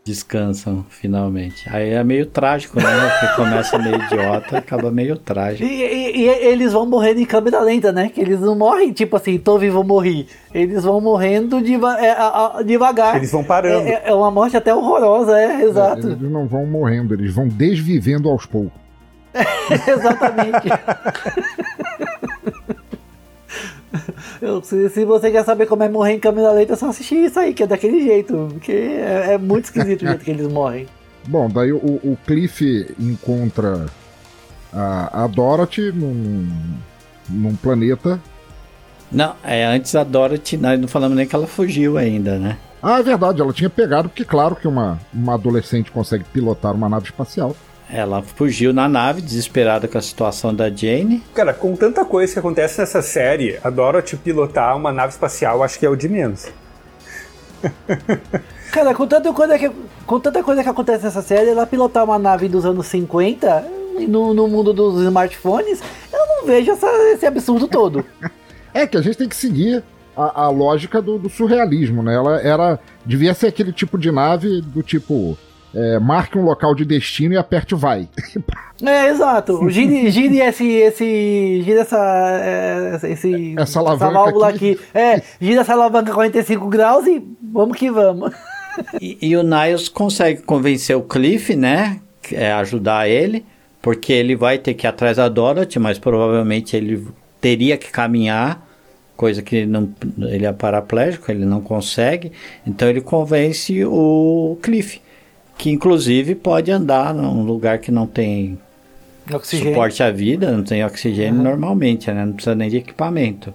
Descansam, 0.07 0.87
finalmente. 0.89 1.69
Aí 1.69 1.91
é 1.91 2.05
meio 2.05 2.27
trágico, 2.27 2.77
né? 2.81 2.85
Porque 3.19 3.35
começa 3.35 3.77
meio 3.77 3.97
idiota 3.97 4.55
e 4.55 4.59
acaba 4.59 4.89
meio 4.89 5.15
E, 5.15 5.19
trágico. 5.19 5.65
e- 5.69 6.17
e 6.17 6.29
eles 6.29 6.73
vão 6.73 6.87
morrendo 6.87 7.19
em 7.21 7.25
câmera 7.25 7.59
lenta, 7.61 7.91
né? 7.91 8.09
Que 8.09 8.21
eles 8.21 8.39
não 8.39 8.55
morrem, 8.55 8.93
tipo 8.93 9.17
assim, 9.17 9.37
tô 9.37 9.59
vivo, 9.59 9.83
morri. 9.83 10.29
Eles 10.55 10.85
vão 10.85 11.01
morrendo 11.01 11.61
deva- 11.61 11.99
é, 12.01 12.13
a- 12.13 12.53
a- 12.59 12.63
devagar. 12.63 13.17
Eles 13.17 13.33
vão 13.33 13.43
parando. 13.43 13.89
É, 13.89 13.95
é- 13.95 14.03
é 14.11 14.15
uma 14.15 14.31
morte 14.31 14.57
até 14.57 14.73
horrorosa, 14.73 15.37
é, 15.37 15.63
exato. 15.65 16.07
Eles 16.07 16.31
não 16.31 16.47
vão 16.47 16.65
morrendo, 16.67 17.13
eles 17.13 17.35
vão 17.35 17.49
desvivendo 17.49 18.29
aos 18.31 18.47
poucos. 18.47 18.79
Exatamente. 19.89 20.69
Eu- 24.41 24.63
se, 24.63 24.89
se 24.91 25.05
você 25.05 25.31
quer 25.31 25.45
saber 25.45 25.67
como 25.67 25.83
é 25.83 25.89
morrer 25.89 26.15
em 26.15 26.21
câmera 26.21 26.53
lenta, 26.53 26.73
é 26.75 26.77
só 26.77 26.89
assistir 26.89 27.17
isso 27.25 27.39
aí, 27.39 27.55
que 27.55 27.63
é 27.63 27.67
daquele 27.67 28.03
jeito. 28.03 28.49
Porque 28.53 28.73
é, 28.73 29.35
é 29.35 29.39
muito 29.39 29.65
esquisito 29.67 30.03
o 30.03 30.07
jeito 30.07 30.25
que 30.25 30.31
eles 30.31 30.47
morrem. 30.49 30.87
Bom, 31.29 31.49
daí 31.49 31.73
o, 31.73 31.77
o 31.79 32.17
Cliff 32.27 32.95
encontra 33.01 33.87
a, 34.73 35.25
a 35.25 35.27
Dorothy 35.27 35.91
num, 35.93 36.49
num 37.29 37.57
planeta. 37.57 38.21
Não, 39.11 39.35
é 39.43 39.65
antes 39.65 39.95
a 39.95 40.05
Dorothy, 40.05 40.57
nós 40.57 40.79
não 40.81 40.89
falamos 40.89 41.17
nem 41.17 41.27
que 41.27 41.35
ela 41.35 41.47
fugiu 41.47 41.97
ainda, 41.97 42.39
né? 42.39 42.59
Ah, 42.83 43.01
é 43.01 43.03
verdade, 43.03 43.41
ela 43.41 43.53
tinha 43.53 43.71
pegado, 43.71 44.09
porque 44.09 44.25
claro 44.25 44.55
que 44.55 44.69
uma, 44.69 45.01
uma 45.13 45.35
adolescente 45.35 45.91
consegue 45.91 46.25
pilotar 46.25 46.75
uma 46.75 46.89
nave 46.89 47.07
espacial. 47.07 47.57
Ela 47.89 48.21
fugiu 48.23 48.73
na 48.73 48.89
nave, 48.89 49.23
desesperada 49.23 49.87
com 49.87 49.97
a 49.97 50.03
situação 50.03 50.53
da 50.55 50.69
Jane. 50.69 51.23
Cara, 51.35 51.55
com 51.55 51.77
tanta 51.77 52.05
coisa 52.05 52.33
que 52.33 52.39
acontece 52.39 52.81
nessa 52.81 53.01
série, 53.01 53.59
a 53.63 53.71
Dorothy 53.71 54.17
pilotar 54.17 54.77
uma 54.77 54.93
nave 54.93 55.13
espacial 55.13 55.63
acho 55.63 55.79
que 55.79 55.87
é 55.87 55.89
o 55.89 55.95
de 55.95 56.09
menos. 56.09 56.47
Cara, 58.73 58.95
com 58.95 59.07
tanta, 59.07 59.33
coisa 59.33 59.59
que, 59.59 59.71
com 60.05 60.21
tanta 60.21 60.43
coisa 60.43 60.63
que 60.63 60.69
acontece 60.69 61.05
nessa 61.05 61.23
série, 61.23 61.51
ela 61.51 61.67
pilotar 61.67 62.05
uma 62.05 62.19
nave 62.19 62.49
dos 62.49 62.65
anos 62.67 62.87
50 62.89 63.65
no, 64.09 64.35
no 64.35 64.49
mundo 64.49 64.73
dos 64.73 65.01
smartphones, 65.03 65.81
eu 66.13 66.19
não 66.27 66.47
vejo 66.47 66.73
essa- 66.73 66.91
esse 67.13 67.25
absurdo 67.27 67.69
todo. 67.69 68.05
É 68.75 68.87
que 68.87 68.99
a 68.99 69.01
gente 69.01 69.17
tem 69.17 69.27
que 69.27 69.35
seguir 69.37 69.83
a, 70.15 70.43
a 70.43 70.51
lógica 70.51 71.01
do, 71.01 71.19
do 71.19 71.31
surrealismo, 71.31 72.03
né? 72.03 72.15
Ela 72.15 72.43
era. 72.43 72.79
Devia 73.07 73.33
ser 73.33 73.47
aquele 73.47 73.73
tipo 73.73 73.97
de 73.97 74.13
nave 74.13 74.61
do 74.61 74.83
tipo. 74.83 75.39
É, 75.77 75.99
marque 75.99 76.39
um 76.39 76.43
local 76.43 76.75
de 76.75 76.85
destino 76.85 77.35
e 77.35 77.37
aperte 77.37 77.75
vai. 77.75 78.09
É, 78.83 79.09
exato. 79.11 79.61
Gire, 79.69 80.11
gire 80.11 80.39
esse. 80.39 80.67
esse 80.67 81.63
gire 81.63 81.79
essa. 81.79 81.99
é, 82.43 83.13
esse, 83.13 83.55
Essa 83.59 83.81
alavanca 83.81 84.13
válvula 84.13 84.49
aqui. 84.49 84.73
aqui. 84.73 84.81
É, 84.95 85.23
gira 85.39 85.61
essa 85.61 85.75
alavanca 85.75 86.13
45 86.13 86.67
graus 86.69 87.07
e 87.07 87.23
vamos 87.43 87.77
que 87.77 87.91
vamos. 87.91 88.33
E, 89.01 89.17
e 89.23 89.37
o 89.39 89.43
Niles 89.43 89.89
consegue 89.89 90.43
convencer 90.43 90.95
o 90.95 91.01
Cliff, 91.01 91.57
né? 91.57 91.99
É 92.31 92.53
ajudar 92.53 93.09
ele, 93.09 93.43
porque 93.81 94.13
ele 94.13 94.37
vai 94.37 94.59
ter 94.59 94.75
que 94.75 94.87
ir 94.87 94.89
atrás 94.89 95.17
da 95.17 95.31
Dorothy, 95.31 95.79
mas 95.79 95.99
provavelmente 95.99 96.77
ele 96.77 97.07
teria 97.41 97.79
que 97.79 97.91
caminhar, 97.91 98.69
coisa 99.17 99.41
que 99.41 99.65
não, 99.65 99.89
ele 100.19 100.45
é 100.45 100.53
paraplégico, 100.53 101.31
ele 101.33 101.47
não 101.47 101.63
consegue. 101.63 102.33
Então 102.67 102.87
ele 102.87 103.01
convence 103.01 103.83
o 103.87 104.59
Cliff, 104.61 105.01
que 105.57 105.71
inclusive 105.71 106.35
pode 106.35 106.71
andar 106.71 107.15
num 107.15 107.43
lugar 107.43 107.79
que 107.79 107.91
não 107.91 108.07
tem 108.07 108.59
Oxigênio. 109.33 109.73
suporte 109.73 110.03
à 110.03 110.11
vida, 110.11 110.51
não 110.51 110.63
tem 110.63 110.85
oxigênio 110.85 111.43
normalmente, 111.43 112.11
né? 112.11 112.25
Não 112.25 112.33
precisa 112.33 112.55
nem 112.55 112.69
de 112.69 112.77
equipamento. 112.77 113.53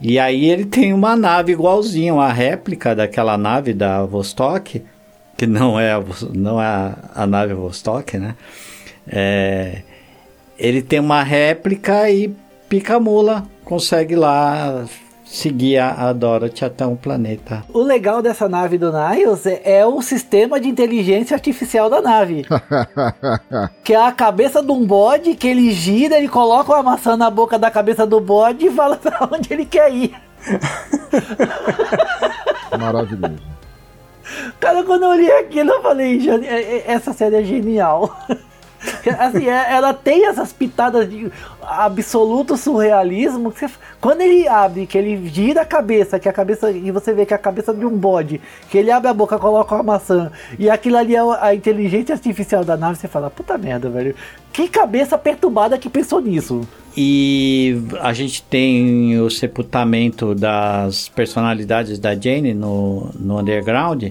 E 0.00 0.18
aí 0.18 0.50
ele 0.50 0.64
tem 0.64 0.92
uma 0.92 1.14
nave 1.14 1.52
igualzinha, 1.52 2.12
uma 2.12 2.32
réplica 2.32 2.94
daquela 2.94 3.38
nave 3.38 3.72
da 3.72 4.04
Vostok, 4.04 4.82
que 5.36 5.46
não 5.46 5.78
é 5.78 5.92
a, 5.92 6.02
não 6.34 6.60
é 6.60 6.66
a, 6.66 6.98
a 7.14 7.26
nave 7.26 7.54
Vostok, 7.54 8.18
né? 8.18 8.34
É, 9.06 9.82
ele 10.58 10.82
tem 10.82 10.98
uma 10.98 11.22
réplica 11.22 12.10
e 12.10 12.34
pica 12.68 12.96
a 12.96 13.00
mula, 13.00 13.46
consegue 13.64 14.16
lá 14.16 14.84
seguir 15.32 15.78
a, 15.78 16.08
a 16.08 16.12
Dorothy 16.12 16.64
até 16.64 16.86
um 16.86 16.94
planeta. 16.94 17.64
O 17.72 17.80
legal 17.82 18.20
dessa 18.20 18.48
nave 18.48 18.76
do 18.76 18.92
Niles 18.92 19.46
é, 19.46 19.62
é 19.78 19.86
o 19.86 20.02
sistema 20.02 20.60
de 20.60 20.68
inteligência 20.68 21.34
artificial 21.34 21.88
da 21.88 22.02
nave. 22.02 22.44
que 23.82 23.94
é 23.94 24.06
a 24.06 24.12
cabeça 24.12 24.62
de 24.62 24.70
um 24.70 24.84
bode 24.86 25.34
que 25.34 25.48
ele 25.48 25.72
gira, 25.72 26.18
ele 26.18 26.28
coloca 26.28 26.72
uma 26.72 26.82
maçã 26.82 27.16
na 27.16 27.30
boca 27.30 27.58
da 27.58 27.70
cabeça 27.70 28.06
do 28.06 28.20
bode 28.20 28.66
e 28.66 28.70
fala 28.70 28.96
pra 29.00 29.26
onde 29.32 29.52
ele 29.52 29.64
quer 29.64 29.90
ir. 29.92 30.14
Maravilhoso. 32.78 33.52
Cara, 34.60 34.82
quando 34.84 35.04
eu 35.04 35.10
olhei 35.10 35.32
aquilo, 35.38 35.70
eu 35.70 35.82
falei, 35.82 36.20
"Jane, 36.20 36.46
é- 36.46 36.76
é- 36.78 36.84
essa 36.92 37.12
série 37.12 37.36
é 37.36 37.42
genial. 37.44 38.16
Assim, 39.18 39.48
é- 39.48 39.72
ela 39.72 39.92
tem 39.94 40.26
essas 40.26 40.52
pitadas 40.52 41.08
de 41.08 41.30
absoluto 41.62 42.56
surrealismo. 42.56 43.50
que 43.52 43.60
você- 43.60 43.74
quando 44.00 44.20
ele 44.20 44.48
abre, 44.48 44.86
que 44.86 44.96
ele 44.98 45.28
gira 45.28 45.62
a 45.62 45.64
cabeça, 45.64 46.18
que 46.18 46.28
a 46.28 46.32
cabeça. 46.32 46.70
E 46.70 46.90
você 46.90 47.12
vê 47.12 47.24
que 47.26 47.32
é 47.32 47.36
a 47.36 47.38
cabeça 47.38 47.72
de 47.72 47.84
um 47.84 47.96
bode, 47.96 48.40
que 48.70 48.78
ele 48.78 48.90
abre 48.90 49.08
a 49.08 49.14
boca, 49.14 49.38
coloca 49.38 49.74
uma 49.74 49.82
maçã, 49.82 50.30
e 50.58 50.68
aquilo 50.68 50.96
ali 50.96 51.14
é 51.14 51.20
a 51.40 51.54
inteligência 51.54 52.14
artificial 52.14 52.64
da 52.64 52.76
nave, 52.76 52.98
você 52.98 53.08
fala, 53.08 53.30
puta 53.30 53.56
merda, 53.58 53.88
velho. 53.88 54.14
Que 54.52 54.68
cabeça 54.68 55.16
perturbada 55.16 55.78
que 55.78 55.88
pensou 55.88 56.20
nisso. 56.20 56.60
E 56.96 57.82
a 58.00 58.12
gente 58.12 58.42
tem 58.42 59.18
o 59.20 59.30
sepultamento 59.30 60.34
das 60.34 61.08
personalidades 61.08 61.98
da 61.98 62.14
Jane 62.14 62.52
no, 62.52 63.10
no 63.18 63.38
Underground, 63.40 64.04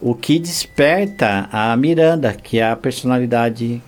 o 0.00 0.14
que 0.14 0.38
desperta 0.38 1.48
a 1.50 1.76
Miranda, 1.76 2.32
que 2.32 2.58
é 2.58 2.70
a 2.70 2.76
personalidade 2.76 3.82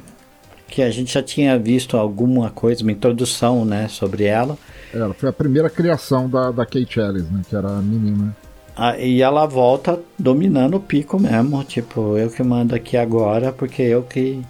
que 0.69 0.83
a 0.83 0.91
gente 0.91 1.13
já 1.15 1.23
tinha 1.23 1.59
visto 1.59 1.97
alguma 1.97 2.51
coisa, 2.51 2.83
uma 2.83 2.93
introdução 2.93 3.65
né, 3.65 3.89
sobre 3.89 4.25
ela. 4.25 4.57
Ela 4.93 5.15
foi 5.15 5.29
a 5.29 5.33
primeira 5.33 5.71
criação 5.71 6.29
da, 6.29 6.51
da 6.51 6.65
Kate 6.65 7.01
Ellis, 7.01 7.31
né? 7.31 7.43
Que 7.49 7.57
era 7.57 7.69
a 7.69 7.83
menina. 7.83 8.37
Ah, 8.77 8.97
E 8.99 9.23
ela 9.23 9.45
volta 9.47 9.99
dominando 10.19 10.77
o 10.77 10.81
pico 10.81 11.19
mesmo, 11.19 11.63
tipo, 11.65 12.17
eu 12.17 12.31
que 12.31 12.43
mando 12.43 12.75
aqui 12.75 12.97
agora, 12.97 13.53
porque 13.53 13.83
eu 13.83 14.03
que 14.03 14.43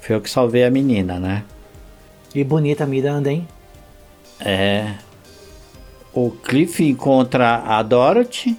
fui 0.00 0.14
eu 0.14 0.20
que 0.20 0.30
salvei 0.30 0.64
a 0.64 0.70
menina, 0.70 1.18
né? 1.18 1.44
E 2.34 2.42
bonita 2.42 2.86
Miranda, 2.86 3.30
hein? 3.30 3.46
É. 4.40 4.94
o 6.12 6.30
Cliff 6.30 6.82
encontra 6.82 7.62
a 7.64 7.82
Dorothy 7.82 8.58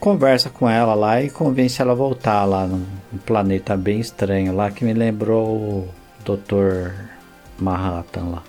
conversa 0.00 0.48
com 0.50 0.68
ela 0.68 0.94
lá 0.94 1.22
e 1.22 1.30
convence 1.30 1.80
ela 1.80 1.92
a 1.92 1.94
voltar 1.94 2.44
lá 2.44 2.66
num 2.66 2.84
planeta 3.26 3.76
bem 3.76 4.00
estranho 4.00 4.54
lá 4.54 4.70
que 4.70 4.84
me 4.84 4.92
lembrou 4.94 5.46
o 5.56 5.88
Dr. 6.24 6.90
Manhattan 7.58 8.24
lá. 8.30 8.42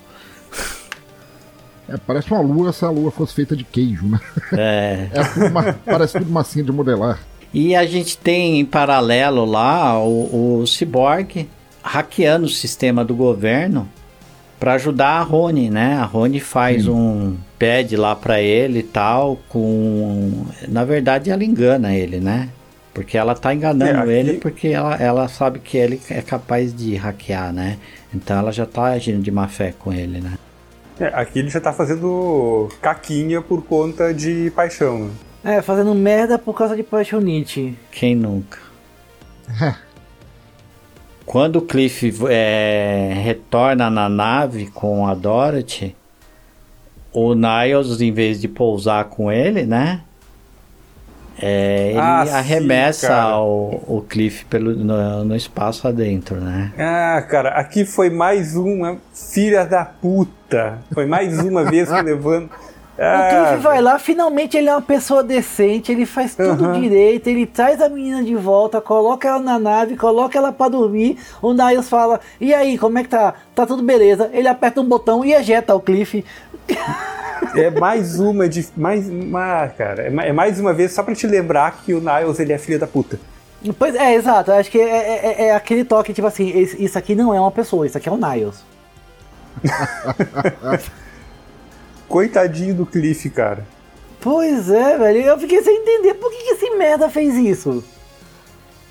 É, 1.89 1.97
parece 1.97 2.31
uma 2.31 2.41
lua 2.41 2.71
se 2.71 2.85
a 2.85 2.89
lua 2.89 3.11
fosse 3.11 3.33
feita 3.33 3.55
de 3.55 3.63
queijo, 3.65 4.07
né? 4.07 4.19
É. 4.53 5.09
É 5.19 5.23
tudo 5.25 5.45
uma- 5.47 5.73
parece 5.85 6.17
tudo 6.17 6.31
massinha 6.31 6.63
de 6.63 6.71
modelar. 6.71 7.19
E 7.53 7.75
a 7.75 7.85
gente 7.85 8.17
tem 8.17 8.59
em 8.61 8.65
paralelo 8.65 9.43
lá 9.43 9.99
o, 10.01 10.61
o 10.61 10.65
Cyborg 10.67 11.49
hackeando 11.83 12.45
o 12.45 12.49
sistema 12.49 13.03
do 13.03 13.13
governo 13.13 13.89
para 14.61 14.73
ajudar 14.73 15.13
a 15.19 15.21
Rony, 15.21 15.71
né? 15.71 15.95
A 15.95 16.05
Rony 16.05 16.39
faz 16.39 16.87
um 16.87 17.35
pad 17.59 17.95
lá 17.97 18.15
para 18.15 18.39
ele 18.39 18.79
e 18.79 18.83
tal, 18.83 19.39
com 19.49 20.45
na 20.67 20.85
verdade 20.85 21.31
ela 21.31 21.43
engana 21.43 21.95
ele, 21.95 22.19
né? 22.19 22.47
Porque 22.93 23.17
ela 23.17 23.33
tá 23.33 23.53
enganando 23.55 23.91
É, 23.91 24.01
aqui- 24.01 24.11
ele 24.11 24.33
porque 24.37 24.67
ela, 24.67 24.95
ela 24.97 25.27
sabe 25.27 25.57
que 25.59 25.77
ele 25.77 25.99
é 26.11 26.21
capaz 26.21 26.73
de 26.75 26.95
hackear, 26.95 27.51
né? 27.51 27.77
Então 28.13 28.37
ela 28.37 28.51
já 28.51 28.65
tá 28.67 28.83
agindo 28.85 29.23
de 29.23 29.31
má 29.31 29.47
fé 29.47 29.73
com 29.79 29.91
ele, 29.91 30.21
né? 30.21 30.33
É, 30.99 31.07
aqui 31.07 31.39
ele 31.39 31.49
já 31.49 31.59
tá 31.59 31.73
fazendo 31.73 32.69
caquinha 32.81 33.41
por 33.41 33.63
conta 33.63 34.13
de 34.13 34.51
paixão. 34.55 35.05
né? 35.43 35.57
É, 35.57 35.61
fazendo 35.63 35.95
merda 35.95 36.37
por 36.37 36.53
causa 36.55 36.75
de 36.75 36.83
paixonite. 36.83 37.75
Quem 37.91 38.13
nunca? 38.15 38.59
Quando 41.31 41.59
o 41.59 41.61
Cliff 41.61 42.13
é, 42.29 43.13
retorna 43.23 43.89
na 43.89 44.09
nave 44.09 44.67
com 44.67 45.07
a 45.07 45.13
Dorothy, 45.15 45.95
o 47.13 47.33
Niles, 47.33 48.01
em 48.01 48.11
vez 48.11 48.41
de 48.41 48.49
pousar 48.49 49.05
com 49.05 49.31
ele, 49.31 49.63
né? 49.63 50.01
é, 51.41 51.91
ele 51.91 51.99
Ah, 51.99 52.25
sim, 52.25 52.33
arremessa 52.33 53.07
cara. 53.07 53.37
o, 53.39 53.81
o 53.87 54.05
Cliff 54.07 54.43
pelo, 54.43 54.75
no, 54.75 55.23
no 55.23 55.33
espaço 55.33 55.87
adentro, 55.87 56.35
né? 56.35 56.73
Ah, 56.77 57.21
cara, 57.21 57.51
aqui 57.51 57.85
foi 57.85 58.09
mais 58.09 58.57
uma 58.57 58.97
filha 59.13 59.65
da 59.65 59.85
puta. 59.85 60.79
Foi 60.93 61.05
mais 61.05 61.39
uma 61.39 61.63
vez 61.63 61.89
que 61.89 62.01
levando. 62.01 62.49
O 63.01 63.03
Ah, 63.03 63.47
Cliff 63.47 63.63
vai 63.63 63.81
lá, 63.81 63.97
finalmente 63.97 64.55
ele 64.55 64.69
é 64.69 64.73
uma 64.75 64.81
pessoa 64.81 65.23
decente, 65.23 65.91
ele 65.91 66.05
faz 66.05 66.35
tudo 66.35 66.65
Aham. 66.65 66.79
direito, 66.79 67.25
ele 67.27 67.47
traz 67.47 67.81
a 67.81 67.89
menina 67.89 68.23
de 68.23 68.35
volta, 68.35 68.79
coloca 68.79 69.27
ela 69.27 69.39
na 69.39 69.57
nave, 69.57 69.97
coloca 69.97 70.37
ela 70.37 70.51
pra 70.51 70.69
dormir. 70.69 71.17
O 71.41 71.51
Niles 71.51 71.89
fala: 71.89 72.19
E 72.39 72.53
aí, 72.53 72.77
como 72.77 72.99
é 72.99 73.03
que 73.03 73.09
tá? 73.09 73.33
Tá 73.55 73.65
tudo 73.65 73.81
beleza. 73.81 74.29
Ele 74.31 74.47
aperta 74.47 74.79
um 74.79 74.85
botão 74.85 75.25
e 75.25 75.33
ejeta 75.33 75.73
o 75.73 75.79
Cliff. 75.79 76.23
É 77.55 77.71
mais 77.71 78.19
uma 78.19 78.47
de. 78.47 78.67
Mais 78.77 79.09
uma, 79.09 79.67
cara. 79.69 80.03
É 80.03 80.29
é 80.29 80.31
mais 80.31 80.59
uma 80.59 80.71
vez 80.71 80.91
só 80.93 81.01
pra 81.01 81.15
te 81.15 81.25
lembrar 81.25 81.81
que 81.83 81.95
o 81.95 81.99
Niles 81.99 82.39
ele 82.39 82.53
é 82.53 82.57
filha 82.59 82.77
da 82.77 82.85
puta. 82.85 83.19
Pois 83.79 83.95
é, 83.95 84.13
exato. 84.13 84.51
Acho 84.51 84.69
que 84.69 84.79
é, 84.79 84.83
é- 84.83 85.25
é- 85.25 85.45
é 85.47 85.55
aquele 85.55 85.83
toque, 85.83 86.13
tipo 86.13 86.27
assim, 86.27 86.49
isso 86.55 86.97
aqui 86.99 87.15
não 87.15 87.33
é 87.33 87.39
uma 87.41 87.51
pessoa, 87.51 87.87
isso 87.87 87.97
aqui 87.97 88.07
é 88.07 88.11
o 88.11 88.17
Niles. 88.17 88.63
Coitadinho 92.11 92.75
do 92.75 92.85
Cliff, 92.85 93.29
cara. 93.29 93.65
Pois 94.19 94.69
é, 94.69 94.97
velho. 94.97 95.21
Eu 95.21 95.39
fiquei 95.39 95.61
sem 95.63 95.77
entender 95.77 96.13
por 96.15 96.29
que, 96.29 96.43
que 96.43 96.49
esse 96.51 96.69
merda 96.75 97.09
fez 97.09 97.35
isso. 97.35 97.81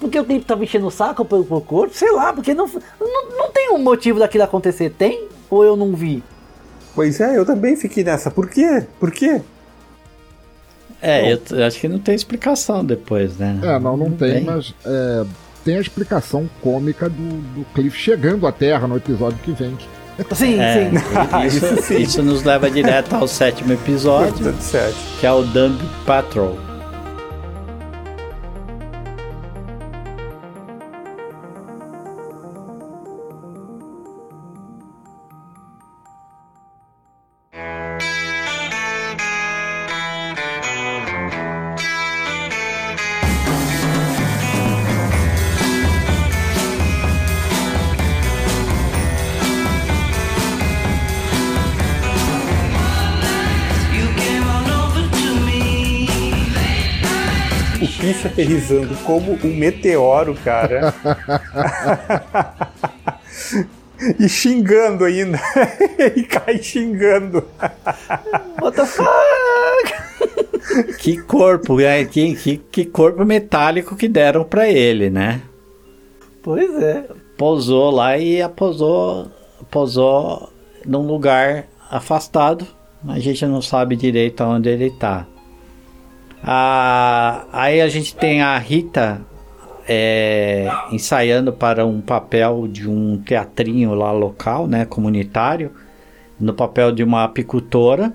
Porque 0.01 0.19
o 0.19 0.25
Cliff 0.25 0.47
tava 0.47 0.65
enchendo 0.65 0.87
o 0.87 0.91
saco 0.91 1.23
pelo, 1.25 1.45
pelo 1.45 1.61
corpo? 1.61 1.95
Sei 1.95 2.11
lá, 2.11 2.33
porque 2.33 2.55
não, 2.55 2.67
não, 2.99 3.31
não 3.37 3.51
tem 3.51 3.71
um 3.71 3.79
motivo 3.79 4.19
daquilo 4.19 4.45
acontecer. 4.45 4.91
Tem? 4.91 5.29
Ou 5.51 5.63
eu 5.63 5.77
não 5.77 5.95
vi? 5.95 6.25
Pois 6.95 7.21
é, 7.21 7.37
eu 7.37 7.45
também 7.45 7.77
fiquei 7.77 8.03
nessa. 8.03 8.31
Por 8.31 8.49
quê? 8.49 8.87
Por 8.99 9.11
quê? 9.11 9.43
É, 11.03 11.35
eu, 11.35 11.65
acho 11.67 11.79
que 11.79 11.89
não 11.89 11.99
tem 11.99 12.15
explicação 12.15 12.83
depois, 12.85 13.37
né? 13.37 13.59
É, 13.63 13.79
não, 13.79 13.97
não 13.97 14.11
tem, 14.11 14.43
mas 14.43 14.75
é, 14.85 15.25
tem 15.65 15.77
a 15.77 15.81
explicação 15.81 16.49
cômica 16.63 17.09
do, 17.09 17.41
do 17.55 17.65
Cliff 17.75 17.97
chegando 17.97 18.47
à 18.47 18.53
Terra 18.53 18.87
no 18.87 18.97
episódio 18.97 19.39
que 19.39 19.53
vem. 19.53 19.77
Sim, 20.33 20.59
É, 20.61 20.91
sim. 20.91 20.97
isso, 21.47 21.67
Isso 21.75 21.83
sim. 21.83 21.97
isso 21.99 22.23
nos 22.23 22.43
leva 22.43 22.71
direto 22.71 23.15
ao 23.15 23.27
sétimo 23.29 23.73
episódio, 23.73 24.55
que 25.19 25.27
é 25.27 25.33
o 25.33 25.43
Dumb 25.43 25.79
Patrol. 26.07 26.59
O 58.01 58.03
Cliff 58.03 58.27
aterrizando 58.27 58.97
como 59.05 59.39
um 59.45 59.55
meteoro, 59.55 60.35
cara. 60.43 60.95
e 64.19 64.27
xingando 64.27 65.05
ainda. 65.05 65.39
Ele 65.99 66.23
cai 66.25 66.63
xingando. 66.63 67.45
What 68.59 68.75
the 68.75 68.87
fuck? 68.87 69.07
Que 70.99 71.21
corpo, 71.21 71.77
né? 71.77 72.07
que, 72.07 72.35
que, 72.37 72.57
que 72.57 72.87
corpo 72.87 73.23
metálico 73.23 73.95
que 73.95 74.09
deram 74.09 74.45
pra 74.45 74.67
ele, 74.67 75.11
né? 75.11 75.43
Pois 76.43 76.83
é. 76.83 77.05
Pousou 77.37 77.91
lá 77.91 78.17
e 78.17 78.41
pousou, 78.57 79.31
pousou 79.71 80.51
num 80.87 81.07
lugar 81.07 81.67
afastado. 81.91 82.67
A 83.07 83.19
gente 83.19 83.45
não 83.45 83.61
sabe 83.61 83.95
direito 83.95 84.43
onde 84.43 84.71
ele 84.71 84.91
tá. 84.91 85.27
Ah, 86.43 87.45
aí 87.53 87.81
a 87.81 87.89
gente 87.89 88.15
tem 88.15 88.43
a 88.43 88.57
Rita 88.59 89.21
é, 89.89 90.71
ensaiando 90.93 91.53
para 91.53 91.85
um 91.85 92.01
papel 92.01 92.67
de 92.69 92.89
um 92.89 93.19
teatrinho 93.19 93.93
lá 93.95 94.13
local, 94.13 94.67
né, 94.67 94.85
comunitário, 94.85 95.73
no 96.39 96.55
papel 96.55 96.93
de 96.93 97.03
uma 97.03 97.25
apicultora. 97.25 98.15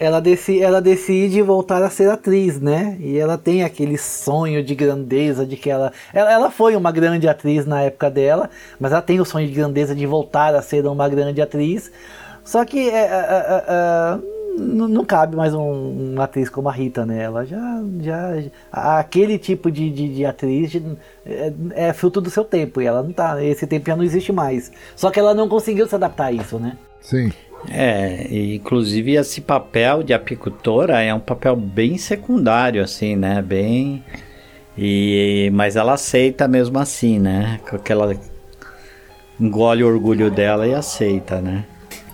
Ela, 0.00 0.20
deci, 0.20 0.60
ela 0.60 0.80
decide 0.80 1.40
voltar 1.42 1.80
a 1.82 1.88
ser 1.88 2.10
atriz, 2.10 2.60
né? 2.60 2.96
E 2.98 3.18
ela 3.18 3.38
tem 3.38 3.62
aquele 3.62 3.96
sonho 3.96 4.64
de 4.64 4.74
grandeza 4.74 5.46
de 5.46 5.56
que 5.56 5.70
ela, 5.70 5.92
ela. 6.12 6.32
Ela 6.32 6.50
foi 6.50 6.74
uma 6.74 6.90
grande 6.90 7.28
atriz 7.28 7.66
na 7.66 7.82
época 7.82 8.10
dela, 8.10 8.50
mas 8.80 8.90
ela 8.90 9.00
tem 9.00 9.20
o 9.20 9.24
sonho 9.24 9.46
de 9.46 9.54
grandeza 9.54 9.94
de 9.94 10.04
voltar 10.04 10.56
a 10.56 10.62
ser 10.62 10.84
uma 10.86 11.08
grande 11.08 11.40
atriz. 11.40 11.92
Só 12.42 12.64
que 12.64 12.88
é, 12.90 12.94
é, 12.94 13.04
é, 13.04 13.64
é, 13.68 14.18
não, 14.58 14.88
não 14.88 15.04
cabe 15.04 15.36
mais 15.36 15.54
um- 15.54 16.12
uma 16.14 16.24
atriz 16.24 16.48
como 16.48 16.68
a 16.68 16.72
Rita, 16.72 17.04
né? 17.06 17.22
Ela 17.22 17.44
já. 17.44 17.82
já 18.00 18.32
aquele 18.70 19.38
tipo 19.38 19.70
de, 19.70 19.90
de, 19.90 20.14
de 20.14 20.24
atriz 20.24 20.72
é, 21.24 21.52
é 21.74 21.92
fruto 21.92 22.20
do 22.20 22.30
seu 22.30 22.44
tempo. 22.44 22.80
E 22.80 22.86
ela 22.86 23.02
não 23.02 23.12
tá. 23.12 23.42
Esse 23.42 23.66
tempo 23.66 23.86
já 23.86 23.96
não 23.96 24.04
existe 24.04 24.32
mais. 24.32 24.70
Só 24.96 25.10
que 25.10 25.18
ela 25.18 25.34
não 25.34 25.48
conseguiu 25.48 25.86
se 25.86 25.94
adaptar 25.94 26.26
a 26.26 26.32
isso, 26.32 26.58
né? 26.58 26.76
Sim. 27.00 27.32
É, 27.70 28.26
e 28.28 28.56
inclusive 28.56 29.14
esse 29.14 29.40
papel 29.40 30.02
de 30.02 30.12
apicultora 30.12 31.00
é 31.00 31.14
um 31.14 31.20
papel 31.20 31.54
bem 31.54 31.96
secundário, 31.96 32.82
assim, 32.82 33.14
né? 33.16 33.40
Bem. 33.40 34.02
E, 34.76 35.50
mas 35.52 35.76
ela 35.76 35.92
aceita 35.94 36.48
mesmo 36.48 36.78
assim, 36.78 37.18
né? 37.18 37.60
Com 37.68 37.76
aquela. 37.76 38.14
Engole 39.40 39.82
o 39.82 39.88
orgulho 39.88 40.30
dela 40.30 40.66
e 40.66 40.74
aceita, 40.74 41.40
né? 41.40 41.64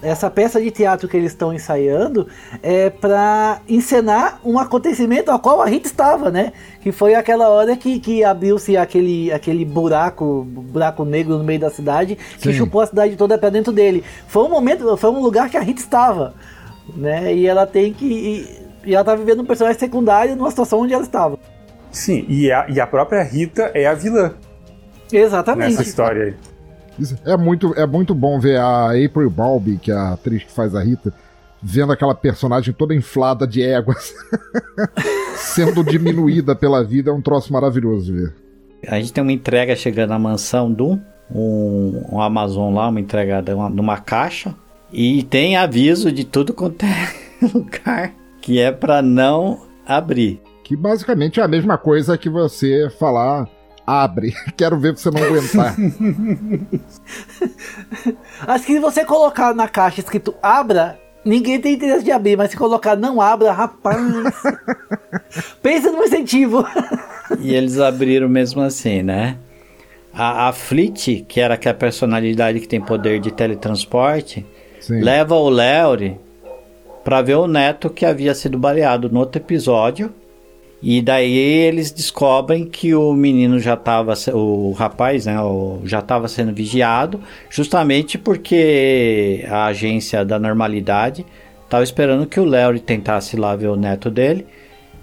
Essa 0.02 0.30
peça 0.30 0.60
de 0.60 0.70
teatro 0.70 1.08
que 1.08 1.16
eles 1.16 1.32
estão 1.32 1.52
ensaiando 1.52 2.28
é 2.62 2.88
para 2.88 3.60
encenar 3.68 4.40
um 4.44 4.58
acontecimento 4.58 5.30
ao 5.30 5.38
qual 5.40 5.60
a 5.60 5.66
Rita 5.66 5.88
estava, 5.88 6.30
né? 6.30 6.52
Que 6.80 6.92
foi 6.92 7.14
aquela 7.14 7.48
hora 7.48 7.76
que, 7.76 7.98
que 7.98 8.22
abriu-se 8.22 8.76
aquele, 8.76 9.32
aquele 9.32 9.64
buraco, 9.64 10.44
buraco 10.44 11.04
negro 11.04 11.36
no 11.36 11.44
meio 11.44 11.58
da 11.58 11.70
cidade, 11.70 12.16
que 12.38 12.52
Sim. 12.52 12.58
chupou 12.58 12.80
a 12.80 12.86
cidade 12.86 13.16
toda 13.16 13.36
para 13.36 13.50
dentro 13.50 13.72
dele. 13.72 14.04
Foi 14.28 14.44
um 14.44 14.48
momento, 14.48 14.96
foi 14.96 15.10
um 15.10 15.20
lugar 15.20 15.50
que 15.50 15.56
a 15.56 15.60
Rita 15.60 15.80
estava, 15.80 16.34
né? 16.94 17.34
E 17.34 17.46
ela 17.46 17.66
tem 17.66 17.92
que 17.92 18.06
e, 18.06 18.90
e 18.90 18.94
ela 18.94 19.04
tá 19.04 19.16
vivendo 19.16 19.42
um 19.42 19.46
personagem 19.46 19.78
secundário 19.78 20.36
numa 20.36 20.50
situação 20.50 20.80
onde 20.80 20.94
ela 20.94 21.02
estava. 21.02 21.38
Sim, 21.90 22.24
e 22.28 22.52
a, 22.52 22.66
e 22.68 22.80
a 22.80 22.86
própria 22.86 23.22
Rita 23.22 23.70
é 23.74 23.86
a 23.86 23.94
vilã 23.94 24.34
Exatamente. 25.12 25.70
nessa 25.70 25.82
história 25.82 26.24
aí. 26.24 26.34
É 27.24 27.36
muito, 27.36 27.72
é 27.74 27.86
muito 27.86 28.14
bom 28.14 28.38
ver 28.40 28.58
a 28.58 28.90
April 28.90 29.30
Balby, 29.30 29.76
que 29.78 29.90
é 29.90 29.94
a 29.94 30.12
atriz 30.14 30.42
que 30.44 30.50
faz 30.52 30.74
a 30.74 30.82
Rita, 30.82 31.12
vendo 31.62 31.92
aquela 31.92 32.14
personagem 32.14 32.72
toda 32.74 32.94
inflada 32.94 33.46
de 33.46 33.62
éguas 33.62 34.12
sendo 35.36 35.84
diminuída 35.84 36.54
pela 36.54 36.82
vida. 36.84 37.10
É 37.10 37.14
um 37.14 37.20
troço 37.22 37.52
maravilhoso 37.52 38.06
de 38.06 38.12
ver. 38.12 38.34
A 38.86 38.98
gente 38.98 39.12
tem 39.12 39.22
uma 39.22 39.32
entrega 39.32 39.74
chegando 39.74 40.10
na 40.10 40.18
mansão 40.18 40.72
do 40.72 40.98
um, 41.34 42.02
um 42.12 42.20
Amazon 42.20 42.72
lá, 42.74 42.88
uma 42.88 43.00
entrega 43.00 43.42
de 43.42 43.52
uma- 43.52 43.68
numa 43.68 43.98
caixa. 43.98 44.54
E 44.92 45.22
tem 45.24 45.56
aviso 45.56 46.10
de 46.10 46.24
tudo 46.24 46.54
quanto 46.54 46.84
é 46.84 47.12
lugar 47.54 48.14
que 48.40 48.58
é 48.58 48.72
para 48.72 49.02
não 49.02 49.66
abrir. 49.86 50.40
Que 50.64 50.76
basicamente 50.76 51.40
é 51.40 51.42
a 51.42 51.48
mesma 51.48 51.76
coisa 51.76 52.16
que 52.16 52.28
você 52.28 52.88
falar 52.98 53.48
abre. 53.88 54.34
Quero 54.56 54.78
ver 54.78 54.92
você 54.92 55.10
não 55.10 55.22
aguentar. 55.22 55.74
Acho 58.46 58.66
que 58.66 58.74
se 58.74 58.80
você 58.80 59.04
colocar 59.04 59.54
na 59.54 59.66
caixa 59.66 60.00
escrito 60.00 60.34
abra, 60.42 61.00
ninguém 61.24 61.58
tem 61.58 61.74
interesse 61.74 62.04
de 62.04 62.12
abrir, 62.12 62.36
mas 62.36 62.50
se 62.50 62.56
colocar 62.56 62.96
não 62.96 63.20
abra, 63.20 63.50
rapaz. 63.52 63.98
pensa 65.62 65.90
no 65.90 66.04
incentivo. 66.04 66.66
e 67.40 67.54
eles 67.54 67.78
abriram 67.78 68.28
mesmo 68.28 68.60
assim, 68.60 69.02
né? 69.02 69.38
A, 70.12 70.48
a 70.48 70.52
Fleet, 70.52 71.24
que 71.26 71.40
era 71.40 71.54
aquela 71.54 71.74
personalidade 71.74 72.60
que 72.60 72.68
tem 72.68 72.80
poder 72.80 73.20
de 73.20 73.30
teletransporte, 73.30 74.44
Sim. 74.80 75.00
leva 75.00 75.34
o 75.34 75.48
Leori 75.48 76.20
para 77.04 77.22
ver 77.22 77.36
o 77.36 77.46
neto 77.46 77.88
que 77.88 78.04
havia 78.04 78.34
sido 78.34 78.58
baleado 78.58 79.08
no 79.08 79.20
outro 79.20 79.40
episódio. 79.40 80.12
E 80.80 81.02
daí 81.02 81.36
eles 81.36 81.90
descobrem 81.90 82.64
que 82.64 82.94
o 82.94 83.12
menino 83.12 83.58
já 83.58 83.74
estava, 83.74 84.14
o 84.32 84.72
rapaz, 84.72 85.26
né, 85.26 85.34
já 85.84 85.98
estava 85.98 86.28
sendo 86.28 86.54
vigiado, 86.54 87.20
justamente 87.50 88.16
porque 88.16 89.44
a 89.48 89.66
agência 89.66 90.24
da 90.24 90.38
normalidade 90.38 91.26
estava 91.64 91.82
esperando 91.82 92.26
que 92.26 92.38
o 92.38 92.44
Larry 92.44 92.78
tentasse 92.78 93.36
lá 93.36 93.56
ver 93.56 93.66
o 93.68 93.76
neto 93.76 94.08
dele, 94.08 94.46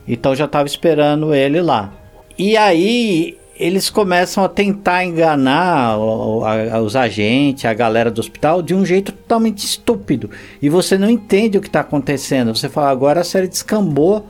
então 0.07 0.34
já 0.34 0.45
estava 0.45 0.65
esperando 0.65 1.35
ele 1.35 1.61
lá. 1.61 1.93
E 2.38 2.56
aí 2.56 3.38
eles 3.57 3.89
começam 3.89 4.43
a 4.43 4.49
tentar 4.49 5.03
enganar 5.06 5.97
os 5.97 6.95
agentes, 6.95 7.65
a 7.65 7.73
galera 7.73 8.11
do 8.11 8.19
hospital, 8.19 8.61
de 8.61 8.76
um 8.76 8.85
jeito 8.85 9.11
totalmente 9.11 9.60
estúpido. 9.65 10.30
E 10.61 10.69
você 10.69 10.97
não 10.97 11.10
entende 11.10 11.57
o 11.57 11.61
que 11.61 11.68
está 11.68 11.80
acontecendo. 11.80 12.53
Você 12.53 12.68
fala, 12.68 12.89
agora 12.89 13.22
a 13.22 13.23
série 13.23 13.47
descambou 13.47 14.26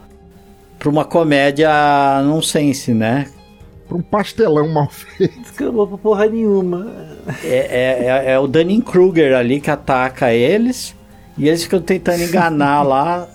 para 0.86 0.92
uma 0.92 1.04
comédia 1.04 1.68
nonsense, 2.22 2.94
né? 2.94 3.28
Para 3.88 3.98
um 3.98 4.04
pastelão 4.04 4.72
mal 4.72 4.88
feito. 4.88 5.42
Descambou 5.42 5.88
pra 5.88 5.98
porra 5.98 6.28
nenhuma. 6.28 6.94
É, 7.44 7.56
é, 7.56 8.06
é, 8.06 8.32
é 8.34 8.40
o 8.40 8.46
Dunning 8.46 8.82
Kruger 8.82 9.36
ali 9.36 9.60
que 9.60 9.72
ataca 9.72 10.32
eles. 10.32 10.96
E 11.40 11.48
eles 11.48 11.64
ficam 11.64 11.82
tentando 11.82 12.22
enganar 12.22 12.84
lá. 12.84 13.28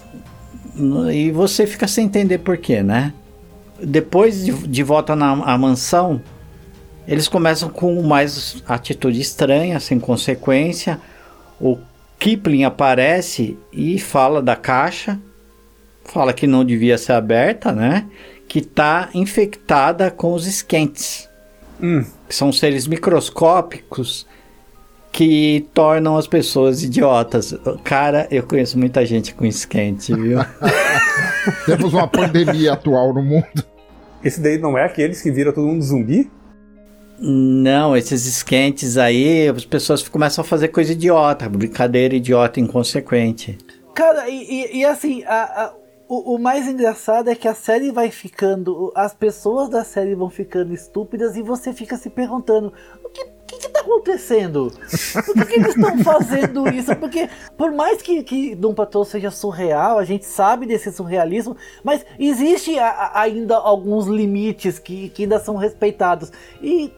E 1.12 1.32
você 1.32 1.66
fica 1.66 1.88
sem 1.88 2.06
entender 2.06 2.38
porquê, 2.38 2.84
né? 2.84 3.12
Depois 3.82 4.44
de, 4.44 4.52
de 4.52 4.82
volta 4.84 5.16
na 5.16 5.34
mansão, 5.58 6.22
eles 7.08 7.26
começam 7.26 7.68
com 7.68 8.00
mais 8.00 8.62
atitude 8.68 9.20
estranha, 9.20 9.80
sem 9.80 9.98
consequência. 9.98 11.00
O 11.60 11.76
Kipling 12.16 12.62
aparece 12.62 13.58
e 13.72 13.98
fala 13.98 14.40
da 14.40 14.54
caixa 14.54 15.18
fala 16.04 16.32
que 16.32 16.46
não 16.46 16.64
devia 16.64 16.98
ser 16.98 17.12
aberta, 17.12 17.72
né? 17.72 18.06
Que 18.48 18.58
está 18.60 19.08
infectada 19.14 20.10
com 20.10 20.32
os 20.32 20.46
esquentes. 20.46 21.28
Hum. 21.80 22.04
Que 22.28 22.34
são 22.34 22.52
seres 22.52 22.86
microscópicos 22.86 24.26
que 25.12 25.66
tornam 25.74 26.16
as 26.16 26.26
pessoas 26.26 26.82
idiotas. 26.82 27.54
Cara, 27.84 28.28
eu 28.30 28.42
conheço 28.42 28.78
muita 28.78 29.04
gente 29.04 29.34
com 29.34 29.44
esquente, 29.44 30.14
viu? 30.14 30.38
Temos 31.66 31.92
uma 31.92 32.06
pandemia 32.06 32.74
atual 32.74 33.12
no 33.12 33.22
mundo. 33.22 33.64
Esse 34.22 34.40
daí 34.40 34.58
não 34.58 34.76
é 34.76 34.84
aqueles 34.84 35.20
que 35.22 35.30
viram 35.30 35.52
todo 35.52 35.66
mundo 35.66 35.82
zumbi? 35.82 36.30
Não, 37.18 37.96
esses 37.96 38.26
esquentes 38.26 38.96
aí, 38.96 39.48
as 39.48 39.64
pessoas 39.64 40.06
começam 40.08 40.42
a 40.42 40.46
fazer 40.46 40.68
coisa 40.68 40.92
idiota, 40.92 41.48
brincadeira 41.48 42.14
idiota, 42.14 42.60
inconsequente. 42.60 43.58
Cara, 43.94 44.28
e, 44.28 44.42
e, 44.42 44.78
e 44.78 44.84
assim, 44.84 45.22
a, 45.24 45.42
a, 45.42 45.72
o, 46.10 46.34
o, 46.34 46.38
mais 46.40 46.66
engraçado 46.66 47.30
é 47.30 47.36
que 47.36 47.46
a 47.46 47.54
série 47.54 47.92
vai 47.92 48.10
ficando. 48.10 48.90
As 48.96 49.14
pessoas 49.14 49.68
da 49.68 49.84
série 49.84 50.16
vão 50.16 50.28
ficando 50.28 50.74
estúpidas 50.74 51.36
e 51.36 51.42
você 51.42 51.72
fica 51.72 51.96
se 51.96 52.10
perguntando: 52.10 52.72
o 53.04 53.08
que, 53.10 53.24
que, 53.46 53.58
que 53.58 53.68
tá 53.68 53.78
acontecendo? 53.78 54.72
Por 55.24 55.46
que, 55.46 55.54
eles 55.54 55.76
estão 55.76 55.96
fazendo 56.02 56.68
isso? 56.68 56.96
Porque, 56.96 57.30
por 57.56 57.70
mais 57.70 58.02
que, 58.02 58.24
que 58.24 58.56
Doom 58.56 58.74
Patrol 58.74 59.04
seja 59.04 59.30
surreal, 59.30 60.00
a 60.00 60.04
gente 60.04 60.26
sabe 60.26 60.66
desse 60.66 60.90
surrealismo, 60.90 61.56
mas 61.84 62.04
existe 62.18 62.76
a, 62.76 63.12
ainda 63.14 63.54
alguns 63.56 64.08
limites 64.08 64.80
que, 64.80 65.10
que 65.10 65.22
ainda 65.22 65.38
são 65.38 65.54
respeitados. 65.54 66.32
E 66.60 66.92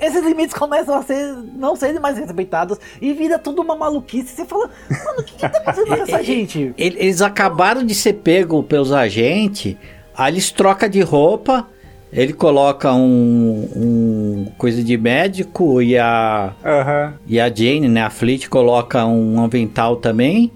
esses 0.00 0.24
limites 0.24 0.54
começam 0.54 0.94
a 0.94 1.02
ser 1.02 1.34
não 1.54 1.76
serem 1.76 2.00
mais 2.00 2.18
respeitados 2.18 2.78
e 3.00 3.12
vira 3.12 3.38
tudo 3.38 3.62
uma 3.62 3.76
maluquice. 3.76 4.34
Você 4.34 4.44
fala, 4.44 4.70
mano, 4.90 5.20
o 5.20 5.24
que, 5.24 5.34
que 5.34 5.48
tá 5.48 5.62
fazendo 5.64 5.86
com 5.88 5.94
essa 6.02 6.22
gente? 6.22 6.74
Eles 6.76 7.20
acabaram 7.20 7.84
de 7.84 7.94
ser 7.94 8.14
pegos 8.14 8.64
pelos 8.66 8.92
agentes, 8.92 9.76
aí 10.16 10.32
eles 10.32 10.50
trocam 10.50 10.88
de 10.88 11.00
roupa, 11.00 11.66
ele 12.12 12.32
coloca 12.32 12.92
um, 12.92 13.68
um 13.76 14.46
coisa 14.56 14.82
de 14.82 14.96
médico 14.96 15.82
e 15.82 15.98
a 15.98 16.52
uhum. 16.64 17.12
e 17.26 17.40
a 17.40 17.48
Jane, 17.48 17.88
né, 17.88 18.02
a 18.02 18.10
Fleet 18.10 18.48
coloca 18.48 19.04
um 19.04 19.42
avental 19.44 19.96
também 19.96 20.50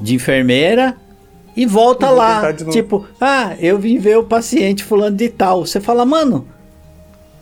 de 0.00 0.14
enfermeira 0.14 0.96
e 1.56 1.64
volta 1.64 2.10
lá, 2.10 2.52
tipo, 2.52 3.06
ah, 3.18 3.54
eu 3.58 3.78
vim 3.78 3.98
ver 3.98 4.18
o 4.18 4.24
paciente 4.24 4.84
fulano 4.84 5.16
de 5.16 5.30
tal. 5.30 5.64
Você 5.64 5.80
fala, 5.80 6.04
mano, 6.04 6.46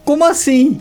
como 0.04 0.24
assim? 0.24 0.80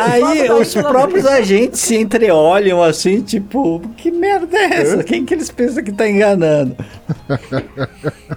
Aí 0.00 0.50
os 0.50 0.74
próprios 0.74 1.26
agentes 1.26 1.80
se 1.80 1.96
entreolham 1.96 2.82
assim, 2.82 3.20
tipo, 3.22 3.80
que 3.96 4.10
merda 4.10 4.56
é 4.56 4.80
essa? 4.80 5.04
Quem 5.04 5.24
que 5.24 5.34
eles 5.34 5.50
pensam 5.50 5.82
que 5.82 5.92
tá 5.92 6.08
enganando? 6.08 6.76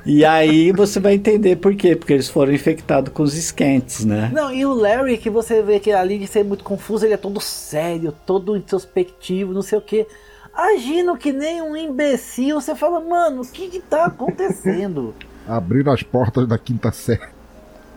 e 0.05 0.25
aí 0.25 0.71
você 0.71 0.99
vai 0.99 1.13
entender 1.13 1.57
por 1.57 1.75
quê, 1.75 1.95
porque 1.95 2.13
eles 2.13 2.29
foram 2.29 2.51
infectados 2.51 3.13
com 3.13 3.23
os 3.23 3.35
esquentes, 3.35 4.05
né? 4.05 4.31
Não, 4.33 4.53
e 4.53 4.65
o 4.65 4.73
Larry, 4.73 5.17
que 5.17 5.29
você 5.29 5.61
vê 5.61 5.79
que 5.79 5.91
ali 5.91 6.17
de 6.17 6.27
ser 6.27 6.43
muito 6.43 6.63
confuso, 6.63 7.05
ele 7.05 7.13
é 7.13 7.17
todo 7.17 7.39
sério, 7.39 8.13
todo 8.25 8.57
introspectivo, 8.57 9.53
não 9.53 9.61
sei 9.61 9.77
o 9.77 9.81
que. 9.81 10.05
Agindo 10.53 11.17
que 11.17 11.33
nem 11.33 11.61
um 11.61 11.75
imbecil, 11.75 12.61
você 12.61 12.75
fala, 12.75 12.99
mano, 12.99 13.41
o 13.41 13.47
que 13.47 13.69
que 13.69 13.79
tá 13.79 14.05
acontecendo? 14.05 15.13
Abriram 15.47 15.91
as 15.91 16.03
portas 16.03 16.47
da 16.47 16.57
quinta 16.57 16.91
série. 16.91 17.32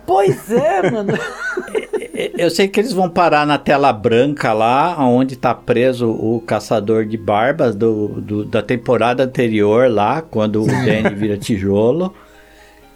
Pois 0.07 0.51
é, 0.51 0.91
mano. 0.91 1.13
Eu 2.39 2.49
sei 2.51 2.67
que 2.67 2.81
eles 2.81 2.93
vão 2.93 3.11
parar 3.11 3.47
na 3.47 3.59
tela 3.59 3.93
branca 3.93 4.53
lá, 4.53 4.97
onde 5.07 5.37
tá 5.37 5.55
preso 5.55 6.11
o 6.11 6.41
caçador 6.41 7.05
de 7.05 7.17
barbas 7.17 7.75
do, 7.75 8.09
do 8.21 8.45
da 8.45 8.63
temporada 8.63 9.25
anterior 9.25 9.91
lá, 9.91 10.23
quando 10.23 10.63
o 10.63 10.67
Danny 10.67 11.15
vira 11.15 11.37
tijolo. 11.37 12.15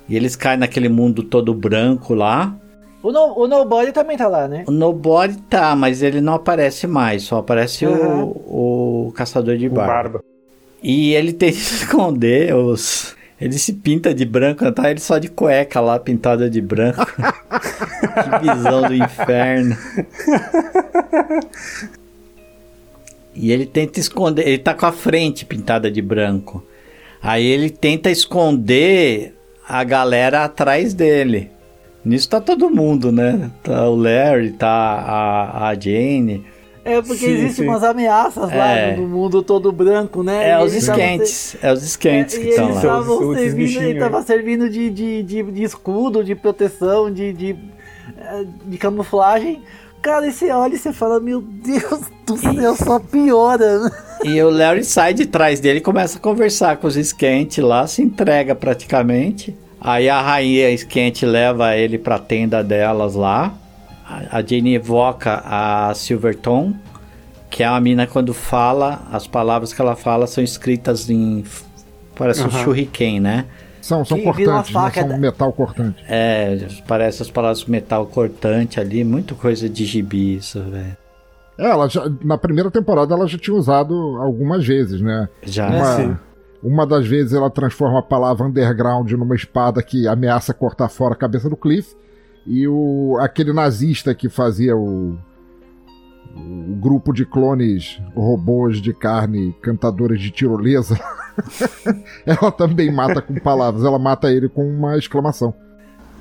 E 0.09 0.17
eles 0.17 0.35
caem 0.35 0.59
naquele 0.59 0.89
mundo 0.89 1.23
todo 1.23 1.55
branco 1.55 2.15
lá. 2.15 2.55
O, 3.03 3.13
no, 3.13 3.39
o 3.39 3.47
Nobody 3.47 3.93
também 3.93 4.17
tá 4.17 4.27
lá, 4.27 4.49
né? 4.49 4.65
O 4.67 4.71
Nobody 4.71 5.37
tá, 5.49 5.77
mas 5.77 6.03
ele 6.03 6.21
não 6.21 6.35
aparece 6.35 6.87
mais, 6.87 7.23
só 7.23 7.39
aparece 7.39 7.87
uhum. 7.87 8.25
o, 8.25 9.09
o 9.09 9.13
caçador 9.13 9.57
de 9.57 9.69
barba. 9.69 9.93
barba. 9.93 10.25
E 10.83 11.15
ele 11.15 11.33
tem 11.33 11.53
que 11.53 11.59
esconder 11.59 12.55
os, 12.55 13.15
ele 13.41 13.59
se 13.59 13.73
pinta 13.73 14.13
de 14.13 14.25
branco, 14.25 14.71
tá? 14.73 14.91
Ele 14.91 15.01
só 15.01 15.19
de 15.19 15.29
cueca 15.29 15.81
lá, 15.81 15.99
pintada 15.99 16.51
de 16.51 16.61
branco. 16.61 17.07
que 17.11 18.53
visão 18.53 18.83
do 18.83 18.95
inferno. 18.95 19.77
E 23.35 23.51
ele 23.51 23.65
tenta 23.65 23.99
esconder, 23.99 24.47
ele 24.47 24.59
tá 24.59 24.75
com 24.75 24.87
a 24.87 24.93
frente 24.93 25.45
pintada 25.45 25.91
de 25.91 26.03
branco. 26.03 26.63
Aí 27.23 27.47
ele 27.47 27.71
tenta 27.71 28.11
esconder 28.11 29.35
a 29.67 29.83
galera 29.85 30.45
atrás 30.45 30.93
dele. 30.93 31.51
Nisso 32.05 32.29
tá 32.29 32.41
todo 32.41 32.71
mundo, 32.71 33.13
né? 33.13 33.51
Tá 33.63 33.89
o 33.89 33.95
Larry, 33.95 34.53
tá 34.53 34.69
a, 34.69 35.69
a 35.69 35.75
Jane. 35.75 36.45
É 36.85 37.01
porque 37.03 37.27
sim, 37.27 37.33
existem 37.33 37.69
umas 37.69 37.83
ameaças 37.83 38.51
lá 38.51 38.71
é. 38.73 38.97
no 38.97 39.07
mundo 39.07 39.43
todo 39.43 39.71
branco, 39.71 40.23
né? 40.23 40.51
É 40.51 40.63
os 40.63 40.75
esquentes, 40.75 41.57
é 41.63 41.73
os 41.73 41.83
esquentes 41.83 42.37
é, 42.37 42.41
que 42.41 42.49
estão 42.49 42.71
lá. 42.71 42.77
Estavam 42.77 43.35
servindo, 43.35 43.83
ele 43.83 43.93
estava 43.93 44.23
servindo 44.23 44.71
de, 44.71 44.91
de, 44.91 45.23
de, 45.23 45.43
de, 45.43 45.63
escudo, 45.63 46.25
de 46.25 46.35
proteção, 46.35 47.13
de, 47.13 47.33
de, 47.33 47.57
é, 48.19 48.45
de 48.65 48.79
camuflagem. 48.79 49.63
Cara, 50.01 50.27
e 50.27 50.33
você 50.33 50.51
olha 50.51 50.75
e 50.75 50.79
você 50.79 50.93
fala, 50.93 51.21
meu 51.21 51.43
Deus 51.43 52.01
do 52.27 52.37
céu, 52.39 52.75
só 52.77 52.99
piora. 52.99 53.81
E 54.23 54.43
o 54.43 54.51
Larry 54.51 54.85
sai 54.85 55.15
de 55.15 55.25
trás 55.25 55.61
dele 55.61 55.79
e 55.79 55.83
começa 55.83 56.19
a 56.19 56.21
conversar 56.21 56.77
com 56.77 56.87
os 56.87 56.95
esquentes 56.95 57.65
lá, 57.65 57.87
se 57.87 58.03
entrega 58.03 58.55
praticamente. 58.55 59.57
Aí 59.81 60.11
a 60.11 60.21
rainha 60.21 60.71
esquente 60.71 61.25
leva 61.25 61.75
ele 61.75 61.97
pra 61.97 62.19
tenda 62.19 62.63
delas 62.63 63.15
lá 63.15 63.59
a 64.31 64.43
Jane 64.43 64.75
evoca 64.75 65.43
a 65.45 65.93
Silverton, 65.95 66.75
que 67.49 67.63
é 67.63 67.67
a 67.67 67.81
mina 67.81 68.07
quando 68.07 68.35
fala, 68.35 69.03
as 69.13 69.27
palavras 69.27 69.73
que 69.73 69.81
ela 69.81 69.97
fala 69.97 70.27
são 70.27 70.43
escritas 70.43 71.09
em. 71.09 71.45
Parece 72.15 72.43
uhum. 72.43 72.49
um 72.49 72.51
shuriken, 72.51 73.21
né? 73.21 73.47
São, 73.81 74.05
são 74.05 74.21
cortantes, 74.21 74.75
né? 74.75 74.91
são 74.93 75.19
metal 75.19 75.53
cortante. 75.53 76.05
É, 76.07 76.69
parece 76.87 77.23
as 77.23 77.31
palavras 77.31 77.65
metal 77.65 78.07
cortante 78.07 78.79
ali, 78.79 79.03
muito 79.03 79.35
coisa 79.35 79.69
de 79.69 79.85
gibi 79.87 80.37
isso, 80.37 80.61
velho. 80.63 80.97
É, 81.59 81.71
ela 81.71 81.89
já, 81.89 82.05
na 82.23 82.39
primeira 82.39 82.71
temporada 82.71 83.15
ela 83.15 83.27
já 83.27 83.39
tinha 83.39 83.57
usado 83.57 83.95
algumas 84.19 84.67
vezes, 84.67 85.01
né? 85.01 85.29
Já. 85.43 85.69
Uma, 85.69 86.01
é, 86.01 86.17
Uma 86.63 86.87
das 86.87 87.07
vezes 87.07 87.33
ela 87.33 87.51
transforma 87.51 87.99
a 87.99 88.03
palavra 88.03 88.47
underground 88.47 89.11
numa 89.13 89.35
espada 89.35 89.83
que 89.83 90.07
ameaça 90.07 90.55
cortar 90.55 90.89
fora 90.89 91.15
a 91.15 91.17
cabeça 91.17 91.49
do 91.49 91.57
Cliff. 91.57 91.95
E 92.47 92.67
o, 92.67 93.19
aquele 93.21 93.53
nazista 93.53 94.15
que 94.15 94.29
fazia 94.29 94.77
o, 94.77 95.19
o 96.35 96.75
grupo 96.81 97.13
de 97.13 97.25
clones 97.25 98.01
robôs 98.15 98.81
de 98.81 98.93
carne, 98.95 99.55
cantadores 99.61 100.21
de 100.21 100.31
tirolesa, 100.31 100.99
ela 102.25 102.51
também 102.51 102.91
mata 102.91 103.21
com 103.21 103.35
palavras. 103.35 103.85
Ela 103.85 103.99
mata 103.99 104.33
ele 104.33 104.49
com 104.49 104.67
uma 104.69 104.97
exclamação. 104.97 105.55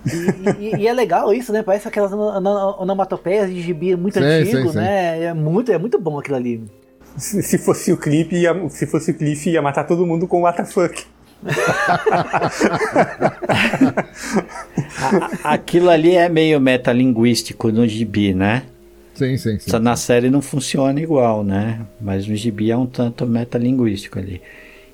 E, 0.05 0.65
e, 0.65 0.75
e, 0.81 0.87
é 0.87 0.93
legal 0.93 1.33
isso, 1.33 1.51
né? 1.51 1.61
Parece 1.61 1.87
aquelas 1.87 2.11
onomatopeias 2.13 3.49
de 3.49 3.61
gibi 3.61 3.95
muito 3.95 4.17
sim, 4.17 4.23
antigo, 4.23 4.69
sim, 4.69 4.77
né? 4.77 5.17
Sim. 5.17 5.23
É 5.23 5.33
muito, 5.33 5.71
é 5.71 5.77
muito 5.77 5.99
bom 5.99 6.17
aquilo 6.17 6.37
ali. 6.37 6.63
Se, 7.17 7.41
se 7.43 7.57
fosse 7.57 7.91
o 7.91 7.97
clipe, 7.97 8.35
ia, 8.35 8.69
se 8.69 8.85
fosse 8.85 9.11
o 9.11 9.13
Cliff, 9.13 9.49
ia 9.49 9.61
matar 9.61 9.83
todo 9.83 10.05
mundo 10.05 10.27
com 10.27 10.43
what 10.43 10.57
the 10.57 10.65
fuck. 10.65 11.05
Aquilo 15.43 15.89
ali 15.89 16.15
é 16.15 16.27
meio 16.29 16.59
metalinguístico 16.59 17.71
no 17.71 17.87
gibi, 17.87 18.33
né? 18.33 18.63
Sim, 19.15 19.37
sim, 19.37 19.59
sim. 19.59 19.69
Só 19.69 19.79
na 19.79 19.95
série 19.95 20.29
não 20.29 20.41
funciona 20.41 20.99
igual, 20.99 21.43
né? 21.43 21.81
Mas 21.99 22.27
no 22.27 22.35
gibi 22.35 22.71
é 22.71 22.77
um 22.77 22.85
tanto 22.85 23.25
metalinguístico 23.25 24.19
ali. 24.19 24.41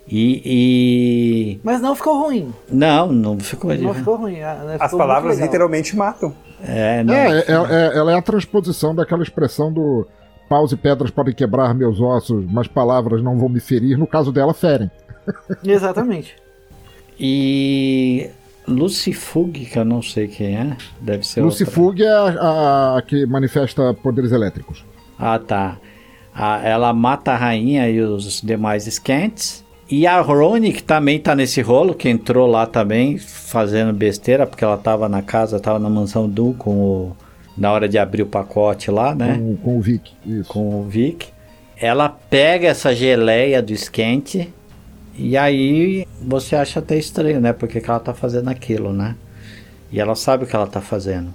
E, 0.08 0.42
e, 0.46 1.60
Mas 1.64 1.82
não 1.82 1.96
ficou 1.96 2.22
ruim. 2.22 2.54
Não, 2.70 3.12
não 3.12 3.40
ficou 3.40 3.74
Não 3.74 3.94
ficou 3.94 4.16
ruim. 4.18 4.40
Ah, 4.42 4.54
né? 4.64 4.74
Ficou 4.74 4.86
As 4.86 4.92
palavras 4.92 5.40
literalmente 5.40 5.96
matam. 5.96 6.34
É, 6.64 7.04
não, 7.04 7.14
é, 7.14 7.40
é, 7.40 7.44
é, 7.48 7.98
ela 7.98 8.12
é 8.12 8.16
a 8.16 8.22
transposição 8.22 8.94
daquela 8.94 9.24
expressão 9.24 9.74
do 9.74 10.08
paus 10.48 10.72
e 10.72 10.78
pedras 10.78 11.10
podem 11.10 11.34
quebrar 11.34 11.74
meus 11.74 12.00
ossos, 12.00 12.46
mas 12.48 12.68
palavras 12.68 13.24
não 13.24 13.38
vão 13.38 13.50
me 13.50 13.60
ferir. 13.60 13.98
No 13.98 14.06
caso 14.06 14.32
dela, 14.32 14.54
ferem. 14.54 14.90
Exatamente. 15.64 16.36
e 17.20 18.30
Lucifug, 18.68 19.66
que 19.66 19.78
eu 19.78 19.86
não 19.86 20.02
sei 20.02 20.28
quem 20.28 20.58
é, 20.58 20.78
deve 21.00 21.26
ser 21.26 21.42
Lucifug 21.42 22.04
é 22.04 22.10
a, 22.10 22.24
a, 22.24 22.98
a, 22.98 23.02
que 23.02 23.26
manifesta 23.26 23.94
poderes 23.94 24.32
elétricos. 24.32 24.84
Ah, 25.18 25.40
tá. 25.40 25.78
A, 26.34 26.62
ela 26.68 26.92
mata 26.94 27.32
a 27.32 27.38
rainha 27.38 27.90
e 27.90 28.02
os 28.02 28.42
demais 28.42 28.88
Skents. 28.88 29.64
E 29.90 30.08
a 30.08 30.20
Rony, 30.20 30.74
que 30.74 30.82
também 30.82 31.20
tá 31.20 31.36
nesse 31.36 31.62
rolo, 31.62 31.94
que 31.94 32.10
entrou 32.10 32.48
lá 32.48 32.66
também 32.66 33.20
fazendo 33.20 33.94
besteira, 33.94 34.48
porque 34.48 34.64
ela 34.64 34.78
tava 34.78 35.08
na 35.08 35.22
casa, 35.22 35.60
tava 35.60 35.78
na 35.78 35.90
mansão 35.90 36.28
do 36.28 36.54
com 36.54 36.72
o. 36.72 37.18
Na 37.56 37.72
hora 37.72 37.88
de 37.88 37.98
abrir 37.98 38.24
o 38.24 38.26
pacote 38.26 38.92
lá, 38.92 39.16
né? 39.16 39.36
Com, 39.38 39.56
com 39.58 39.78
o 39.78 39.82
Vic. 39.82 40.12
Isso. 40.26 40.50
Com 40.50 40.82
o 40.82 40.84
Vic. 40.84 41.28
Ela 41.78 42.10
pega 42.10 42.68
essa 42.68 42.94
geleia 42.94 43.62
do 43.62 43.72
esquente 43.72 44.52
e 45.18 45.38
aí 45.38 46.06
você 46.22 46.56
acha 46.56 46.80
até 46.80 46.98
estranho, 46.98 47.40
né? 47.40 47.54
Porque 47.54 47.80
que 47.80 47.90
ela 47.90 48.00
tá 48.00 48.14
fazendo 48.14 48.50
aquilo, 48.50 48.92
né? 48.92 49.16
E 49.92 50.00
ela 50.00 50.16
sabe 50.16 50.44
o 50.44 50.48
que 50.48 50.56
ela 50.56 50.68
tá 50.68 50.82
fazendo. 50.82 51.34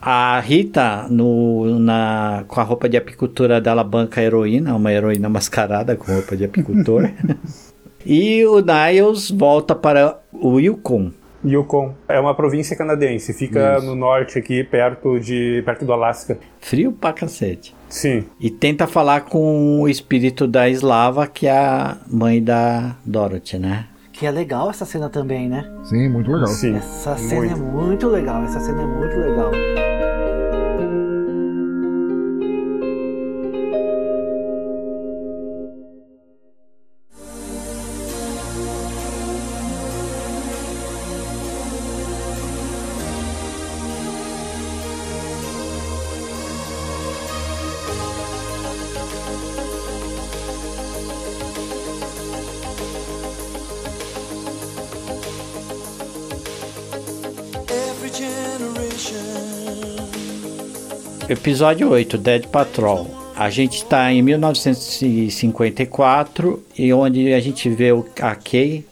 A 0.00 0.40
Rita, 0.40 1.06
no, 1.08 1.78
na, 1.78 2.44
com 2.48 2.60
a 2.60 2.64
roupa 2.64 2.88
de 2.88 2.96
apicultura 2.96 3.60
dela, 3.60 3.84
banca 3.84 4.20
a 4.20 4.24
heroína, 4.24 4.74
uma 4.74 4.92
heroína 4.92 5.28
mascarada 5.28 5.94
com 5.94 6.10
roupa 6.12 6.36
de 6.36 6.44
apicultor. 6.44 7.08
e 8.04 8.44
o 8.44 8.60
Niles 8.60 9.30
volta 9.30 9.76
para 9.76 10.18
o 10.32 10.58
Yukon. 10.58 11.12
Yukon 11.44 11.94
é 12.08 12.18
uma 12.18 12.34
província 12.34 12.76
canadense, 12.76 13.32
fica 13.32 13.76
Isso. 13.76 13.86
no 13.86 13.94
norte 13.94 14.38
aqui, 14.38 14.64
perto 14.64 15.20
de 15.20 15.62
perto 15.64 15.84
do 15.84 15.92
Alasca. 15.92 16.38
Frio 16.60 16.90
pra 16.90 17.12
cacete. 17.12 17.74
Sim. 17.92 18.24
E 18.40 18.50
tenta 18.50 18.86
falar 18.86 19.20
com 19.20 19.82
o 19.82 19.86
espírito 19.86 20.46
da 20.46 20.68
Slava, 20.70 21.26
que 21.26 21.46
é 21.46 21.52
a 21.52 21.98
mãe 22.10 22.42
da 22.42 22.96
Dorothy, 23.04 23.58
né? 23.58 23.86
Que 24.12 24.24
é 24.24 24.30
legal 24.30 24.70
essa 24.70 24.86
cena 24.86 25.10
também, 25.10 25.46
né? 25.46 25.70
Sim, 25.84 26.08
muito 26.08 26.32
legal. 26.32 26.46
Sim. 26.46 26.76
Essa 26.76 27.16
cena 27.18 27.40
muito. 27.40 27.52
é 27.52 27.56
muito 27.56 28.08
legal, 28.08 28.42
essa 28.44 28.60
cena 28.60 28.82
é 28.82 28.86
muito 28.86 29.16
legal. 29.16 29.52
Episódio 61.28 61.90
8, 61.90 62.18
Dead 62.18 62.48
Patrol. 62.48 63.06
A 63.36 63.48
gente 63.48 63.76
está 63.76 64.12
em 64.12 64.20
1954 64.22 66.60
e 66.76 66.92
onde 66.92 67.32
a 67.32 67.38
gente 67.40 67.70
vê 67.70 67.90
a 68.20 68.34
Kay 68.34 68.84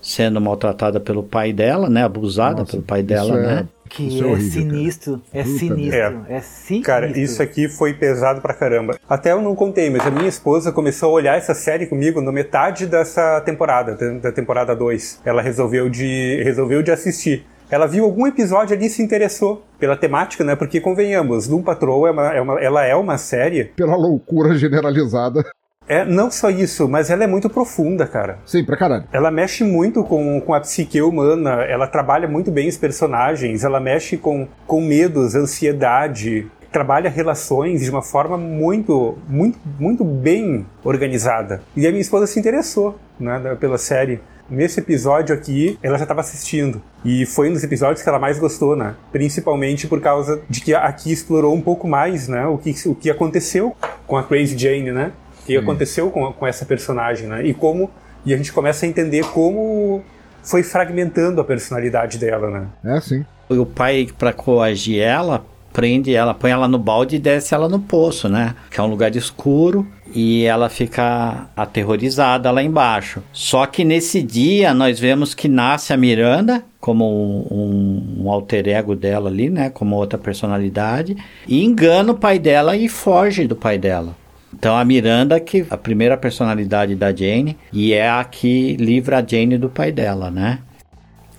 sendo 0.00 0.40
maltratada 0.40 1.00
pelo 1.00 1.22
pai 1.22 1.52
dela, 1.52 1.88
né? 1.88 2.04
Abusada 2.04 2.60
Nossa, 2.60 2.72
pelo 2.72 2.82
pai 2.82 3.02
dela, 3.02 3.38
é, 3.38 3.42
né? 3.42 3.66
Que 3.88 4.02
é, 4.02 4.06
é 4.22 4.26
horrível, 4.26 4.50
sinistro, 4.50 5.22
é 5.32 5.44
sinistro, 5.44 6.26
é. 6.28 6.36
é 6.36 6.40
sinistro. 6.40 6.92
Cara, 6.92 7.18
isso 7.18 7.42
aqui 7.42 7.68
foi 7.68 7.94
pesado 7.94 8.42
pra 8.42 8.52
caramba. 8.52 8.98
Até 9.08 9.32
eu 9.32 9.40
não 9.40 9.54
contei, 9.54 9.88
mas 9.88 10.06
a 10.06 10.10
minha 10.10 10.28
esposa 10.28 10.72
começou 10.72 11.08
a 11.10 11.12
olhar 11.12 11.38
essa 11.38 11.54
série 11.54 11.86
comigo 11.86 12.20
no 12.20 12.32
metade 12.32 12.86
dessa 12.86 13.40
temporada, 13.40 13.96
da 14.20 14.30
temporada 14.30 14.76
2. 14.76 15.22
Ela 15.24 15.40
resolveu 15.40 15.88
de, 15.88 16.42
resolveu 16.44 16.82
de 16.82 16.90
assistir 16.90 17.46
ela 17.72 17.86
viu 17.86 18.04
algum 18.04 18.26
episódio 18.26 18.76
ali 18.76 18.84
e 18.84 18.90
se 18.90 19.02
interessou 19.02 19.64
pela 19.78 19.96
temática, 19.96 20.44
né? 20.44 20.54
Porque, 20.54 20.78
convenhamos, 20.78 21.48
Doom 21.48 21.62
Patrol 21.62 22.06
é 22.06 22.10
uma, 22.10 22.34
é 22.34 22.40
uma, 22.42 22.60
ela 22.60 22.84
é 22.84 22.94
uma 22.94 23.16
série... 23.16 23.64
Pela 23.64 23.96
loucura 23.96 24.54
generalizada. 24.54 25.42
É, 25.88 26.04
não 26.04 26.30
só 26.30 26.50
isso, 26.50 26.86
mas 26.86 27.08
ela 27.08 27.24
é 27.24 27.26
muito 27.26 27.48
profunda, 27.48 28.06
cara. 28.06 28.38
Sim, 28.44 28.62
pra 28.62 28.76
caralho. 28.76 29.04
Ela 29.10 29.30
mexe 29.30 29.64
muito 29.64 30.04
com, 30.04 30.38
com 30.42 30.52
a 30.52 30.60
psique 30.60 31.00
humana, 31.00 31.62
ela 31.62 31.86
trabalha 31.86 32.28
muito 32.28 32.50
bem 32.50 32.68
os 32.68 32.76
personagens, 32.76 33.64
ela 33.64 33.80
mexe 33.80 34.18
com, 34.18 34.46
com 34.66 34.82
medos, 34.82 35.34
ansiedade, 35.34 36.46
trabalha 36.70 37.08
relações 37.08 37.80
de 37.80 37.90
uma 37.90 38.02
forma 38.02 38.36
muito, 38.36 39.16
muito, 39.26 39.58
muito 39.80 40.04
bem 40.04 40.66
organizada. 40.84 41.62
E 41.74 41.86
a 41.86 41.90
minha 41.90 42.02
esposa 42.02 42.26
se 42.26 42.38
interessou 42.38 42.98
né, 43.18 43.56
pela 43.58 43.78
série 43.78 44.20
nesse 44.48 44.80
episódio 44.80 45.34
aqui, 45.34 45.78
ela 45.82 45.96
já 45.96 46.04
estava 46.04 46.20
assistindo. 46.20 46.82
E 47.04 47.26
foi 47.26 47.50
um 47.50 47.52
dos 47.52 47.64
episódios 47.64 48.02
que 48.02 48.08
ela 48.08 48.18
mais 48.18 48.38
gostou, 48.38 48.76
né? 48.76 48.94
Principalmente 49.10 49.86
por 49.86 50.00
causa 50.00 50.40
de 50.48 50.60
que 50.60 50.74
aqui 50.74 51.12
explorou 51.12 51.54
um 51.54 51.60
pouco 51.60 51.88
mais, 51.88 52.28
né? 52.28 52.46
O 52.46 52.58
que, 52.58 52.74
o 52.86 52.94
que 52.94 53.10
aconteceu 53.10 53.76
com 54.06 54.16
a 54.16 54.22
Crazy 54.22 54.56
Jane, 54.56 54.92
né? 54.92 55.12
O 55.42 55.46
que 55.46 55.56
aconteceu 55.56 56.10
com, 56.10 56.32
com 56.32 56.46
essa 56.46 56.64
personagem, 56.64 57.26
né? 57.26 57.44
E 57.44 57.52
como. 57.52 57.90
E 58.24 58.32
a 58.32 58.36
gente 58.36 58.52
começa 58.52 58.86
a 58.86 58.88
entender 58.88 59.24
como 59.26 60.02
foi 60.42 60.62
fragmentando 60.62 61.40
a 61.40 61.44
personalidade 61.44 62.18
dela, 62.18 62.50
né? 62.50 62.96
É, 62.96 63.00
sim. 63.00 63.24
O 63.48 63.66
pai, 63.66 64.08
para 64.16 64.32
coagir 64.32 65.02
ela, 65.02 65.44
prende 65.72 66.14
ela, 66.14 66.34
põe 66.34 66.50
ela 66.50 66.68
no 66.68 66.78
balde 66.78 67.16
e 67.16 67.18
desce 67.18 67.54
ela 67.54 67.68
no 67.68 67.80
poço, 67.80 68.28
né? 68.28 68.54
Que 68.70 68.80
é 68.80 68.82
um 68.82 68.86
lugar 68.86 69.14
escuro 69.16 69.86
e 70.14 70.44
ela 70.44 70.68
fica 70.68 71.48
aterrorizada 71.56 72.50
lá 72.50 72.62
embaixo. 72.62 73.22
Só 73.32 73.66
que 73.66 73.84
nesse 73.84 74.22
dia 74.22 74.74
nós 74.74 75.00
vemos 75.00 75.34
que 75.34 75.48
nasce 75.48 75.92
a 75.92 75.96
Miranda 75.96 76.62
como 76.80 77.06
um, 77.06 78.22
um, 78.24 78.30
alter 78.30 78.68
ego 78.68 78.94
dela 78.94 79.30
ali, 79.30 79.48
né? 79.48 79.70
Como 79.70 79.96
outra 79.96 80.18
personalidade 80.18 81.16
e 81.46 81.64
engana 81.64 82.12
o 82.12 82.18
pai 82.18 82.38
dela 82.38 82.76
e 82.76 82.88
foge 82.88 83.46
do 83.46 83.56
pai 83.56 83.78
dela. 83.78 84.16
Então 84.52 84.76
a 84.76 84.84
Miranda 84.84 85.40
que 85.40 85.64
a 85.70 85.76
primeira 85.76 86.16
personalidade 86.16 86.94
da 86.94 87.14
Jane 87.14 87.56
e 87.72 87.92
é 87.92 88.08
a 88.08 88.22
que 88.22 88.76
livra 88.76 89.18
a 89.18 89.26
Jane 89.26 89.56
do 89.56 89.68
pai 89.68 89.90
dela, 89.90 90.30
né? 90.30 90.58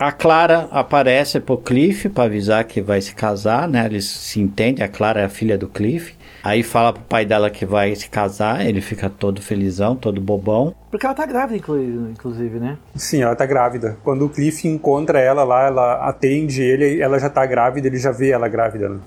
A 0.04 0.12
Clara 0.12 0.68
aparece 0.70 1.40
pro 1.40 1.56
Cliff 1.56 2.10
para 2.10 2.26
avisar 2.26 2.66
que 2.66 2.82
vai 2.82 3.00
se 3.00 3.16
casar, 3.16 3.70
né? 3.70 3.86
Eles 3.86 4.04
se 4.04 4.42
entendem, 4.42 4.84
a 4.84 4.90
Clara 4.90 5.22
é 5.22 5.24
a 5.24 5.30
filha 5.30 5.58
do 5.58 5.66
Cliff. 5.66 6.14
Aí 6.44 6.62
fala 6.62 6.92
pro 6.92 7.04
pai 7.04 7.26
dela 7.26 7.50
que 7.50 7.66
vai 7.66 7.96
se 7.96 8.10
casar, 8.10 8.66
ele 8.66 8.82
fica 8.82 9.10
todo 9.10 9.42
felizão, 9.42 9.96
todo 9.96 10.20
bobão. 10.20 10.76
Porque 10.92 11.06
ela 11.06 11.16
tá 11.16 11.26
grávida, 11.26 11.56
inclusive, 11.56 12.60
né? 12.60 12.78
Sim, 12.94 13.22
ela 13.22 13.34
tá 13.34 13.46
grávida. 13.46 13.98
Quando 14.04 14.26
o 14.26 14.30
Cliff 14.30 14.68
encontra 14.68 15.22
ela 15.22 15.46
lá, 15.46 15.68
ela 15.68 16.10
atende 16.10 16.62
ele, 16.62 17.02
ela 17.02 17.18
já 17.18 17.30
tá 17.30 17.46
grávida, 17.46 17.88
ele 17.88 17.98
já 17.98 18.12
vê 18.12 18.32
ela 18.32 18.50
grávida, 18.50 18.90
né? 18.90 19.00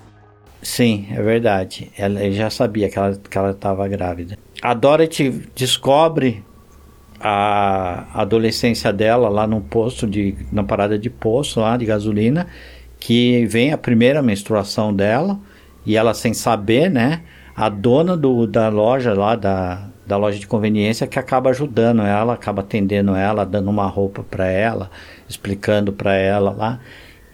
Sim, 0.62 1.08
é 1.10 1.20
verdade. 1.20 1.92
Ela, 1.98 2.22
ele 2.24 2.34
já 2.34 2.48
sabia 2.48 2.88
que 2.88 2.98
ela, 2.98 3.14
que 3.14 3.36
ela 3.36 3.52
tava 3.52 3.86
grávida. 3.86 4.38
A 4.62 4.72
Dorothy 4.72 5.46
descobre 5.54 6.42
a 7.20 8.20
adolescência 8.20 8.92
dela 8.92 9.28
lá 9.28 9.46
no 9.46 9.60
posto 9.60 10.06
de 10.06 10.34
na 10.52 10.62
parada 10.62 10.98
de 10.98 11.08
posto 11.08 11.60
lá 11.60 11.76
de 11.76 11.84
gasolina 11.84 12.46
que 12.98 13.46
vem 13.46 13.72
a 13.72 13.78
primeira 13.78 14.22
menstruação 14.22 14.94
dela 14.94 15.38
e 15.84 15.96
ela 15.96 16.12
sem 16.12 16.34
saber 16.34 16.90
né 16.90 17.22
a 17.54 17.68
dona 17.68 18.16
do, 18.16 18.46
da 18.46 18.68
loja 18.68 19.14
lá 19.14 19.34
da 19.34 19.88
da 20.06 20.16
loja 20.16 20.38
de 20.38 20.46
conveniência 20.46 21.06
que 21.06 21.18
acaba 21.18 21.50
ajudando 21.50 22.02
ela, 22.02 22.34
acaba 22.34 22.62
atendendo 22.62 23.16
ela, 23.16 23.44
dando 23.44 23.68
uma 23.68 23.86
roupa 23.86 24.22
para 24.22 24.46
ela, 24.46 24.88
explicando 25.28 25.92
para 25.92 26.14
ela 26.14 26.50
lá. 26.52 26.78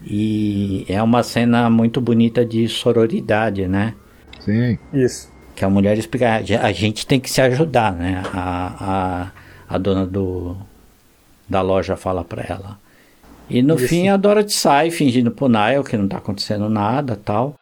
E 0.04 0.86
é 0.88 1.00
uma 1.02 1.22
cena 1.22 1.68
muito 1.68 2.00
bonita 2.00 2.44
de 2.44 2.66
sororidade, 2.68 3.68
né? 3.68 3.94
Sim. 4.40 4.78
Isso. 4.92 5.30
Que 5.54 5.64
a 5.64 5.70
mulher 5.70 5.98
explica, 5.98 6.36
a 6.36 6.72
gente 6.72 7.06
tem 7.06 7.20
que 7.20 7.30
se 7.30 7.42
ajudar, 7.42 7.92
né? 7.92 8.22
A, 8.32 8.74
a, 8.80 9.41
a 9.72 9.78
dona 9.78 10.06
do, 10.06 10.56
da 11.48 11.62
loja 11.62 11.96
fala 11.96 12.22
para 12.22 12.42
ela. 12.46 12.78
E 13.48 13.62
no 13.62 13.74
Isso. 13.76 13.88
fim 13.88 14.08
a 14.08 14.16
Dorothy 14.16 14.52
sai 14.52 14.90
fingindo 14.90 15.30
pro 15.30 15.48
Niall 15.48 15.82
que 15.82 15.96
não 15.96 16.06
tá 16.06 16.18
acontecendo 16.18 16.68
nada 16.68 17.18
tal. 17.22 17.54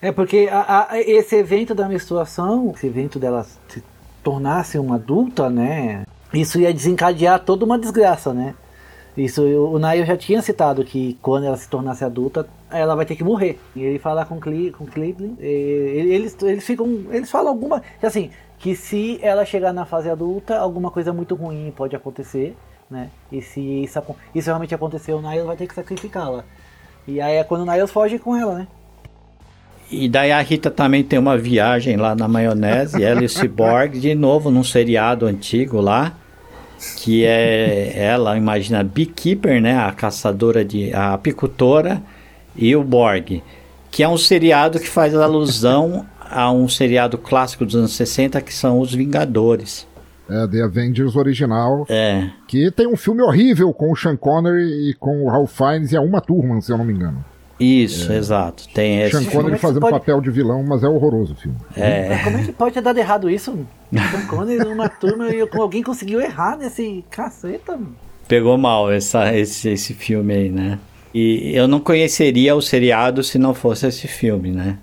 É 0.00 0.12
porque 0.12 0.48
a- 0.50 0.88
a- 0.90 1.00
esse 1.00 1.34
evento 1.36 1.74
da 1.74 1.88
menstruação, 1.88 2.72
esse 2.76 2.86
evento 2.86 3.18
dela 3.18 3.46
se 3.68 3.82
tornar-se 4.22 4.78
uma 4.78 4.96
adulta, 4.96 5.48
né? 5.48 6.04
Isso 6.32 6.58
ia 6.60 6.72
desencadear 6.72 7.40
toda 7.40 7.64
uma 7.64 7.78
desgraça, 7.78 8.32
né? 8.34 8.54
Isso 9.16 9.42
o 9.42 9.78
Niall 9.78 10.04
já 10.04 10.16
tinha 10.16 10.42
citado 10.42 10.84
que 10.84 11.16
quando 11.22 11.44
ela 11.46 11.56
se 11.56 11.68
tornasse 11.68 12.04
adulta, 12.04 12.46
ela 12.70 12.94
vai 12.96 13.06
ter 13.06 13.14
que 13.14 13.22
morrer. 13.24 13.58
E 13.74 13.80
ele 13.82 13.98
fala 13.98 14.24
com 14.26 14.40
Cle, 14.40 14.72
com 14.72 14.84
Cleveland, 14.86 15.36
e 15.40 15.44
eles 16.14 16.36
eles 16.42 16.64
ficam, 16.66 17.04
eles 17.10 17.30
falam 17.30 17.48
alguma, 17.48 17.80
assim, 18.02 18.30
que 18.64 18.74
se 18.74 19.18
ela 19.20 19.44
chegar 19.44 19.74
na 19.74 19.84
fase 19.84 20.08
adulta, 20.08 20.56
alguma 20.56 20.90
coisa 20.90 21.12
muito 21.12 21.34
ruim 21.34 21.70
pode 21.76 21.94
acontecer, 21.94 22.56
né? 22.90 23.10
E 23.30 23.42
se 23.42 23.60
isso, 23.60 24.02
isso 24.34 24.46
realmente 24.46 24.74
acontecer, 24.74 25.12
o 25.12 25.20
Niall 25.20 25.46
vai 25.46 25.54
ter 25.54 25.66
que 25.66 25.74
sacrificá-la. 25.74 26.46
E 27.06 27.20
aí 27.20 27.36
é 27.36 27.44
quando 27.44 27.60
o 27.60 27.70
Niall 27.70 27.86
foge 27.86 28.18
com 28.18 28.34
ela, 28.34 28.60
né? 28.60 28.66
E 29.90 30.08
daí 30.08 30.32
a 30.32 30.40
Rita 30.40 30.70
também 30.70 31.04
tem 31.04 31.18
uma 31.18 31.36
viagem 31.36 31.98
lá 31.98 32.14
na 32.14 32.26
maionese, 32.26 33.04
ela 33.04 33.20
e 33.20 33.26
o 33.26 33.28
Cyborg, 33.28 34.00
de 34.00 34.14
novo 34.14 34.50
num 34.50 34.64
seriado 34.64 35.26
antigo 35.26 35.78
lá, 35.78 36.14
que 36.96 37.22
é 37.26 37.92
ela, 37.94 38.34
imagina, 38.34 38.82
Beekeeper, 38.82 39.60
né, 39.60 39.76
a 39.76 39.92
caçadora 39.92 40.64
de, 40.64 40.90
a 40.94 41.12
apicultora 41.12 42.02
e 42.56 42.74
o 42.74 42.82
Borg, 42.82 43.42
que 43.90 44.02
é 44.02 44.08
um 44.08 44.16
seriado 44.16 44.80
que 44.80 44.88
faz 44.88 45.14
alusão 45.14 46.06
a 46.30 46.50
um 46.52 46.68
seriado 46.68 47.16
clássico 47.18 47.64
dos 47.64 47.74
anos 47.76 47.92
60 47.92 48.40
que 48.40 48.52
são 48.54 48.78
Os 48.80 48.92
Vingadores. 48.94 49.86
É, 50.28 50.46
The 50.46 50.62
Avengers 50.62 51.16
original, 51.16 51.84
É, 51.88 52.30
que 52.48 52.70
tem 52.70 52.86
um 52.86 52.96
filme 52.96 53.20
horrível 53.22 53.72
com 53.74 53.92
o 53.92 53.96
Sean 53.96 54.16
Connery 54.16 54.90
e 54.90 54.94
com 54.94 55.22
o 55.24 55.28
Ralph 55.28 55.52
Fiennes 55.52 55.92
e 55.92 55.96
a 55.96 56.00
Uma 56.00 56.20
Turman, 56.20 56.60
se 56.62 56.72
eu 56.72 56.78
não 56.78 56.84
me 56.84 56.94
engano. 56.94 57.22
isso, 57.60 58.10
exato. 58.12 58.64
Tem 58.74 59.00
esse 59.02 59.10
Sean 59.12 59.20
filme. 59.20 59.36
Connery 59.36 59.54
é 59.54 59.58
fazendo 59.58 59.80
pode- 59.80 59.92
papel 59.92 60.20
de 60.22 60.30
vilão, 60.30 60.64
mas 60.66 60.82
é 60.82 60.88
horroroso 60.88 61.34
o 61.34 61.36
filme. 61.36 61.58
É, 61.76 62.08
Mas 62.08 62.24
como 62.24 62.36
é 62.38 62.42
que 62.42 62.52
pode 62.52 62.74
ter 62.74 62.80
dado 62.80 62.98
errado 62.98 63.28
isso? 63.30 63.66
Sean 63.92 64.26
Connery 64.26 64.64
numa 64.64 64.88
turma 64.88 65.28
e 65.28 65.46
alguém 65.58 65.82
conseguiu 65.82 66.20
errar 66.22 66.56
nesse 66.56 67.04
caceta? 67.10 67.78
Pegou 68.26 68.56
mal 68.56 68.90
essa, 68.90 69.34
esse, 69.36 69.68
esse 69.68 69.92
filme 69.92 70.32
aí, 70.34 70.48
né? 70.50 70.78
E 71.14 71.52
eu 71.54 71.68
não 71.68 71.78
conheceria 71.80 72.56
o 72.56 72.62
seriado 72.62 73.22
se 73.22 73.38
não 73.38 73.52
fosse 73.54 73.86
esse 73.86 74.08
filme, 74.08 74.50
né? 74.50 74.78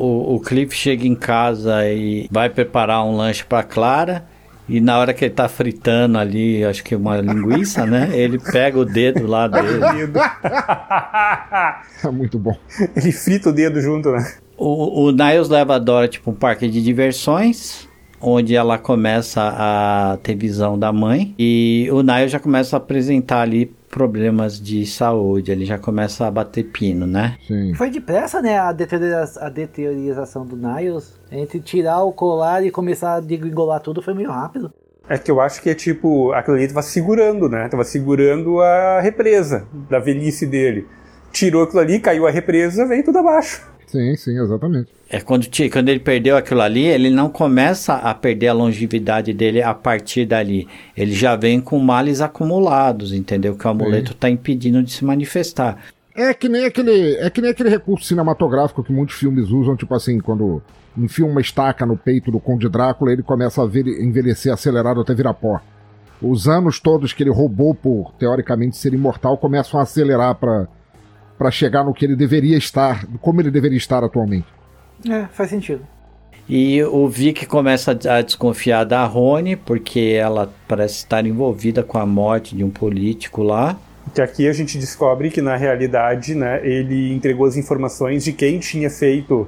O, 0.00 0.36
o 0.36 0.40
Cliff 0.40 0.74
chega 0.74 1.06
em 1.06 1.14
casa 1.14 1.86
e 1.86 2.26
vai 2.30 2.48
preparar 2.48 3.04
um 3.04 3.14
lanche 3.16 3.44
pra 3.44 3.62
Clara. 3.62 4.24
E 4.66 4.80
na 4.80 4.98
hora 4.98 5.12
que 5.12 5.24
ele 5.24 5.34
tá 5.34 5.48
fritando 5.48 6.16
ali, 6.16 6.64
acho 6.64 6.82
que 6.84 6.94
uma 6.94 7.16
linguiça, 7.20 7.84
né? 7.84 8.08
Ele 8.14 8.38
pega 8.38 8.78
o 8.78 8.84
dedo 8.84 9.26
lá 9.26 9.48
dele. 9.48 9.80
É 12.02 12.10
muito 12.10 12.38
bom. 12.38 12.56
Ele 12.96 13.10
frita 13.10 13.50
o 13.50 13.52
dedo 13.52 13.80
junto, 13.80 14.12
né? 14.12 14.32
O, 14.56 15.06
o 15.06 15.10
Niles 15.10 15.48
leva 15.48 15.74
a 15.74 15.78
Dorothy 15.78 16.20
para 16.20 16.30
um 16.30 16.34
parque 16.34 16.68
de 16.68 16.82
diversões, 16.82 17.88
onde 18.20 18.54
ela 18.54 18.78
começa 18.78 19.42
a 19.42 20.18
ter 20.22 20.36
visão 20.36 20.78
da 20.78 20.92
mãe. 20.92 21.34
E 21.38 21.88
o 21.92 22.02
Niles 22.02 22.30
já 22.30 22.38
começa 22.38 22.76
a 22.76 22.78
apresentar 22.78 23.42
ali 23.42 23.74
problemas 23.90 24.58
de 24.60 24.86
saúde. 24.86 25.50
Ele 25.50 25.64
já 25.66 25.76
começa 25.76 26.26
a 26.26 26.30
bater 26.30 26.64
pino, 26.64 27.06
né? 27.06 27.36
Sim. 27.46 27.74
Foi 27.74 27.90
depressa, 27.90 28.40
né, 28.40 28.58
a, 28.58 28.72
deteriora- 28.72 29.28
a 29.40 29.48
deteriorização 29.50 30.46
do 30.46 30.56
Niles. 30.56 31.18
Entre 31.30 31.60
tirar 31.60 32.02
o 32.04 32.12
colar 32.12 32.64
e 32.64 32.70
começar 32.70 33.14
a 33.14 33.20
degringolar 33.20 33.80
tudo 33.80 34.00
foi 34.00 34.14
meio 34.14 34.30
rápido. 34.30 34.72
É 35.08 35.18
que 35.18 35.30
eu 35.30 35.40
acho 35.40 35.60
que 35.60 35.68
é 35.68 35.74
tipo, 35.74 36.30
aquilo 36.32 36.56
ali 36.56 36.68
tava 36.68 36.82
segurando, 36.82 37.48
né? 37.48 37.68
Tava 37.68 37.82
segurando 37.82 38.60
a 38.60 39.00
represa 39.00 39.66
da 39.90 39.98
velhice 39.98 40.46
dele. 40.46 40.86
Tirou 41.32 41.64
aquilo 41.64 41.80
ali, 41.80 41.98
caiu 41.98 42.26
a 42.26 42.30
represa, 42.30 42.86
veio 42.86 43.04
tudo 43.04 43.18
abaixo. 43.18 43.68
Sim, 43.86 44.16
sim, 44.16 44.40
exatamente. 44.40 44.88
É 45.12 45.20
quando, 45.20 45.48
quando 45.72 45.88
ele 45.88 45.98
perdeu 45.98 46.36
aquilo 46.36 46.60
ali, 46.60 46.86
ele 46.86 47.10
não 47.10 47.28
começa 47.28 47.94
a 47.94 48.14
perder 48.14 48.46
a 48.46 48.52
longevidade 48.52 49.32
dele 49.32 49.60
a 49.60 49.74
partir 49.74 50.24
dali. 50.24 50.68
Ele 50.96 51.12
já 51.12 51.34
vem 51.34 51.60
com 51.60 51.80
males 51.80 52.20
acumulados, 52.20 53.12
entendeu? 53.12 53.56
Que 53.56 53.66
o 53.66 53.70
amuleto 53.70 54.12
está 54.12 54.30
impedindo 54.30 54.80
de 54.84 54.92
se 54.92 55.04
manifestar. 55.04 55.78
É 56.14 56.32
que 56.32 56.48
nem 56.48 56.64
aquele, 56.64 57.16
é 57.16 57.28
que 57.28 57.40
nem 57.40 57.50
aquele 57.50 57.68
recurso 57.70 58.04
cinematográfico 58.06 58.84
que 58.84 58.92
muitos 58.92 59.16
filmes 59.16 59.50
usam, 59.50 59.74
tipo 59.76 59.92
assim, 59.94 60.20
quando 60.20 60.62
enfia 60.96 61.26
uma 61.26 61.40
estaca 61.40 61.84
no 61.84 61.96
peito 61.96 62.30
do 62.30 62.38
Conde 62.38 62.68
Drácula, 62.68 63.12
ele 63.12 63.22
começa 63.22 63.62
a 63.62 63.66
ver- 63.66 63.86
envelhecer 64.00 64.52
acelerado 64.52 65.00
até 65.00 65.12
virar 65.12 65.34
pó. 65.34 65.60
Os 66.22 66.46
anos 66.46 66.78
todos 66.78 67.12
que 67.12 67.22
ele 67.22 67.30
roubou 67.30 67.74
por 67.74 68.12
teoricamente 68.16 68.76
ser 68.76 68.92
imortal 68.94 69.36
começam 69.38 69.80
a 69.80 69.82
acelerar 69.82 70.36
pra 70.36 70.68
para 71.38 71.50
chegar 71.50 71.82
no 71.82 71.94
que 71.94 72.04
ele 72.04 72.14
deveria 72.14 72.58
estar, 72.58 73.06
como 73.18 73.40
ele 73.40 73.50
deveria 73.50 73.78
estar 73.78 74.04
atualmente. 74.04 74.44
É, 75.08 75.26
faz 75.32 75.50
sentido. 75.50 75.86
E 76.48 76.82
o 76.82 77.06
Vic 77.08 77.46
começa 77.46 77.92
a 77.92 78.22
desconfiar 78.22 78.84
da 78.84 79.04
Rony, 79.04 79.54
porque 79.54 80.18
ela 80.20 80.52
parece 80.66 80.96
estar 80.96 81.24
envolvida 81.24 81.82
com 81.84 81.96
a 81.96 82.04
morte 82.04 82.56
de 82.56 82.64
um 82.64 82.70
político 82.70 83.42
lá. 83.42 83.78
Que 84.12 84.20
aqui 84.20 84.48
a 84.48 84.52
gente 84.52 84.76
descobre 84.76 85.30
que 85.30 85.40
na 85.40 85.54
realidade, 85.54 86.34
né, 86.34 86.60
ele 86.66 87.12
entregou 87.14 87.46
as 87.46 87.56
informações 87.56 88.24
de 88.24 88.32
quem 88.32 88.58
tinha 88.58 88.90
feito 88.90 89.46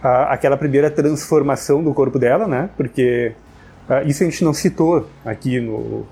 ah, 0.00 0.32
aquela 0.32 0.56
primeira 0.56 0.88
transformação 0.88 1.82
do 1.82 1.92
corpo 1.92 2.16
dela, 2.16 2.46
né? 2.46 2.70
Porque 2.76 3.32
ah, 3.88 4.04
isso 4.04 4.22
a 4.22 4.26
gente 4.26 4.44
não 4.44 4.54
citou 4.54 5.08
aqui 5.24 5.60
no, 5.60 6.06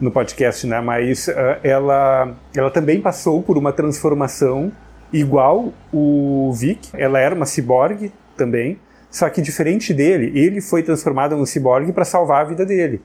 no 0.00 0.10
podcast, 0.10 0.66
né? 0.66 0.80
Mas 0.80 1.28
ah, 1.28 1.60
ela, 1.62 2.34
ela 2.52 2.70
também 2.70 3.00
passou 3.00 3.42
por 3.44 3.56
uma 3.56 3.72
transformação 3.72 4.72
igual 5.12 5.72
o 5.92 6.52
Vic. 6.54 6.90
Ela 6.94 7.18
era 7.18 7.34
uma 7.34 7.46
ciborgue 7.46 8.12
também, 8.36 8.78
só 9.10 9.28
que 9.28 9.40
diferente 9.40 9.92
dele, 9.94 10.38
ele 10.38 10.60
foi 10.60 10.82
transformado 10.82 11.36
num 11.36 11.46
ciborgue 11.46 11.92
para 11.92 12.04
salvar 12.04 12.42
a 12.42 12.48
vida 12.48 12.64
dele. 12.64 13.00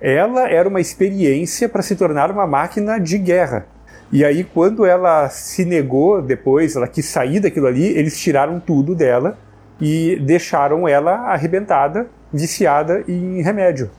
Ela 0.00 0.48
era 0.48 0.68
uma 0.68 0.80
experiência 0.80 1.68
para 1.68 1.82
se 1.82 1.96
tornar 1.96 2.30
uma 2.30 2.46
máquina 2.46 2.98
de 2.98 3.18
guerra. 3.18 3.66
E 4.10 4.24
aí, 4.24 4.44
quando 4.44 4.86
ela 4.86 5.28
se 5.28 5.64
negou 5.64 6.22
depois, 6.22 6.76
ela 6.76 6.88
quis 6.88 7.04
sair 7.04 7.40
daquilo 7.40 7.66
ali, 7.66 7.84
eles 7.84 8.18
tiraram 8.18 8.58
tudo 8.58 8.94
dela 8.94 9.36
e 9.80 10.16
deixaram 10.22 10.88
ela 10.88 11.32
arrebentada, 11.32 12.06
viciada 12.32 13.04
em 13.06 13.42
remédio. 13.42 13.90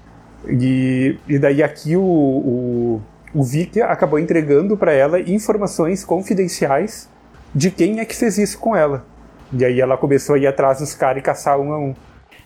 E, 0.48 1.18
e 1.28 1.38
daí 1.38 1.62
aqui 1.62 1.96
o, 1.96 2.02
o, 2.02 3.02
o 3.34 3.44
Vic 3.44 3.82
acabou 3.82 4.18
entregando 4.18 4.78
para 4.78 4.94
ela 4.94 5.20
informações 5.20 6.04
confidenciais 6.04 7.10
de 7.54 7.72
quem 7.72 8.00
é 8.00 8.06
que 8.06 8.16
fez 8.16 8.38
isso 8.38 8.58
com 8.60 8.76
ela. 8.76 9.06
E 9.52 9.66
aí 9.66 9.80
ela 9.82 9.98
começou 9.98 10.36
a 10.36 10.40
ir 10.40 10.48
atrás 10.48 10.80
dos 10.80 10.94
caras 10.94 11.20
e 11.20 11.24
caçar 11.24 11.60
um 11.60 11.74
a 11.74 11.80
um. 11.80 11.96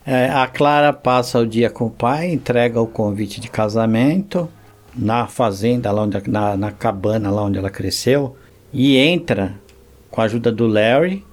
É, 0.05 0.29
a 0.29 0.47
Clara 0.47 0.91
passa 0.93 1.39
o 1.39 1.47
dia 1.47 1.69
com 1.69 1.85
o 1.85 1.89
pai, 1.89 2.31
entrega 2.31 2.79
o 2.79 2.87
convite 2.87 3.39
de 3.39 3.49
casamento 3.49 4.49
na 4.95 5.27
fazenda, 5.27 5.91
lá 5.91 6.03
onde, 6.03 6.29
na, 6.29 6.55
na 6.57 6.71
cabana 6.71 7.31
lá 7.31 7.43
onde 7.43 7.57
ela 7.57 7.69
cresceu, 7.69 8.35
e 8.71 8.97
entra 8.97 9.55
com 10.11 10.21
a 10.21 10.25
ajuda 10.25 10.51
do 10.51 10.67
Larry 10.67 11.25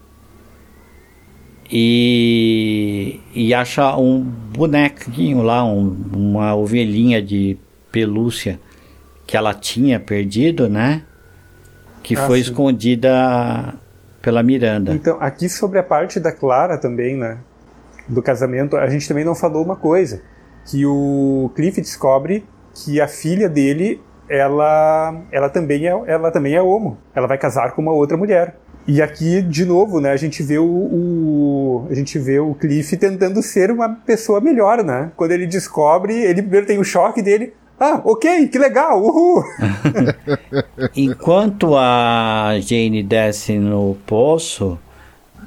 e, 1.71 3.21
e 3.35 3.55
acha 3.55 3.97
um 3.97 4.21
bonequinho 4.21 5.43
lá, 5.43 5.65
um- 5.65 5.97
uma 6.13 6.55
ovelhinha 6.55 7.23
de 7.23 7.57
pelúcia 7.93 8.59
que 9.27 9.37
ela 9.37 9.55
tinha 9.55 10.01
perdido, 10.01 10.69
né? 10.69 11.03
Que 12.03 12.17
Ah, 12.17 12.27
foi 12.27 12.39
sim. 12.43 12.51
escondida 12.51 13.75
pela 14.23 14.43
Miranda. 14.43 14.93
Então, 14.93 15.17
aqui 15.21 15.49
sobre 15.49 15.79
a 15.79 15.83
parte 15.83 16.19
da 16.21 16.33
Clara 16.33 16.77
também, 16.79 17.17
né? 17.17 17.39
Do 18.09 18.23
casamento, 18.23 18.77
a 18.77 18.89
gente 18.89 19.07
também 19.07 19.25
não 19.25 19.35
falou 19.35 19.65
uma 19.65 19.77
coisa. 19.77 20.21
Que 20.67 20.85
o 20.85 21.51
Cliff 21.55 21.81
descobre 21.81 22.45
que 22.75 23.01
a 23.01 23.09
filha 23.09 23.49
dele, 23.49 24.01
ela, 24.29 25.23
ela, 25.33 25.49
também, 25.49 25.87
é, 25.87 25.91
ela 26.07 26.31
também 26.31 26.55
é 26.55 26.63
homo. 26.63 26.99
Ela 27.15 27.27
vai 27.27 27.39
casar 27.39 27.73
com 27.73 27.83
uma 27.83 27.93
outra 27.93 28.17
mulher. 28.17 28.57
E 28.87 29.01
aqui, 29.01 29.43
de 29.43 29.65
novo, 29.65 30.01
né, 30.01 30.11
a 30.11 30.17
gente 30.17 30.43
vê 30.43 30.59
o, 30.59 30.65
o- 30.65 31.87
a 31.91 31.95
gente 31.95 32.19
vê 32.19 32.41
o 32.41 32.55
Cliff 32.55 32.97
tentando 32.97 33.43
ser 33.43 33.71
uma 33.71 33.89
pessoa 33.89 34.41
melhor, 34.41 34.83
né? 34.83 35.13
Quando 35.17 35.33
ele 35.33 35.47
descobre, 35.47 36.15
ele 36.15 36.43
primeiro 36.43 36.67
tem 36.67 36.79
o 36.79 36.85
choque 36.85 37.23
dele. 37.23 37.53
Ah, 37.83 38.03
ok, 38.05 38.49
que 38.49 38.59
legal, 38.59 39.03
uhul! 39.03 39.43
Enquanto 40.95 41.75
a 41.79 42.53
Jane 42.61 43.03
desce 43.03 43.59
no 43.59 43.97
poço, 44.07 44.79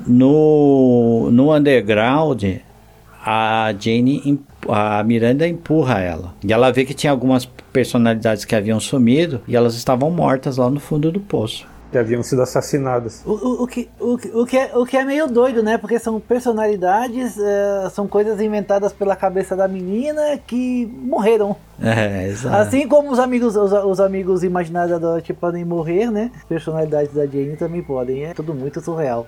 no, 0.08 1.30
no 1.32 1.54
underground, 1.54 2.44
a 3.24 3.72
Jane, 3.80 4.42
a 4.68 5.04
Miranda 5.04 5.48
empurra 5.48 6.00
ela. 6.00 6.34
E 6.44 6.52
ela 6.52 6.72
vê 6.72 6.84
que 6.84 6.96
tinha 6.96 7.12
algumas 7.12 7.46
personalidades 7.72 8.46
que 8.46 8.56
haviam 8.56 8.80
sumido 8.80 9.42
e 9.48 9.56
elas 9.56 9.76
estavam 9.76 10.10
mortas 10.10 10.58
lá 10.58 10.72
no 10.72 10.80
fundo 10.80 11.12
do 11.12 11.20
poço. 11.20 11.68
Que 11.94 12.00
haviam 12.00 12.24
sido 12.24 12.42
assassinadas. 12.42 13.22
O, 13.24 13.32
o, 13.32 13.64
o, 13.64 13.68
que, 13.68 13.88
o, 14.00 14.14
o, 14.42 14.46
que 14.48 14.58
é, 14.58 14.72
o 14.76 14.84
que 14.84 14.98
é 14.98 15.06
meio 15.06 15.28
doido, 15.28 15.62
né? 15.62 15.78
Porque 15.78 16.00
são 16.00 16.20
personalidades, 16.20 17.38
é, 17.38 17.90
são 17.92 18.08
coisas 18.08 18.42
inventadas 18.42 18.92
pela 18.92 19.16
cabeça 19.16 19.56
da 19.56 19.68
menina 19.68 20.40
que 20.48 20.88
morreram. 20.88 21.56
É, 21.80 22.30
exato. 22.30 22.56
Assim 22.56 22.88
como 22.88 23.12
os 23.12 23.20
amigos, 23.20 23.56
os, 23.56 23.72
os 23.72 24.00
amigos 24.00 24.44
imaginários 24.44 24.92
da 24.92 24.98
Dorothy 24.98 25.34
podem 25.34 25.64
morrer, 25.64 26.10
né? 26.10 26.32
Personalidades 26.50 27.14
da 27.14 27.28
Jane 27.28 27.56
também 27.58 27.84
podem. 27.84 28.26
É 28.26 28.34
tudo 28.34 28.56
muito 28.56 28.82
surreal. 28.82 29.28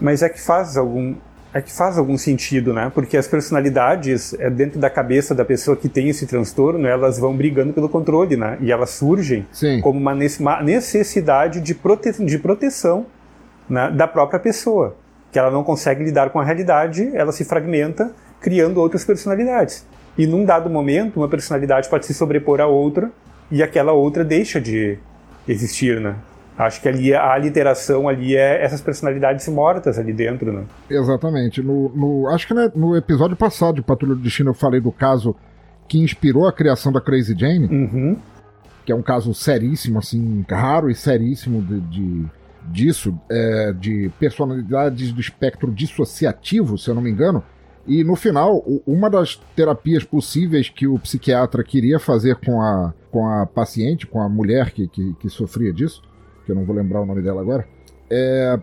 Mas 0.00 0.22
é 0.22 0.28
que 0.28 0.40
faz 0.40 0.76
algum 0.76 1.16
é 1.54 1.62
que 1.62 1.72
faz 1.72 1.96
algum 1.96 2.18
sentido, 2.18 2.72
né? 2.72 2.90
Porque 2.92 3.16
as 3.16 3.28
personalidades 3.28 4.34
é 4.40 4.50
dentro 4.50 4.80
da 4.80 4.90
cabeça 4.90 5.32
da 5.36 5.44
pessoa 5.44 5.76
que 5.76 5.88
tem 5.88 6.08
esse 6.08 6.26
transtorno, 6.26 6.84
elas 6.84 7.16
vão 7.16 7.36
brigando 7.36 7.72
pelo 7.72 7.88
controle, 7.88 8.36
né? 8.36 8.58
E 8.60 8.72
elas 8.72 8.90
surgem 8.90 9.46
Sim. 9.52 9.80
como 9.80 9.96
uma 9.96 10.14
necessidade 10.62 11.60
de, 11.60 11.72
prote 11.72 12.12
de 12.24 12.38
proteção 12.40 13.06
né, 13.70 13.88
da 13.88 14.08
própria 14.08 14.40
pessoa, 14.40 14.96
que 15.30 15.38
ela 15.38 15.48
não 15.48 15.62
consegue 15.62 16.02
lidar 16.02 16.30
com 16.30 16.40
a 16.40 16.44
realidade, 16.44 17.08
ela 17.14 17.30
se 17.30 17.44
fragmenta, 17.44 18.10
criando 18.40 18.80
outras 18.80 19.04
personalidades. 19.04 19.86
E 20.18 20.26
num 20.26 20.44
dado 20.44 20.68
momento, 20.68 21.18
uma 21.18 21.28
personalidade 21.28 21.88
pode 21.88 22.04
se 22.04 22.14
sobrepor 22.14 22.60
à 22.60 22.66
outra 22.66 23.12
e 23.48 23.62
aquela 23.62 23.92
outra 23.92 24.24
deixa 24.24 24.60
de 24.60 24.98
existir, 25.46 26.00
né? 26.00 26.16
Acho 26.56 26.80
que 26.80 26.88
ali 26.88 27.12
a 27.12 27.36
literação 27.36 28.08
ali 28.08 28.36
é 28.36 28.62
essas 28.62 28.80
personalidades 28.80 29.48
mortas 29.48 29.98
ali 29.98 30.12
dentro, 30.12 30.52
né? 30.52 30.64
Exatamente. 30.88 31.60
No, 31.60 31.88
no 31.88 32.28
acho 32.28 32.46
que 32.46 32.54
no 32.76 32.96
episódio 32.96 33.36
passado 33.36 33.76
de 33.76 33.82
Patrulha 33.82 34.14
do 34.14 34.20
Destino 34.20 34.50
eu 34.50 34.54
falei 34.54 34.80
do 34.80 34.92
caso 34.92 35.34
que 35.88 35.98
inspirou 35.98 36.46
a 36.46 36.52
criação 36.52 36.92
da 36.92 37.00
Crazy 37.00 37.34
Jane, 37.36 37.66
uhum. 37.66 38.16
que 38.84 38.92
é 38.92 38.94
um 38.94 39.02
caso 39.02 39.34
seríssimo, 39.34 39.98
assim, 39.98 40.44
raro 40.48 40.88
e 40.88 40.94
seríssimo 40.94 41.60
de, 41.60 41.80
de 41.80 42.26
disso, 42.68 43.18
é, 43.28 43.72
de 43.72 44.10
personalidades 44.18 45.12
do 45.12 45.20
espectro 45.20 45.72
dissociativo, 45.72 46.78
se 46.78 46.88
eu 46.88 46.94
não 46.94 47.02
me 47.02 47.10
engano. 47.10 47.42
E 47.86 48.02
no 48.02 48.16
final, 48.16 48.64
uma 48.86 49.10
das 49.10 49.36
terapias 49.54 50.04
possíveis 50.04 50.70
que 50.70 50.86
o 50.86 50.98
psiquiatra 50.98 51.62
queria 51.62 51.98
fazer 51.98 52.36
com 52.36 52.62
a, 52.62 52.94
com 53.10 53.28
a 53.28 53.44
paciente, 53.44 54.06
com 54.06 54.22
a 54.22 54.28
mulher 54.28 54.70
que, 54.70 54.88
que, 54.88 55.14
que 55.14 55.28
sofria 55.28 55.72
disso, 55.72 56.00
que 56.44 56.52
eu 56.52 56.56
não 56.56 56.64
vou 56.64 56.74
lembrar 56.74 57.00
o 57.00 57.06
nome 57.06 57.22
dela 57.22 57.40
agora, 57.40 57.66
é, 58.10 58.58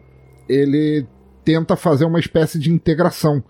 ele 0.48 1.08
tenta 1.44 1.76
fazer 1.76 2.06
uma 2.06 2.20
espécie 2.20 2.60
de 2.60 2.72
integração 2.72 3.44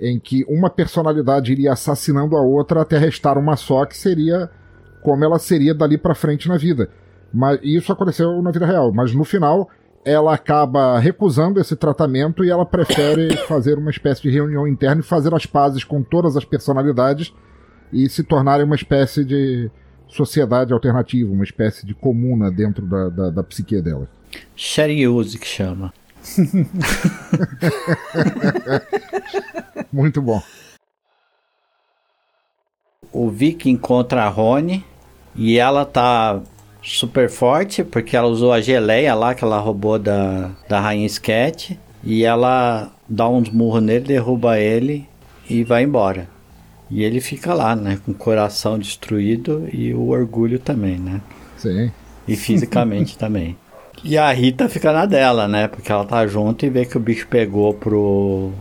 em 0.00 0.18
que 0.18 0.44
uma 0.48 0.70
personalidade 0.70 1.52
iria 1.52 1.72
assassinando 1.72 2.36
a 2.36 2.42
outra 2.42 2.82
até 2.82 2.98
restar 2.98 3.36
uma 3.36 3.56
só, 3.56 3.84
que 3.84 3.96
seria 3.96 4.50
como 5.02 5.24
ela 5.24 5.38
seria 5.38 5.74
dali 5.74 5.96
para 5.98 6.14
frente 6.14 6.48
na 6.48 6.56
vida. 6.56 6.90
Mas 7.32 7.58
isso 7.62 7.92
aconteceu 7.92 8.40
na 8.42 8.50
vida 8.50 8.66
real, 8.66 8.92
mas 8.92 9.14
no 9.14 9.24
final 9.24 9.68
ela 10.04 10.32
acaba 10.32 10.98
recusando 10.98 11.60
esse 11.60 11.76
tratamento 11.76 12.44
e 12.44 12.50
ela 12.50 12.64
prefere 12.64 13.36
fazer 13.46 13.76
uma 13.76 13.90
espécie 13.90 14.22
de 14.22 14.30
reunião 14.30 14.66
interna 14.66 15.00
e 15.00 15.04
fazer 15.04 15.34
as 15.34 15.44
pazes 15.44 15.84
com 15.84 16.02
todas 16.02 16.36
as 16.36 16.44
personalidades 16.44 17.34
e 17.92 18.08
se 18.08 18.22
tornarem 18.22 18.64
uma 18.64 18.76
espécie 18.76 19.24
de 19.24 19.70
sociedade 20.08 20.72
alternativa, 20.72 21.32
uma 21.32 21.44
espécie 21.44 21.86
de 21.86 21.94
comuna 21.94 22.50
dentro 22.50 22.86
da, 22.86 23.08
da, 23.08 23.30
da 23.30 23.42
psique 23.42 23.80
dela. 23.80 24.08
Share 24.56 25.06
use 25.06 25.38
que 25.38 25.46
chama. 25.46 25.92
Muito 29.92 30.20
bom. 30.20 30.42
O 33.12 33.30
Vic 33.30 33.70
encontra 33.70 34.24
a 34.24 34.28
Rony 34.28 34.84
e 35.34 35.58
ela 35.58 35.84
tá 35.84 36.40
super 36.82 37.30
forte 37.30 37.82
porque 37.82 38.16
ela 38.16 38.28
usou 38.28 38.52
a 38.52 38.60
geleia 38.60 39.14
lá 39.14 39.34
que 39.34 39.44
ela 39.44 39.58
roubou 39.58 39.98
da, 39.98 40.50
da 40.68 40.80
Rainha 40.80 41.06
Sketch 41.06 41.72
e 42.04 42.24
ela 42.24 42.90
dá 43.08 43.28
uns 43.28 43.50
murros 43.50 43.82
nele, 43.82 44.04
derruba 44.04 44.58
ele 44.58 45.08
e 45.48 45.64
vai 45.64 45.82
embora. 45.82 46.28
E 46.90 47.02
ele 47.02 47.20
fica 47.20 47.52
lá, 47.52 47.76
né? 47.76 47.98
Com 48.04 48.12
o 48.12 48.14
coração 48.14 48.78
destruído 48.78 49.68
e 49.72 49.92
o 49.92 50.08
orgulho 50.08 50.58
também, 50.58 50.98
né? 50.98 51.20
Sim. 51.56 51.90
E 52.26 52.36
fisicamente 52.36 53.16
também. 53.18 53.56
E 54.04 54.16
a 54.16 54.30
Rita 54.32 54.68
fica 54.68 54.92
na 54.92 55.06
dela, 55.06 55.48
né? 55.48 55.68
Porque 55.68 55.90
ela 55.90 56.04
tá 56.04 56.26
junto 56.26 56.64
e 56.64 56.70
vê 56.70 56.84
que 56.84 56.96
o 56.96 57.00
bicho 57.00 57.26
pegou 57.26 57.74
pro. 57.74 58.52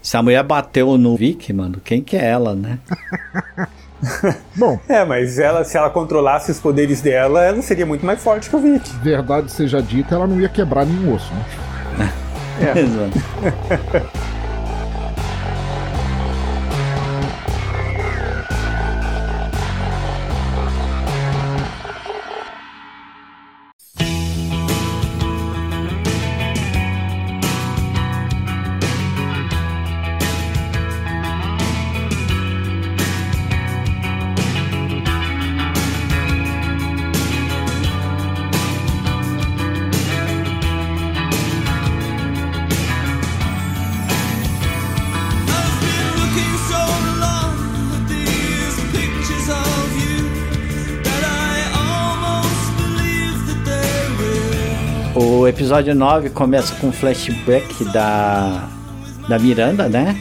Se 0.00 0.16
a 0.16 0.22
mulher 0.22 0.42
bateu 0.42 0.96
no 0.96 1.16
Vic, 1.16 1.52
mano, 1.52 1.80
quem 1.84 2.00
que 2.00 2.16
é 2.16 2.24
ela, 2.24 2.54
né? 2.54 2.78
Bom. 4.56 4.78
É, 4.88 5.04
mas 5.04 5.38
ela, 5.38 5.64
se 5.64 5.76
ela 5.76 5.90
controlasse 5.90 6.50
os 6.50 6.60
poderes 6.60 7.00
dela, 7.00 7.44
ela 7.44 7.60
seria 7.62 7.86
muito 7.86 8.06
mais 8.06 8.22
forte 8.22 8.48
que 8.48 8.56
o 8.56 8.60
Vic. 8.60 8.88
Verdade 9.02 9.50
seja 9.50 9.82
dita, 9.82 10.14
ela 10.14 10.26
não 10.26 10.40
ia 10.40 10.48
quebrar 10.48 10.86
nenhum 10.86 11.14
osso, 11.14 11.32
né? 11.34 12.12
É. 12.58 12.78
Exato. 12.80 14.25
Episódio 55.76 55.94
9 55.94 56.30
começa 56.30 56.74
com 56.76 56.86
um 56.86 56.92
flashback 56.92 57.84
da, 57.92 58.66
da 59.28 59.38
Miranda, 59.38 59.90
né? 59.90 60.16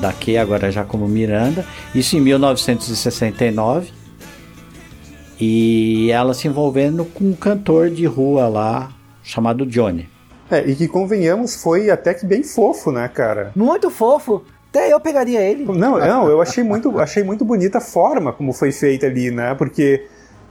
Daqui 0.00 0.36
agora 0.36 0.70
já 0.70 0.84
como 0.84 1.08
Miranda. 1.08 1.66
Isso 1.92 2.16
em 2.16 2.20
1969. 2.20 3.90
E 5.40 6.08
ela 6.12 6.32
se 6.34 6.46
envolvendo 6.46 7.04
com 7.04 7.24
um 7.24 7.32
cantor 7.32 7.90
de 7.90 8.06
rua 8.06 8.46
lá 8.46 8.92
chamado 9.24 9.66
Johnny. 9.66 10.08
É, 10.48 10.64
e 10.70 10.76
que 10.76 10.86
convenhamos, 10.86 11.60
foi 11.60 11.90
até 11.90 12.14
que 12.14 12.24
bem 12.24 12.44
fofo, 12.44 12.92
né, 12.92 13.08
cara? 13.08 13.50
Muito 13.56 13.90
fofo. 13.90 14.44
Até 14.70 14.92
eu 14.92 15.00
pegaria 15.00 15.40
ele. 15.40 15.64
Não, 15.64 15.98
não, 15.98 16.28
eu 16.28 16.40
achei 16.40 16.62
muito, 16.62 17.00
achei 17.00 17.24
muito 17.24 17.44
bonita 17.44 17.78
a 17.78 17.80
forma 17.80 18.32
como 18.32 18.52
foi 18.52 18.70
feita 18.70 19.06
ali, 19.06 19.32
né? 19.32 19.52
Porque 19.56 20.06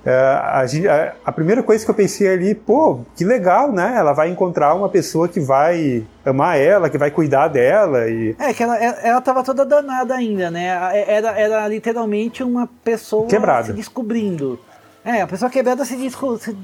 a, 0.10 0.62
a, 0.62 1.14
a, 1.26 1.32
primeira 1.32 1.62
coisa 1.62 1.86
que 1.86 1.92
eu 1.92 1.96
pensei 1.96 2.28
ali, 2.28 2.56
pô, 2.56 3.02
que 3.16 3.24
legal, 3.24 3.72
né? 3.72 3.94
Ela 3.96 4.14
vai 4.14 4.30
encontrar 4.30 4.74
uma 4.74 4.90
pessoa 4.90 5.28
que 5.28 5.40
vai 5.40 6.04
amar 6.26 6.60
ela, 6.60 6.90
que 6.90 6.98
vai 6.98 7.12
cuidar 7.12 7.48
dela 7.48 8.08
e... 8.10 8.36
É, 8.40 8.54
que 8.54 8.64
ela, 8.64 8.78
ela 8.78 9.22
tava 9.22 9.44
toda 9.44 9.64
danada 9.64 10.16
ainda, 10.16 10.50
né? 10.50 11.06
Era, 11.08 11.40
era 11.40 11.68
literalmente 11.68 12.44
uma 12.44 12.68
pessoa 12.84 13.28
quebrada. 13.28 13.68
se 13.68 13.74
descobrindo. 13.74 14.60
É, 15.06 15.22
a 15.22 15.28
pessoa 15.28 15.52
quebrada 15.52 15.86
se 15.86 15.96
descobrindo. 15.96 16.58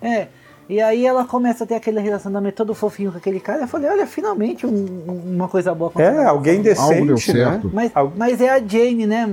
É, 0.00 0.28
e 0.70 0.80
aí 0.80 1.04
ela 1.04 1.24
começa 1.24 1.64
a 1.64 1.66
ter 1.66 1.74
aquele 1.74 1.98
relacionamento 1.98 2.54
todo 2.54 2.72
fofinho 2.76 3.10
com 3.10 3.18
aquele 3.18 3.40
cara. 3.40 3.62
Eu 3.62 3.66
falei, 3.66 3.90
olha, 3.90 4.06
finalmente 4.06 4.64
um, 4.64 4.86
uma 5.26 5.48
coisa 5.48 5.74
boa. 5.74 5.90
É, 5.98 6.24
alguém 6.24 6.62
decente, 6.62 7.32
né? 7.32 7.60
Mas, 7.72 7.90
mas, 8.16 8.40
é 8.40 8.50
a 8.50 8.60
Jane, 8.60 9.04
né? 9.04 9.28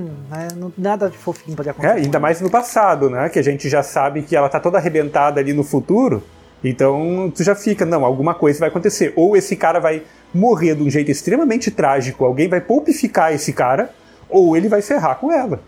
Nada 0.75 1.11
de 1.11 1.15
fofinho 1.15 1.55
pode 1.55 1.69
acontecer. 1.69 1.93
É, 1.93 1.97
ainda 1.97 2.19
mais 2.19 2.41
no 2.41 2.49
passado, 2.49 3.07
né? 3.07 3.29
Que 3.29 3.37
a 3.37 3.43
gente 3.43 3.69
já 3.69 3.83
sabe 3.83 4.23
que 4.23 4.35
ela 4.35 4.49
tá 4.49 4.59
toda 4.59 4.79
arrebentada 4.79 5.39
ali 5.39 5.53
no 5.53 5.63
futuro. 5.63 6.23
Então 6.63 7.31
tu 7.35 7.43
já 7.43 7.53
fica, 7.53 7.85
não, 7.85 8.03
alguma 8.03 8.33
coisa 8.33 8.59
vai 8.59 8.69
acontecer. 8.69 9.13
Ou 9.15 9.37
esse 9.37 9.55
cara 9.55 9.79
vai 9.79 10.01
morrer 10.33 10.73
de 10.73 10.81
um 10.81 10.89
jeito 10.89 11.11
extremamente 11.11 11.69
trágico, 11.69 12.25
alguém 12.25 12.49
vai 12.49 12.61
pulpificar 12.61 13.31
esse 13.31 13.53
cara, 13.53 13.91
ou 14.27 14.57
ele 14.57 14.67
vai 14.67 14.81
ferrar 14.81 15.19
com 15.19 15.31
ela. 15.31 15.59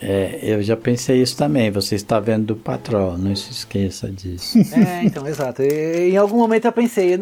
É, 0.00 0.38
eu 0.42 0.62
já 0.62 0.76
pensei 0.76 1.22
isso 1.22 1.36
também. 1.36 1.70
Você 1.70 1.94
está 1.94 2.20
vendo 2.20 2.46
do 2.46 2.56
patrão, 2.56 3.16
não 3.16 3.34
se 3.34 3.50
esqueça 3.50 4.10
disso. 4.10 4.58
É, 4.74 5.04
então, 5.04 5.26
exato. 5.26 5.62
E, 5.62 6.10
em 6.10 6.16
algum 6.16 6.36
momento 6.36 6.66
eu 6.66 6.72
pensei, 6.72 7.16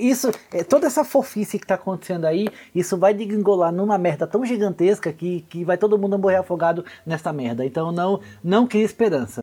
isso, 0.00 0.30
é, 0.52 0.64
toda 0.64 0.86
essa 0.86 1.04
fofice 1.04 1.58
que 1.58 1.64
está 1.64 1.76
acontecendo 1.76 2.24
aí, 2.24 2.48
isso 2.74 2.96
vai 2.98 3.14
degringolar 3.14 3.72
numa 3.72 3.96
merda 3.96 4.26
tão 4.26 4.44
gigantesca 4.44 5.12
que, 5.12 5.44
que 5.48 5.64
vai 5.64 5.78
todo 5.78 5.98
mundo 5.98 6.18
morrer 6.18 6.36
afogado 6.36 6.84
nessa 7.06 7.32
merda. 7.32 7.64
Então 7.64 7.92
não, 7.92 8.20
não 8.42 8.66
cria 8.66 8.84
esperança. 8.84 9.40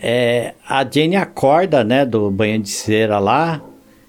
É, 0.00 0.54
a 0.68 0.84
Jane 0.84 1.16
acorda, 1.16 1.84
né, 1.84 2.04
do 2.04 2.30
banho 2.30 2.60
de 2.60 2.70
cera 2.70 3.18
lá, 3.18 3.62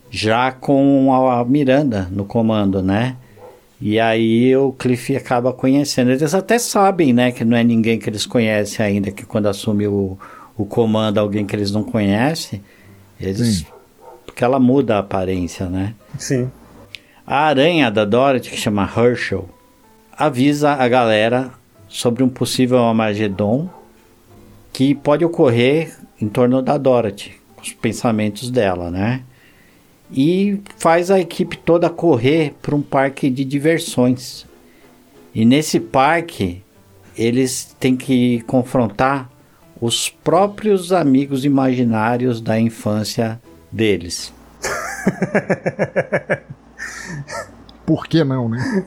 já 0.09 0.51
com 0.51 1.13
a 1.13 1.43
Miranda 1.45 2.07
no 2.11 2.25
comando, 2.25 2.81
né? 2.81 3.17
E 3.79 3.99
aí 3.99 4.55
o 4.55 4.71
Cliff 4.71 5.15
acaba 5.15 5.51
conhecendo. 5.51 6.11
Eles 6.11 6.33
até 6.33 6.57
sabem, 6.57 7.13
né, 7.13 7.31
que 7.31 7.43
não 7.43 7.57
é 7.57 7.63
ninguém 7.63 7.99
que 7.99 8.09
eles 8.09 8.25
conhecem 8.25 8.85
ainda, 8.85 9.11
que 9.11 9.25
quando 9.25 9.47
assume 9.47 9.87
o, 9.87 10.17
o 10.57 10.65
comando 10.65 11.17
alguém 11.17 11.45
que 11.45 11.55
eles 11.55 11.71
não 11.71 11.83
conhecem, 11.83 12.61
eles. 13.19 13.59
Sim. 13.59 13.65
Porque 14.25 14.43
ela 14.43 14.59
muda 14.59 14.95
a 14.95 14.99
aparência, 14.99 15.67
né? 15.67 15.93
Sim. 16.17 16.49
A 17.25 17.45
aranha 17.45 17.89
da 17.89 18.05
Dorothy, 18.05 18.49
que 18.49 18.57
chama 18.57 18.89
Herschel, 18.95 19.49
avisa 20.17 20.71
a 20.73 20.87
galera 20.87 21.51
sobre 21.87 22.23
um 22.23 22.29
possível 22.29 22.83
Armagedon 22.83 23.69
que 24.71 24.93
pode 24.93 25.23
ocorrer 25.23 25.95
em 26.21 26.27
torno 26.27 26.61
da 26.61 26.77
Dorothy, 26.77 27.39
com 27.55 27.61
os 27.61 27.71
pensamentos 27.71 28.49
dela, 28.49 28.91
né? 28.91 29.23
E 30.11 30.61
faz 30.77 31.09
a 31.09 31.19
equipe 31.19 31.57
toda 31.57 31.89
correr 31.89 32.53
para 32.61 32.75
um 32.75 32.81
parque 32.81 33.29
de 33.29 33.43
diversões. 33.43 34.45
E 35.33 35.43
nesse 35.43 35.79
parque, 35.79 36.61
eles 37.17 37.75
têm 37.79 37.95
que 37.95 38.41
confrontar 38.41 39.29
os 39.81 40.09
próprios 40.09 40.93
amigos 40.93 41.43
imaginários 41.43 42.39
da 42.39 42.59
infância 42.59 43.41
deles. 43.71 44.33
Por 47.85 48.07
que 48.07 48.23
não, 48.23 48.49
né? 48.49 48.85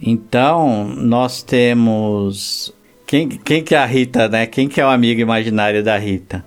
Então, 0.00 0.84
nós 0.84 1.42
temos. 1.42 2.72
Quem, 3.06 3.28
quem 3.28 3.64
que 3.64 3.74
é 3.74 3.78
a 3.78 3.86
Rita, 3.86 4.28
né? 4.28 4.46
Quem 4.46 4.68
que 4.68 4.80
é 4.80 4.84
o 4.84 4.88
amigo 4.88 5.20
imaginário 5.20 5.82
da 5.82 5.96
Rita? 5.96 6.44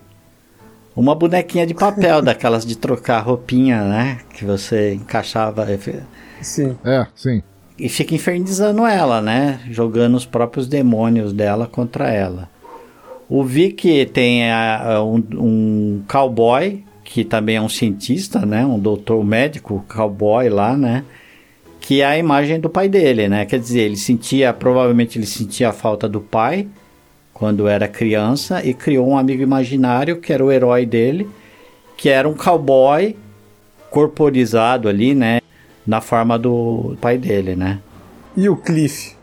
Uma 0.99 1.15
bonequinha 1.15 1.65
de 1.65 1.73
papel, 1.73 2.21
daquelas 2.21 2.65
de 2.65 2.77
trocar 2.77 3.19
roupinha, 3.21 3.83
né? 3.85 4.17
Que 4.33 4.43
você 4.43 4.93
encaixava 4.95 5.63
Sim. 6.41 6.75
É, 6.83 7.07
sim. 7.15 7.41
e 7.77 7.87
fica 7.87 8.13
infernizando 8.13 8.85
ela, 8.85 9.21
né? 9.21 9.61
Jogando 9.71 10.15
os 10.15 10.25
próprios 10.25 10.67
demônios 10.67 11.31
dela 11.31 11.65
contra 11.67 12.09
ela. 12.09 12.49
O 13.29 13.45
Vic 13.45 14.07
tem 14.07 14.51
a- 14.51 14.95
a- 14.95 15.03
um, 15.05 15.23
um 15.35 16.01
cowboy, 16.05 16.83
que 17.05 17.23
também 17.23 17.55
é 17.55 17.61
um 17.61 17.69
cientista, 17.69 18.45
né? 18.45 18.65
Um 18.65 18.77
doutor 18.77 19.23
médico, 19.23 19.85
cowboy 19.87 20.49
lá, 20.49 20.75
né? 20.75 21.05
Que 21.79 22.01
é 22.01 22.05
a 22.05 22.17
imagem 22.17 22.59
do 22.59 22.69
pai 22.69 22.89
dele, 22.89 23.29
né? 23.29 23.45
Quer 23.45 23.59
dizer, 23.59 23.83
ele 23.83 23.95
sentia, 23.95 24.51
provavelmente 24.51 25.17
ele 25.17 25.25
sentia 25.25 25.69
a 25.69 25.73
falta 25.73 26.09
do 26.09 26.19
pai 26.19 26.67
quando 27.39 27.69
era 27.69 27.87
criança 27.87 28.61
e 28.65 28.73
criou 28.73 29.07
um 29.07 29.17
amigo 29.17 29.41
imaginário 29.41 30.17
que 30.17 30.33
era 30.33 30.43
o 30.43 30.51
herói 30.51 30.85
dele, 30.85 31.29
que 31.95 32.09
era 32.09 32.27
um 32.27 32.33
cowboy 32.33 33.15
corporizado 33.89 34.89
ali, 34.89 35.15
né? 35.15 35.39
Na 35.87 36.01
forma 36.01 36.37
do 36.37 36.97
pai 36.99 37.17
dele, 37.17 37.55
né? 37.55 37.79
E 38.35 38.49
o 38.49 38.57
Cliff? 38.57 39.15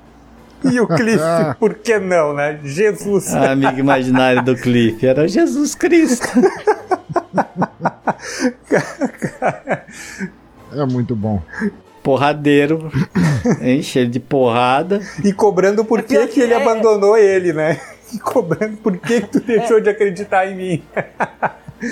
e 0.64 0.80
o 0.80 0.88
Cliff? 0.88 1.22
Por 1.58 1.74
que 1.74 1.98
não, 1.98 2.32
né? 2.32 2.58
Jesus. 2.64 3.32
A 3.34 3.52
amiga 3.52 3.78
imaginária 3.78 4.42
do 4.42 4.56
Cliff 4.56 5.06
era 5.06 5.28
Jesus 5.28 5.74
Cristo. 5.74 6.26
É 10.72 10.86
muito 10.86 11.16
bom. 11.16 11.42
Porradeiro, 12.02 12.90
enche 13.62 14.00
ele 14.00 14.10
de 14.10 14.20
porrada. 14.20 15.00
E 15.24 15.32
cobrando 15.32 15.84
por 15.84 16.02
que, 16.02 16.08
pior 16.14 16.26
que 16.26 16.34
que 16.34 16.40
ele 16.40 16.54
é- 16.54 16.56
abandonou 16.56 17.16
ele, 17.16 17.52
né? 17.52 17.80
E 18.12 18.18
cobrando 18.18 18.76
por 18.78 18.98
que, 18.98 19.20
que 19.20 19.28
tu 19.28 19.38
deixou 19.40 19.80
de 19.80 19.88
acreditar 19.88 20.44
em 20.44 20.56
mim. 20.56 20.82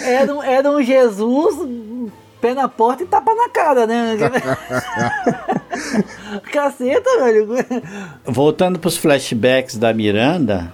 Era 0.05 0.35
um, 0.35 0.43
era 0.43 0.69
um 0.69 0.83
Jesus, 0.83 1.55
pé 2.41 2.55
na 2.55 2.69
porta 2.69 3.05
e 3.05 3.07
tapa 3.07 3.33
na 3.37 3.49
cara, 3.49 3.87
né? 3.87 4.17
Caceta, 6.53 7.09
velho. 7.21 7.47
Voltando 8.25 8.81
para 8.81 8.89
os 8.89 8.97
flashbacks 8.97 9.77
da 9.77 9.95
Miranda, 9.95 10.73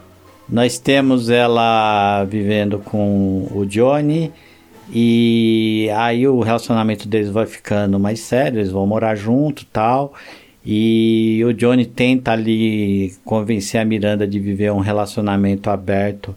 nós 0.48 0.78
temos 0.78 1.28
ela 1.28 2.24
vivendo 2.24 2.78
com 2.78 3.47
o 3.55 3.66
Johnny 3.66 4.32
e 4.93 5.89
aí 5.97 6.27
o 6.28 6.40
relacionamento 6.40 7.09
deles 7.09 7.31
vai 7.31 7.47
ficando 7.47 7.98
mais 7.98 8.20
sério, 8.20 8.59
eles 8.59 8.70
vão 8.70 8.86
morar 8.86 9.15
junto 9.15 9.65
tal. 9.66 10.12
E 10.66 11.43
o 11.44 11.52
Johnny 11.52 11.85
tenta 11.85 12.32
ali 12.32 13.15
convencer 13.24 13.81
a 13.81 13.85
Miranda 13.85 14.27
de 14.27 14.39
viver 14.40 14.73
um 14.73 14.81
relacionamento 14.81 15.69
aberto 15.69 16.35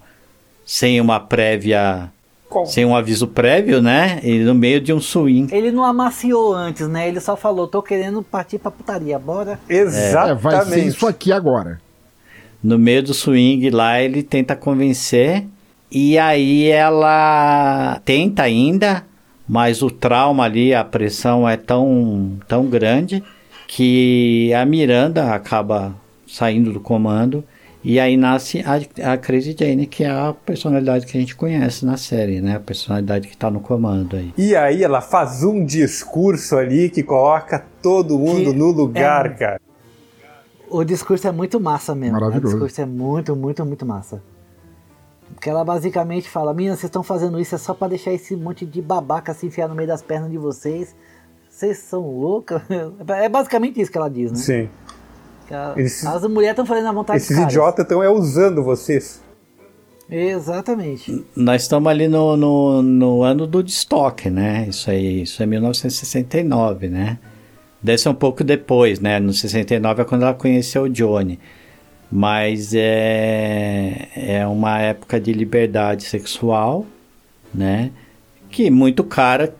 sem 0.65 0.99
uma 0.99 1.17
prévia, 1.17 2.11
Com- 2.49 2.65
sem 2.65 2.83
um 2.85 2.93
aviso 2.93 3.25
prévio, 3.27 3.81
né? 3.81 4.19
E 4.23 4.39
no 4.39 4.53
meio 4.53 4.81
de 4.81 4.91
um 4.91 4.99
swing. 4.99 5.53
Ele 5.55 5.71
não 5.71 5.83
amaciou 5.85 6.53
antes, 6.53 6.89
né? 6.89 7.07
Ele 7.07 7.21
só 7.21 7.37
falou, 7.37 7.67
tô 7.67 7.81
querendo 7.81 8.21
partir 8.21 8.57
pra 8.59 8.69
putaria, 8.69 9.17
bora. 9.17 9.57
É, 9.69 9.77
Exatamente. 9.77 10.41
vai 10.43 10.65
ser 10.65 10.85
isso 10.85 11.07
aqui 11.07 11.31
agora. 11.31 11.79
no 12.61 12.77
meio 12.77 13.03
do 13.03 13.13
swing 13.13 13.69
lá, 13.69 14.01
ele 14.01 14.21
tenta 14.23 14.55
convencer. 14.57 15.45
E 15.91 16.17
aí 16.19 16.67
ela 16.67 18.01
tenta 18.03 18.43
ainda, 18.43 19.05
mas 19.47 19.81
o 19.81 19.89
trauma 19.89 20.43
ali, 20.43 20.73
a 20.73 20.83
pressão 20.83 21.47
é 21.47 21.55
tão, 21.55 22.37
tão 22.47 22.65
grande 22.65 23.23
que 23.67 24.53
a 24.53 24.65
Miranda 24.65 25.33
acaba 25.33 25.95
saindo 26.27 26.73
do 26.73 26.79
comando. 26.79 27.43
E 27.83 28.01
aí 28.01 28.17
nasce 28.17 28.61
a, 28.65 29.13
a 29.13 29.17
Crazy 29.17 29.55
Jane, 29.57 29.85
que 29.87 30.03
é 30.03 30.09
a 30.09 30.33
personalidade 30.33 31.05
que 31.05 31.17
a 31.17 31.19
gente 31.21 31.35
conhece 31.35 31.85
na 31.85 31.95
série, 31.95 32.41
né? 32.41 32.57
A 32.57 32.59
personalidade 32.59 33.29
que 33.29 33.37
tá 33.37 33.49
no 33.49 33.61
comando 33.61 34.17
aí. 34.17 34.33
E 34.37 34.53
aí 34.57 34.83
ela 34.83 34.99
faz 34.99 35.41
um 35.43 35.63
discurso 35.63 36.57
ali 36.57 36.89
que 36.89 37.01
coloca 37.01 37.63
todo 37.81 38.19
mundo 38.19 38.51
Que 38.51 38.57
no 38.57 38.71
lugar, 38.71 39.27
é- 39.27 39.29
cara. 39.29 39.61
O 40.69 40.83
discurso 40.83 41.29
é 41.29 41.31
muito 41.31 41.61
massa 41.61 41.95
mesmo. 41.95 42.19
Maravilhoso. 42.19 42.47
O 42.47 42.59
discurso 42.59 42.81
é 42.81 42.85
muito, 42.85 43.35
muito, 43.37 43.65
muito 43.65 43.85
massa. 43.85 44.21
Porque 45.33 45.49
ela 45.49 45.63
basicamente 45.63 46.29
fala: 46.29 46.53
Meninas, 46.53 46.79
vocês 46.79 46.89
estão 46.89 47.03
fazendo 47.03 47.39
isso 47.39 47.53
é 47.55 47.57
só 47.57 47.73
pra 47.73 47.87
deixar 47.87 48.11
esse 48.13 48.35
monte 48.35 48.65
de 48.65 48.81
babaca 48.81 49.33
se 49.33 49.45
enfiar 49.45 49.67
no 49.67 49.75
meio 49.75 49.87
das 49.87 50.01
pernas 50.01 50.31
de 50.31 50.37
vocês. 50.37 50.95
Vocês 51.49 51.77
são 51.79 52.01
loucas? 52.01 52.61
É 53.09 53.27
basicamente 53.29 53.79
isso 53.81 53.91
que 53.91 53.97
ela 53.97 54.09
diz, 54.09 54.31
né? 54.31 54.37
Sim. 54.37 54.69
Que 55.47 55.53
ela- 55.53 55.73
Esses- 55.79 56.05
As 56.05 56.21
mulheres 56.23 56.51
estão 56.51 56.65
fazendo 56.65 56.87
a 56.87 56.91
vontade 56.91 57.17
Esses 57.17 57.37
idiotas 57.37 57.83
estão 57.85 58.01
é 58.03 58.09
usando 58.09 58.63
vocês. 58.63 59.21
Exatamente. 60.09 61.25
Nós 61.35 61.63
estamos 61.63 61.89
ali 61.89 62.07
no, 62.07 62.37
no, 62.37 62.81
no 62.81 63.23
ano 63.23 63.45
do 63.45 63.61
destoque, 63.61 64.29
né? 64.29 64.65
Isso 64.69 64.89
aí, 64.89 65.23
isso 65.23 65.41
é 65.43 65.45
1969, 65.45 66.87
né? 66.87 67.19
Deve 67.81 67.97
ser 67.97 68.09
um 68.09 68.13
pouco 68.15 68.43
depois, 68.43 68.99
né? 68.99 69.19
No 69.19 69.33
69 69.33 70.01
é 70.01 70.05
quando 70.05 70.23
ela 70.23 70.33
conheceu 70.33 70.83
o 70.83 70.89
Johnny. 70.89 71.39
Mas 72.11 72.73
é, 72.73 74.07
é 74.15 74.47
uma 74.47 74.79
época 74.79 75.19
de 75.19 75.33
liberdade 75.33 76.03
sexual, 76.03 76.85
né? 77.53 77.91
Que 78.49 78.71
muito 78.71 79.03
cara 79.03 79.53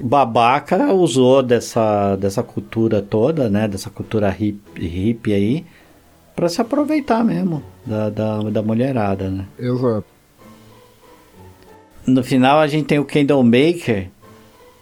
babaca 0.00 0.92
usou 0.92 1.42
dessa, 1.42 2.16
dessa 2.16 2.42
cultura 2.42 3.00
toda, 3.00 3.48
né? 3.48 3.68
Dessa 3.68 3.90
cultura 3.90 4.28
hippie, 4.28 4.86
hippie 4.86 5.32
aí, 5.32 5.66
para 6.34 6.48
se 6.48 6.60
aproveitar 6.60 7.24
mesmo 7.24 7.62
da, 7.86 8.10
da, 8.10 8.38
da 8.50 8.62
mulherada, 8.62 9.30
né? 9.30 9.46
Exato. 9.58 10.04
No 12.04 12.24
final 12.24 12.58
a 12.58 12.66
gente 12.66 12.86
tem 12.86 12.98
o 12.98 13.04
Kendall 13.04 13.44
Maker 13.44 14.08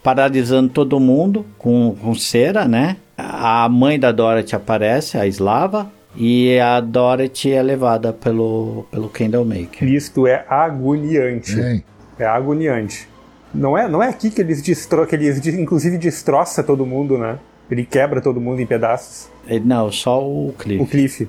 paralisando 0.02 0.70
todo 0.70 0.98
mundo 0.98 1.44
com, 1.58 1.94
com 2.00 2.14
cera, 2.14 2.66
né? 2.66 2.96
A 3.18 3.68
mãe 3.68 4.00
da 4.00 4.10
Dorothy 4.10 4.56
aparece, 4.56 5.18
a 5.18 5.26
Slava, 5.26 5.92
e 6.22 6.58
a 6.60 6.78
Dorothy 6.80 7.52
é 7.52 7.62
levada 7.62 8.12
pelo, 8.12 8.84
pelo 8.90 9.08
Kendall 9.08 9.44
Maker. 9.46 9.88
Isto 9.88 10.26
é 10.26 10.44
agoniante. 10.48 11.58
Hein? 11.58 11.82
É 12.18 12.26
agoniante. 12.26 13.08
Não 13.54 13.76
é, 13.76 13.88
não 13.88 14.02
é 14.02 14.08
aqui 14.10 14.30
que 14.30 14.40
eles 14.40 14.60
destro, 14.60 15.06
que 15.06 15.16
eles 15.16 15.40
de- 15.40 15.58
inclusive 15.60 15.96
destroça 15.96 16.62
todo 16.62 16.84
mundo, 16.84 17.16
né? 17.16 17.38
Ele 17.70 17.84
quebra 17.86 18.20
todo 18.20 18.40
mundo 18.40 18.60
em 18.60 18.66
pedaços. 18.66 19.28
Ele- 19.46 19.64
não, 19.64 19.90
só 19.90 20.22
o 20.22 20.52
Cliff. 20.58 20.82
O 20.82 20.86
Cliff. 20.86 21.28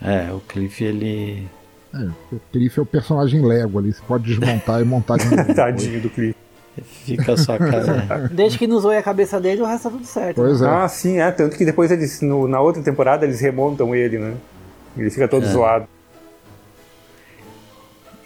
É, 0.00 0.32
o 0.32 0.38
Cliff 0.40 0.84
ele. 0.84 1.48
É, 1.92 1.98
o 2.32 2.40
Cliff 2.52 2.78
é 2.78 2.82
o 2.82 2.86
personagem 2.86 3.44
Lego 3.44 3.78
ali. 3.80 3.92
Você 3.92 4.00
pode 4.06 4.24
desmontar 4.24 4.80
e 4.80 4.84
montar 4.84 5.16
de 5.16 5.24
novo. 5.34 5.54
Tadinho 5.54 6.00
do 6.00 6.08
Cliff. 6.10 6.36
Fica 6.82 7.36
só 7.36 7.56
cara. 7.58 8.28
Desde 8.32 8.58
que 8.58 8.66
não 8.66 8.78
zoe 8.80 8.96
a 8.96 9.02
cabeça 9.02 9.40
dele, 9.40 9.62
o 9.62 9.64
resto 9.66 9.84
tá 9.84 9.90
tudo 9.90 10.04
certo. 10.06 10.36
Pois 10.36 10.60
é. 10.62 10.66
Ah, 10.66 10.88
sim, 10.88 11.18
é. 11.20 11.30
Tanto 11.30 11.56
que 11.56 11.64
depois 11.64 11.90
eles, 11.90 12.20
no- 12.22 12.46
na 12.48 12.60
outra 12.60 12.82
temporada, 12.82 13.24
eles 13.24 13.40
remontam 13.40 13.94
ele, 13.94 14.18
né? 14.18 14.34
Ele 14.96 15.10
fica 15.10 15.28
todo 15.28 15.46
zoado. 15.46 15.86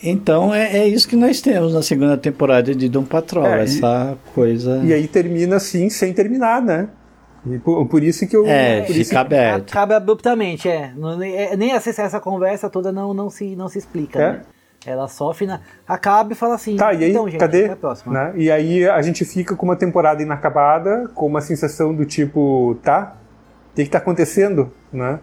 Então 0.03 0.53
é, 0.53 0.79
é 0.79 0.89
isso 0.89 1.07
que 1.09 1.15
nós 1.15 1.41
temos 1.41 1.73
na 1.75 1.83
segunda 1.83 2.17
temporada 2.17 2.75
de 2.75 2.89
Doom 2.89 3.05
Patrol. 3.05 3.47
É, 3.47 3.61
e- 3.61 3.63
essa 3.65 4.19
coisa. 4.35 4.81
E 4.85 4.93
aí 4.93 5.07
termina 5.07 5.57
assim, 5.57 5.89
sem 5.89 6.13
terminar, 6.13 6.61
né? 6.61 6.89
E 7.47 7.59
por, 7.59 7.87
por 7.87 8.03
isso 8.03 8.27
que 8.27 8.37
eu. 8.37 8.47
É, 8.47 8.83
por 8.83 8.95
isso 8.97 9.11
fica 9.11 9.21
aberto. 9.21 9.71
Acaba 9.71 9.97
abruptamente, 9.97 10.69
é. 10.69 10.93
É, 11.51 11.57
Nem 11.57 11.73
essa, 11.73 11.91
essa 11.91 12.21
conversa 12.21 12.69
toda 12.71 12.91
não, 12.93 13.13
não, 13.15 13.29
se, 13.31 13.55
não 13.57 13.69
se 13.69 13.79
explica, 13.79 14.19
É. 14.21 14.33
né? 14.33 14.41
Ela 14.87 15.07
sofre, 15.09 15.47
na... 15.47 15.61
acaba 15.87 16.33
e 16.33 16.35
fala 16.35 16.55
assim, 16.55 16.77
Tá, 16.77 16.93
e 16.93 17.05
aí, 17.05 17.11
então, 17.11 17.29
gente, 17.29 17.39
cadê? 17.41 17.65
até 17.65 17.73
a 17.73 17.77
próxima. 17.77 18.13
Né? 18.13 18.33
E 18.37 18.51
aí 18.51 18.89
a 18.89 19.01
gente 19.03 19.25
fica 19.25 19.55
com 19.55 19.65
uma 19.67 19.77
temporada 19.77 20.23
inacabada, 20.23 21.09
com 21.15 21.27
uma 21.27 21.41
sensação 21.41 21.95
do 21.95 22.05
tipo, 22.05 22.77
tá? 22.83 23.17
O 23.73 23.77
que, 23.77 23.85
que 23.85 23.91
tá 23.91 23.99
acontecendo? 23.99 24.71
Né? 24.93 25.19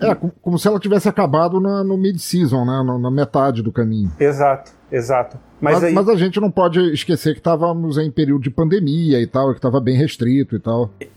É, 0.00 0.14
com- 0.14 0.30
como 0.42 0.58
se 0.58 0.68
ela 0.68 0.78
tivesse 0.78 1.08
acabado 1.08 1.58
na- 1.60 1.82
no 1.82 1.96
mid-season, 1.96 2.64
né? 2.64 2.82
Na, 2.86 2.98
na 2.98 3.10
metade 3.10 3.62
do 3.62 3.72
caminho. 3.72 4.12
Exato, 4.20 4.70
exato. 4.92 5.36
Mas, 5.60 5.74
Mas, 5.74 5.84
aí. 5.84 5.92
mas 5.94 6.08
a 6.08 6.14
gente 6.14 6.38
não 6.40 6.50
pode 6.52 6.78
esquecer 6.92 7.32
que 7.32 7.40
estávamos 7.40 7.98
em 7.98 8.08
período 8.10 8.42
de 8.42 8.50
pandemia 8.50 9.20
e 9.20 9.26
tal, 9.26 9.50
que 9.50 9.58
estava 9.58 9.80
bem 9.80 9.96
restrito 9.96 10.54
e 10.54 10.60
tal. 10.60 10.90
Eu- 11.00 11.08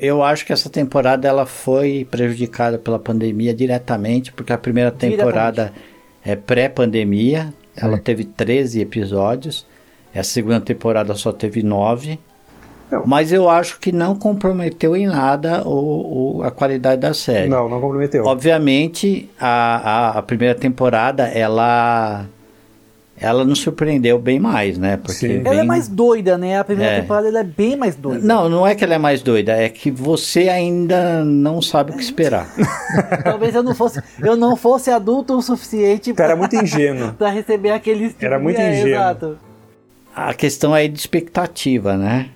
Eu 0.00 0.22
acho 0.22 0.44
que 0.44 0.52
essa 0.52 0.68
temporada 0.70 1.26
ela 1.26 1.44
foi 1.46 2.06
prejudicada 2.10 2.78
pela 2.78 2.98
pandemia 2.98 3.54
diretamente, 3.54 4.30
porque 4.32 4.52
a 4.52 4.58
primeira 4.58 4.90
temporada 4.90 5.72
é 6.24 6.36
pré-pandemia, 6.36 7.52
ela 7.76 7.98
teve 7.98 8.24
13 8.24 8.80
episódios, 8.80 9.66
a 10.14 10.22
segunda 10.22 10.60
temporada 10.60 11.14
só 11.14 11.32
teve 11.32 11.62
9. 11.62 12.18
Não. 12.90 13.06
Mas 13.06 13.30
eu 13.32 13.48
acho 13.48 13.78
que 13.78 13.92
não 13.92 14.16
comprometeu 14.16 14.96
em 14.96 15.06
nada 15.06 15.62
o, 15.66 16.38
o- 16.38 16.42
a 16.42 16.50
qualidade 16.50 17.00
da 17.00 17.14
série. 17.14 17.48
Não, 17.48 17.68
não 17.68 17.80
comprometeu. 17.80 18.24
Obviamente, 18.26 19.30
a, 19.38 20.08
a, 20.08 20.18
a 20.18 20.22
primeira 20.22 20.54
temporada, 20.56 21.28
ela 21.28 22.26
ela 23.20 23.44
nos 23.44 23.58
surpreendeu 23.60 24.18
bem 24.18 24.40
mais, 24.40 24.78
né? 24.78 24.96
Porque 24.96 25.12
Sim. 25.12 25.40
Ela 25.44 25.54
é 25.54 25.58
bem- 25.58 25.66
mais 25.66 25.86
doida, 25.88 26.38
né? 26.38 26.58
A 26.58 26.64
primeira 26.64 26.92
É. 26.94 27.00
temporada 27.02 27.28
ela 27.28 27.40
é 27.40 27.44
bem 27.44 27.76
mais 27.76 27.94
doida. 27.94 28.26
Não, 28.26 28.48
não 28.48 28.66
é 28.66 28.74
que 28.74 28.82
ela 28.82 28.94
é 28.94 28.98
mais 28.98 29.22
doida, 29.22 29.52
é 29.52 29.68
que 29.68 29.90
você 29.90 30.48
ainda 30.48 31.24
não 31.24 31.60
sabe 31.60 31.92
o 31.92 31.94
que 31.96 32.02
esperar. 32.02 32.48
Talvez 33.22 33.54
eu 33.54 33.62
não 33.62 33.74
fosse, 33.74 34.02
eu 34.20 34.36
não 34.36 34.56
fosse 34.56 34.90
adulto 34.90 35.34
o 35.36 35.42
suficiente 35.42 36.14
era 36.18 36.34
muito 36.34 36.56
ingênuo. 36.56 37.12
pra 37.18 37.28
receber 37.30 37.70
aquele 37.70 38.08
tipo 38.08 38.24
Era 38.24 38.38
muito 38.38 38.58
é, 38.58 38.70
ingênuo. 38.72 38.88
Exato. 38.94 39.38
A 40.16 40.34
questão 40.34 40.74
aí 40.74 40.88
de 40.88 40.98
expectativa, 40.98 41.96
né? 41.96 42.30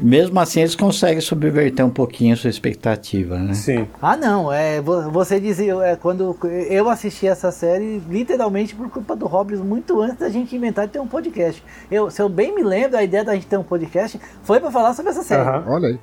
Mesmo 0.00 0.40
assim, 0.40 0.60
eles 0.60 0.74
conseguem 0.74 1.20
subverter 1.20 1.84
um 1.84 1.90
pouquinho 1.90 2.32
a 2.34 2.36
sua 2.36 2.48
expectativa, 2.50 3.38
né? 3.38 3.54
Sim. 3.54 3.86
Ah, 4.00 4.16
não, 4.16 4.50
é, 4.52 4.80
vo- 4.80 5.10
você 5.10 5.38
dizia, 5.38 5.74
é, 5.84 5.94
quando 5.96 6.36
eu 6.44 6.88
assisti 6.88 7.26
essa 7.26 7.50
série, 7.52 7.98
literalmente 8.08 8.74
por 8.74 8.88
culpa 8.90 9.14
do 9.14 9.26
Robles, 9.26 9.60
muito 9.60 10.00
antes 10.00 10.16
da 10.18 10.28
gente 10.30 10.56
inventar 10.56 10.86
de 10.86 10.92
ter 10.94 11.00
um 11.00 11.06
podcast. 11.06 11.62
Eu, 11.90 12.10
se 12.10 12.20
eu 12.22 12.28
bem 12.28 12.54
me 12.54 12.62
lembro, 12.62 12.96
a 12.96 13.02
ideia 13.04 13.22
da 13.24 13.34
gente 13.34 13.46
ter 13.46 13.58
um 13.58 13.62
podcast 13.62 14.18
foi 14.42 14.58
pra 14.58 14.70
falar 14.70 14.94
sobre 14.94 15.10
essa 15.10 15.22
série. 15.22 15.42
Aham. 15.42 15.64
Olha 15.68 15.88
aí. 15.88 15.98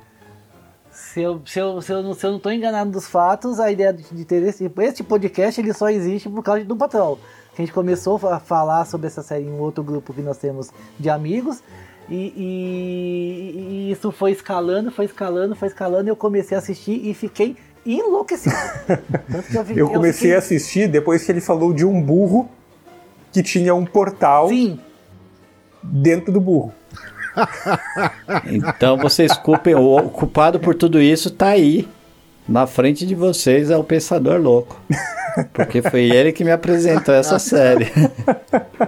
Se, 0.90 1.20
eu, 1.20 1.40
se, 1.44 1.58
eu, 1.58 1.80
se, 1.82 1.92
eu, 1.92 2.02
não- 2.02 2.14
se 2.14 2.24
eu 2.26 2.32
não 2.32 2.38
tô 2.38 2.50
enganado 2.50 2.90
dos 2.90 3.06
fatos, 3.08 3.58
a 3.60 3.70
ideia 3.70 3.92
de, 3.92 4.02
de 4.04 4.24
ter 4.24 4.42
esse, 4.42 4.70
esse 4.80 5.02
podcast 5.02 5.60
ele 5.60 5.72
só 5.72 5.88
existe 5.90 6.28
por 6.28 6.42
causa 6.42 6.64
do 6.64 6.76
Patrol. 6.76 7.18
Que 7.54 7.62
a 7.62 7.64
gente 7.64 7.74
começou 7.74 8.16
a 8.28 8.38
falar 8.38 8.84
sobre 8.84 9.08
essa 9.08 9.22
série 9.22 9.44
em 9.44 9.50
um 9.50 9.58
outro 9.60 9.82
grupo 9.82 10.12
que 10.14 10.22
nós 10.22 10.38
temos 10.38 10.70
de 10.98 11.10
amigos. 11.10 11.62
E, 12.10 12.32
e- 12.36 13.54
e 13.88 13.90
isso 13.92 14.10
foi 14.10 14.32
escalando, 14.32 14.90
foi 14.90 15.04
escalando, 15.04 15.54
foi 15.54 15.68
escalando. 15.68 16.08
E 16.08 16.10
eu 16.10 16.16
comecei 16.16 16.56
a 16.56 16.58
assistir 16.60 17.00
e 17.06 17.12
fiquei 17.14 17.56
enlouquecido. 17.84 18.54
Tanto 19.30 19.48
que 19.48 19.56
eu, 19.56 19.64
fiquei- 19.64 19.82
Eu 19.82 19.88
comecei 19.90 20.12
fiquei- 20.20 20.34
a 20.34 20.38
assistir 20.38 20.88
depois 20.88 21.22
que 21.24 21.30
ele 21.32 21.40
falou 21.40 21.72
de 21.72 21.84
um 21.84 22.00
burro 22.02 22.48
que 23.32 23.42
tinha 23.42 23.74
um 23.74 23.84
portal 23.84 24.48
Sim, 24.48 24.80
dentro 25.82 26.32
do 26.32 26.40
burro. 26.40 26.72
Então 28.46 28.96
vocês 28.96 29.32
culpem, 29.36 29.74
o 29.74 29.96
o 29.96 30.08
culpado 30.10 30.58
por 30.58 30.74
tudo 30.74 31.00
isso 31.00 31.30
tá 31.30 31.48
aí. 31.48 31.88
Na 32.48 32.66
frente 32.66 33.04
de 33.04 33.14
vocês 33.14 33.70
é 33.70 33.76
o 33.76 33.84
Pensador 33.84 34.40
Louco. 34.40 34.80
Porque 35.52 35.82
foi 35.82 36.04
ele 36.10 36.32
que 36.32 36.42
me 36.42 36.50
apresentou 36.50 37.14
essa 37.14 37.38
série. 37.38 37.92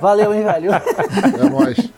valeu, 0.01 0.33
hein, 0.35 0.43
velho. 0.43 0.71
É 0.73 1.51
nóis. 1.51 1.91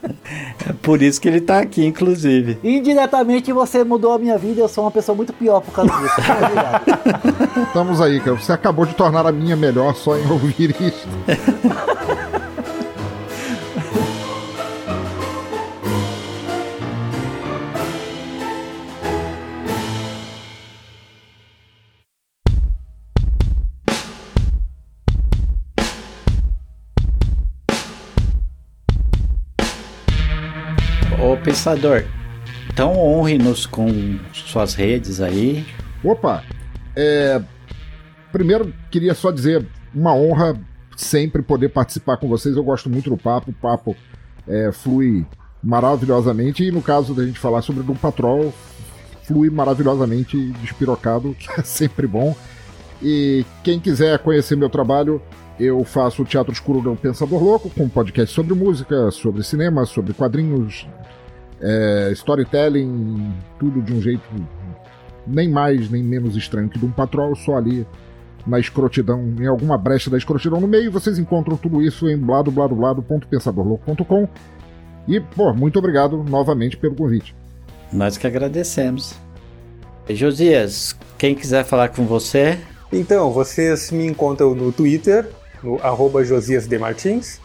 É 0.69 0.73
por 0.81 1.01
isso 1.01 1.19
que 1.19 1.27
ele 1.27 1.41
tá 1.41 1.59
aqui, 1.59 1.85
inclusive. 1.85 2.57
Indiretamente 2.63 3.51
você 3.51 3.83
mudou 3.83 4.13
a 4.13 4.19
minha 4.19 4.37
vida. 4.37 4.61
Eu 4.61 4.67
sou 4.67 4.83
uma 4.83 4.91
pessoa 4.91 5.15
muito 5.15 5.33
pior 5.33 5.61
por 5.61 5.73
causa 5.73 5.91
disso. 5.91 6.15
Muito 6.21 6.43
obrigado. 6.43 7.67
Estamos 7.67 8.01
aí, 8.01 8.19
cara. 8.19 8.37
Você 8.37 8.51
acabou 8.51 8.85
de 8.85 8.93
tornar 8.93 9.25
a 9.25 9.31
minha 9.31 9.55
melhor 9.55 9.95
só 9.95 10.17
em 10.17 10.29
ouvir 10.29 10.75
isso. 10.79 11.07
Pensador, 31.43 32.05
então 32.71 32.97
honre-nos 32.97 33.65
com 33.65 34.17
suas 34.33 34.73
redes 34.73 35.21
aí. 35.21 35.65
Opa! 36.03 36.43
É, 36.95 37.41
Primeiro, 38.33 38.73
queria 38.89 39.13
só 39.13 39.29
dizer 39.29 39.63
uma 39.93 40.15
honra 40.15 40.59
sempre 40.97 41.43
poder 41.43 41.69
participar 41.69 42.17
com 42.17 42.27
vocês. 42.27 42.57
Eu 42.57 42.63
gosto 42.63 42.89
muito 42.89 43.11
do 43.11 43.15
papo. 43.15 43.51
O 43.51 43.53
papo 43.53 43.95
é, 44.47 44.71
flui 44.71 45.23
maravilhosamente. 45.61 46.63
E 46.63 46.71
no 46.71 46.81
caso 46.81 47.13
da 47.13 47.23
gente 47.23 47.37
falar 47.37 47.61
sobre 47.61 47.83
Doom 47.83 47.93
Patrol, 47.93 48.51
flui 49.21 49.51
maravilhosamente 49.51 50.35
despirocado, 50.53 51.35
que 51.37 51.47
é 51.51 51.63
sempre 51.63 52.07
bom. 52.07 52.35
E 53.03 53.45
quem 53.63 53.79
quiser 53.79 54.17
conhecer 54.17 54.55
meu 54.55 54.69
trabalho, 54.69 55.21
eu 55.59 55.83
faço 55.83 56.23
o 56.23 56.25
Teatro 56.25 56.51
Escuro 56.51 56.81
do 56.81 56.95
Pensador 56.95 57.43
Louco, 57.43 57.69
com 57.69 57.87
podcast 57.87 58.33
sobre 58.33 58.55
música, 58.55 59.11
sobre 59.11 59.43
cinema, 59.43 59.85
sobre 59.85 60.11
quadrinhos, 60.13 60.87
é, 61.63 62.11
storytelling, 62.11 63.33
tudo 63.57 63.81
de 63.81 63.93
um 63.93 64.01
jeito 64.01 64.21
nem 65.25 65.49
mais 65.49 65.89
nem 65.89 66.03
menos 66.03 66.35
estranho 66.35 66.67
que 66.67 66.77
de 66.77 66.85
um 66.85 66.91
patrol, 66.91 67.33
só 67.35 67.55
ali 67.55 67.87
na 68.45 68.59
escrotidão, 68.59 69.33
em 69.39 69.47
alguma 69.47 69.77
brecha 69.77 70.09
da 70.09 70.17
escrotidão 70.17 70.59
no 70.59 70.67
meio. 70.67 70.91
Vocês 70.91 71.17
encontram 71.17 71.55
tudo 71.55 71.81
isso 71.81 72.09
em 72.09 72.17
bladobladoblado.pensadorlouco.com. 72.17 74.27
E, 75.07 75.21
pô, 75.21 75.53
muito 75.53 75.79
obrigado 75.79 76.21
novamente 76.23 76.75
pelo 76.75 76.95
convite. 76.95 77.33
Nós 77.91 78.17
que 78.17 78.27
agradecemos. 78.27 79.15
Josias, 80.09 80.93
quem 81.17 81.33
quiser 81.33 81.63
falar 81.63 81.87
com 81.89 82.05
você, 82.05 82.59
Então, 82.91 83.31
vocês 83.31 83.89
me 83.91 84.05
encontram 84.05 84.53
no 84.53 84.71
Twitter, 84.71 85.27
no 85.63 85.79
arroba 85.81 86.23
Josias 86.23 86.67
de 86.67 86.77
Martins. 86.77 87.39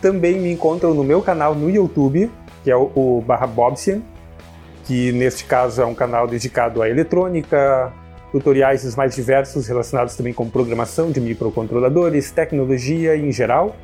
Também 0.00 0.38
me 0.38 0.52
encontram 0.52 0.94
no 0.94 1.02
meu 1.02 1.20
canal 1.22 1.54
no 1.54 1.70
YouTube, 1.70 2.30
que 2.66 2.70
é 2.72 2.74
o, 2.74 2.90
o 2.96 3.20
barra 3.24 3.46
Bobsian, 3.46 4.02
que 4.86 5.12
neste 5.12 5.44
caso 5.44 5.80
é 5.80 5.86
um 5.86 5.94
canal 5.94 6.26
dedicado 6.26 6.82
à 6.82 6.90
eletrônica, 6.90 7.92
tutoriais 8.32 8.84
os 8.84 8.96
mais 8.96 9.14
diversos 9.14 9.68
relacionados 9.68 10.16
também 10.16 10.32
com 10.32 10.50
programação 10.50 11.12
de 11.12 11.20
microcontroladores, 11.20 12.32
tecnologia 12.32 13.16
em 13.16 13.30
geral. 13.30 13.76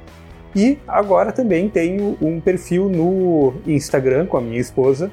E 0.53 0.81
agora 0.89 1.31
também 1.31 1.69
tenho 1.69 2.19
um 2.21 2.41
perfil 2.41 2.89
no 2.89 3.55
Instagram 3.69 4.27
com 4.27 4.37
a 4.37 4.41
minha 4.41 4.59
esposa, 4.59 5.13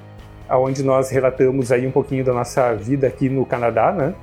onde 0.49 0.81
nós 0.81 1.11
relatamos 1.11 1.71
aí 1.71 1.85
um 1.85 1.91
pouquinho 1.91 2.25
da 2.25 2.33
nossa 2.33 2.73
vida 2.73 3.05
aqui 3.05 3.29
no 3.29 3.45
Canadá, 3.45 3.91
né? 3.91 4.15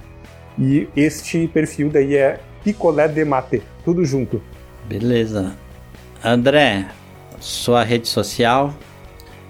E 0.59 0.89
este 0.97 1.47
perfil 1.47 1.89
daí 1.89 2.17
é 2.17 2.41
Picolé 2.65 3.07
de 3.07 3.25
Mate, 3.25 3.63
tudo 3.85 4.05
junto. 4.05 4.43
beleza. 4.89 5.55
André, 6.25 6.87
sua 7.39 7.85
rede 7.85 8.09
social, 8.09 8.75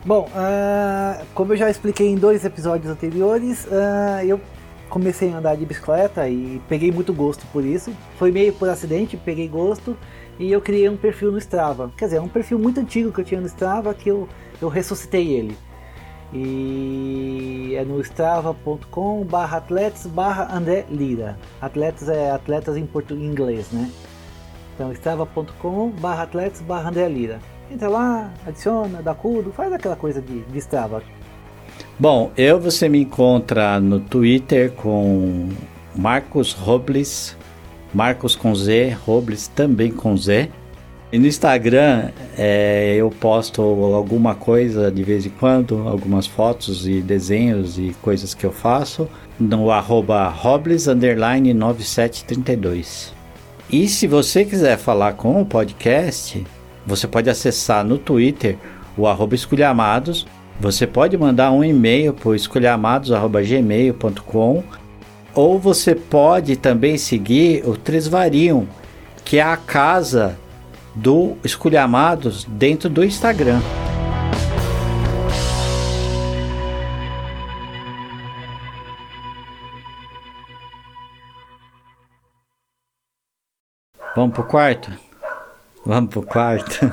Bom, 0.06 0.28
ah, 0.36 1.20
como 1.34 1.52
eu 1.52 1.56
já 1.56 1.68
expliquei 1.68 2.06
em 2.06 2.14
dois 2.14 2.44
episódios 2.44 2.88
anteriores, 2.88 3.66
ah, 3.72 4.24
eu 4.24 4.40
comecei 4.88 5.32
a 5.32 5.38
andar 5.38 5.56
de 5.56 5.66
bicicleta 5.66 6.28
e 6.28 6.62
peguei 6.68 6.92
muito 6.92 7.12
gosto 7.12 7.44
por 7.48 7.64
isso. 7.64 7.92
Foi 8.16 8.30
meio 8.30 8.52
por 8.52 8.68
acidente, 8.68 9.16
peguei 9.16 9.48
gosto 9.48 9.96
e 10.38 10.52
eu 10.52 10.60
criei 10.60 10.88
um 10.88 10.96
perfil 10.96 11.32
no 11.32 11.38
Strava. 11.38 11.90
Quer 11.96 12.04
dizer, 12.04 12.18
é 12.18 12.20
um 12.20 12.28
perfil 12.28 12.56
muito 12.56 12.78
antigo 12.78 13.10
que 13.10 13.20
eu 13.20 13.24
tinha 13.24 13.40
no 13.40 13.48
Strava 13.48 13.92
que 13.94 14.08
eu, 14.08 14.28
eu 14.62 14.68
ressuscitei 14.68 15.32
ele. 15.32 15.58
E 16.32 17.74
é 17.74 17.84
no 17.84 18.00
strava.com 18.00 19.24
barra 19.24 19.56
atletas 19.58 20.06
barra 20.06 20.56
André 20.56 20.86
Lira. 20.88 21.36
Atletas 21.60 22.08
é 22.08 22.30
atletas 22.30 22.76
em 22.76 22.86
português 22.86 23.28
inglês, 23.28 23.72
né? 23.72 23.90
Então 24.72 24.92
strava.com 24.92 25.90
barra 25.90 26.22
atletas 26.22 26.60
barra 26.60 26.90
André 26.90 27.08
Lira. 27.08 27.55
Entra 27.70 27.88
lá, 27.88 28.32
adiciona, 28.46 29.02
dá 29.02 29.14
cudo, 29.14 29.52
faz 29.52 29.72
aquela 29.72 29.96
coisa 29.96 30.20
de, 30.20 30.40
de 30.40 30.58
Strava. 30.58 31.02
Bom, 31.98 32.30
eu 32.36 32.60
você 32.60 32.88
me 32.88 33.00
encontra 33.00 33.80
no 33.80 34.00
Twitter 34.00 34.70
com 34.72 35.48
Marcos 35.94 36.52
Robles, 36.52 37.36
Marcos 37.92 38.36
com 38.36 38.54
Z, 38.54 38.96
Robles 39.04 39.48
também 39.48 39.90
com 39.90 40.16
Z. 40.16 40.50
E 41.12 41.18
no 41.18 41.26
Instagram 41.26 42.10
é, 42.36 42.94
eu 42.96 43.10
posto 43.10 43.62
alguma 43.62 44.34
coisa 44.34 44.90
de 44.90 45.02
vez 45.02 45.24
em 45.24 45.30
quando, 45.30 45.88
algumas 45.88 46.26
fotos 46.26 46.86
e 46.86 47.00
desenhos 47.00 47.78
e 47.78 47.96
coisas 48.02 48.34
que 48.34 48.44
eu 48.44 48.52
faço 48.52 49.08
no 49.38 49.70
arroba 49.70 50.28
Robles 50.28 50.88
underline 50.88 51.54
9732. 51.54 53.14
E 53.70 53.88
se 53.88 54.06
você 54.06 54.44
quiser 54.44 54.76
falar 54.78 55.14
com 55.14 55.40
o 55.40 55.46
podcast, 55.46 56.44
você 56.86 57.08
pode 57.08 57.28
acessar 57.28 57.84
no 57.84 57.98
Twitter 57.98 58.56
o 58.96 59.06
arroba 59.06 59.34
esculhamados. 59.34 60.26
Você 60.60 60.86
pode 60.86 61.18
mandar 61.18 61.50
um 61.50 61.64
e-mail 61.64 62.14
para 62.14 62.36
esculhamados.gmail.com 62.36 64.64
ou 65.34 65.58
você 65.58 65.94
pode 65.94 66.56
também 66.56 66.96
seguir 66.96 67.62
o 67.68 67.76
Trisvarium, 67.76 68.66
que 69.22 69.36
é 69.38 69.42
a 69.42 69.56
casa 69.56 70.38
do 70.94 71.36
Esculhamados 71.44 72.44
dentro 72.44 72.88
do 72.88 73.04
Instagram. 73.04 73.60
Vamos 84.14 84.34
pro 84.34 84.44
quarto? 84.44 85.05
Vamos 85.86 86.10
pro 86.10 86.22
quarto. 86.22 86.92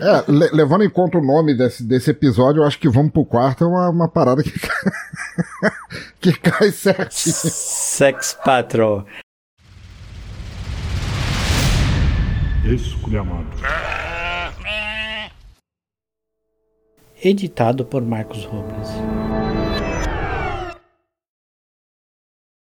É, 0.00 0.24
le- 0.30 0.50
levando 0.52 0.84
em 0.84 0.90
conta 0.90 1.18
o 1.18 1.24
nome 1.24 1.56
desse, 1.56 1.82
desse 1.82 2.10
episódio, 2.10 2.62
eu 2.62 2.66
acho 2.66 2.78
que 2.78 2.88
vamos 2.88 3.12
pro 3.12 3.24
quarto 3.24 3.64
é 3.64 3.66
uma, 3.66 3.88
uma 3.90 4.08
parada 4.08 4.42
que, 4.42 4.52
que 6.20 6.32
cai 6.38 6.70
certinho. 6.70 7.34
Sex 7.34 8.36
Patrol. 8.44 9.04
Esculhamados. 12.64 13.60
Editado 17.22 17.84
por 17.84 18.02
Marcos 18.02 18.44
Robles. 18.44 18.88